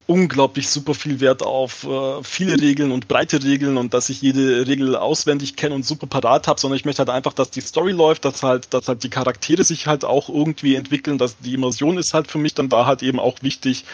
unglaublich 0.05 0.67
super 0.67 0.95
viel 0.95 1.19
Wert 1.21 1.43
auf 1.43 1.85
äh, 1.85 2.23
viele 2.23 2.59
Regeln 2.59 2.91
und 2.91 3.07
breite 3.07 3.41
Regeln 3.41 3.77
und 3.77 3.93
dass 3.93 4.09
ich 4.09 4.21
jede 4.21 4.67
Regel 4.67 4.95
auswendig 4.95 5.55
kenne 5.55 5.75
und 5.75 5.85
super 5.85 6.07
parat 6.07 6.47
habe, 6.47 6.59
sondern 6.59 6.75
ich 6.75 6.85
möchte 6.85 6.99
halt 6.99 7.09
einfach, 7.09 7.33
dass 7.33 7.51
die 7.51 7.61
Story 7.61 7.93
läuft, 7.93 8.25
dass 8.25 8.43
halt, 8.43 8.73
dass 8.73 8.89
halt 8.89 9.03
die 9.03 9.09
Charaktere 9.09 9.63
sich 9.63 9.87
halt 9.87 10.03
auch 10.03 10.27
irgendwie 10.27 10.75
entwickeln, 10.75 11.17
dass 11.17 11.37
die 11.37 11.53
Immersion 11.53 11.97
ist 11.97 12.13
halt 12.13 12.29
für 12.29 12.37
mich 12.37 12.53
dann 12.53 12.67
da 12.67 12.85
halt 12.85 13.01
eben 13.01 13.19
auch 13.19 13.41
wichtig 13.41 13.85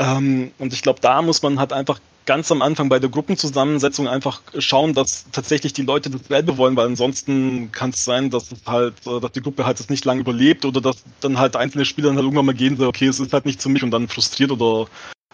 ähm, 0.00 0.50
und 0.58 0.72
ich 0.72 0.82
glaube, 0.82 1.00
da 1.00 1.20
muss 1.20 1.42
man 1.42 1.58
halt 1.60 1.72
einfach 1.72 2.00
ganz 2.24 2.50
am 2.50 2.62
Anfang 2.62 2.88
bei 2.88 2.98
der 2.98 3.10
Gruppenzusammensetzung 3.10 4.08
einfach 4.08 4.40
schauen, 4.58 4.94
dass 4.94 5.26
tatsächlich 5.32 5.72
die 5.74 5.82
Leute 5.82 6.10
dasselbe 6.10 6.56
wollen, 6.56 6.76
weil 6.76 6.86
ansonsten 6.86 7.70
kann 7.72 7.90
es 7.90 8.04
sein, 8.04 8.30
dass 8.30 8.50
es 8.50 8.60
halt, 8.66 8.94
äh, 9.06 9.20
dass 9.20 9.32
die 9.32 9.42
Gruppe 9.42 9.66
halt 9.66 9.78
das 9.78 9.90
nicht 9.90 10.04
lange 10.04 10.20
überlebt 10.20 10.64
oder 10.64 10.80
dass 10.80 11.04
dann 11.20 11.38
halt 11.38 11.54
einzelne 11.54 11.84
Spieler 11.84 12.08
dann 12.08 12.16
halt 12.16 12.24
irgendwann 12.24 12.46
mal 12.46 12.54
gehen, 12.54 12.76
so, 12.76 12.88
okay, 12.88 13.08
es 13.08 13.20
ist 13.20 13.32
halt 13.32 13.44
nicht 13.44 13.60
für 13.62 13.68
mich 13.68 13.82
und 13.82 13.90
dann 13.90 14.08
frustriert 14.08 14.50
oder 14.50 14.86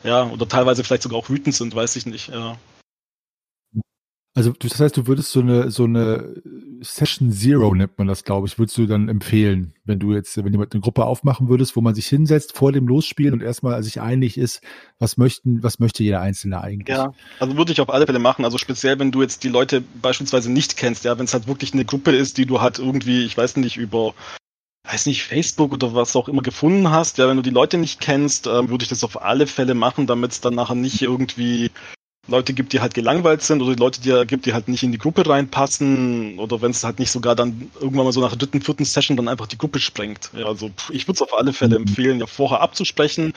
ja, 0.03 0.25
oder 0.25 0.49
teilweise 0.49 0.85
vielleicht 0.85 1.03
sogar 1.03 1.19
auch 1.19 1.31
wütend 1.31 1.55
sind, 1.55 1.75
weiß 1.75 1.97
ich 1.97 2.07
nicht, 2.07 2.29
ja. 2.29 2.57
Also 4.37 4.53
das 4.53 4.79
heißt, 4.79 4.95
du 4.95 5.07
würdest 5.07 5.33
so 5.33 5.41
eine 5.41 5.71
so 5.71 5.85
eine 5.85 6.35
Session 6.83 7.33
Zero 7.33 7.75
nennt 7.75 7.97
man 7.97 8.07
das, 8.07 8.23
glaube 8.23 8.47
ich, 8.47 8.59
würdest 8.59 8.77
du 8.77 8.85
dann 8.85 9.09
empfehlen, 9.09 9.73
wenn 9.87 9.99
du 9.99 10.13
jetzt, 10.13 10.37
wenn 10.37 10.53
jemand 10.53 10.75
eine 10.75 10.83
Gruppe 10.83 11.07
aufmachen 11.07 11.49
würdest, 11.49 11.75
wo 11.75 11.81
man 11.81 11.95
sich 11.95 12.07
hinsetzt 12.07 12.55
vor 12.55 12.71
dem 12.71 12.87
Losspielen 12.87 13.33
und 13.33 13.43
erstmal 13.43 13.83
sich 13.83 13.99
einig 13.99 14.37
ist, 14.37 14.61
was 14.99 15.17
möchten, 15.17 15.63
was 15.63 15.79
möchte 15.79 16.03
jeder 16.05 16.21
Einzelne 16.21 16.61
eigentlich? 16.61 16.95
Ja, 16.95 17.15
also 17.41 17.57
würde 17.57 17.73
ich 17.73 17.81
auf 17.81 17.89
alle 17.89 18.05
Fälle 18.05 18.19
machen. 18.19 18.45
Also 18.45 18.59
speziell, 18.59 18.99
wenn 18.99 19.11
du 19.11 19.23
jetzt 19.23 19.43
die 19.43 19.49
Leute 19.49 19.83
beispielsweise 20.03 20.53
nicht 20.53 20.77
kennst, 20.77 21.07
ja, 21.07 21.19
wenn 21.19 21.25
es 21.25 21.33
halt 21.33 21.47
wirklich 21.47 21.73
eine 21.73 21.87
Gruppe 21.87 22.15
ist, 22.15 22.37
die 22.37 22.45
du 22.45 22.61
halt 22.61 22.79
irgendwie, 22.79 23.25
ich 23.25 23.39
weiß 23.39 23.57
nicht, 23.57 23.79
über 23.79 24.13
weiß 24.87 25.07
nicht, 25.07 25.23
Facebook 25.25 25.73
oder 25.73 25.95
was 25.95 26.15
auch 26.15 26.29
immer 26.29 26.43
gefunden 26.43 26.91
hast, 26.91 27.17
ja, 27.17 27.27
wenn 27.27 27.39
du 27.39 27.43
die 27.43 27.51
Leute 27.51 27.79
nicht 27.79 28.01
kennst, 28.01 28.47
äh, 28.47 28.69
würde 28.69 28.85
ich 28.85 28.91
das 28.91 29.03
auf 29.03 29.23
alle 29.23 29.47
Fälle 29.47 29.75
machen, 29.75 30.07
damit 30.07 30.33
es 30.33 30.41
dann 30.43 30.55
nachher 30.55 30.77
nicht 30.77 31.01
irgendwie 31.01 31.71
Leute 32.29 32.55
gibt, 32.55 32.73
die 32.73 32.81
halt 32.81 32.95
gelangweilt 32.95 33.43
sind 33.43 33.63
oder 33.63 33.75
die 33.75 33.81
Leute, 33.81 34.01
die 34.01 34.27
gibt, 34.27 34.47
die 34.47 34.53
halt 34.53 34.69
nicht 34.69 34.83
in 34.83 34.93
die 34.93 34.99
Gruppe 34.99 35.29
reinpassen 35.29 36.39
oder 36.39 36.61
wenn 36.61 36.73
es 36.73 36.83
halt 36.83 36.99
nicht 36.99 37.11
sogar 37.11 37.37
dann 37.37 37.71
irgendwann 37.81 38.05
mal 38.05 38.13
so 38.13 38.21
nach 38.21 38.31
der 38.31 38.39
dritten, 38.39 38.61
vierten 38.61 38.85
Session 38.85 39.17
dann 39.17 39.29
einfach 39.29 39.47
die 39.47 39.59
Gruppe 39.59 39.79
sprengt. 39.79 40.31
Ja, 40.37 40.47
also 40.47 40.71
ich 40.91 41.07
würde 41.07 41.17
es 41.17 41.23
auf 41.23 41.37
alle 41.37 41.53
Fälle 41.53 41.79
mhm. 41.79 41.87
empfehlen, 41.87 42.19
ja 42.19 42.27
vorher 42.27 42.61
abzusprechen, 42.61 43.33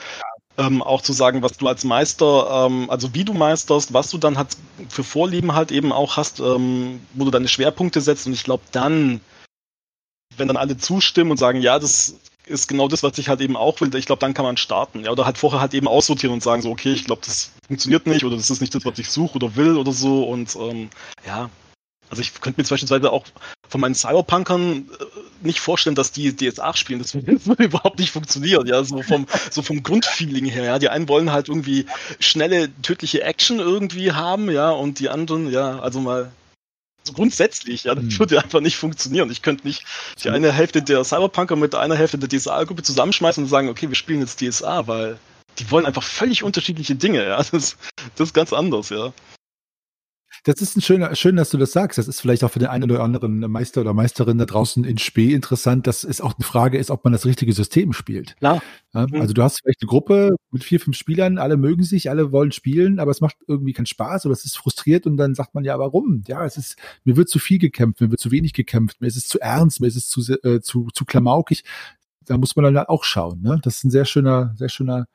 ähm, 0.58 0.82
auch 0.82 1.02
zu 1.02 1.12
sagen, 1.12 1.42
was 1.42 1.56
du 1.56 1.68
als 1.68 1.84
Meister, 1.84 2.66
ähm, 2.66 2.90
also 2.90 3.14
wie 3.14 3.24
du 3.24 3.32
meisterst, 3.32 3.92
was 3.92 4.10
du 4.10 4.18
dann 4.18 4.36
halt 4.36 4.56
für 4.88 5.04
Vorlieben 5.04 5.54
halt 5.54 5.70
eben 5.70 5.92
auch 5.92 6.16
hast, 6.16 6.40
ähm, 6.40 7.00
wo 7.14 7.24
du 7.24 7.30
deine 7.30 7.48
Schwerpunkte 7.48 8.00
setzt 8.00 8.26
und 8.26 8.32
ich 8.32 8.44
glaube 8.44 8.64
dann, 8.72 9.20
wenn 10.36 10.48
dann 10.48 10.56
alle 10.56 10.76
zustimmen 10.76 11.30
und 11.30 11.36
sagen, 11.36 11.60
ja, 11.60 11.78
das 11.78 12.16
ist 12.50 12.68
genau 12.68 12.88
das, 12.88 13.02
was 13.02 13.16
ich 13.18 13.28
halt 13.28 13.40
eben 13.40 13.56
auch 13.56 13.80
will. 13.80 13.94
Ich 13.94 14.06
glaube, 14.06 14.20
dann 14.20 14.34
kann 14.34 14.44
man 14.44 14.56
starten. 14.56 15.04
Ja, 15.04 15.10
oder 15.10 15.24
halt 15.24 15.38
vorher 15.38 15.60
halt 15.60 15.74
eben 15.74 15.88
aussortieren 15.88 16.34
und 16.34 16.42
sagen 16.42 16.62
so, 16.62 16.70
okay, 16.70 16.92
ich 16.92 17.04
glaube, 17.04 17.22
das 17.24 17.52
funktioniert 17.66 18.06
nicht 18.06 18.24
oder 18.24 18.36
das 18.36 18.50
ist 18.50 18.60
nicht 18.60 18.74
das, 18.74 18.84
was 18.84 18.98
ich 18.98 19.10
suche 19.10 19.36
oder 19.36 19.56
will 19.56 19.76
oder 19.76 19.92
so. 19.92 20.24
Und 20.24 20.54
ähm, 20.56 20.90
ja, 21.26 21.48
also 22.10 22.20
ich 22.20 22.34
könnte 22.40 22.60
mir 22.60 22.68
beispielsweise 22.68 23.12
auch 23.12 23.24
von 23.68 23.80
meinen 23.80 23.94
Cyberpunkern 23.94 24.88
äh, 24.98 25.04
nicht 25.42 25.60
vorstellen, 25.60 25.94
dass 25.94 26.10
die 26.10 26.34
DSA 26.34 26.74
spielen. 26.74 26.98
Das 26.98 27.14
würde 27.46 27.64
überhaupt 27.64 28.00
nicht 28.00 28.10
funktionieren. 28.10 28.66
Ja, 28.66 28.82
so 28.82 29.02
vom, 29.02 29.26
so 29.50 29.62
vom 29.62 29.82
Grundfeeling 29.82 30.46
her. 30.46 30.64
Ja, 30.64 30.78
die 30.78 30.88
einen 30.88 31.08
wollen 31.08 31.32
halt 31.32 31.48
irgendwie 31.48 31.86
schnelle, 32.18 32.68
tödliche 32.82 33.22
Action 33.22 33.60
irgendwie 33.60 34.12
haben, 34.12 34.50
ja, 34.50 34.70
und 34.70 34.98
die 34.98 35.08
anderen, 35.08 35.50
ja, 35.50 35.78
also 35.78 36.00
mal 36.00 36.32
so 37.04 37.12
grundsätzlich, 37.12 37.84
ja, 37.84 37.94
das 37.94 38.04
hm. 38.04 38.18
würde 38.18 38.42
einfach 38.42 38.60
nicht 38.60 38.76
funktionieren. 38.76 39.30
Ich 39.30 39.42
könnte 39.42 39.66
nicht 39.66 39.84
die 40.22 40.30
eine 40.30 40.52
Hälfte 40.52 40.82
der 40.82 41.02
Cyberpunker 41.04 41.56
mit 41.56 41.74
einer 41.74 41.96
Hälfte 41.96 42.18
der 42.18 42.28
DSA-Gruppe 42.28 42.82
zusammenschmeißen 42.82 43.44
und 43.44 43.50
sagen, 43.50 43.68
okay, 43.68 43.88
wir 43.88 43.94
spielen 43.94 44.20
jetzt 44.20 44.40
DSA, 44.40 44.86
weil 44.86 45.18
die 45.58 45.70
wollen 45.70 45.86
einfach 45.86 46.02
völlig 46.02 46.42
unterschiedliche 46.42 46.94
Dinge, 46.94 47.24
ja. 47.26 47.36
Das, 47.50 47.76
das 48.16 48.28
ist 48.28 48.34
ganz 48.34 48.52
anders, 48.52 48.90
ja. 48.90 49.12
Das 50.44 50.62
ist 50.62 50.76
ein 50.76 50.80
schöner, 50.80 51.14
schön, 51.14 51.36
dass 51.36 51.50
du 51.50 51.58
das 51.58 51.72
sagst. 51.72 51.98
Das 51.98 52.08
ist 52.08 52.20
vielleicht 52.20 52.44
auch 52.44 52.50
für 52.50 52.58
den 52.58 52.68
einen 52.68 52.84
oder 52.84 53.02
anderen 53.02 53.40
Meister 53.40 53.82
oder 53.82 53.92
Meisterin 53.92 54.38
da 54.38 54.46
draußen 54.46 54.84
in 54.84 54.98
Spee 54.98 55.34
interessant, 55.34 55.86
dass 55.86 56.04
es 56.04 56.20
auch 56.20 56.34
eine 56.36 56.44
Frage 56.44 56.78
ist, 56.78 56.90
ob 56.90 57.04
man 57.04 57.12
das 57.12 57.26
richtige 57.26 57.52
System 57.52 57.92
spielt. 57.92 58.36
Klar. 58.36 58.62
Ja, 58.94 59.06
mhm. 59.06 59.20
also 59.20 59.34
du 59.34 59.42
hast 59.42 59.60
vielleicht 59.60 59.82
eine 59.82 59.88
Gruppe 59.88 60.36
mit 60.50 60.64
vier, 60.64 60.80
fünf 60.80 60.96
Spielern, 60.96 61.38
alle 61.38 61.56
mögen 61.56 61.82
sich, 61.82 62.10
alle 62.10 62.32
wollen 62.32 62.52
spielen, 62.52 62.98
aber 62.98 63.10
es 63.10 63.20
macht 63.20 63.36
irgendwie 63.46 63.72
keinen 63.72 63.86
Spaß 63.86 64.26
oder 64.26 64.32
es 64.32 64.44
ist 64.44 64.56
frustriert 64.56 65.06
und 65.06 65.16
dann 65.16 65.34
sagt 65.34 65.54
man 65.54 65.64
ja, 65.64 65.78
warum? 65.78 66.22
Ja, 66.26 66.44
es 66.44 66.56
ist, 66.56 66.76
mir 67.04 67.16
wird 67.16 67.28
zu 67.28 67.38
viel 67.38 67.58
gekämpft, 67.58 68.00
mir 68.00 68.10
wird 68.10 68.20
zu 68.20 68.30
wenig 68.30 68.52
gekämpft, 68.52 69.00
mir 69.00 69.06
ist 69.06 69.16
es 69.16 69.28
zu 69.28 69.40
ernst, 69.40 69.80
mir 69.80 69.86
ist 69.86 69.96
es 69.96 70.08
zu, 70.08 70.20
äh, 70.42 70.60
zu, 70.60 70.88
zu 70.94 71.04
klamaukig. 71.04 71.64
Da 72.24 72.38
muss 72.38 72.54
man 72.54 72.72
dann 72.72 72.86
auch 72.86 73.04
schauen. 73.04 73.42
Ne? 73.42 73.60
Das 73.62 73.76
ist 73.76 73.84
ein 73.84 73.90
sehr 73.90 74.04
schöner, 74.04 74.54
sehr 74.56 74.68
schöner 74.68 75.06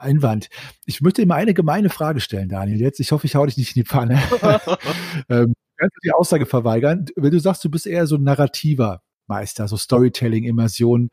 Einwand. 0.00 0.48
Ich 0.84 1.00
möchte 1.00 1.22
immer 1.22 1.34
eine 1.34 1.54
gemeine 1.54 1.90
Frage 1.90 2.20
stellen, 2.20 2.48
Daniel. 2.48 2.80
Jetzt, 2.80 3.00
ich 3.00 3.12
hoffe, 3.12 3.26
ich 3.26 3.34
hau 3.34 3.46
dich 3.46 3.56
nicht 3.56 3.76
in 3.76 3.82
die 3.82 3.88
Pfanne. 3.88 4.14
ähm, 5.28 5.54
kannst 5.76 5.96
du 5.96 6.00
die 6.04 6.12
Aussage 6.12 6.46
verweigern? 6.46 7.06
Wenn 7.16 7.30
du 7.30 7.40
sagst, 7.40 7.64
du 7.64 7.70
bist 7.70 7.86
eher 7.86 8.06
so 8.06 8.16
ein 8.16 8.22
Narrativer, 8.22 9.02
Meister, 9.26 9.68
so 9.68 9.76
Storytelling, 9.76 10.44
Immersion. 10.44 11.10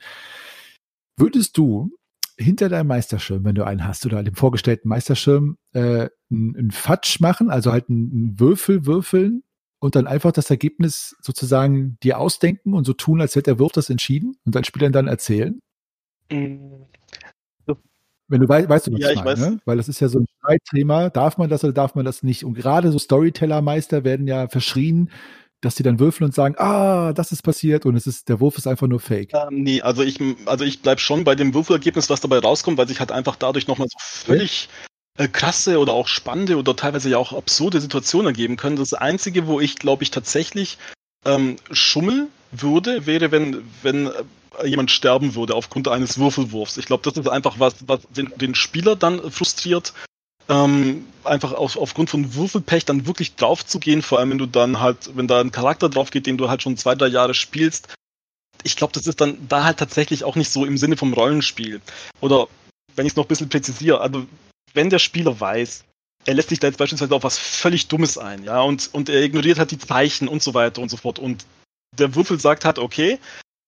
Würdest 1.18 1.58
du 1.58 1.92
hinter 2.38 2.70
deinem 2.70 2.88
Meisterschirm, 2.88 3.46
wenn 3.46 3.56
du 3.56 3.66
einen 3.66 3.86
hast, 3.86 4.06
oder 4.06 4.24
dem 4.24 4.36
vorgestellten 4.36 4.90
Meisterschirm, 4.90 5.58
äh, 5.74 6.10
einen 6.32 6.72
Fatsch 6.72 7.20
machen, 7.20 7.50
also 7.50 7.72
halt 7.72 7.90
einen 7.90 8.40
Würfel 8.40 8.86
würfeln 8.86 9.44
und 9.80 9.96
dann 9.96 10.08
einfach 10.08 10.32
das 10.32 10.50
Ergebnis 10.50 11.16
sozusagen 11.22 11.98
dir 12.02 12.18
ausdenken 12.18 12.74
und 12.74 12.86
so 12.86 12.94
tun, 12.94 13.22
als 13.22 13.36
hätte 13.36 13.52
der 13.52 13.60
Wurf 13.60 13.74
das 13.74 13.90
entschieden 13.90 14.36
und 14.46 14.56
deinen 14.56 14.64
Spielern 14.64 14.92
dann 14.92 15.08
erzählen? 15.08 15.60
Wenn 18.28 18.42
du 18.42 18.48
weißt, 18.48 18.70
weißt 18.70 18.88
du, 18.88 18.94
was 18.94 19.00
ja, 19.00 19.12
ich 19.12 19.24
meine, 19.24 19.40
ne? 19.40 19.60
Weil 19.66 19.78
das 19.78 19.90
ist 19.90 20.00
ja 20.00 20.08
so 20.08 20.20
ein 20.20 20.26
Streitthema. 20.40 21.10
Darf 21.10 21.38
man 21.38 21.50
das 21.50 21.64
oder 21.64 21.74
darf 21.74 21.96
man 21.96 22.06
das 22.06 22.24
nicht? 22.24 22.46
Und 22.46 22.54
gerade 22.54 22.92
so 22.92 22.98
Storyteller-Meister 22.98 24.04
werden 24.04 24.28
ja 24.28 24.48
verschrien, 24.48 25.10
dass 25.64 25.76
die 25.76 25.84
dann 25.84 26.00
würfeln 26.00 26.26
und 26.26 26.36
sagen, 26.36 26.56
ah, 26.58 27.14
das 27.14 27.32
ist 27.32 27.42
passiert 27.42 27.86
und 27.86 27.96
es 27.96 28.08
ist, 28.08 28.30
der 28.30 28.40
Wurf 28.40 28.58
ist 28.58 28.68
einfach 28.68 28.88
nur 28.88 29.00
fake. 29.00 29.34
Ähm, 29.34 29.64
nee, 29.64 29.82
also 29.82 30.04
ich, 30.04 30.20
also 30.46 30.66
ich 30.66 30.82
bleib 30.82 31.00
schon 31.00 31.24
bei 31.24 31.36
dem 31.36 31.54
Würfelergebnis, 31.54 32.10
was 32.10 32.22
dabei 32.22 32.40
rauskommt, 32.40 32.78
weil 32.78 32.88
sich 32.88 33.00
halt 33.00 33.12
einfach 33.12 33.36
dadurch 33.36 33.68
nochmal 33.68 33.88
so 33.88 33.98
völlig 34.00 34.70
äh, 35.18 35.28
krasse 35.28 35.80
oder 35.80 35.94
auch 35.94 36.08
spannende 36.08 36.58
oder 36.58 36.76
teilweise 36.76 37.10
ja 37.10 37.18
auch 37.18 37.34
absurde 37.34 37.80
Situationen 37.80 38.28
ergeben 38.28 38.58
können. 38.58 38.76
Das 38.76 38.94
Einzige, 38.94 39.48
wo 39.48 39.60
ich, 39.60 39.78
glaube 39.78 40.04
ich, 40.04 40.12
tatsächlich 40.12 40.78
ähm, 41.26 41.56
schummel 41.72 42.28
würde, 42.52 43.06
wäre, 43.06 43.32
wenn, 43.32 43.64
wenn 43.82 44.08
äh, 44.08 44.12
jemand 44.64 44.92
sterben 44.92 45.36
würde 45.36 45.56
aufgrund 45.56 45.88
eines 45.88 46.18
Würfelwurfs. 46.18 46.78
Ich 46.78 46.86
glaube, 46.86 47.04
das 47.04 47.18
ist 47.18 47.30
einfach 47.30 47.60
was, 47.60 47.76
was 47.88 48.02
den, 48.10 48.32
den 48.36 48.56
Spieler 48.56 48.96
dann 48.96 49.32
frustriert, 49.32 49.94
ähm, 50.50 51.08
einfach 51.24 51.54
auf, 51.54 51.78
aufgrund 51.78 52.10
von 52.10 52.36
Würfelpech 52.36 52.86
dann 52.86 53.08
wirklich 53.08 53.36
drauf 53.36 53.66
zu 53.66 53.80
gehen, 53.80 54.02
vor 54.02 54.20
allem 54.20 54.32
wenn 54.32 54.38
du 54.38 54.46
dann 54.46 54.80
halt, 54.80 55.16
wenn 55.16 55.28
da 55.28 55.40
ein 55.40 55.52
Charakter 55.52 55.90
drauf 55.90 56.12
geht, 56.12 56.28
den 56.28 56.38
du 56.38 56.50
halt 56.50 56.62
schon 56.62 56.78
zwei, 56.78 56.96
drei 56.96 57.08
Jahre 57.08 57.34
spielst. 57.34 57.94
Ich 58.64 58.76
glaube, 58.76 58.94
das 58.94 59.08
ist 59.08 59.22
dann 59.22 59.38
da 59.48 59.64
halt 59.64 59.78
tatsächlich 59.78 60.24
auch 60.24 60.36
nicht 60.36 60.52
so 60.52 60.66
im 60.66 60.78
Sinne 60.78 60.98
vom 60.98 61.14
Rollenspiel. 61.14 61.82
Oder 62.22 62.48
wenn 62.96 63.06
ich 63.06 63.14
es 63.14 63.18
noch 63.18 63.26
ein 63.26 63.30
bisschen 63.30 63.50
präzisiere, 63.50 64.02
also 64.02 64.26
wenn 64.74 64.90
der 64.90 65.00
Spieler 65.00 65.40
weiß, 65.40 65.84
er 66.26 66.34
lässt 66.34 66.50
sich 66.50 66.60
da 66.60 66.68
jetzt 66.68 66.78
beispielsweise 66.78 67.16
auf 67.16 67.24
was 67.24 67.38
völlig 67.38 67.88
Dummes 67.88 68.18
ein, 68.18 68.44
ja, 68.44 68.62
und, 68.62 68.90
und 68.94 69.10
er 69.10 69.22
ignoriert 69.24 69.60
halt 69.60 69.72
die 69.72 69.78
Zeichen 69.78 70.28
und 70.28 70.42
so 70.42 70.54
weiter 70.54 70.82
und 70.82 70.90
so 70.90 70.98
fort. 70.98 71.20
Und 71.20 71.46
der 71.98 72.16
Würfel 72.16 72.40
sagt 72.40 72.66
halt, 72.66 72.80
okay, 72.80 73.20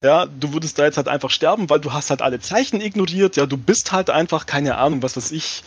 ja, 0.04 0.26
du 0.26 0.54
würdest 0.54 0.78
da 0.78 0.86
jetzt 0.86 0.98
halt 0.98 1.08
einfach 1.08 1.30
sterben, 1.30 1.70
weil 1.70 1.80
du 1.80 1.93
hast 1.93 2.10
halt 2.10 2.22
alle 2.22 2.39
Zeichen 2.39 2.82
ignoriert, 2.82 3.38
ja, 3.38 3.46
du 3.46 3.58
bist 3.58 3.91
halt 3.91 4.10
einfach, 4.10 4.46
keine 4.46 4.78
Ahnung, 4.78 5.02
was 5.02 5.18
weiß 5.18 5.32
ich, 5.32 5.64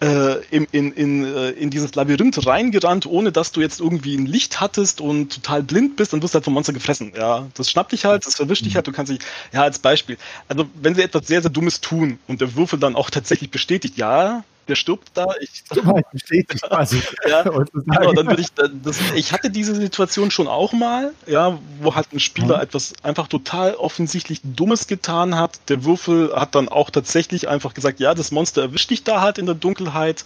äh, 0.00 0.44
in, 0.50 0.66
in, 0.72 0.92
in, 0.92 1.24
äh, 1.24 1.50
in 1.50 1.70
dieses 1.70 1.94
Labyrinth 1.94 2.46
reingerannt, 2.46 3.06
ohne 3.06 3.32
dass 3.32 3.52
du 3.52 3.62
jetzt 3.62 3.80
irgendwie 3.80 4.14
ein 4.14 4.26
Licht 4.26 4.60
hattest 4.60 5.00
und 5.00 5.32
total 5.32 5.62
blind 5.62 5.96
bist, 5.96 6.12
dann 6.12 6.22
wirst 6.22 6.34
du 6.34 6.36
halt 6.36 6.44
vom 6.44 6.54
Monster 6.54 6.74
gefressen. 6.74 7.12
Ja, 7.16 7.46
das 7.54 7.70
schnappt 7.70 7.92
dich 7.92 8.04
halt, 8.04 8.26
das 8.26 8.34
verwischt 8.34 8.64
dich 8.64 8.74
mhm. 8.74 8.76
halt, 8.76 8.86
du 8.88 8.92
kannst 8.92 9.10
dich, 9.10 9.20
ja, 9.52 9.62
als 9.62 9.78
Beispiel. 9.78 10.18
Also, 10.48 10.66
wenn 10.74 10.94
sie 10.94 11.02
etwas 11.02 11.26
sehr, 11.26 11.40
sehr 11.40 11.50
Dummes 11.50 11.80
tun 11.80 12.18
und 12.26 12.42
der 12.42 12.54
Würfel 12.56 12.78
dann 12.78 12.94
auch 12.94 13.08
tatsächlich 13.08 13.50
bestätigt, 13.50 13.96
ja, 13.96 14.44
der 14.68 14.74
stirbt 14.74 15.10
da. 15.14 15.26
Ich, 15.40 15.64
bestätigt 16.12 16.62
quasi. 16.62 17.02
ja, 17.28 17.42
genau, 17.42 18.12
dann 18.12 18.26
würde 18.26 18.42
ich, 18.42 18.48
das, 18.52 18.98
ich 19.14 19.32
hatte 19.32 19.50
diese 19.50 19.74
Situation 19.74 20.30
schon 20.30 20.48
auch 20.48 20.72
mal, 20.72 21.12
ja, 21.26 21.58
wo 21.80 21.94
halt 21.94 22.12
ein 22.12 22.20
Spieler 22.20 22.56
mhm. 22.56 22.62
etwas 22.62 22.94
einfach 23.02 23.28
total 23.28 23.74
offensichtlich 23.74 24.40
Dummes 24.42 24.86
getan 24.86 25.36
hat. 25.36 25.58
Der 25.68 25.84
Würfel 25.84 26.34
hat 26.34 26.54
dann 26.54 26.68
auch 26.68 26.90
tatsächlich 26.90 27.48
einfach 27.48 27.74
gesagt, 27.74 28.00
ja, 28.00 28.14
das 28.14 28.30
Monster 28.30 28.62
erwischt 28.62 28.90
dich 28.90 29.04
da 29.04 29.20
halt 29.20 29.38
in 29.38 29.46
der 29.46 29.54
Dunkelheit. 29.54 30.24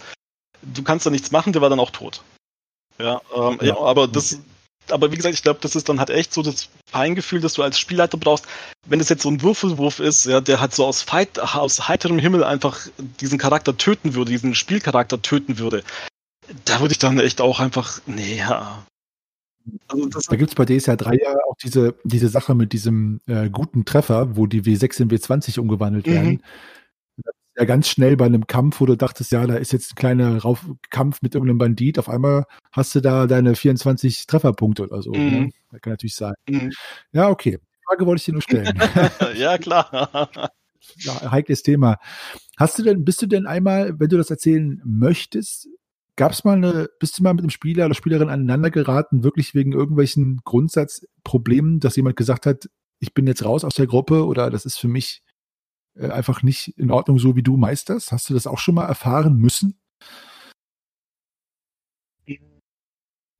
Du 0.61 0.83
kannst 0.83 1.05
da 1.05 1.09
nichts 1.09 1.31
machen, 1.31 1.53
der 1.53 1.61
war 1.61 1.69
dann 1.69 1.79
auch 1.79 1.91
tot. 1.91 2.21
Ja, 2.99 3.21
ähm, 3.35 3.57
ja. 3.61 3.67
ja 3.67 3.77
aber 3.77 4.07
das, 4.07 4.39
aber 4.91 5.11
wie 5.11 5.17
gesagt, 5.17 5.35
ich 5.35 5.43
glaube, 5.43 5.59
das 5.61 5.75
ist 5.75 5.89
dann 5.89 5.99
halt 5.99 6.09
echt 6.09 6.33
so 6.33 6.41
das 6.41 6.69
Feingefühl, 6.89 7.41
das 7.41 7.53
du 7.53 7.63
als 7.63 7.79
Spielleiter 7.79 8.17
brauchst. 8.17 8.45
Wenn 8.87 8.99
es 8.99 9.09
jetzt 9.09 9.23
so 9.23 9.29
ein 9.29 9.41
Würfelwurf 9.41 9.99
ist, 9.99 10.25
ja, 10.25 10.41
der 10.41 10.59
halt 10.59 10.73
so 10.73 10.85
aus, 10.85 11.01
Fight, 11.01 11.39
aus 11.39 11.87
heiterem 11.87 12.19
Himmel 12.19 12.43
einfach 12.43 12.79
diesen 13.19 13.37
Charakter 13.37 13.77
töten 13.77 14.13
würde, 14.13 14.31
diesen 14.31 14.55
Spielcharakter 14.55 15.21
töten 15.21 15.57
würde, 15.59 15.83
da 16.65 16.79
würde 16.79 16.93
ich 16.93 16.99
dann 16.99 17.19
echt 17.19 17.41
auch 17.41 17.59
einfach, 17.59 18.01
nee, 18.05 18.37
ja. 18.37 18.85
Also 19.87 20.19
da 20.27 20.35
gibt 20.35 20.49
es 20.49 20.55
bei 20.55 20.65
DSR 20.65 20.97
3 20.97 21.15
ja 21.15 21.35
auch 21.47 21.55
diese, 21.61 21.93
diese 22.03 22.29
Sache 22.29 22.55
mit 22.55 22.73
diesem 22.73 23.21
äh, 23.27 23.49
guten 23.49 23.85
Treffer, 23.85 24.35
wo 24.35 24.47
die 24.47 24.63
W6 24.63 25.01
in 25.01 25.11
W20 25.11 25.59
umgewandelt 25.59 26.07
mhm. 26.07 26.41
Ja 27.57 27.65
ganz 27.65 27.89
schnell 27.89 28.15
bei 28.17 28.25
einem 28.25 28.47
Kampf, 28.47 28.79
wo 28.79 28.85
du 28.85 28.95
dachtest, 28.95 29.31
ja, 29.31 29.45
da 29.45 29.55
ist 29.55 29.73
jetzt 29.73 29.91
ein 29.91 29.95
kleiner 29.95 30.37
Rauf 30.37 30.65
Kampf 30.89 31.21
mit 31.21 31.35
irgendeinem 31.35 31.57
Bandit, 31.57 31.99
auf 31.99 32.09
einmal 32.09 32.45
hast 32.71 32.95
du 32.95 33.01
da 33.01 33.27
deine 33.27 33.55
24 33.55 34.25
Trefferpunkte 34.27 34.83
oder 34.83 35.01
so. 35.01 35.11
Ne? 35.11 35.19
Mhm. 35.19 35.39
Ne? 35.39 35.49
Das 35.71 35.81
kann 35.81 35.93
natürlich 35.93 36.15
sein. 36.15 36.33
Mhm. 36.47 36.71
Ja, 37.11 37.29
okay. 37.29 37.59
Die 37.59 37.83
Frage 37.87 38.05
wollte 38.05 38.19
ich 38.19 38.25
dir 38.25 38.33
nur 38.33 38.41
stellen. 38.41 38.79
ja, 39.35 39.57
klar. 39.57 40.29
ja, 40.97 41.31
heikles 41.31 41.63
Thema. 41.63 41.97
Hast 42.57 42.79
du 42.79 42.83
denn, 42.83 43.03
bist 43.03 43.21
du 43.21 43.27
denn 43.27 43.45
einmal, 43.45 43.99
wenn 43.99 44.09
du 44.09 44.17
das 44.17 44.29
erzählen 44.29 44.81
möchtest, 44.85 45.67
gab 46.15 46.31
es 46.31 46.43
mal 46.43 46.57
eine, 46.57 46.89
bist 46.99 47.17
du 47.17 47.23
mal 47.23 47.33
mit 47.33 47.41
einem 47.41 47.49
Spieler 47.49 47.85
oder 47.85 47.95
Spielerin 47.95 48.29
aneinander 48.29 48.69
geraten, 48.69 49.23
wirklich 49.23 49.55
wegen 49.55 49.73
irgendwelchen 49.73 50.41
Grundsatzproblemen, 50.43 51.79
dass 51.79 51.95
jemand 51.95 52.15
gesagt 52.15 52.45
hat, 52.45 52.69
ich 52.99 53.13
bin 53.13 53.27
jetzt 53.27 53.43
raus 53.43 53.63
aus 53.63 53.73
der 53.73 53.87
Gruppe 53.87 54.25
oder 54.25 54.49
das 54.49 54.65
ist 54.65 54.77
für 54.77 54.87
mich 54.87 55.23
äh, 55.95 56.09
einfach 56.09 56.43
nicht 56.43 56.77
in 56.77 56.91
Ordnung, 56.91 57.19
so 57.19 57.35
wie 57.35 57.43
du 57.43 57.57
meisterst? 57.57 58.11
Hast 58.11 58.29
du 58.29 58.33
das 58.33 58.47
auch 58.47 58.59
schon 58.59 58.75
mal 58.75 58.85
erfahren 58.85 59.37
müssen? 59.37 59.77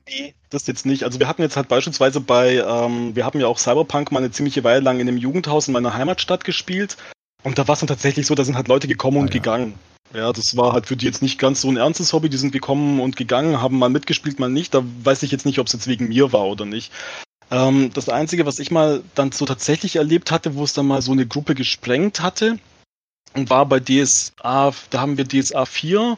Nee, 0.07 0.35
das 0.49 0.67
jetzt 0.67 0.85
nicht. 0.85 1.03
Also 1.03 1.19
wir 1.19 1.27
hatten 1.27 1.41
jetzt 1.41 1.55
halt 1.55 1.67
beispielsweise 1.67 2.19
bei, 2.19 2.55
ähm, 2.57 3.15
wir 3.15 3.25
haben 3.25 3.39
ja 3.39 3.47
auch 3.47 3.57
Cyberpunk 3.57 4.11
mal 4.11 4.19
eine 4.19 4.31
ziemliche 4.31 4.63
Weile 4.63 4.81
lang 4.81 4.99
in 4.99 5.07
einem 5.07 5.17
Jugendhaus 5.17 5.67
in 5.67 5.73
meiner 5.73 5.93
Heimatstadt 5.93 6.43
gespielt. 6.43 6.97
Und 7.43 7.57
da 7.57 7.67
war 7.67 7.73
es 7.73 7.79
dann 7.79 7.87
tatsächlich 7.87 8.27
so, 8.27 8.35
da 8.35 8.43
sind 8.43 8.55
halt 8.55 8.67
Leute 8.67 8.87
gekommen 8.87 9.17
ah, 9.17 9.21
und 9.21 9.27
ja. 9.27 9.39
gegangen. 9.39 9.75
Ja, 10.13 10.33
das 10.33 10.57
war 10.57 10.73
halt 10.73 10.87
für 10.87 10.97
die 10.97 11.05
jetzt 11.05 11.21
nicht 11.21 11.39
ganz 11.39 11.61
so 11.61 11.69
ein 11.69 11.77
ernstes 11.77 12.11
Hobby. 12.11 12.29
Die 12.29 12.37
sind 12.37 12.51
gekommen 12.51 12.99
und 12.99 13.15
gegangen, 13.15 13.61
haben 13.61 13.79
mal 13.79 13.89
mitgespielt, 13.89 14.39
mal 14.39 14.49
nicht. 14.49 14.73
Da 14.73 14.83
weiß 15.03 15.23
ich 15.23 15.31
jetzt 15.31 15.45
nicht, 15.45 15.59
ob 15.59 15.67
es 15.67 15.73
jetzt 15.73 15.87
wegen 15.87 16.09
mir 16.09 16.33
war 16.33 16.45
oder 16.45 16.65
nicht. 16.65 16.91
Ähm, 17.51 17.91
das 17.93 18.09
Einzige, 18.09 18.45
was 18.45 18.59
ich 18.59 18.71
mal 18.71 19.03
dann 19.13 19.31
so 19.31 19.45
tatsächlich 19.45 19.97
erlebt 19.97 20.31
hatte, 20.31 20.55
wo 20.55 20.63
es 20.63 20.73
dann 20.73 20.87
mal 20.87 21.01
so 21.01 21.11
eine 21.11 21.27
Gruppe 21.27 21.53
gesprengt 21.53 22.21
hatte, 22.21 22.57
war 23.33 23.65
bei 23.65 23.79
DSA, 23.79 24.73
da 24.89 24.99
haben 24.99 25.17
wir 25.17 25.27
DSA 25.27 25.65
4 25.65 26.17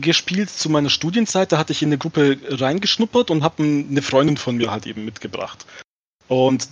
gespielt 0.00 0.50
zu 0.50 0.68
meiner 0.68 0.90
Studienzeit. 0.90 1.52
Da 1.52 1.58
hatte 1.58 1.72
ich 1.72 1.82
in 1.82 1.90
eine 1.90 1.98
Gruppe 1.98 2.38
reingeschnuppert 2.42 3.30
und 3.30 3.44
habe 3.44 3.62
eine 3.62 4.02
Freundin 4.02 4.36
von 4.36 4.56
mir 4.56 4.70
halt 4.70 4.86
eben 4.86 5.04
mitgebracht. 5.04 5.66
Und 6.28 6.68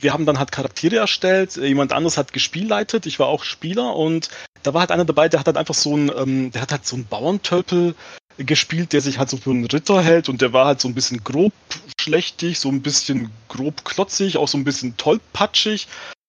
wir 0.00 0.12
haben 0.12 0.26
dann 0.26 0.38
halt 0.38 0.52
Charaktere 0.52 0.96
erstellt, 0.96 1.56
jemand 1.56 1.92
anderes 1.92 2.16
hat 2.16 2.32
gespielleitet, 2.32 3.06
ich 3.06 3.18
war 3.18 3.26
auch 3.26 3.42
Spieler 3.42 3.96
und 3.96 4.30
da 4.62 4.72
war 4.72 4.82
halt 4.82 4.92
einer 4.92 5.04
dabei, 5.04 5.28
der 5.28 5.40
hat 5.40 5.46
halt 5.46 5.56
einfach 5.56 5.74
so 5.74 5.96
ein, 5.96 6.12
ähm, 6.16 6.52
der 6.52 6.62
hat 6.62 6.70
halt 6.70 6.86
so 6.86 6.96
ein 6.96 7.06
Bauerntölpel 7.06 7.96
gespielt, 8.38 8.92
der 8.92 9.00
sich 9.00 9.18
halt 9.18 9.30
so 9.30 9.36
für 9.36 9.50
einen 9.50 9.66
Ritter 9.66 10.02
hält 10.02 10.28
und 10.28 10.40
der 10.40 10.52
war 10.52 10.66
halt 10.66 10.80
so 10.80 10.88
ein 10.88 10.94
bisschen 10.94 11.22
grob 11.24 11.52
schlechtig, 12.00 12.58
so 12.58 12.68
ein 12.68 12.82
bisschen 12.82 13.30
grob 13.48 13.84
klotzig, 13.84 14.36
auch 14.36 14.48
so 14.48 14.56
ein 14.58 14.64
bisschen 14.64 14.96
tollpatschig. 14.96 15.88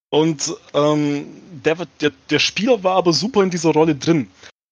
Und 0.10 0.54
ähm, 0.74 1.26
der, 1.64 1.78
der, 2.02 2.12
der 2.30 2.40
Spieler 2.40 2.84
war 2.84 2.96
aber 2.96 3.14
super 3.14 3.44
in 3.44 3.52
dieser 3.52 3.72
Rolle 3.72 3.96
drin. 3.96 4.28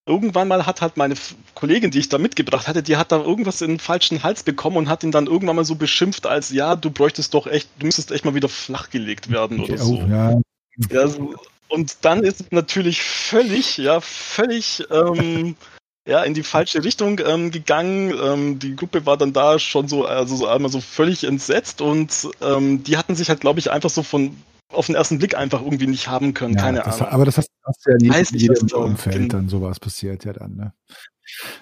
Irgendwann 0.06 0.48
mal 0.48 0.66
hat 0.66 0.80
halt 0.80 0.96
meine 0.96 1.14
Kollegin, 1.54 1.90
die 1.90 1.98
ich 1.98 2.08
da 2.08 2.18
mitgebracht 2.18 2.66
hatte, 2.66 2.82
die 2.82 2.96
hat 2.96 3.12
da 3.12 3.20
irgendwas 3.20 3.60
in 3.60 3.72
den 3.72 3.78
falschen 3.78 4.22
Hals 4.22 4.42
bekommen 4.42 4.78
und 4.78 4.88
hat 4.88 5.04
ihn 5.04 5.12
dann 5.12 5.26
irgendwann 5.26 5.56
mal 5.56 5.64
so 5.64 5.74
beschimpft, 5.74 6.26
als 6.26 6.50
ja, 6.50 6.76
du 6.76 6.90
bräuchtest 6.90 7.34
doch 7.34 7.46
echt, 7.46 7.68
du 7.78 7.86
müsstest 7.86 8.10
echt 8.10 8.24
mal 8.24 8.34
wieder 8.34 8.48
flachgelegt 8.48 9.30
werden 9.30 9.60
oder 9.60 9.78
so. 9.78 9.96
Ja. 9.96 10.40
ja 10.90 11.08
so. 11.08 11.34
Und 11.68 11.96
dann 12.00 12.24
ist 12.24 12.40
es 12.40 12.50
natürlich 12.50 13.02
völlig, 13.02 13.76
ja, 13.76 14.00
völlig 14.00 14.82
ähm, 14.90 15.56
ja, 16.08 16.22
in 16.22 16.32
die 16.32 16.42
falsche 16.42 16.82
Richtung 16.82 17.20
ähm, 17.24 17.50
gegangen. 17.50 18.14
Ähm, 18.22 18.58
die 18.58 18.74
Gruppe 18.74 19.04
war 19.04 19.18
dann 19.18 19.34
da 19.34 19.58
schon 19.58 19.88
so, 19.88 20.06
also 20.06 20.36
so 20.36 20.46
einmal 20.46 20.70
so 20.70 20.80
völlig 20.80 21.24
entsetzt 21.24 21.82
und 21.82 22.28
ähm, 22.40 22.82
die 22.82 22.96
hatten 22.96 23.14
sich 23.14 23.28
halt, 23.28 23.40
glaube 23.40 23.60
ich, 23.60 23.70
einfach 23.70 23.90
so 23.90 24.02
von 24.02 24.34
auf 24.72 24.86
den 24.86 24.94
ersten 24.94 25.18
Blick 25.18 25.36
einfach 25.36 25.62
irgendwie 25.62 25.86
nicht 25.86 26.08
haben 26.08 26.34
können. 26.34 26.54
Ja, 26.54 26.62
Keine 26.62 26.84
Ahnung. 26.84 27.08
Aber 27.08 27.24
das 27.24 27.36
hast, 27.36 27.50
hast 27.64 27.86
du 27.86 27.90
ja 27.90 27.96
in 27.96 28.38
jedem 28.38 28.68
Umfeld 28.72 29.32
dann 29.32 29.48
sowas 29.48 29.80
passiert 29.80 30.24
ja 30.24 30.32
dann, 30.32 30.56
ne? 30.56 30.72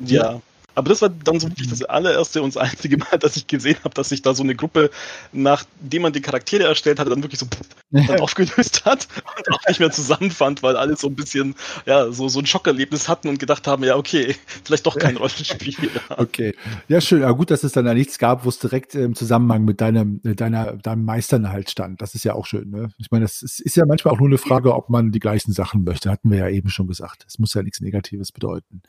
Ja. 0.00 0.40
Aber 0.76 0.90
das 0.90 1.00
war 1.00 1.08
dann 1.08 1.40
so 1.40 1.48
wirklich 1.48 1.68
das 1.68 1.82
allererste 1.82 2.42
und 2.42 2.54
das 2.54 2.62
einzige 2.62 2.98
Mal, 2.98 3.18
dass 3.18 3.34
ich 3.36 3.46
gesehen 3.46 3.78
habe, 3.82 3.94
dass 3.94 4.10
sich 4.10 4.20
da 4.20 4.34
so 4.34 4.42
eine 4.42 4.54
Gruppe, 4.54 4.90
nachdem 5.32 6.02
man 6.02 6.12
die 6.12 6.20
Charaktere 6.20 6.64
erstellt 6.64 6.98
hat, 6.98 7.10
dann 7.10 7.22
wirklich 7.22 7.40
so 7.40 7.46
dann 7.90 8.20
aufgelöst 8.20 8.84
hat 8.84 9.08
und 9.38 9.54
auch 9.54 9.68
nicht 9.68 9.80
mehr 9.80 9.90
zusammenfand, 9.90 10.62
weil 10.62 10.76
alle 10.76 10.96
so 10.96 11.08
ein 11.08 11.14
bisschen, 11.14 11.54
ja, 11.86 12.12
so, 12.12 12.28
so 12.28 12.40
ein 12.40 12.46
Schockerlebnis 12.46 13.08
hatten 13.08 13.28
und 13.28 13.38
gedacht 13.38 13.66
haben, 13.66 13.84
ja, 13.84 13.96
okay, 13.96 14.36
vielleicht 14.64 14.84
doch 14.84 14.98
kein 14.98 15.16
Rollenspiel. 15.16 15.90
okay. 16.10 16.54
Ja, 16.88 17.00
schön. 17.00 17.22
Aber 17.22 17.36
gut, 17.36 17.50
dass 17.50 17.64
es 17.64 17.72
dann 17.72 17.86
da 17.86 17.94
nichts 17.94 18.18
gab, 18.18 18.44
wo 18.44 18.50
es 18.50 18.58
direkt 18.58 18.94
im 18.94 19.14
Zusammenhang 19.14 19.64
mit 19.64 19.80
deinem, 19.80 20.20
deiner, 20.22 20.74
deinem 20.74 21.06
Meistern 21.06 21.48
halt 21.48 21.70
stand. 21.70 22.02
Das 22.02 22.14
ist 22.14 22.24
ja 22.24 22.34
auch 22.34 22.44
schön, 22.44 22.68
ne? 22.68 22.90
Ich 22.98 23.10
meine, 23.10 23.24
das 23.24 23.40
ist 23.40 23.76
ja 23.76 23.86
manchmal 23.86 24.12
auch 24.12 24.18
nur 24.18 24.28
eine 24.28 24.38
Frage, 24.38 24.74
ob 24.74 24.90
man 24.90 25.10
die 25.10 25.20
gleichen 25.20 25.52
Sachen 25.52 25.84
möchte. 25.84 26.10
Hatten 26.10 26.30
wir 26.30 26.38
ja 26.38 26.48
eben 26.50 26.68
schon 26.68 26.86
gesagt. 26.86 27.24
Es 27.26 27.38
muss 27.38 27.54
ja 27.54 27.62
nichts 27.62 27.80
Negatives 27.80 28.30
bedeuten. 28.30 28.82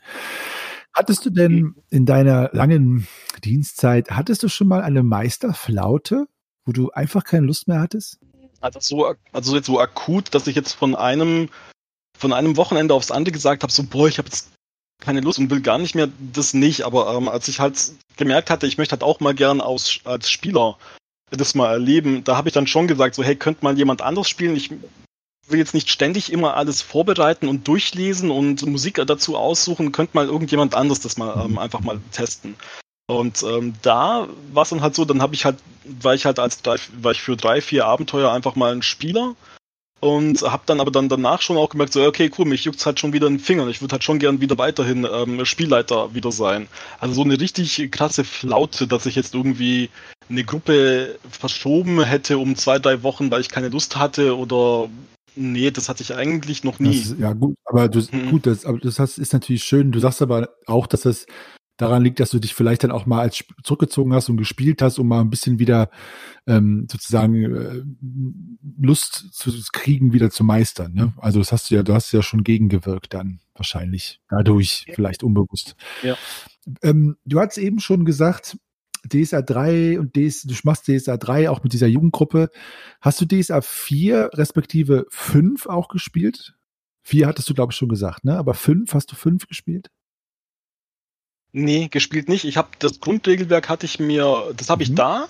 Hattest 0.94 1.24
du 1.24 1.30
denn 1.30 1.74
in 1.90 2.06
deiner 2.06 2.50
langen 2.52 3.06
Dienstzeit, 3.44 4.10
hattest 4.10 4.42
du 4.42 4.48
schon 4.48 4.68
mal 4.68 4.82
eine 4.82 5.02
Meisterflaute, 5.02 6.26
wo 6.64 6.72
du 6.72 6.90
einfach 6.90 7.24
keine 7.24 7.46
Lust 7.46 7.68
mehr 7.68 7.80
hattest? 7.80 8.18
Also 8.60 8.80
so, 8.80 9.14
also 9.32 9.54
jetzt 9.54 9.66
so 9.66 9.80
akut, 9.80 10.34
dass 10.34 10.46
ich 10.46 10.56
jetzt 10.56 10.72
von 10.72 10.96
einem, 10.96 11.48
von 12.18 12.32
einem 12.32 12.56
Wochenende 12.56 12.94
aufs 12.94 13.10
andere 13.10 13.32
gesagt 13.32 13.62
habe, 13.62 13.72
so, 13.72 13.84
boah, 13.84 14.08
ich 14.08 14.18
habe 14.18 14.28
jetzt 14.28 14.50
keine 15.00 15.20
Lust 15.20 15.38
und 15.38 15.50
will 15.50 15.60
gar 15.60 15.78
nicht 15.78 15.94
mehr, 15.94 16.08
das 16.32 16.54
nicht. 16.54 16.82
Aber 16.82 17.14
ähm, 17.14 17.28
als 17.28 17.46
ich 17.48 17.60
halt 17.60 17.92
gemerkt 18.16 18.50
hatte, 18.50 18.66
ich 18.66 18.78
möchte 18.78 18.92
halt 18.92 19.04
auch 19.04 19.20
mal 19.20 19.34
gern 19.34 19.60
aus, 19.60 20.00
als 20.04 20.30
Spieler 20.30 20.76
das 21.30 21.54
mal 21.54 21.70
erleben, 21.70 22.24
da 22.24 22.36
habe 22.36 22.48
ich 22.48 22.54
dann 22.54 22.66
schon 22.66 22.88
gesagt, 22.88 23.14
so, 23.14 23.22
hey, 23.22 23.36
könnte 23.36 23.64
mal 23.64 23.76
jemand 23.76 24.02
anderes 24.02 24.28
spielen? 24.28 24.56
Ich 24.56 24.70
will 25.50 25.58
jetzt 25.58 25.74
nicht 25.74 25.90
ständig 25.90 26.32
immer 26.32 26.56
alles 26.56 26.82
vorbereiten 26.82 27.48
und 27.48 27.66
durchlesen 27.68 28.30
und 28.30 28.64
Musik 28.66 29.02
dazu 29.06 29.36
aussuchen, 29.36 29.92
könnte 29.92 30.16
mal 30.16 30.26
irgendjemand 30.26 30.74
anderes 30.74 31.00
das 31.00 31.16
mal 31.16 31.44
ähm, 31.44 31.58
einfach 31.58 31.80
mal 31.80 32.00
testen. 32.12 32.56
Und 33.06 33.42
ähm, 33.42 33.72
da 33.82 34.28
war 34.52 34.62
es 34.64 34.68
dann 34.68 34.82
halt 34.82 34.94
so, 34.94 35.04
dann 35.04 35.22
habe 35.22 35.34
ich 35.34 35.44
halt, 35.44 35.56
war 35.84 36.14
ich 36.14 36.26
halt 36.26 36.38
als 36.38 36.60
war 36.64 37.12
ich 37.12 37.22
für 37.22 37.36
drei, 37.36 37.62
vier 37.62 37.86
Abenteuer 37.86 38.30
einfach 38.30 38.54
mal 38.54 38.72
ein 38.72 38.82
Spieler 38.82 39.34
und 40.00 40.42
habe 40.42 40.62
dann 40.66 40.80
aber 40.80 40.90
dann 40.90 41.08
danach 41.08 41.40
schon 41.40 41.56
auch 41.56 41.70
gemerkt, 41.70 41.92
so 41.92 42.04
okay, 42.04 42.30
cool, 42.38 42.44
mich 42.44 42.64
juckt's 42.64 42.86
halt 42.86 43.00
schon 43.00 43.12
wieder 43.12 43.26
in 43.26 43.34
den 43.34 43.40
Fingern. 43.40 43.68
Ich 43.68 43.80
würde 43.80 43.92
halt 43.92 44.04
schon 44.04 44.18
gern 44.18 44.40
wieder 44.40 44.58
weiterhin 44.58 45.08
ähm, 45.10 45.44
Spielleiter 45.44 46.14
wieder 46.14 46.30
sein. 46.30 46.68
Also 47.00 47.14
so 47.14 47.22
eine 47.22 47.40
richtig 47.40 47.90
krasse 47.90 48.24
Flaute, 48.24 48.86
dass 48.86 49.06
ich 49.06 49.16
jetzt 49.16 49.34
irgendwie 49.34 49.90
eine 50.28 50.44
Gruppe 50.44 51.18
verschoben 51.30 52.02
hätte 52.02 52.38
um 52.38 52.54
zwei, 52.56 52.78
drei 52.78 53.02
Wochen, 53.02 53.30
weil 53.30 53.40
ich 53.40 53.48
keine 53.48 53.70
Lust 53.70 53.96
hatte 53.96 54.36
oder 54.36 54.88
Nee, 55.36 55.70
das 55.70 55.88
hatte 55.88 56.02
ich 56.02 56.14
eigentlich 56.14 56.64
noch 56.64 56.78
nie. 56.78 57.00
Das, 57.00 57.18
ja, 57.18 57.32
gut, 57.32 57.56
aber 57.64 57.88
du, 57.88 58.00
mhm. 58.00 58.30
gut, 58.30 58.46
das, 58.46 58.64
aber 58.64 58.78
das 58.78 59.18
ist 59.18 59.32
natürlich 59.32 59.64
schön. 59.64 59.92
Du 59.92 60.00
sagst 60.00 60.22
aber 60.22 60.50
auch, 60.66 60.86
dass 60.86 61.02
das 61.02 61.26
daran 61.78 62.02
liegt, 62.02 62.20
dass 62.20 62.30
du 62.30 62.40
dich 62.40 62.54
vielleicht 62.54 62.84
dann 62.84 62.90
auch 62.90 63.06
mal 63.06 63.20
als 63.20 63.44
zurückgezogen 63.62 64.12
hast 64.12 64.28
und 64.28 64.36
gespielt 64.36 64.82
hast, 64.82 64.98
um 64.98 65.08
mal 65.08 65.20
ein 65.20 65.30
bisschen 65.30 65.58
wieder 65.58 65.90
ähm, 66.46 66.86
sozusagen 66.90 67.54
äh, 67.54 67.82
Lust 68.80 69.32
zu 69.32 69.50
kriegen, 69.72 70.12
wieder 70.12 70.30
zu 70.30 70.44
meistern. 70.44 70.92
Ne? 70.92 71.12
Also 71.18 71.38
das 71.38 71.52
hast 71.52 71.70
du 71.70 71.76
ja, 71.76 71.82
du 71.82 71.94
hast 71.94 72.12
ja 72.12 72.20
schon 72.20 72.42
gegengewirkt 72.42 73.14
dann 73.14 73.40
wahrscheinlich 73.54 74.20
dadurch, 74.28 74.86
vielleicht 74.92 75.22
unbewusst. 75.22 75.76
Ja. 76.02 76.16
Ähm, 76.82 77.16
du 77.24 77.40
hast 77.40 77.56
eben 77.58 77.78
schon 77.78 78.04
gesagt, 78.04 78.58
DSA 79.08 79.42
3 79.42 79.98
und 79.98 80.16
DS, 80.16 80.42
du 80.42 80.54
machst 80.64 80.86
DSA 80.86 81.16
3 81.16 81.50
auch 81.50 81.62
mit 81.62 81.72
dieser 81.72 81.86
Jugendgruppe. 81.86 82.50
Hast 83.00 83.20
du 83.20 83.26
DSA 83.26 83.60
4 83.60 84.30
respektive 84.34 85.06
5 85.10 85.66
auch 85.66 85.88
gespielt? 85.88 86.54
4 87.02 87.26
hattest 87.26 87.48
du, 87.48 87.54
glaube 87.54 87.72
ich, 87.72 87.76
schon 87.76 87.88
gesagt, 87.88 88.24
ne? 88.24 88.36
Aber 88.36 88.54
5, 88.54 88.92
hast 88.94 89.10
du 89.12 89.16
5 89.16 89.46
gespielt? 89.46 89.90
Nee, 91.52 91.88
gespielt 91.88 92.28
nicht. 92.28 92.44
Ich 92.44 92.56
habe 92.56 92.68
das 92.78 93.00
Grundregelwerk 93.00 93.68
hatte 93.68 93.86
ich 93.86 93.98
mir, 93.98 94.52
das 94.56 94.68
habe 94.68 94.82
ich 94.82 94.90
mhm. 94.90 94.96
da. 94.96 95.28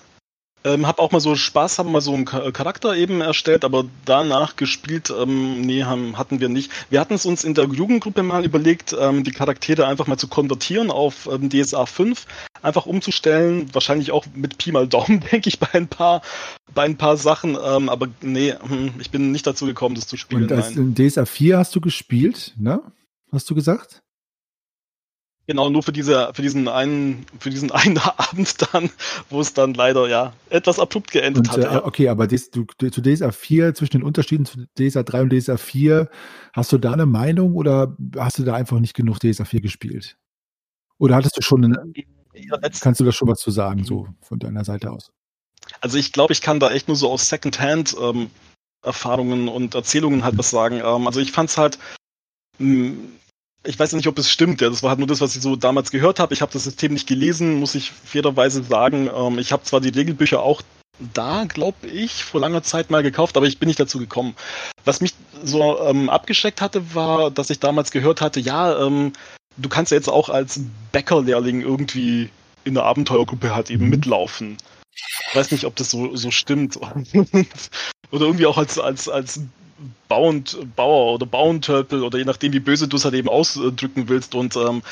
Ähm, 0.69 0.87
hab 0.87 0.99
auch 0.99 1.13
mal 1.13 1.21
so 1.21 1.35
Spaß, 1.35 1.79
haben 1.79 1.93
mal 1.93 2.03
so 2.03 2.13
einen 2.13 2.27
Charakter 2.27 2.95
eben 2.95 3.23
erstellt, 3.23 3.65
aber 3.65 3.87
danach 4.05 4.57
gespielt, 4.57 5.11
ähm, 5.11 5.63
nee, 5.63 5.85
haben, 5.85 6.19
hatten 6.19 6.41
wir 6.41 6.51
nicht. 6.51 6.71
Wir 6.91 7.01
hatten 7.01 7.15
es 7.15 7.25
uns 7.25 7.43
in 7.43 7.55
der 7.55 7.65
Jugendgruppe 7.67 8.23
mal 8.23 8.45
überlegt, 8.45 8.95
ähm, 8.99 9.25
die 9.25 9.31
Charaktere 9.31 9.87
einfach 9.87 10.07
mal 10.07 10.19
zu 10.19 10.29
konvertieren 10.29 10.91
auf 10.91 11.27
ähm, 11.33 11.49
DSA 11.49 11.87
5, 11.87 12.27
einfach 12.61 12.85
umzustellen, 12.85 13.71
wahrscheinlich 13.73 14.13
auch 14.13 14.27
mit 14.35 14.59
Pi 14.59 14.73
mal 14.73 14.87
Daumen, 14.87 15.21
denke 15.33 15.49
ich, 15.49 15.59
bei 15.59 15.73
ein 15.73 15.89
paar, 15.89 16.21
bei 16.75 16.83
ein 16.83 16.99
paar 16.99 17.17
Sachen, 17.17 17.57
ähm, 17.63 17.89
aber 17.89 18.09
nee, 18.21 18.53
hm, 18.53 18.93
ich 19.01 19.11
bin 19.11 19.33
nicht 19.33 19.47
dazu 19.47 19.65
gekommen, 19.65 19.95
das 19.95 20.07
zu 20.07 20.19
spielen. 20.19 20.43
Und 20.43 20.51
das, 20.51 20.77
in 20.77 20.95
DSA 20.95 21.25
4 21.25 21.57
hast 21.57 21.75
du 21.75 21.81
gespielt, 21.81 22.55
ne? 22.59 22.83
Hast 23.33 23.49
du 23.49 23.55
gesagt? 23.55 24.03
Genau, 25.49 25.71
nur 25.71 25.83
für 25.83 25.93
diese, 25.93 26.31
für 26.35 26.43
diesen 26.43 26.69
einen, 26.69 27.25
für 27.41 27.49
diesen 27.49 27.71
einen 27.73 27.97
Abend 27.97 28.55
dann, 28.71 28.91
wo 29.31 29.41
es 29.41 29.55
dann 29.55 29.73
leider 29.73 30.07
ja 30.07 30.35
etwas 30.51 30.79
abrupt 30.79 31.11
geendet 31.11 31.49
und, 31.49 31.65
hat. 31.65 31.75
Äh, 31.75 31.87
okay, 31.87 32.11
aber 32.11 32.27
des, 32.27 32.51
du, 32.51 32.67
zu 32.67 33.01
DSA 33.01 33.33
4, 33.33 33.75
zwischen 33.75 33.93
den 33.93 34.03
Unterschieden 34.03 34.45
zu 34.45 34.67
DSA 34.79 35.03
3 35.03 35.23
und 35.23 35.33
DSA 35.33 35.57
4, 35.57 36.11
hast 36.53 36.71
du 36.71 36.77
da 36.77 36.93
eine 36.93 37.07
Meinung 37.07 37.55
oder 37.55 37.97
hast 38.19 38.39
du 38.39 38.45
da 38.45 38.55
einfach 38.55 38.79
nicht 38.79 38.93
genug 38.93 39.21
DSA 39.21 39.47
4 39.47 39.63
gespielt? 39.63 40.19
Oder 40.99 41.17
hattest 41.17 41.39
du 41.39 41.41
schon 41.41 41.65
eine, 41.65 41.83
ja, 42.35 42.59
kannst 42.81 43.01
du 43.01 43.05
da 43.05 43.13
schon 43.13 43.29
was 43.29 43.41
zu 43.41 43.51
sagen, 43.51 43.85
so 43.85 44.07
von 44.21 44.39
deiner 44.39 44.67
Seite 44.67 44.93
aus? 44.93 45.13
Also 45.81 45.97
ich 45.97 46.13
glaube, 46.13 46.35
ich 46.35 46.43
kann 46.43 46.61
da 46.61 46.71
echt 46.71 46.89
nur 46.89 46.97
so 46.97 47.11
aus 47.11 47.27
Secondhand 47.27 47.97
ähm, 47.99 48.29
Erfahrungen 48.83 49.49
und 49.49 49.75
Erzählungen 49.75 50.25
halt 50.25 50.37
was 50.37 50.51
sagen. 50.51 50.83
Ähm, 50.85 51.07
also 51.07 51.21
ich 51.21 51.33
fand 51.33 51.49
es 51.49 51.57
halt 51.57 51.79
mh, 52.59 52.97
ich 53.65 53.79
weiß 53.79 53.93
nicht, 53.95 54.07
ob 54.07 54.19
es 54.19 54.31
stimmt. 54.31 54.61
Ja, 54.61 54.69
das 54.69 54.83
war 54.83 54.91
halt 54.91 54.99
nur 54.99 55.09
das, 55.09 55.21
was 55.21 55.37
ich 55.37 55.43
so 55.43 55.57
damals 55.57 55.91
gehört 55.91 56.21
habe. 56.21 56.33
Ich 56.35 56.43
habe 56.43 56.53
das 56.53 56.65
System 56.65 56.93
nicht 56.93 57.09
gelesen, 57.09 57.59
muss 57.59 57.75
ich 57.75 57.91
fairerweise 57.91 58.63
sagen. 58.63 59.11
Ähm, 59.15 59.39
ich 59.39 59.53
habe 59.53 59.65
zwar 59.65 59.81
die 59.81 59.89
Regelbücher 59.89 60.41
auch 60.41 60.63
da, 61.15 61.45
glaube 61.45 61.87
ich, 61.87 62.25
vor 62.25 62.41
langer 62.41 62.63
Zeit 62.63 62.91
mal 62.91 63.03
gekauft, 63.03 63.37
aber 63.37 63.47
ich 63.47 63.59
bin 63.59 63.69
nicht 63.69 63.79
dazu 63.79 63.99
gekommen. 63.99 64.35
Was 64.85 65.01
mich 65.01 65.15
so 65.45 65.81
ähm, 65.81 66.11
abgeschreckt 66.11 66.61
hatte, 66.61 66.95
war, 66.95 67.31
dass 67.31 67.51
ich 67.51 67.61
damals 67.61 67.91
gehört 67.91 68.21
hatte, 68.21 68.41
ja, 68.41 68.85
ähm, 68.85 69.13
du 69.57 69.69
kannst 69.69 69.93
ja 69.93 69.97
jetzt 69.97 70.09
auch 70.09 70.29
als 70.29 70.61
Bäckerlehrling 70.93 71.61
irgendwie 71.61 72.31
in 72.65 72.75
der 72.75 72.85
Abenteuergruppe 72.85 73.55
halt 73.55 73.71
eben 73.71 73.85
mhm. 73.85 73.91
mitlaufen. 73.91 74.57
Ich 75.31 75.37
weiß 75.37 75.53
nicht, 75.53 75.65
ob 75.65 75.77
das 75.77 75.91
so, 75.91 76.17
so 76.17 76.31
stimmt. 76.31 76.77
Oder 78.11 78.25
irgendwie 78.25 78.47
auch 78.47 78.59
als, 78.59 78.79
als, 78.79 79.09
als 79.09 79.41
Bauend, 80.09 80.59
Bauer 80.75 81.15
oder 81.15 81.27
Bauentölpel 81.27 82.03
oder 82.03 82.19
je 82.19 82.25
nachdem, 82.25 82.53
wie 82.53 82.61
böse 82.61 82.89
du 82.89 82.97
es 82.97 83.05
halt 83.05 83.15
eben 83.15 83.29
ausdrücken 83.29 84.09
willst. 84.09 84.35
Und 84.35 84.57
ähm, 84.57 84.83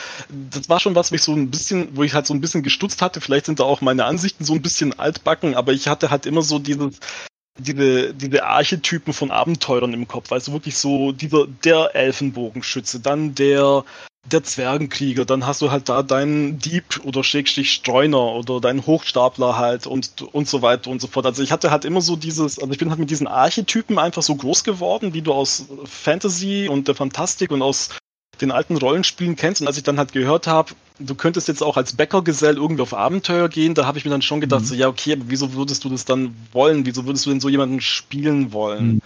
das 0.51 0.69
war 0.69 0.81
schon 0.81 0.95
was, 0.95 1.11
wo 1.11 1.17
ich 1.17 1.23
so 1.23 1.33
ein 1.33 1.51
bisschen, 1.51 1.97
wo 1.97 2.03
ich 2.03 2.15
halt 2.15 2.27
so 2.27 2.35
ein 2.35 2.41
bisschen 2.41 2.63
gestutzt 2.63 3.03
hatte. 3.03 3.21
Vielleicht 3.21 3.47
sind 3.47 3.61
da 3.61 3.65
auch 3.65 3.81
meine 3.81 4.05
Ansichten 4.05 4.45
so 4.45 4.55
ein 4.55 4.63
bisschen 4.63 4.99
altbacken, 4.99 5.55
aber 5.55 5.73
ich 5.73 5.89
hatte 5.89 6.11
halt 6.11 6.27
immer 6.27 6.43
so 6.43 6.59
dieses, 6.59 7.01
diese, 7.59 8.15
diese 8.15 8.45
Archetypen 8.45 9.13
von 9.13 9.31
Abenteurern 9.31 9.93
im 9.95 10.09
Kopf. 10.09 10.33
Also 10.33 10.53
wirklich 10.53 10.77
so 10.77 11.13
dieser, 11.13 11.47
der 11.65 11.95
Elfenbogenschütze, 11.95 13.01
dann 13.01 13.35
der 13.35 13.85
der 14.33 14.43
Zwergenkrieger, 14.43 15.25
dann 15.25 15.47
hast 15.47 15.63
du 15.63 15.71
halt 15.71 15.89
da 15.89 16.03
deinen 16.03 16.59
Dieb 16.59 17.01
oder 17.05 17.23
Schrägstrich 17.23 17.71
Streuner 17.71 18.33
oder 18.33 18.61
deinen 18.61 18.85
Hochstapler 18.85 19.57
halt 19.57 19.87
und, 19.87 20.23
und 20.33 20.49
so 20.49 20.63
weiter 20.63 20.91
und 20.91 21.01
so 21.01 21.07
fort. 21.07 21.27
Also 21.27 21.43
ich 21.43 21.53
hatte 21.53 21.71
halt 21.71 21.85
immer 21.85 22.01
so 22.01 22.17
dieses, 22.17 22.59
also 22.59 22.73
ich 22.73 22.79
bin 22.79 22.91
halt 22.91 22.99
mit 22.99 23.11
diesen 23.11 23.27
Archetypen 23.27 23.99
einfach 23.99 24.23
so 24.23 24.35
groß 24.35 24.65
geworden, 24.65 25.15
wie 25.15 25.23
du 25.23 25.33
aus 25.33 25.67
Fantasy 25.85 26.69
und 26.69 26.89
der 26.89 26.95
Fantastik 26.95 27.51
und 27.53 27.63
aus 27.63 27.91
den 28.41 28.51
alten 28.51 28.77
Rollenspielen 28.77 29.37
kennst. 29.37 29.61
Und 29.61 29.69
als 29.69 29.77
ich 29.77 29.85
dann 29.85 29.99
halt 29.99 30.13
gehört 30.13 30.47
habe, 30.47 30.73
du 30.99 31.15
könntest 31.15 31.49
jetzt 31.49 31.63
auch 31.63 31.77
als 31.77 31.95
Bäckergesell 31.95 32.57
irgendwie 32.57 32.83
auf 32.83 32.95
Abenteuer 32.95 33.49
gehen, 33.49 33.75
da 33.75 33.87
habe 33.87 33.99
ich 33.99 34.05
mir 34.05 34.11
dann 34.11 34.23
schon 34.23 34.41
gedacht, 34.41 34.63
mhm. 34.63 34.67
so 34.67 34.75
ja, 34.75 34.89
okay, 34.89 35.13
aber 35.13 35.25
wieso 35.29 35.55
würdest 35.55 35.85
du 35.85 35.89
das 35.89 36.05
dann 36.05 36.35
wollen? 36.53 36.87
Wieso 36.87 37.07
würdest 37.07 37.27
du 37.27 37.31
denn 37.31 37.41
so 37.41 37.49
jemanden 37.49 37.81
spielen 37.81 38.53
wollen? 38.53 38.87
Mhm. 38.87 39.01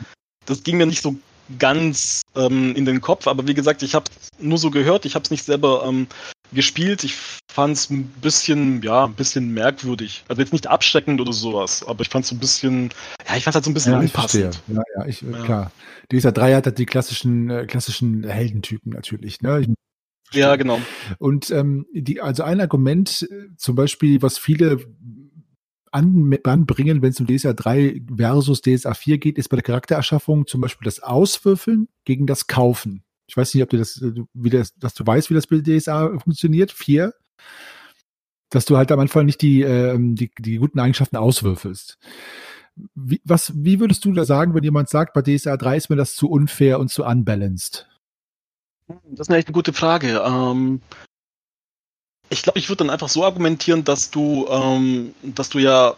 Das 0.46 0.62
ging 0.62 0.76
mir 0.76 0.86
nicht 0.86 1.02
so 1.02 1.16
ganz 1.58 2.22
ähm, 2.36 2.74
in 2.76 2.84
den 2.84 3.00
Kopf, 3.00 3.26
aber 3.26 3.46
wie 3.46 3.54
gesagt, 3.54 3.82
ich 3.82 3.94
habe 3.94 4.10
nur 4.38 4.58
so 4.58 4.70
gehört, 4.70 5.04
ich 5.04 5.14
habe 5.14 5.24
es 5.24 5.30
nicht 5.30 5.44
selber 5.44 5.84
ähm, 5.86 6.06
gespielt. 6.52 7.04
Ich 7.04 7.14
fand 7.52 7.76
es 7.76 7.90
ein 7.90 8.04
bisschen, 8.04 8.82
ja, 8.82 9.04
ein 9.04 9.14
bisschen 9.14 9.52
merkwürdig. 9.52 10.24
Also 10.28 10.40
jetzt 10.42 10.52
nicht 10.52 10.66
abschreckend 10.66 11.20
oder 11.20 11.32
sowas, 11.32 11.84
aber 11.86 12.02
ich 12.02 12.08
fand 12.08 12.24
es 12.24 12.30
so 12.30 12.36
ein 12.36 12.38
bisschen, 12.38 12.90
ja, 13.28 13.36
ich 13.36 13.44
fand 13.44 13.52
es 13.52 13.54
halt 13.56 13.64
so 13.64 13.70
ein 13.70 13.74
bisschen 13.74 13.92
ja, 13.92 13.98
unpassend. 13.98 14.62
Ja, 14.68 14.82
ja, 14.96 15.06
ich, 15.06 15.22
ja. 15.22 15.42
klar. 15.42 15.72
Dieser 16.10 16.32
Dreier 16.32 16.58
hat 16.58 16.66
halt 16.66 16.78
die 16.78 16.86
klassischen, 16.86 17.50
äh, 17.50 17.66
klassischen 17.66 18.24
Heldentypen 18.24 18.92
natürlich, 18.92 19.40
ne? 19.42 19.60
Ich, 19.60 19.68
ja, 20.32 20.56
genau. 20.56 20.80
Und 21.18 21.50
ähm, 21.50 21.86
die, 21.92 22.20
also 22.20 22.42
ein 22.42 22.60
Argument, 22.60 23.26
äh, 23.30 23.48
zum 23.56 23.76
Beispiel, 23.76 24.22
was 24.22 24.38
viele 24.38 24.78
anbringen, 25.92 27.02
wenn 27.02 27.10
es 27.10 27.20
um 27.20 27.26
DSA 27.26 27.52
3 27.52 28.02
versus 28.16 28.62
DSA 28.62 28.94
4 28.94 29.18
geht, 29.18 29.38
ist 29.38 29.48
bei 29.48 29.56
der 29.56 29.64
Charaktererschaffung 29.64 30.46
zum 30.46 30.60
Beispiel 30.60 30.84
das 30.84 31.00
Auswürfeln 31.00 31.88
gegen 32.04 32.26
das 32.26 32.46
Kaufen. 32.46 33.02
Ich 33.26 33.36
weiß 33.36 33.54
nicht, 33.54 33.62
ob 33.62 33.70
du 33.70 33.76
das, 33.76 34.02
wie 34.34 34.50
das, 34.50 34.74
dass 34.76 34.94
du 34.94 35.06
weißt, 35.06 35.30
wie 35.30 35.34
das 35.34 35.46
bei 35.46 35.60
DSA 35.60 36.18
funktioniert. 36.18 36.72
4. 36.72 37.14
Dass 38.50 38.64
du 38.64 38.76
halt 38.76 38.90
am 38.90 38.98
Anfang 38.98 39.26
nicht 39.26 39.42
die, 39.42 39.62
äh, 39.62 39.96
die, 39.98 40.30
die 40.38 40.56
guten 40.56 40.80
Eigenschaften 40.80 41.16
auswürfelst. 41.16 41.98
Wie, 42.94 43.20
was, 43.24 43.52
wie 43.56 43.78
würdest 43.78 44.04
du 44.04 44.12
da 44.12 44.24
sagen, 44.24 44.54
wenn 44.54 44.64
jemand 44.64 44.88
sagt, 44.88 45.12
bei 45.12 45.22
DSA 45.22 45.56
3 45.56 45.76
ist 45.76 45.90
mir 45.90 45.96
das 45.96 46.14
zu 46.14 46.28
unfair 46.28 46.80
und 46.80 46.90
zu 46.90 47.04
unbalanced? 47.04 47.89
Das 49.10 49.20
ist 49.26 49.28
eine 49.28 49.38
echt 49.38 49.48
eine 49.48 49.54
gute 49.54 49.72
Frage. 49.72 50.22
Ähm, 50.24 50.80
ich 52.28 52.42
glaube, 52.42 52.58
ich 52.58 52.68
würde 52.68 52.84
dann 52.84 52.90
einfach 52.90 53.08
so 53.08 53.24
argumentieren, 53.24 53.84
dass 53.84 54.10
du, 54.10 54.46
ähm, 54.48 55.14
dass 55.22 55.48
du 55.48 55.58
ja 55.58 55.96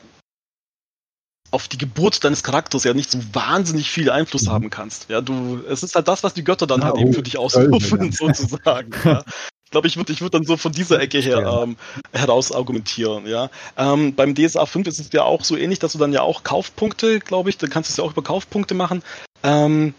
auf 1.50 1.68
die 1.68 1.76
Geburt 1.78 2.24
deines 2.24 2.42
Charakters 2.42 2.84
ja 2.84 2.94
nicht 2.94 3.10
so 3.10 3.18
wahnsinnig 3.32 3.90
viel 3.90 4.10
Einfluss 4.10 4.48
haben 4.48 4.70
kannst. 4.70 5.10
Ja, 5.10 5.20
du, 5.20 5.62
es 5.68 5.82
ist 5.82 5.94
halt 5.94 6.08
das, 6.08 6.24
was 6.24 6.32
die 6.32 6.44
Götter 6.44 6.66
dann 6.66 6.80
ja, 6.80 6.86
halt 6.86 6.96
oh, 6.96 7.00
eben 7.00 7.12
für 7.12 7.22
dich 7.22 7.36
ausrufen, 7.36 8.10
sozusagen. 8.12 8.90
ja. 9.04 9.22
Ich 9.64 9.70
glaube, 9.70 9.86
ich 9.86 9.96
würde 9.96 10.12
ich 10.12 10.20
würd 10.20 10.34
dann 10.34 10.44
so 10.44 10.56
von 10.56 10.72
dieser 10.72 11.00
Ecke 11.00 11.18
her 11.18 11.62
ähm, 11.62 11.76
heraus 12.12 12.52
argumentieren, 12.52 13.26
ja. 13.26 13.50
Ähm, 13.76 14.14
beim 14.14 14.34
DSA 14.34 14.66
5 14.66 14.86
ist 14.86 15.00
es 15.00 15.12
ja 15.12 15.22
auch 15.22 15.44
so 15.44 15.56
ähnlich, 15.56 15.78
dass 15.78 15.92
du 15.92 15.98
dann 15.98 16.12
ja 16.12 16.22
auch 16.22 16.42
Kaufpunkte, 16.42 17.20
glaube 17.20 17.50
ich, 17.50 17.58
dann 17.58 17.70
kannst 17.70 17.88
du 17.88 17.92
es 17.92 17.96
ja 17.98 18.04
auch 18.04 18.12
über 18.12 18.22
Kaufpunkte 18.22 18.74
machen. 18.74 19.02
Ähm, 19.42 19.94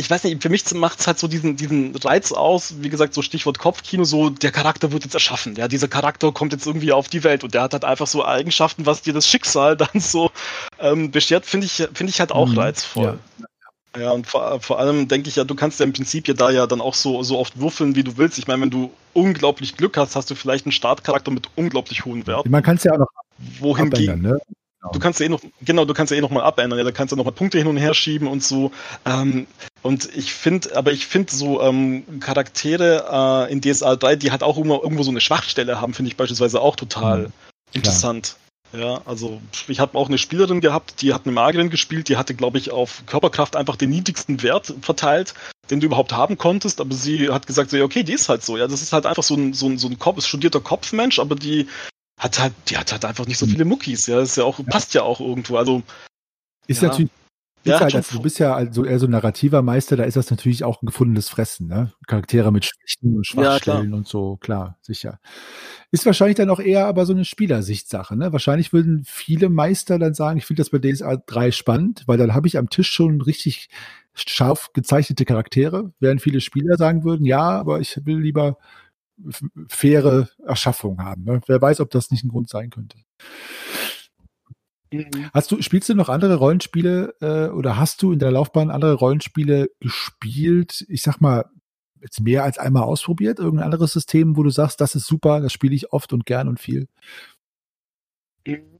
ich 0.00 0.08
weiß 0.08 0.22
nicht, 0.24 0.40
für 0.40 0.48
mich 0.48 0.72
macht 0.74 1.00
es 1.00 1.08
halt 1.08 1.18
so 1.18 1.26
diesen, 1.26 1.56
diesen 1.56 1.94
Reiz 1.96 2.30
aus, 2.30 2.74
wie 2.78 2.88
gesagt, 2.88 3.14
so 3.14 3.20
Stichwort 3.20 3.58
Kopfkino, 3.58 4.04
so 4.04 4.30
der 4.30 4.52
Charakter 4.52 4.92
wird 4.92 5.02
jetzt 5.02 5.14
erschaffen. 5.14 5.56
Ja, 5.56 5.66
dieser 5.66 5.88
Charakter 5.88 6.30
kommt 6.30 6.52
jetzt 6.52 6.66
irgendwie 6.66 6.92
auf 6.92 7.08
die 7.08 7.24
Welt 7.24 7.42
und 7.42 7.52
der 7.52 7.62
hat 7.62 7.72
halt 7.72 7.84
einfach 7.84 8.06
so 8.06 8.24
Eigenschaften, 8.24 8.86
was 8.86 9.02
dir 9.02 9.12
das 9.12 9.26
Schicksal 9.26 9.76
dann 9.76 10.00
so 10.00 10.30
ähm, 10.78 11.10
beschert, 11.10 11.46
finde 11.46 11.66
ich, 11.66 11.72
finde 11.72 12.10
ich 12.10 12.20
halt 12.20 12.30
auch 12.30 12.48
mhm. 12.48 12.58
reizvoll. 12.58 13.18
Ja. 13.38 13.46
Ja, 13.98 14.10
und 14.12 14.26
vor, 14.26 14.60
vor 14.60 14.78
allem 14.78 15.08
denke 15.08 15.28
ich 15.28 15.36
ja, 15.36 15.44
du 15.44 15.54
kannst 15.54 15.80
ja 15.80 15.86
im 15.86 15.92
Prinzip 15.92 16.28
ja 16.28 16.34
da 16.34 16.50
ja 16.50 16.66
dann 16.66 16.80
auch 16.80 16.94
so, 16.94 17.22
so 17.24 17.38
oft 17.38 17.58
würfeln, 17.58 17.96
wie 17.96 18.04
du 18.04 18.16
willst. 18.16 18.38
Ich 18.38 18.46
meine, 18.46 18.62
wenn 18.62 18.70
du 18.70 18.92
unglaublich 19.14 19.76
Glück 19.76 19.96
hast, 19.96 20.14
hast 20.14 20.30
du 20.30 20.36
vielleicht 20.36 20.66
einen 20.66 20.72
Startcharakter 20.72 21.32
mit 21.32 21.48
unglaublich 21.56 22.04
hohen 22.04 22.26
Werten. 22.26 22.50
Man 22.50 22.62
kann 22.62 22.76
es 22.76 22.84
ja 22.84 22.92
auch 22.92 22.98
noch 22.98 23.08
wohingegen, 23.58 24.22
ne? 24.22 24.38
Genau. 24.80 24.92
Du 24.92 24.98
kannst 25.00 25.18
ja 25.18 25.26
eh 25.26 25.28
noch, 25.28 25.40
genau, 25.60 25.84
du 25.84 25.94
kannst 25.94 26.12
ja 26.12 26.16
eh 26.16 26.20
noch 26.20 26.30
mal 26.30 26.42
abändern, 26.42 26.78
ja, 26.78 26.84
da 26.84 26.92
kannst 26.92 27.10
du 27.10 27.16
noch 27.16 27.24
mal 27.24 27.32
Punkte 27.32 27.58
hin 27.58 27.66
und 27.66 27.78
her 27.78 27.94
schieben 27.94 28.28
und 28.28 28.44
so. 28.44 28.70
Ähm, 29.04 29.48
und 29.82 30.14
ich 30.16 30.32
finde, 30.32 30.76
aber 30.76 30.92
ich 30.92 31.06
finde 31.06 31.34
so 31.34 31.60
ähm, 31.60 32.20
Charaktere 32.20 33.48
äh, 33.48 33.52
in 33.52 33.60
DSA 33.60 33.96
3, 33.96 34.16
die 34.16 34.30
halt 34.30 34.44
auch 34.44 34.56
immer 34.56 34.80
irgendwo 34.82 35.02
so 35.02 35.10
eine 35.10 35.20
Schwachstelle 35.20 35.80
haben, 35.80 35.94
finde 35.94 36.10
ich 36.10 36.16
beispielsweise 36.16 36.60
auch 36.60 36.76
total 36.76 37.18
mhm. 37.18 37.32
interessant. 37.72 38.36
Ja, 38.72 39.00
also 39.06 39.40
ich 39.66 39.80
habe 39.80 39.96
auch 39.96 40.08
eine 40.08 40.18
Spielerin 40.18 40.60
gehabt, 40.60 41.00
die 41.00 41.14
hat 41.14 41.24
eine 41.24 41.32
Magierin 41.32 41.70
gespielt, 41.70 42.08
die 42.08 42.18
hatte, 42.18 42.34
glaube 42.34 42.58
ich, 42.58 42.70
auf 42.70 43.02
Körperkraft 43.06 43.56
einfach 43.56 43.76
den 43.76 43.90
niedrigsten 43.90 44.42
Wert 44.42 44.74
verteilt, 44.82 45.32
den 45.70 45.80
du 45.80 45.86
überhaupt 45.86 46.12
haben 46.12 46.36
konntest, 46.36 46.80
aber 46.80 46.94
sie 46.94 47.30
hat 47.30 47.46
gesagt, 47.46 47.70
so, 47.70 47.82
okay, 47.82 48.02
die 48.02 48.12
ist 48.12 48.28
halt 48.28 48.44
so, 48.44 48.58
ja, 48.58 48.68
das 48.68 48.82
ist 48.82 48.92
halt 48.92 49.06
einfach 49.06 49.22
so 49.22 49.34
ein, 49.36 49.54
so 49.54 49.66
ein, 49.66 49.78
so 49.78 49.88
ein 49.88 49.98
Kopf, 49.98 50.24
studierter 50.24 50.60
Kopfmensch, 50.60 51.18
aber 51.18 51.34
die 51.34 51.66
hat 52.18 52.38
halt, 52.38 52.52
die 52.68 52.76
hat 52.76 52.92
halt 52.92 53.04
einfach 53.04 53.26
nicht 53.26 53.38
so 53.38 53.46
viele 53.46 53.64
Muckis, 53.64 54.06
ja, 54.06 54.16
das 54.16 54.30
ist 54.30 54.36
ja 54.36 54.44
auch, 54.44 54.60
passt 54.66 54.94
ja 54.94 55.02
auch 55.02 55.20
irgendwo, 55.20 55.56
also. 55.56 55.82
Ist 56.66 56.82
ja. 56.82 56.88
natürlich 56.88 57.10
ja, 57.64 57.80
halt, 57.80 57.94
also, 57.94 58.16
du 58.16 58.22
bist 58.22 58.38
ja 58.38 58.54
also 58.54 58.84
eher 58.84 58.98
so 58.98 59.06
ein 59.06 59.10
narrativer 59.10 59.62
Meister, 59.62 59.96
da 59.96 60.04
ist 60.04 60.16
das 60.16 60.30
natürlich 60.30 60.64
auch 60.64 60.80
ein 60.80 60.86
gefundenes 60.86 61.28
Fressen, 61.28 61.66
ne? 61.66 61.92
Charaktere 62.06 62.52
mit 62.52 62.64
Schwächen 62.64 63.16
und 63.16 63.26
Schwachstellen 63.26 63.90
ja, 63.90 63.96
und 63.96 64.06
so, 64.06 64.36
klar, 64.36 64.78
sicher. 64.80 65.20
Ist 65.90 66.06
wahrscheinlich 66.06 66.36
dann 66.36 66.50
auch 66.50 66.60
eher 66.60 66.86
aber 66.86 67.04
so 67.04 67.12
eine 67.12 67.24
Spielersichtsache, 67.24 68.16
ne? 68.16 68.32
Wahrscheinlich 68.32 68.72
würden 68.72 69.02
viele 69.04 69.48
Meister 69.48 69.98
dann 69.98 70.14
sagen, 70.14 70.38
ich 70.38 70.46
finde 70.46 70.62
das 70.62 70.70
bei 70.70 70.78
DSA 70.78 71.16
3 71.16 71.50
spannend, 71.50 72.04
weil 72.06 72.18
dann 72.18 72.34
habe 72.34 72.46
ich 72.46 72.58
am 72.58 72.70
Tisch 72.70 72.90
schon 72.90 73.20
richtig 73.20 73.68
scharf 74.14 74.70
gezeichnete 74.72 75.24
Charaktere, 75.24 75.92
während 76.00 76.22
viele 76.22 76.40
Spieler 76.40 76.76
sagen 76.76 77.04
würden, 77.04 77.24
ja, 77.24 77.42
aber 77.42 77.80
ich 77.80 78.00
will 78.04 78.18
lieber 78.18 78.56
faire 79.68 80.28
Erschaffung 80.44 81.02
haben. 81.02 81.24
Ne? 81.24 81.40
Wer 81.46 81.60
weiß, 81.60 81.80
ob 81.80 81.90
das 81.90 82.10
nicht 82.10 82.24
ein 82.24 82.28
Grund 82.28 82.48
sein 82.48 82.70
könnte. 82.70 82.98
Mhm. 84.92 85.30
Hast 85.34 85.50
du, 85.50 85.60
spielst 85.60 85.88
du 85.88 85.94
noch 85.94 86.08
andere 86.08 86.36
Rollenspiele 86.36 87.14
äh, 87.20 87.48
oder 87.48 87.76
hast 87.76 88.02
du 88.02 88.12
in 88.12 88.18
der 88.18 88.30
Laufbahn 88.30 88.70
andere 88.70 88.94
Rollenspiele 88.94 89.70
gespielt? 89.80 90.86
Ich 90.88 91.02
sag 91.02 91.20
mal, 91.20 91.44
jetzt 92.00 92.20
mehr 92.20 92.44
als 92.44 92.58
einmal 92.58 92.84
ausprobiert? 92.84 93.38
Irgendein 93.38 93.66
anderes 93.66 93.92
System, 93.92 94.36
wo 94.36 94.42
du 94.42 94.50
sagst, 94.50 94.80
das 94.80 94.94
ist 94.94 95.06
super, 95.06 95.40
das 95.40 95.52
spiele 95.52 95.74
ich 95.74 95.92
oft 95.92 96.12
und 96.12 96.26
gern 96.26 96.48
und 96.48 96.60
viel? 96.60 96.88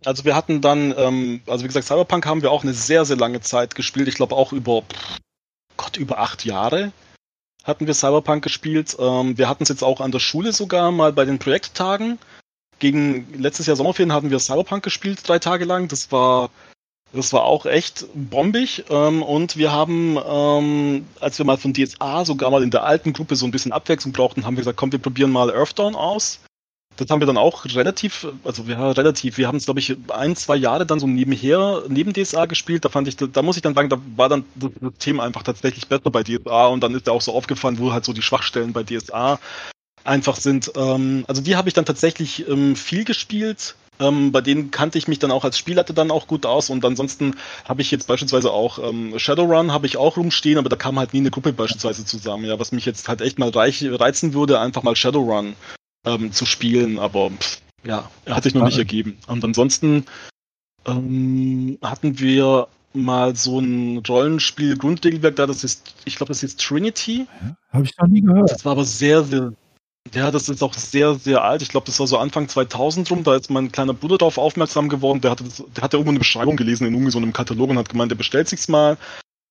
Also 0.05 0.25
wir 0.25 0.35
hatten 0.35 0.61
dann, 0.61 0.95
ähm, 0.97 1.43
also 1.47 1.65
wie 1.65 1.69
gesagt, 1.69 1.87
Cyberpunk 1.87 2.25
haben 2.25 2.43
wir 2.43 2.51
auch 2.51 2.63
eine 2.63 2.73
sehr, 2.73 3.05
sehr 3.05 3.17
lange 3.17 3.41
Zeit 3.41 3.75
gespielt. 3.75 4.09
Ich 4.09 4.15
glaube 4.15 4.35
auch 4.35 4.53
über, 4.53 4.83
Gott, 5.77 5.99
über 5.99 6.21
acht 6.21 6.45
Jahre 6.45 6.93
hatten 7.69 7.87
wir 7.87 7.95
Cyberpunk 7.95 8.43
gespielt. 8.43 8.97
Ähm, 8.99 9.39
wir 9.39 9.49
hatten 9.49 9.63
es 9.63 9.69
jetzt 9.69 9.85
auch 9.85 10.01
an 10.01 10.11
der 10.11 10.19
Schule 10.19 10.53
sogar 10.53 10.91
mal 10.91 11.13
bei 11.13 11.25
den 11.25 11.39
Projekttagen 11.39 12.19
gegen 12.79 13.27
letztes 13.35 13.67
Jahr 13.67 13.77
Sommerferien 13.77 14.13
hatten 14.13 14.31
wir 14.31 14.39
Cyberpunk 14.39 14.83
gespielt, 14.83 15.27
drei 15.27 15.39
Tage 15.39 15.65
lang. 15.65 15.89
Das 15.89 16.13
war, 16.13 16.51
das 17.13 17.33
war 17.33 17.45
auch 17.45 17.67
echt 17.67 18.07
bombig. 18.15 18.85
Ähm, 18.91 19.23
und 19.23 19.57
wir 19.57 19.73
haben, 19.73 20.19
ähm, 20.25 21.07
als 21.21 21.39
wir 21.39 21.47
mal 21.47 21.57
von 21.57 21.75
DSA 21.75 22.25
sogar 22.25 22.51
mal 22.51 22.63
in 22.63 22.71
der 22.71 22.85
alten 22.85 23.13
Gruppe 23.13 23.37
so 23.37 23.47
ein 23.47 23.51
bisschen 23.51 23.73
Abwechslung 23.73 24.13
brauchten, 24.13 24.45
haben 24.45 24.55
wir 24.55 24.63
gesagt, 24.63 24.79
komm, 24.79 24.93
wir 24.93 24.99
probieren 24.99 25.31
mal 25.31 25.51
Earthdawn 25.51 25.95
aus. 25.95 26.41
Das 26.99 27.09
haben 27.11 27.21
wir 27.21 27.27
dann 27.27 27.37
auch 27.37 27.65
relativ, 27.65 28.27
also 28.43 28.65
ja, 28.65 28.91
relativ, 28.91 29.39
wir 29.39 29.47
haben 29.47 29.57
es 29.57 29.67
glaube 29.67 29.79
ich 29.79 29.97
ein, 30.09 30.35
zwei 30.35 30.57
Jahre 30.57 30.85
dann 30.85 30.99
so 30.99 31.07
nebenher, 31.07 31.85
neben 31.89 32.13
DSA 32.13 32.47
gespielt. 32.47 32.85
Da 32.85 32.89
fand 32.89 33.07
ich, 33.07 33.17
da 33.17 33.43
muss 33.43 33.57
ich 33.57 33.63
dann 33.63 33.75
sagen, 33.75 33.89
da 33.89 33.99
war 34.17 34.29
dann 34.29 34.45
das 34.57 34.73
Thema 34.99 35.23
einfach 35.23 35.45
tatsächlich 35.45 35.87
besser 35.87 36.11
bei 36.11 36.25
DSA 36.25 36.67
und 36.67 36.83
dann 36.83 36.95
ist 36.95 37.07
ja 37.07 37.13
auch 37.13 37.23
so 37.23 37.33
aufgefallen, 37.33 37.79
wo 37.79 37.93
halt 37.93 38.05
so 38.05 38.13
die 38.13 38.23
Schwachstellen 38.23 38.73
bei 38.73 38.83
DSA 38.83 39.39
einfach 40.03 40.37
sind. 40.37 40.73
Ähm, 40.75 41.25
also 41.29 41.41
die 41.41 41.55
habe 41.55 41.69
ich 41.69 41.75
dann 41.75 41.85
tatsächlich 41.85 42.49
ähm, 42.49 42.75
viel 42.75 43.05
gespielt. 43.05 43.77
Ähm, 44.01 44.33
bei 44.33 44.41
denen 44.41 44.73
kannte 44.73 44.99
ich 44.99 45.07
mich 45.07 45.21
dann 45.21 45.31
auch 45.31 45.45
als 45.45 45.57
Spielleiter 45.57 45.93
dann 45.93 46.11
auch 46.11 46.27
gut 46.27 46.47
aus 46.47 46.69
und 46.69 46.85
ansonsten 46.85 47.37
habe 47.69 47.83
ich 47.83 47.93
jetzt 47.93 48.07
beispielsweise 48.09 48.53
auch 48.53 48.79
Shadowrun 49.17 49.73
habe 49.73 49.87
ich 49.87 49.97
auch 49.97 50.17
rumstehen, 50.17 50.59
aber 50.59 50.69
da 50.69 50.77
kam 50.77 50.99
halt 50.99 51.15
nie 51.15 51.21
eine 51.21 51.31
Gruppe 51.31 51.53
beispielsweise 51.53 52.05
zusammen. 52.05 52.45
Ja, 52.45 52.59
was 52.59 52.73
mich 52.73 52.87
jetzt 52.87 53.09
halt 53.09 53.21
echt 53.21 53.39
mal 53.39 53.51
reich, 53.51 53.85
reizen 53.89 54.35
würde, 54.35 54.61
einfach 54.61 54.83
mal 54.83 54.97
Shadowrun 54.97 55.55
ähm, 56.15 56.33
zu 56.33 56.47
spielen, 56.47 56.99
aber 56.99 57.31
pff, 57.31 57.61
ja, 57.85 58.11
hat 58.27 58.45
sich 58.45 58.55
noch 58.55 58.65
nicht 58.65 58.79
ergeben. 58.79 59.19
Und 59.27 59.45
ansonsten 59.45 60.05
ähm, 60.87 61.79
hatten 61.83 62.19
wir 62.19 62.69
mal 62.95 63.37
so 63.37 63.61
ein 63.61 63.99
Rollenspiel-Grundregelwerk 63.99 65.37
da, 65.37 65.47
das 65.47 65.65
ist, 65.65 65.95
ich 66.05 66.17
glaube, 66.17 66.29
das 66.29 66.43
ist 66.43 66.61
Trinity. 66.61 67.27
Ja, 67.41 67.57
habe 67.73 67.85
ich 67.85 67.97
noch 67.99 68.09
nie 68.09 68.23
gehört. 68.23 68.51
Das 68.51 68.65
war 68.65 68.73
aber 68.73 68.85
sehr, 68.85 69.23
sehr, 69.25 69.53
ja, 70.15 70.31
das 70.31 70.49
ist 70.49 70.63
auch 70.63 70.75
sehr, 70.75 71.15
sehr 71.15 71.45
alt. 71.45 71.63
Ich 71.63 71.69
glaube, 71.69 71.87
das 71.87 72.01
war 72.01 72.07
so 72.07 72.19
Anfang 72.19 72.49
2000 72.49 73.11
rum. 73.11 73.25
Da 73.25 73.37
ist 73.37 73.51
mein 73.51 73.71
kleiner 73.71 73.95
Bruder 73.95 74.19
darauf 74.19 74.39
aufmerksam 74.39 74.89
geworden. 74.89 75.21
Der 75.21 75.33
hatte, 75.33 75.45
das, 75.45 75.63
der 75.77 75.83
hatte 75.85 75.97
irgendwo 75.97 76.11
eine 76.11 76.19
Beschreibung 76.19 76.57
gelesen 76.57 76.87
in 76.87 76.95
irgendwie 76.95 77.13
so 77.13 77.19
einem 77.19 77.33
Katalog 77.33 77.71
und 77.71 77.79
hat 77.79 77.91
gemeint, 77.91 78.11
der 78.11 78.17
bestellt 78.17 78.49
sich's 78.49 78.69
mal. 78.69 78.97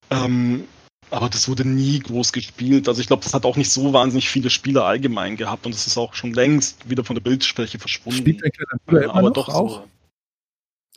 Ähm, 0.10 0.64
aber 1.10 1.30
das 1.30 1.48
wurde 1.48 1.68
nie 1.68 2.00
groß 2.00 2.34
gespielt. 2.34 2.88
Also 2.88 3.02
ich 3.02 3.08
glaube, 3.08 3.24
das 3.24 3.34
hat 3.34 3.46
auch 3.46 3.56
nicht 3.56 3.72
so 3.72 3.94
wahnsinnig 3.94 4.30
viele 4.30 4.50
Spieler 4.50 4.86
allgemein 4.86 5.38
gehabt 5.38 5.66
und 5.66 5.74
das 5.74 5.88
ist 5.88 5.98
auch 5.98 6.14
schon 6.14 6.34
längst 6.34 6.90
wieder 6.90 7.04
von 7.04 7.16
der 7.16 7.24
Bildfläche 7.24 7.80
verschwunden. 7.80 8.20
Spielt 8.20 8.42
der 8.42 8.52
Bruder 8.86 9.02
ja, 9.04 9.14
aber 9.14 9.32
doch 9.32 9.50
auch 9.50 9.84
so. 9.84 9.88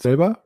selber? 0.00 0.42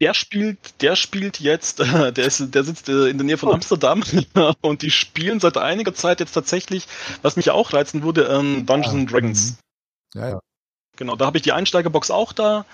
der 0.00 0.12
spielt, 0.12 0.82
der 0.82 0.96
spielt 0.96 1.40
jetzt, 1.40 1.80
äh, 1.80 2.12
der, 2.12 2.26
ist, 2.26 2.54
der 2.54 2.64
sitzt 2.64 2.88
äh, 2.88 3.08
in 3.08 3.18
der 3.18 3.24
Nähe 3.24 3.38
von 3.38 3.48
oh. 3.48 3.52
Amsterdam 3.52 4.02
und 4.60 4.82
die 4.82 4.90
spielen 4.90 5.40
seit 5.40 5.56
einiger 5.56 5.94
Zeit 5.94 6.20
jetzt 6.20 6.32
tatsächlich, 6.32 6.86
was 7.22 7.36
mich 7.36 7.50
auch 7.50 7.72
reizen 7.72 8.02
würde, 8.02 8.24
ähm, 8.24 8.66
Dungeons 8.66 8.94
and 8.94 9.12
Dragons. 9.12 9.58
Ja, 10.14 10.28
ja. 10.28 10.40
Genau, 10.96 11.16
da 11.16 11.26
habe 11.26 11.38
ich 11.38 11.42
die 11.42 11.52
Einsteigerbox 11.52 12.10
auch 12.10 12.32
da. 12.32 12.66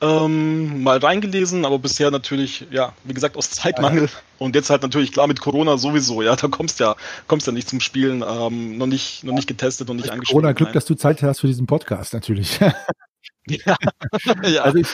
Ähm, 0.00 0.82
mal 0.84 0.98
reingelesen, 0.98 1.64
aber 1.64 1.78
bisher 1.78 2.10
natürlich, 2.10 2.66
ja, 2.70 2.92
wie 3.04 3.14
gesagt, 3.14 3.36
aus 3.36 3.50
Zeitmangel. 3.50 4.08
Und 4.38 4.54
jetzt 4.54 4.70
halt 4.70 4.82
natürlich 4.82 5.10
klar 5.10 5.26
mit 5.26 5.40
Corona 5.40 5.76
sowieso, 5.76 6.22
ja, 6.22 6.36
da 6.36 6.46
kommst 6.46 6.78
ja, 6.78 6.94
kommst 7.26 7.48
ja 7.48 7.52
nicht 7.52 7.68
zum 7.68 7.80
Spielen, 7.80 8.22
ähm, 8.26 8.78
noch 8.78 8.86
nicht, 8.86 9.24
noch 9.24 9.34
nicht 9.34 9.48
getestet 9.48 9.90
und 9.90 9.96
nicht 9.96 10.10
angeschaut. 10.10 10.34
Corona 10.34 10.52
Glück, 10.52 10.72
dass 10.72 10.84
du 10.84 10.94
Zeit 10.94 11.22
hast 11.22 11.40
für 11.40 11.48
diesen 11.48 11.66
Podcast, 11.66 12.14
natürlich. 12.14 12.60
ja, 13.48 13.76
ja. 14.44 14.62
Also 14.62 14.78
ich, 14.78 14.88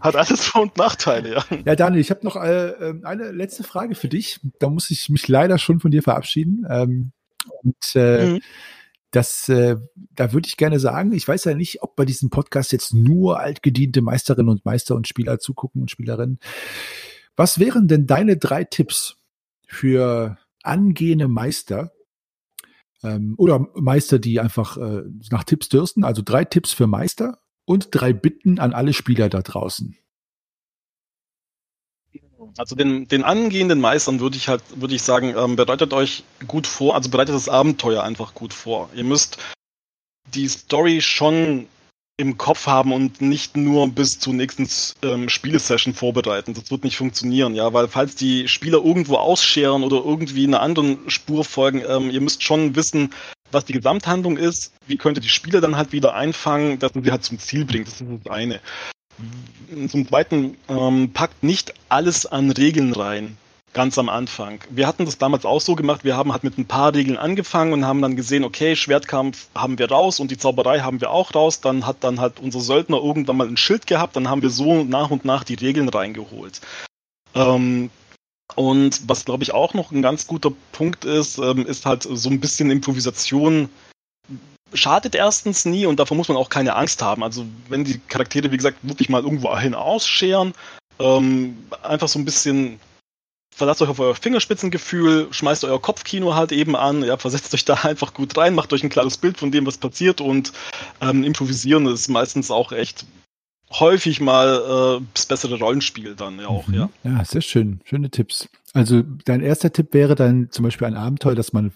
hat 0.00 0.16
alles 0.16 0.46
Vor- 0.46 0.62
und 0.62 0.76
Nachteile, 0.76 1.34
ja. 1.34 1.44
Ja, 1.64 1.76
Daniel, 1.76 2.00
ich 2.00 2.10
habe 2.10 2.24
noch 2.24 2.36
äh, 2.36 2.68
ähm, 2.68 3.02
eine 3.04 3.32
letzte 3.32 3.64
Frage 3.64 3.94
für 3.94 4.08
dich. 4.08 4.40
Da 4.60 4.68
muss 4.68 4.90
ich 4.90 5.08
mich 5.08 5.28
leider 5.28 5.58
schon 5.58 5.80
von 5.80 5.90
dir 5.90 6.02
verabschieden. 6.02 6.66
Ähm, 6.70 7.12
und 7.62 7.76
äh, 7.94 8.26
mhm. 8.26 8.40
Das, 9.10 9.48
äh, 9.48 9.76
da 10.14 10.32
würde 10.32 10.48
ich 10.48 10.56
gerne 10.56 10.78
sagen, 10.78 11.12
ich 11.12 11.26
weiß 11.26 11.44
ja 11.44 11.54
nicht, 11.54 11.82
ob 11.82 11.96
bei 11.96 12.04
diesem 12.04 12.30
Podcast 12.30 12.72
jetzt 12.72 12.92
nur 12.92 13.40
altgediente 13.40 14.02
Meisterinnen 14.02 14.50
und 14.50 14.64
Meister 14.64 14.94
und 14.94 15.08
Spieler 15.08 15.38
zugucken 15.38 15.82
und 15.82 15.90
Spielerinnen. 15.90 16.38
Was 17.36 17.58
wären 17.58 17.88
denn 17.88 18.06
deine 18.06 18.36
drei 18.36 18.64
Tipps 18.64 19.16
für 19.66 20.38
angehende 20.62 21.28
Meister, 21.28 21.92
ähm, 23.02 23.34
oder 23.36 23.66
Meister, 23.74 24.18
die 24.18 24.40
einfach 24.40 24.76
äh, 24.76 25.02
nach 25.30 25.44
Tipps 25.44 25.68
dürsten. 25.68 26.04
Also 26.04 26.22
drei 26.24 26.44
Tipps 26.44 26.72
für 26.72 26.86
Meister 26.86 27.38
und 27.64 27.88
drei 27.92 28.12
Bitten 28.12 28.58
an 28.58 28.72
alle 28.72 28.92
Spieler 28.92 29.28
da 29.28 29.42
draußen. 29.42 29.96
Also 32.56 32.74
den, 32.74 33.08
den 33.08 33.24
angehenden 33.24 33.80
Meistern 33.80 34.20
würde 34.20 34.36
ich 34.36 34.48
halt, 34.48 34.62
würde 34.74 34.94
ich 34.94 35.02
sagen, 35.02 35.34
ähm, 35.36 35.56
bereitet 35.56 35.92
euch 35.92 36.24
gut 36.46 36.66
vor, 36.66 36.94
also 36.94 37.10
bereitet 37.10 37.34
das 37.34 37.48
Abenteuer 37.48 38.02
einfach 38.02 38.34
gut 38.34 38.52
vor. 38.52 38.88
Ihr 38.94 39.04
müsst 39.04 39.38
die 40.34 40.48
Story 40.48 41.00
schon 41.00 41.66
im 42.20 42.36
Kopf 42.36 42.66
haben 42.66 42.92
und 42.92 43.20
nicht 43.20 43.56
nur 43.56 43.88
bis 43.88 44.18
zur 44.18 44.34
nächsten 44.34 44.68
ähm, 45.02 45.28
Spielesession 45.28 45.94
vorbereiten. 45.94 46.52
Das 46.52 46.70
wird 46.70 46.82
nicht 46.82 46.96
funktionieren, 46.96 47.54
ja, 47.54 47.72
weil 47.72 47.86
falls 47.86 48.16
die 48.16 48.48
Spieler 48.48 48.84
irgendwo 48.84 49.14
ausscheren 49.16 49.84
oder 49.84 49.98
irgendwie 50.04 50.44
einer 50.44 50.60
anderen 50.60 51.08
Spur 51.08 51.44
folgen, 51.44 51.82
ähm, 51.88 52.10
ihr 52.10 52.20
müsst 52.20 52.42
schon 52.42 52.74
wissen, 52.74 53.14
was 53.52 53.64
die 53.64 53.72
Gesamthandlung 53.72 54.36
ist, 54.36 54.72
wie 54.86 54.96
könnte 54.96 55.20
die 55.20 55.28
Spieler 55.28 55.60
dann 55.60 55.76
halt 55.76 55.92
wieder 55.92 56.14
einfangen, 56.14 56.80
dass 56.80 56.94
man 56.94 57.04
sie 57.04 57.12
halt 57.12 57.24
zum 57.24 57.38
Ziel 57.38 57.64
bringt. 57.64 57.86
Das 57.86 58.00
ist 58.00 58.08
das 58.24 58.32
eine. 58.32 58.60
Zum 59.88 60.06
Zweiten, 60.08 60.56
ähm, 60.68 61.12
packt 61.12 61.42
nicht 61.42 61.74
alles 61.88 62.26
an 62.26 62.50
Regeln 62.50 62.92
rein, 62.92 63.36
ganz 63.72 63.98
am 63.98 64.08
Anfang. 64.08 64.60
Wir 64.70 64.86
hatten 64.86 65.04
das 65.04 65.18
damals 65.18 65.44
auch 65.44 65.60
so 65.60 65.74
gemacht, 65.74 66.04
wir 66.04 66.16
haben 66.16 66.32
halt 66.32 66.44
mit 66.44 66.56
ein 66.58 66.66
paar 66.66 66.94
Regeln 66.94 67.18
angefangen 67.18 67.72
und 67.72 67.84
haben 67.84 68.00
dann 68.00 68.16
gesehen, 68.16 68.44
okay, 68.44 68.76
Schwertkampf 68.76 69.48
haben 69.54 69.78
wir 69.78 69.90
raus 69.90 70.20
und 70.20 70.30
die 70.30 70.38
Zauberei 70.38 70.80
haben 70.80 71.00
wir 71.00 71.10
auch 71.10 71.34
raus. 71.34 71.60
Dann 71.60 71.86
hat 71.86 71.98
dann 72.04 72.20
halt 72.20 72.40
unser 72.40 72.60
Söldner 72.60 72.98
irgendwann 72.98 73.36
mal 73.36 73.48
ein 73.48 73.56
Schild 73.56 73.86
gehabt, 73.86 74.16
dann 74.16 74.28
haben 74.28 74.42
wir 74.42 74.50
so 74.50 74.84
nach 74.84 75.10
und 75.10 75.24
nach 75.24 75.44
die 75.44 75.54
Regeln 75.54 75.88
reingeholt. 75.88 76.60
Ähm, 77.34 77.90
Und 78.56 79.02
was, 79.06 79.26
glaube 79.26 79.42
ich, 79.42 79.52
auch 79.52 79.74
noch 79.74 79.92
ein 79.92 80.00
ganz 80.00 80.26
guter 80.26 80.52
Punkt 80.72 81.04
ist, 81.04 81.38
ähm, 81.38 81.66
ist 81.66 81.84
halt 81.84 82.04
so 82.10 82.30
ein 82.30 82.40
bisschen 82.40 82.70
Improvisation 82.70 83.68
schadet 84.74 85.14
erstens 85.14 85.64
nie 85.64 85.86
und 85.86 85.98
davor 85.98 86.16
muss 86.16 86.28
man 86.28 86.36
auch 86.36 86.48
keine 86.48 86.76
Angst 86.76 87.02
haben. 87.02 87.22
Also 87.22 87.44
wenn 87.68 87.84
die 87.84 87.98
Charaktere, 87.98 88.50
wie 88.50 88.56
gesagt, 88.56 88.78
wirklich 88.82 89.08
mal 89.08 89.22
irgendwo 89.22 89.56
hin 89.56 89.74
ausscheren, 89.74 90.52
ähm, 90.98 91.56
einfach 91.82 92.08
so 92.08 92.18
ein 92.18 92.24
bisschen 92.24 92.80
verlasst 93.58 93.82
euch 93.82 93.88
auf 93.88 93.98
euer 93.98 94.14
Fingerspitzengefühl, 94.14 95.28
schmeißt 95.32 95.64
euer 95.64 95.82
Kopfkino 95.82 96.34
halt 96.34 96.52
eben 96.52 96.76
an, 96.76 97.02
ja, 97.02 97.16
versetzt 97.16 97.52
euch 97.54 97.64
da 97.64 97.74
einfach 97.82 98.14
gut 98.14 98.36
rein, 98.36 98.54
macht 98.54 98.72
euch 98.72 98.82
ein 98.82 98.88
klares 98.88 99.18
Bild 99.18 99.36
von 99.36 99.50
dem, 99.50 99.66
was 99.66 99.78
passiert 99.78 100.20
und 100.20 100.52
ähm, 101.00 101.24
improvisieren 101.24 101.86
ist 101.86 102.08
meistens 102.08 102.50
auch 102.50 102.72
echt 102.72 103.04
häufig 103.70 104.20
mal 104.20 105.00
äh, 105.00 105.04
das 105.12 105.26
bessere 105.26 105.58
Rollenspiel 105.58 106.14
dann 106.14 106.38
ja 106.38 106.46
auch, 106.46 106.68
mhm. 106.68 106.74
ja. 106.74 106.90
Ja, 107.04 107.24
sehr 107.24 107.42
schön. 107.42 107.80
Schöne 107.84 108.10
Tipps. 108.10 108.48
Also 108.72 109.02
dein 109.24 109.42
erster 109.42 109.72
Tipp 109.72 109.92
wäre 109.92 110.14
dann 110.14 110.50
zum 110.50 110.64
Beispiel 110.64 110.86
ein 110.86 110.96
Abenteuer, 110.96 111.34
das 111.34 111.52
man 111.52 111.72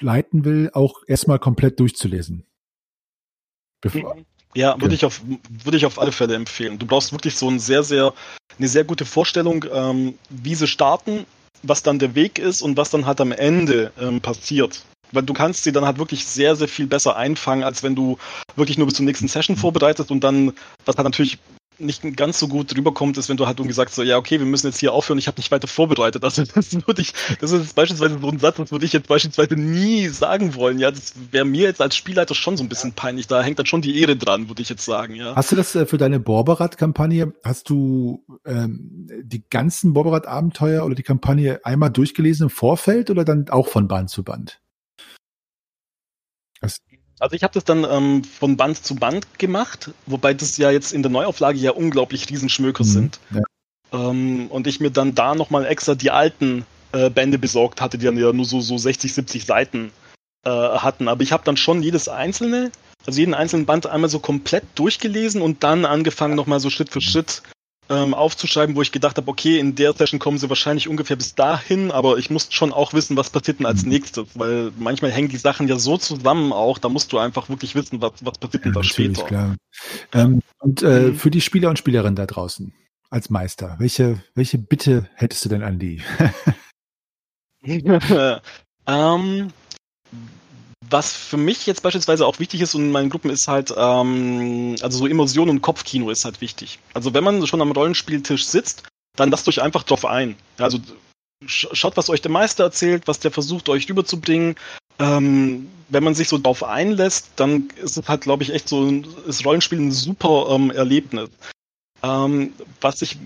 leiten 0.00 0.44
will, 0.44 0.70
auch 0.72 1.02
erstmal 1.06 1.38
komplett 1.38 1.80
durchzulesen. 1.80 2.44
Bevor, 3.80 4.16
mhm. 4.16 4.26
Ja, 4.54 4.80
würde 4.80 4.94
ich 4.94 5.04
auf 5.04 5.22
würde 5.48 5.76
ich 5.76 5.86
auf 5.86 6.00
alle 6.00 6.12
Fälle 6.12 6.34
empfehlen. 6.34 6.78
Du 6.78 6.86
brauchst 6.86 7.12
wirklich 7.12 7.36
so 7.36 7.48
ein 7.48 7.60
sehr 7.60 7.84
sehr 7.84 8.12
eine 8.58 8.68
sehr 8.68 8.84
gute 8.84 9.04
Vorstellung, 9.04 9.64
ähm, 9.72 10.14
wie 10.28 10.56
sie 10.56 10.66
starten, 10.66 11.24
was 11.62 11.82
dann 11.82 11.98
der 11.98 12.14
Weg 12.14 12.38
ist 12.38 12.62
und 12.62 12.76
was 12.76 12.90
dann 12.90 13.06
halt 13.06 13.20
am 13.20 13.32
Ende 13.32 13.92
ähm, 14.00 14.20
passiert. 14.20 14.84
Weil 15.12 15.22
du 15.22 15.34
kannst 15.34 15.64
sie 15.64 15.72
dann 15.72 15.84
halt 15.84 15.98
wirklich 15.98 16.24
sehr, 16.26 16.56
sehr 16.56 16.68
viel 16.68 16.86
besser 16.86 17.16
einfangen, 17.16 17.64
als 17.64 17.82
wenn 17.82 17.94
du 17.94 18.18
wirklich 18.56 18.78
nur 18.78 18.86
bis 18.86 18.96
zur 18.96 19.04
nächsten 19.04 19.28
Session 19.28 19.56
vorbereitest 19.56 20.10
und 20.10 20.22
dann, 20.22 20.52
was 20.84 20.96
halt 20.96 21.04
natürlich 21.04 21.38
nicht 21.80 22.16
ganz 22.16 22.38
so 22.38 22.48
gut 22.48 22.76
rüberkommt, 22.76 23.18
ist, 23.18 23.28
wenn 23.28 23.36
du 23.36 23.46
halt 23.46 23.58
irgendwie 23.58 23.74
sagst, 23.74 23.94
so, 23.94 24.02
ja, 24.02 24.16
okay, 24.16 24.38
wir 24.38 24.46
müssen 24.46 24.66
jetzt 24.66 24.78
hier 24.78 24.92
aufhören, 24.92 25.18
ich 25.18 25.26
habe 25.26 25.38
nicht 25.38 25.50
weiter 25.50 25.68
vorbereitet. 25.68 26.24
Also 26.24 26.44
das 26.44 26.72
würde 26.86 27.02
ich, 27.02 27.12
das 27.40 27.52
ist 27.52 27.74
beispielsweise 27.74 28.18
so 28.20 28.28
ein 28.28 28.38
Satz, 28.38 28.56
das 28.56 28.72
würde 28.72 28.84
ich 28.84 28.92
jetzt 28.92 29.08
beispielsweise 29.08 29.54
nie 29.54 30.08
sagen 30.08 30.54
wollen. 30.54 30.78
Ja, 30.78 30.90
das 30.90 31.14
wäre 31.30 31.44
mir 31.44 31.62
jetzt 31.62 31.80
als 31.80 31.96
Spielleiter 31.96 32.34
schon 32.34 32.56
so 32.56 32.62
ein 32.62 32.68
bisschen 32.68 32.92
peinlich. 32.92 33.26
Da 33.26 33.42
hängt 33.42 33.58
dann 33.58 33.66
schon 33.66 33.82
die 33.82 34.00
Ehre 34.00 34.16
dran, 34.16 34.48
würde 34.48 34.62
ich 34.62 34.68
jetzt 34.68 34.84
sagen, 34.84 35.14
ja. 35.14 35.34
Hast 35.34 35.52
du 35.52 35.56
das 35.56 35.74
äh, 35.74 35.86
für 35.86 35.98
deine 35.98 36.20
Borberat-Kampagne, 36.20 37.32
hast 37.42 37.68
du 37.70 38.24
ähm, 38.44 39.08
die 39.22 39.44
ganzen 39.48 39.92
Borberat-Abenteuer 39.92 40.84
oder 40.84 40.94
die 40.94 41.02
Kampagne 41.02 41.60
einmal 41.64 41.90
durchgelesen 41.90 42.44
im 42.44 42.50
Vorfeld 42.50 43.10
oder 43.10 43.24
dann 43.24 43.48
auch 43.48 43.68
von 43.68 43.88
Band 43.88 44.10
zu 44.10 44.22
Band? 44.22 44.60
Also 47.20 47.36
ich 47.36 47.42
habe 47.42 47.52
das 47.52 47.64
dann 47.64 47.84
ähm, 47.84 48.24
von 48.24 48.56
Band 48.56 48.82
zu 48.82 48.96
Band 48.96 49.38
gemacht, 49.38 49.90
wobei 50.06 50.32
das 50.34 50.56
ja 50.56 50.70
jetzt 50.70 50.92
in 50.92 51.02
der 51.02 51.12
Neuauflage 51.12 51.58
ja 51.58 51.70
unglaublich 51.70 52.28
Riesenschmöker 52.30 52.82
mhm. 52.82 52.88
sind. 52.88 53.20
Ja. 53.30 53.42
Ähm, 53.92 54.46
und 54.48 54.66
ich 54.66 54.80
mir 54.80 54.90
dann 54.90 55.14
da 55.14 55.34
nochmal 55.34 55.66
extra 55.66 55.94
die 55.94 56.10
alten 56.10 56.64
äh, 56.92 57.10
Bände 57.10 57.38
besorgt 57.38 57.82
hatte, 57.82 57.98
die 57.98 58.06
dann 58.06 58.16
ja 58.16 58.32
nur 58.32 58.46
so, 58.46 58.60
so 58.62 58.78
60, 58.78 59.12
70 59.12 59.44
Seiten 59.44 59.92
äh, 60.46 60.50
hatten. 60.50 61.08
Aber 61.08 61.22
ich 61.22 61.32
habe 61.32 61.44
dann 61.44 61.58
schon 61.58 61.82
jedes 61.82 62.08
einzelne, 62.08 62.72
also 63.06 63.20
jeden 63.20 63.34
einzelnen 63.34 63.66
Band 63.66 63.86
einmal 63.86 64.10
so 64.10 64.18
komplett 64.18 64.64
durchgelesen 64.74 65.42
und 65.42 65.62
dann 65.62 65.84
angefangen 65.84 66.34
nochmal 66.34 66.60
so 66.60 66.70
Schritt 66.70 66.88
für 66.88 67.02
Schritt 67.02 67.42
ähm, 67.90 68.14
aufzuschreiben, 68.14 68.76
wo 68.76 68.82
ich 68.82 68.92
gedacht 68.92 69.16
habe, 69.16 69.28
okay, 69.28 69.58
in 69.58 69.74
der 69.74 69.92
Session 69.92 70.20
kommen 70.20 70.38
sie 70.38 70.48
wahrscheinlich 70.48 70.88
ungefähr 70.88 71.16
bis 71.16 71.34
dahin, 71.34 71.90
aber 71.90 72.18
ich 72.18 72.30
muss 72.30 72.46
schon 72.50 72.72
auch 72.72 72.94
wissen, 72.94 73.16
was 73.16 73.30
passiert 73.30 73.58
denn 73.58 73.66
als 73.66 73.84
nächstes, 73.84 74.28
weil 74.34 74.70
manchmal 74.78 75.10
hängen 75.10 75.28
die 75.28 75.36
Sachen 75.36 75.66
ja 75.66 75.78
so 75.78 75.98
zusammen 75.98 76.52
auch, 76.52 76.78
da 76.78 76.88
musst 76.88 77.12
du 77.12 77.18
einfach 77.18 77.48
wirklich 77.48 77.74
wissen, 77.74 78.00
was, 78.00 78.12
was 78.20 78.38
passiert 78.38 78.64
denn 78.64 78.72
ja, 78.72 78.80
da 78.80 78.84
später. 78.84 79.24
Klar. 79.24 79.56
Ähm, 80.12 80.40
und 80.60 80.82
äh, 80.82 81.08
mhm. 81.08 81.16
für 81.16 81.32
die 81.32 81.40
Spieler 81.40 81.68
und 81.68 81.78
Spielerinnen 81.78 82.16
da 82.16 82.26
draußen 82.26 82.72
als 83.10 83.28
Meister, 83.28 83.74
welche, 83.80 84.22
welche 84.36 84.58
Bitte 84.58 85.10
hättest 85.14 85.44
du 85.44 85.48
denn 85.48 85.64
an 85.64 85.80
die? 85.80 86.00
ähm, 88.86 89.52
was 90.90 91.12
für 91.12 91.36
mich 91.36 91.66
jetzt 91.66 91.82
beispielsweise 91.82 92.26
auch 92.26 92.38
wichtig 92.38 92.60
ist 92.60 92.74
und 92.74 92.82
in 92.82 92.92
meinen 92.92 93.10
Gruppen 93.10 93.30
ist 93.30 93.48
halt, 93.48 93.72
ähm, 93.76 94.76
also 94.82 94.98
so 94.98 95.06
Emotion 95.06 95.48
und 95.48 95.62
Kopfkino 95.62 96.10
ist 96.10 96.24
halt 96.24 96.40
wichtig. 96.40 96.78
Also 96.94 97.14
wenn 97.14 97.24
man 97.24 97.46
schon 97.46 97.62
am 97.62 97.72
Rollenspieltisch 97.72 98.46
sitzt, 98.46 98.82
dann 99.16 99.30
lasst 99.30 99.48
euch 99.48 99.62
einfach 99.62 99.84
drauf 99.84 100.04
ein. 100.04 100.36
Also 100.58 100.78
schaut, 101.46 101.96
was 101.96 102.10
euch 102.10 102.22
der 102.22 102.30
Meister 102.30 102.64
erzählt, 102.64 103.06
was 103.06 103.20
der 103.20 103.30
versucht 103.30 103.68
euch 103.68 103.88
rüberzubringen. 103.88 104.56
Ähm, 104.98 105.68
wenn 105.88 106.04
man 106.04 106.14
sich 106.14 106.28
so 106.28 106.38
drauf 106.38 106.62
einlässt, 106.62 107.30
dann 107.36 107.70
ist 107.82 107.96
es 107.96 108.08
halt, 108.08 108.22
glaube 108.22 108.42
ich, 108.42 108.52
echt 108.52 108.68
so, 108.68 108.88
ist 109.26 109.44
Rollenspiel 109.44 109.80
ein 109.80 109.92
super 109.92 110.48
ähm, 110.50 110.70
Erlebnis. 110.70 111.30
Ähm, 112.02 112.52
was 112.80 113.02
ich 113.02 113.16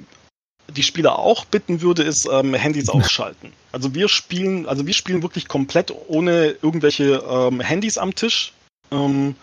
die 0.69 0.83
Spieler 0.83 1.19
auch 1.19 1.45
bitten 1.45 1.81
würde, 1.81 2.03
ist 2.03 2.29
ähm, 2.31 2.55
Handys 2.55 2.89
ausschalten. 2.89 3.53
Also 3.73 3.95
wir 3.95 4.09
spielen, 4.09 4.67
also 4.67 4.87
wir 4.87 4.95
spielen 4.95 5.23
wirklich 5.23 5.49
komplett 5.49 5.93
ohne 6.09 6.57
irgendwelche 6.63 7.23
ähm, 7.29 7.61
Handys 7.61 7.99
am 7.99 8.15
Tisch. 8.15 8.53
Ähm, 8.91 9.35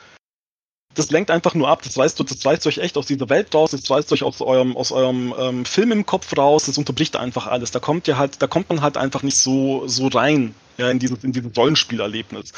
das 0.94 1.12
lenkt 1.12 1.32
einfach 1.32 1.54
nur 1.54 1.70
ab. 1.70 1.82
Das 1.84 1.96
weißt 1.98 2.20
du, 2.20 2.24
das 2.24 2.46
reißt 2.46 2.68
euch 2.68 2.80
echt 2.80 2.98
aus 2.98 3.06
dieser 3.06 3.30
Welt 3.30 3.54
raus. 3.56 3.72
Das 3.72 3.90
reißt 3.90 4.12
euch 4.12 4.24
aus 4.24 4.42
eurem, 4.42 4.76
aus 4.76 4.92
eurem 4.92 5.34
ähm, 5.38 5.66
Film 5.66 5.92
im 5.92 6.06
Kopf 6.06 6.38
raus. 6.38 6.66
Das 6.66 6.78
unterbricht 6.78 7.16
einfach 7.16 7.48
alles. 7.48 7.72
Da 7.72 7.80
kommt 7.80 8.08
ja 8.08 8.18
halt, 8.18 8.42
da 8.42 8.48
kommt 8.48 8.70
man 8.70 8.82
halt 8.82 8.98
einfach 8.98 9.24
nicht 9.24 9.38
so 9.38 9.88
so 9.88 10.08
rein, 10.08 10.54
ja, 10.78 10.90
in 10.90 11.00
dieses 11.00 11.24
in 11.24 11.32
dieses 11.32 11.56
Rollenspielerlebnis. 11.56 12.52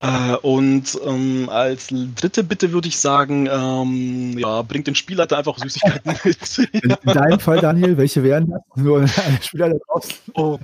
Äh, 0.00 0.34
und 0.42 0.98
ähm, 1.06 1.48
als 1.48 1.88
dritte 1.88 2.44
Bitte 2.44 2.72
würde 2.72 2.88
ich 2.88 2.98
sagen, 2.98 3.48
ähm, 3.50 4.38
ja, 4.38 4.60
bringt 4.62 4.86
den 4.86 4.94
Spielleiter 4.94 5.38
einfach 5.38 5.58
Süßigkeiten 5.58 6.14
mit. 6.24 6.58
In, 6.72 6.90
in 6.90 7.14
deinem 7.14 7.40
Fall, 7.40 7.60
Daniel, 7.60 7.96
welche 7.96 8.22
wären 8.22 8.50
das? 8.50 8.60
Nur 8.76 9.00
ein 9.00 9.42
Spieler 9.42 9.70
da 9.70 9.76
draußen. 9.88 10.14
Oh. 10.34 10.58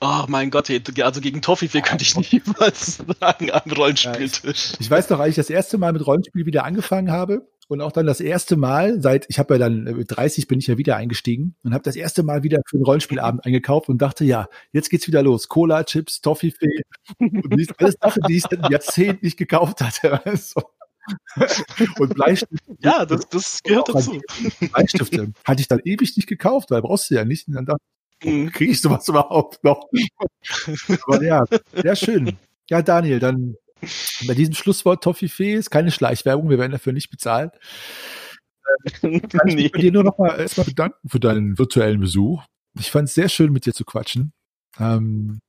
Oh 0.00 0.24
mein 0.28 0.50
Gott, 0.50 0.70
also 0.70 1.20
gegen 1.20 1.40
Toffifee 1.40 1.80
könnte 1.80 2.04
ich 2.04 2.14
niemals 2.30 2.96
sagen 3.20 3.50
am 3.50 3.70
Rollenspieltisch. 3.70 4.42
Ja, 4.44 4.50
ich, 4.50 4.80
ich 4.80 4.90
weiß 4.90 5.06
doch, 5.08 5.18
als 5.18 5.30
ich 5.30 5.36
das 5.36 5.48
erste 5.48 5.78
Mal 5.78 5.92
mit 5.92 6.06
Rollenspiel 6.06 6.44
wieder 6.44 6.64
angefangen 6.64 7.10
habe, 7.10 7.46
und 7.68 7.80
auch 7.80 7.92
dann 7.92 8.06
das 8.06 8.20
erste 8.20 8.56
Mal, 8.56 9.00
seit, 9.00 9.26
ich 9.28 9.38
habe 9.38 9.54
ja 9.54 9.58
dann 9.58 9.84
mit 9.84 10.10
30 10.10 10.48
bin 10.48 10.58
ich 10.58 10.66
ja 10.66 10.78
wieder 10.78 10.96
eingestiegen 10.96 11.56
und 11.62 11.72
habe 11.72 11.82
das 11.82 11.96
erste 11.96 12.22
Mal 12.22 12.42
wieder 12.42 12.60
für 12.66 12.76
einen 12.76 12.84
Rollenspielabend 12.84 13.44
eingekauft 13.46 13.88
und 13.88 13.98
dachte, 13.98 14.24
ja, 14.24 14.48
jetzt 14.72 14.90
geht's 14.90 15.06
wieder 15.06 15.22
los. 15.22 15.48
Cola, 15.48 15.84
Chips, 15.84 16.20
Toffifee 16.20 16.82
und 17.18 17.72
alles 17.78 17.96
Sachen, 18.00 18.22
die 18.28 18.36
ich 18.36 18.42
seit 18.42 18.60
Jahrzehnt 18.70 19.22
nicht 19.22 19.36
gekauft 19.36 19.80
hatte. 19.80 20.24
Also. 20.24 20.62
und 21.98 22.14
Bleistifte. 22.14 22.76
Ja, 22.80 23.04
das, 23.04 23.28
das 23.28 23.62
gehört 23.62 23.88
dazu. 23.88 24.20
Bleistifte 24.72 25.32
hatte 25.44 25.60
ich 25.60 25.68
dann 25.68 25.80
ewig 25.84 26.16
nicht 26.16 26.26
gekauft, 26.26 26.70
weil 26.70 26.82
brauchst 26.82 27.10
du 27.10 27.14
ja 27.14 27.24
nicht. 27.24 27.48
Und 27.48 27.54
dann 27.54 27.66
dachte 27.66 27.82
ich, 28.20 28.32
mhm. 28.32 28.52
kriege 28.52 28.72
ich 28.72 28.80
sowas 28.80 29.06
überhaupt 29.08 29.62
noch? 29.64 29.88
Aber 31.06 31.22
ja, 31.22 31.44
sehr 31.72 31.96
schön. 31.96 32.36
Ja, 32.70 32.80
Daniel, 32.80 33.18
dann 33.18 33.56
bei 34.26 34.34
diesem 34.34 34.54
Schlusswort 34.54 35.02
Toffifee 35.02 35.54
ist 35.54 35.70
keine 35.70 35.90
Schleichwerbung, 35.90 36.48
wir 36.50 36.58
werden 36.58 36.72
dafür 36.72 36.92
nicht 36.92 37.10
bezahlt. 37.10 37.52
Ähm, 39.02 39.22
kann 39.28 39.48
ich 39.48 39.54
nee. 39.54 39.68
dir 39.68 39.92
nur 39.92 40.04
noch 40.04 40.18
mal 40.18 40.38
erstmal 40.38 40.66
bedanken 40.66 41.08
für 41.08 41.20
deinen 41.20 41.58
virtuellen 41.58 42.00
Besuch. 42.00 42.42
Ich 42.78 42.90
fand 42.90 43.08
es 43.08 43.14
sehr 43.14 43.28
schön, 43.28 43.52
mit 43.52 43.66
dir 43.66 43.74
zu 43.74 43.84
quatschen. 43.84 44.32
Ähm, 44.80 45.40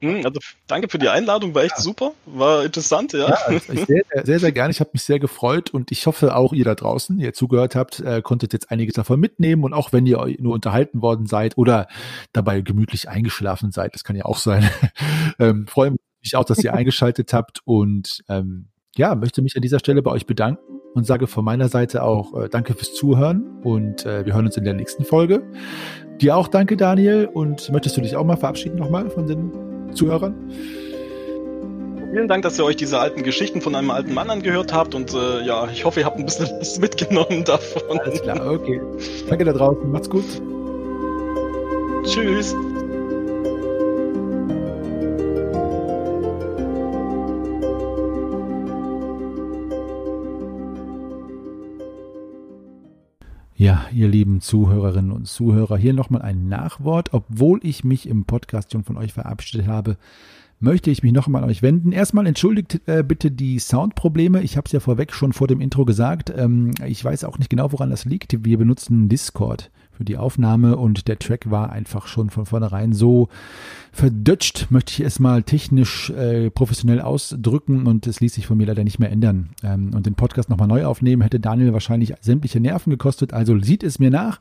hm, 0.00 0.24
also 0.24 0.40
danke 0.66 0.88
für 0.88 0.98
die 0.98 1.08
Einladung, 1.08 1.54
war 1.54 1.62
echt 1.62 1.76
ja. 1.76 1.82
super, 1.82 2.12
war 2.26 2.64
interessant, 2.64 3.12
ja. 3.12 3.36
ja 3.48 3.58
sehr, 3.60 4.02
sehr, 4.24 4.38
sehr 4.40 4.52
gerne. 4.52 4.70
Ich 4.70 4.80
habe 4.80 4.90
mich 4.92 5.02
sehr 5.02 5.18
gefreut 5.18 5.70
und 5.70 5.92
ich 5.92 6.06
hoffe 6.06 6.34
auch 6.34 6.52
ihr 6.52 6.64
da 6.64 6.74
draußen, 6.74 7.18
ihr 7.18 7.32
zugehört 7.32 7.76
habt, 7.76 8.00
äh, 8.00 8.22
konntet 8.22 8.52
jetzt 8.52 8.70
einiges 8.70 8.94
davon 8.94 9.20
mitnehmen 9.20 9.64
und 9.64 9.72
auch 9.72 9.92
wenn 9.92 10.06
ihr 10.06 10.34
nur 10.38 10.54
unterhalten 10.54 11.02
worden 11.02 11.26
seid 11.26 11.56
oder 11.56 11.88
dabei 12.32 12.60
gemütlich 12.60 13.08
eingeschlafen 13.08 13.72
seid, 13.72 13.94
das 13.94 14.04
kann 14.04 14.16
ja 14.16 14.24
auch 14.24 14.38
sein, 14.38 14.68
ähm, 15.38 15.66
freue 15.66 15.92
mich 15.92 16.00
mich 16.22 16.36
auch, 16.36 16.44
dass 16.44 16.62
ihr 16.62 16.74
eingeschaltet 16.74 17.32
habt 17.32 17.60
und 17.64 18.22
ähm, 18.28 18.68
ja, 18.96 19.14
möchte 19.14 19.42
mich 19.42 19.56
an 19.56 19.62
dieser 19.62 19.78
Stelle 19.78 20.02
bei 20.02 20.10
euch 20.10 20.26
bedanken 20.26 20.80
und 20.94 21.06
sage 21.06 21.26
von 21.26 21.44
meiner 21.44 21.68
Seite 21.68 22.02
auch 22.02 22.34
äh, 22.38 22.48
danke 22.48 22.74
fürs 22.74 22.94
Zuhören 22.94 23.60
und 23.62 24.04
äh, 24.04 24.26
wir 24.26 24.34
hören 24.34 24.46
uns 24.46 24.56
in 24.56 24.64
der 24.64 24.74
nächsten 24.74 25.04
Folge. 25.04 25.42
Dir 26.20 26.36
auch 26.36 26.48
danke, 26.48 26.76
Daniel. 26.76 27.26
Und 27.32 27.70
möchtest 27.72 27.96
du 27.96 28.00
dich 28.00 28.16
auch 28.16 28.24
mal 28.24 28.36
verabschieden 28.36 28.76
nochmal 28.76 29.10
von 29.10 29.26
den 29.26 29.94
Zuhörern? 29.94 30.34
Vielen 32.12 32.28
Dank, 32.28 32.42
dass 32.42 32.58
ihr 32.58 32.64
euch 32.64 32.76
diese 32.76 32.98
alten 32.98 33.22
Geschichten 33.22 33.62
von 33.62 33.74
einem 33.74 33.90
alten 33.90 34.12
Mann 34.12 34.28
angehört 34.28 34.72
habt 34.72 34.94
und 34.94 35.14
äh, 35.14 35.42
ja, 35.46 35.66
ich 35.72 35.84
hoffe, 35.86 36.00
ihr 36.00 36.06
habt 36.06 36.18
ein 36.18 36.26
bisschen 36.26 36.46
was 36.60 36.78
mitgenommen 36.78 37.44
davon. 37.44 37.98
Alles 37.98 38.20
klar, 38.20 38.52
okay. 38.52 38.80
Danke 39.28 39.44
da 39.44 39.52
draußen, 39.52 39.90
macht's 39.90 40.10
gut. 40.10 40.24
Tschüss. 42.04 42.54
Ja, 53.62 53.86
ihr 53.92 54.08
lieben 54.08 54.40
Zuhörerinnen 54.40 55.12
und 55.12 55.28
Zuhörer, 55.28 55.76
hier 55.76 55.92
nochmal 55.92 56.22
ein 56.22 56.48
Nachwort. 56.48 57.14
Obwohl 57.14 57.60
ich 57.62 57.84
mich 57.84 58.08
im 58.08 58.24
Podcast 58.24 58.72
schon 58.72 58.82
von 58.82 58.96
euch 58.96 59.12
verabschiedet 59.12 59.68
habe, 59.68 59.98
möchte 60.58 60.90
ich 60.90 61.04
mich 61.04 61.12
nochmal 61.12 61.44
an 61.44 61.48
euch 61.48 61.62
wenden. 61.62 61.92
Erstmal 61.92 62.26
entschuldigt 62.26 62.80
äh, 62.86 63.04
bitte 63.06 63.30
die 63.30 63.60
Soundprobleme. 63.60 64.42
Ich 64.42 64.56
habe 64.56 64.66
es 64.66 64.72
ja 64.72 64.80
vorweg 64.80 65.12
schon 65.12 65.32
vor 65.32 65.46
dem 65.46 65.60
Intro 65.60 65.84
gesagt. 65.84 66.32
Ähm, 66.36 66.72
ich 66.84 67.04
weiß 67.04 67.22
auch 67.22 67.38
nicht 67.38 67.50
genau, 67.50 67.70
woran 67.70 67.90
das 67.90 68.04
liegt. 68.04 68.44
Wir 68.44 68.58
benutzen 68.58 69.08
Discord 69.08 69.70
für 70.02 70.04
die 70.04 70.16
Aufnahme 70.16 70.76
und 70.78 71.06
der 71.06 71.20
Track 71.20 71.48
war 71.48 71.70
einfach 71.70 72.08
schon 72.08 72.28
von 72.28 72.44
vornherein 72.44 72.92
so 72.92 73.28
verdutscht, 73.92 74.66
möchte 74.70 74.94
ich 74.94 75.06
es 75.06 75.20
mal 75.20 75.44
technisch 75.44 76.10
äh, 76.10 76.50
professionell 76.50 77.00
ausdrücken 77.00 77.86
und 77.86 78.08
es 78.08 78.18
ließ 78.20 78.34
sich 78.34 78.48
von 78.48 78.58
mir 78.58 78.66
leider 78.66 78.82
nicht 78.82 78.98
mehr 78.98 79.12
ändern. 79.12 79.50
Ähm, 79.62 79.92
und 79.94 80.04
den 80.04 80.16
Podcast 80.16 80.50
nochmal 80.50 80.66
neu 80.66 80.86
aufnehmen 80.86 81.22
hätte 81.22 81.38
Daniel 81.38 81.72
wahrscheinlich 81.72 82.14
sämtliche 82.20 82.58
Nerven 82.58 82.90
gekostet, 82.90 83.32
also 83.32 83.56
sieht 83.60 83.84
es 83.84 84.00
mir 84.00 84.10
nach. 84.10 84.40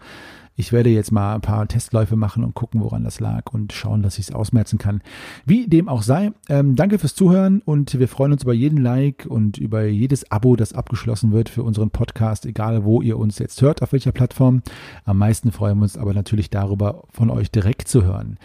Ich 0.55 0.73
werde 0.73 0.89
jetzt 0.89 1.11
mal 1.11 1.35
ein 1.35 1.41
paar 1.41 1.67
Testläufe 1.67 2.15
machen 2.15 2.43
und 2.43 2.53
gucken, 2.53 2.81
woran 2.81 3.03
das 3.03 3.19
lag 3.19 3.51
und 3.53 3.73
schauen, 3.73 4.03
dass 4.03 4.19
ich 4.19 4.27
es 4.27 4.33
ausmerzen 4.33 4.77
kann. 4.77 5.01
Wie 5.45 5.67
dem 5.67 5.87
auch 5.87 6.01
sei, 6.01 6.31
ähm, 6.49 6.75
danke 6.75 6.99
fürs 6.99 7.15
Zuhören 7.15 7.61
und 7.61 7.97
wir 7.97 8.07
freuen 8.07 8.33
uns 8.33 8.43
über 8.43 8.53
jeden 8.53 8.81
Like 8.81 9.25
und 9.27 9.57
über 9.57 9.85
jedes 9.85 10.29
Abo, 10.29 10.55
das 10.55 10.73
abgeschlossen 10.73 11.31
wird 11.31 11.49
für 11.49 11.63
unseren 11.63 11.89
Podcast, 11.89 12.45
egal 12.45 12.83
wo 12.83 13.01
ihr 13.01 13.17
uns 13.17 13.39
jetzt 13.39 13.61
hört, 13.61 13.81
auf 13.81 13.93
welcher 13.93 14.11
Plattform. 14.11 14.61
Am 15.05 15.17
meisten 15.17 15.51
freuen 15.51 15.77
wir 15.79 15.83
uns 15.83 15.97
aber 15.97 16.13
natürlich 16.13 16.49
darüber, 16.49 17.03
von 17.11 17.29
euch 17.29 17.49
direkt 17.49 17.87
zu 17.87 18.03
hören. 18.03 18.37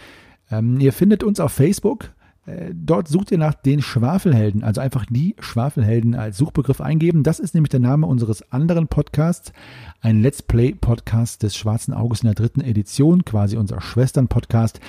Ähm, 0.50 0.78
ihr 0.80 0.92
findet 0.92 1.24
uns 1.24 1.40
auf 1.40 1.52
Facebook 1.52 2.12
dort 2.72 3.08
sucht 3.08 3.32
ihr 3.32 3.38
nach 3.38 3.54
den 3.54 3.82
Schwafelhelden, 3.82 4.62
also 4.62 4.80
einfach 4.80 5.06
die 5.08 5.34
Schwafelhelden 5.40 6.14
als 6.14 6.36
Suchbegriff 6.36 6.80
eingeben. 6.80 7.22
Das 7.22 7.40
ist 7.40 7.54
nämlich 7.54 7.70
der 7.70 7.80
Name 7.80 8.06
unseres 8.06 8.52
anderen 8.52 8.86
Podcasts, 8.88 9.52
ein 10.00 10.22
Let's 10.22 10.42
Play 10.42 10.72
Podcast 10.72 11.42
des 11.42 11.56
Schwarzen 11.56 11.92
Auges 11.92 12.20
in 12.22 12.26
der 12.26 12.34
dritten 12.34 12.60
Edition, 12.60 13.24
quasi 13.24 13.56
unser 13.56 13.80
Schwestern-Podcast 13.80 14.80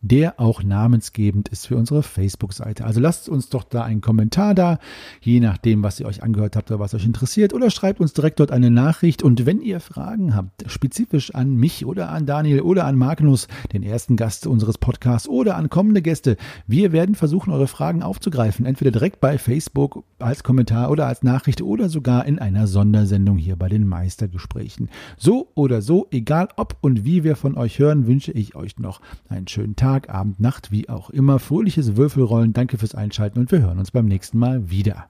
der 0.00 0.38
auch 0.38 0.62
namensgebend 0.62 1.48
ist 1.48 1.66
für 1.66 1.76
unsere 1.76 2.02
Facebook-Seite. 2.02 2.84
Also 2.84 3.00
lasst 3.00 3.28
uns 3.28 3.48
doch 3.48 3.64
da 3.64 3.82
einen 3.82 4.00
Kommentar 4.00 4.54
da, 4.54 4.78
je 5.20 5.40
nachdem, 5.40 5.82
was 5.82 5.98
ihr 5.98 6.06
euch 6.06 6.22
angehört 6.22 6.56
habt 6.56 6.70
oder 6.70 6.80
was 6.80 6.94
euch 6.94 7.04
interessiert, 7.04 7.52
oder 7.52 7.70
schreibt 7.70 8.00
uns 8.00 8.12
direkt 8.12 8.38
dort 8.40 8.52
eine 8.52 8.70
Nachricht. 8.70 9.22
Und 9.22 9.44
wenn 9.44 9.60
ihr 9.60 9.80
Fragen 9.80 10.34
habt, 10.34 10.70
spezifisch 10.70 11.34
an 11.34 11.56
mich 11.56 11.84
oder 11.84 12.10
an 12.10 12.26
Daniel 12.26 12.60
oder 12.60 12.84
an 12.84 12.96
Magnus, 12.96 13.48
den 13.72 13.82
ersten 13.82 14.16
Gast 14.16 14.46
unseres 14.46 14.78
Podcasts, 14.78 15.28
oder 15.28 15.56
an 15.56 15.68
kommende 15.68 16.02
Gäste, 16.02 16.36
wir 16.66 16.92
werden 16.92 17.14
versuchen, 17.14 17.52
eure 17.52 17.66
Fragen 17.66 18.02
aufzugreifen, 18.02 18.66
entweder 18.66 18.92
direkt 18.92 19.20
bei 19.20 19.36
Facebook 19.36 20.04
als 20.18 20.44
Kommentar 20.44 20.90
oder 20.90 21.06
als 21.06 21.22
Nachricht 21.22 21.60
oder 21.60 21.88
sogar 21.88 22.24
in 22.26 22.38
einer 22.38 22.66
Sondersendung 22.66 23.36
hier 23.36 23.56
bei 23.56 23.68
den 23.68 23.86
Meistergesprächen. 23.86 24.90
So 25.16 25.48
oder 25.54 25.82
so, 25.82 26.06
egal 26.10 26.48
ob 26.56 26.76
und 26.80 27.04
wie 27.04 27.24
wir 27.24 27.34
von 27.34 27.56
euch 27.56 27.78
hören, 27.78 28.06
wünsche 28.06 28.32
ich 28.32 28.54
euch 28.54 28.78
noch 28.78 29.00
einen 29.28 29.48
schönen 29.48 29.74
Tag 29.74 29.87
Tag, 29.88 30.10
Abend, 30.10 30.38
Nacht, 30.38 30.70
wie 30.70 30.90
auch 30.90 31.08
immer. 31.08 31.38
Fröhliches 31.38 31.96
Würfelrollen. 31.96 32.52
Danke 32.52 32.76
fürs 32.76 32.94
Einschalten 32.94 33.38
und 33.38 33.50
wir 33.50 33.62
hören 33.62 33.78
uns 33.78 33.90
beim 33.90 34.04
nächsten 34.04 34.36
Mal 34.36 34.68
wieder. 34.68 35.08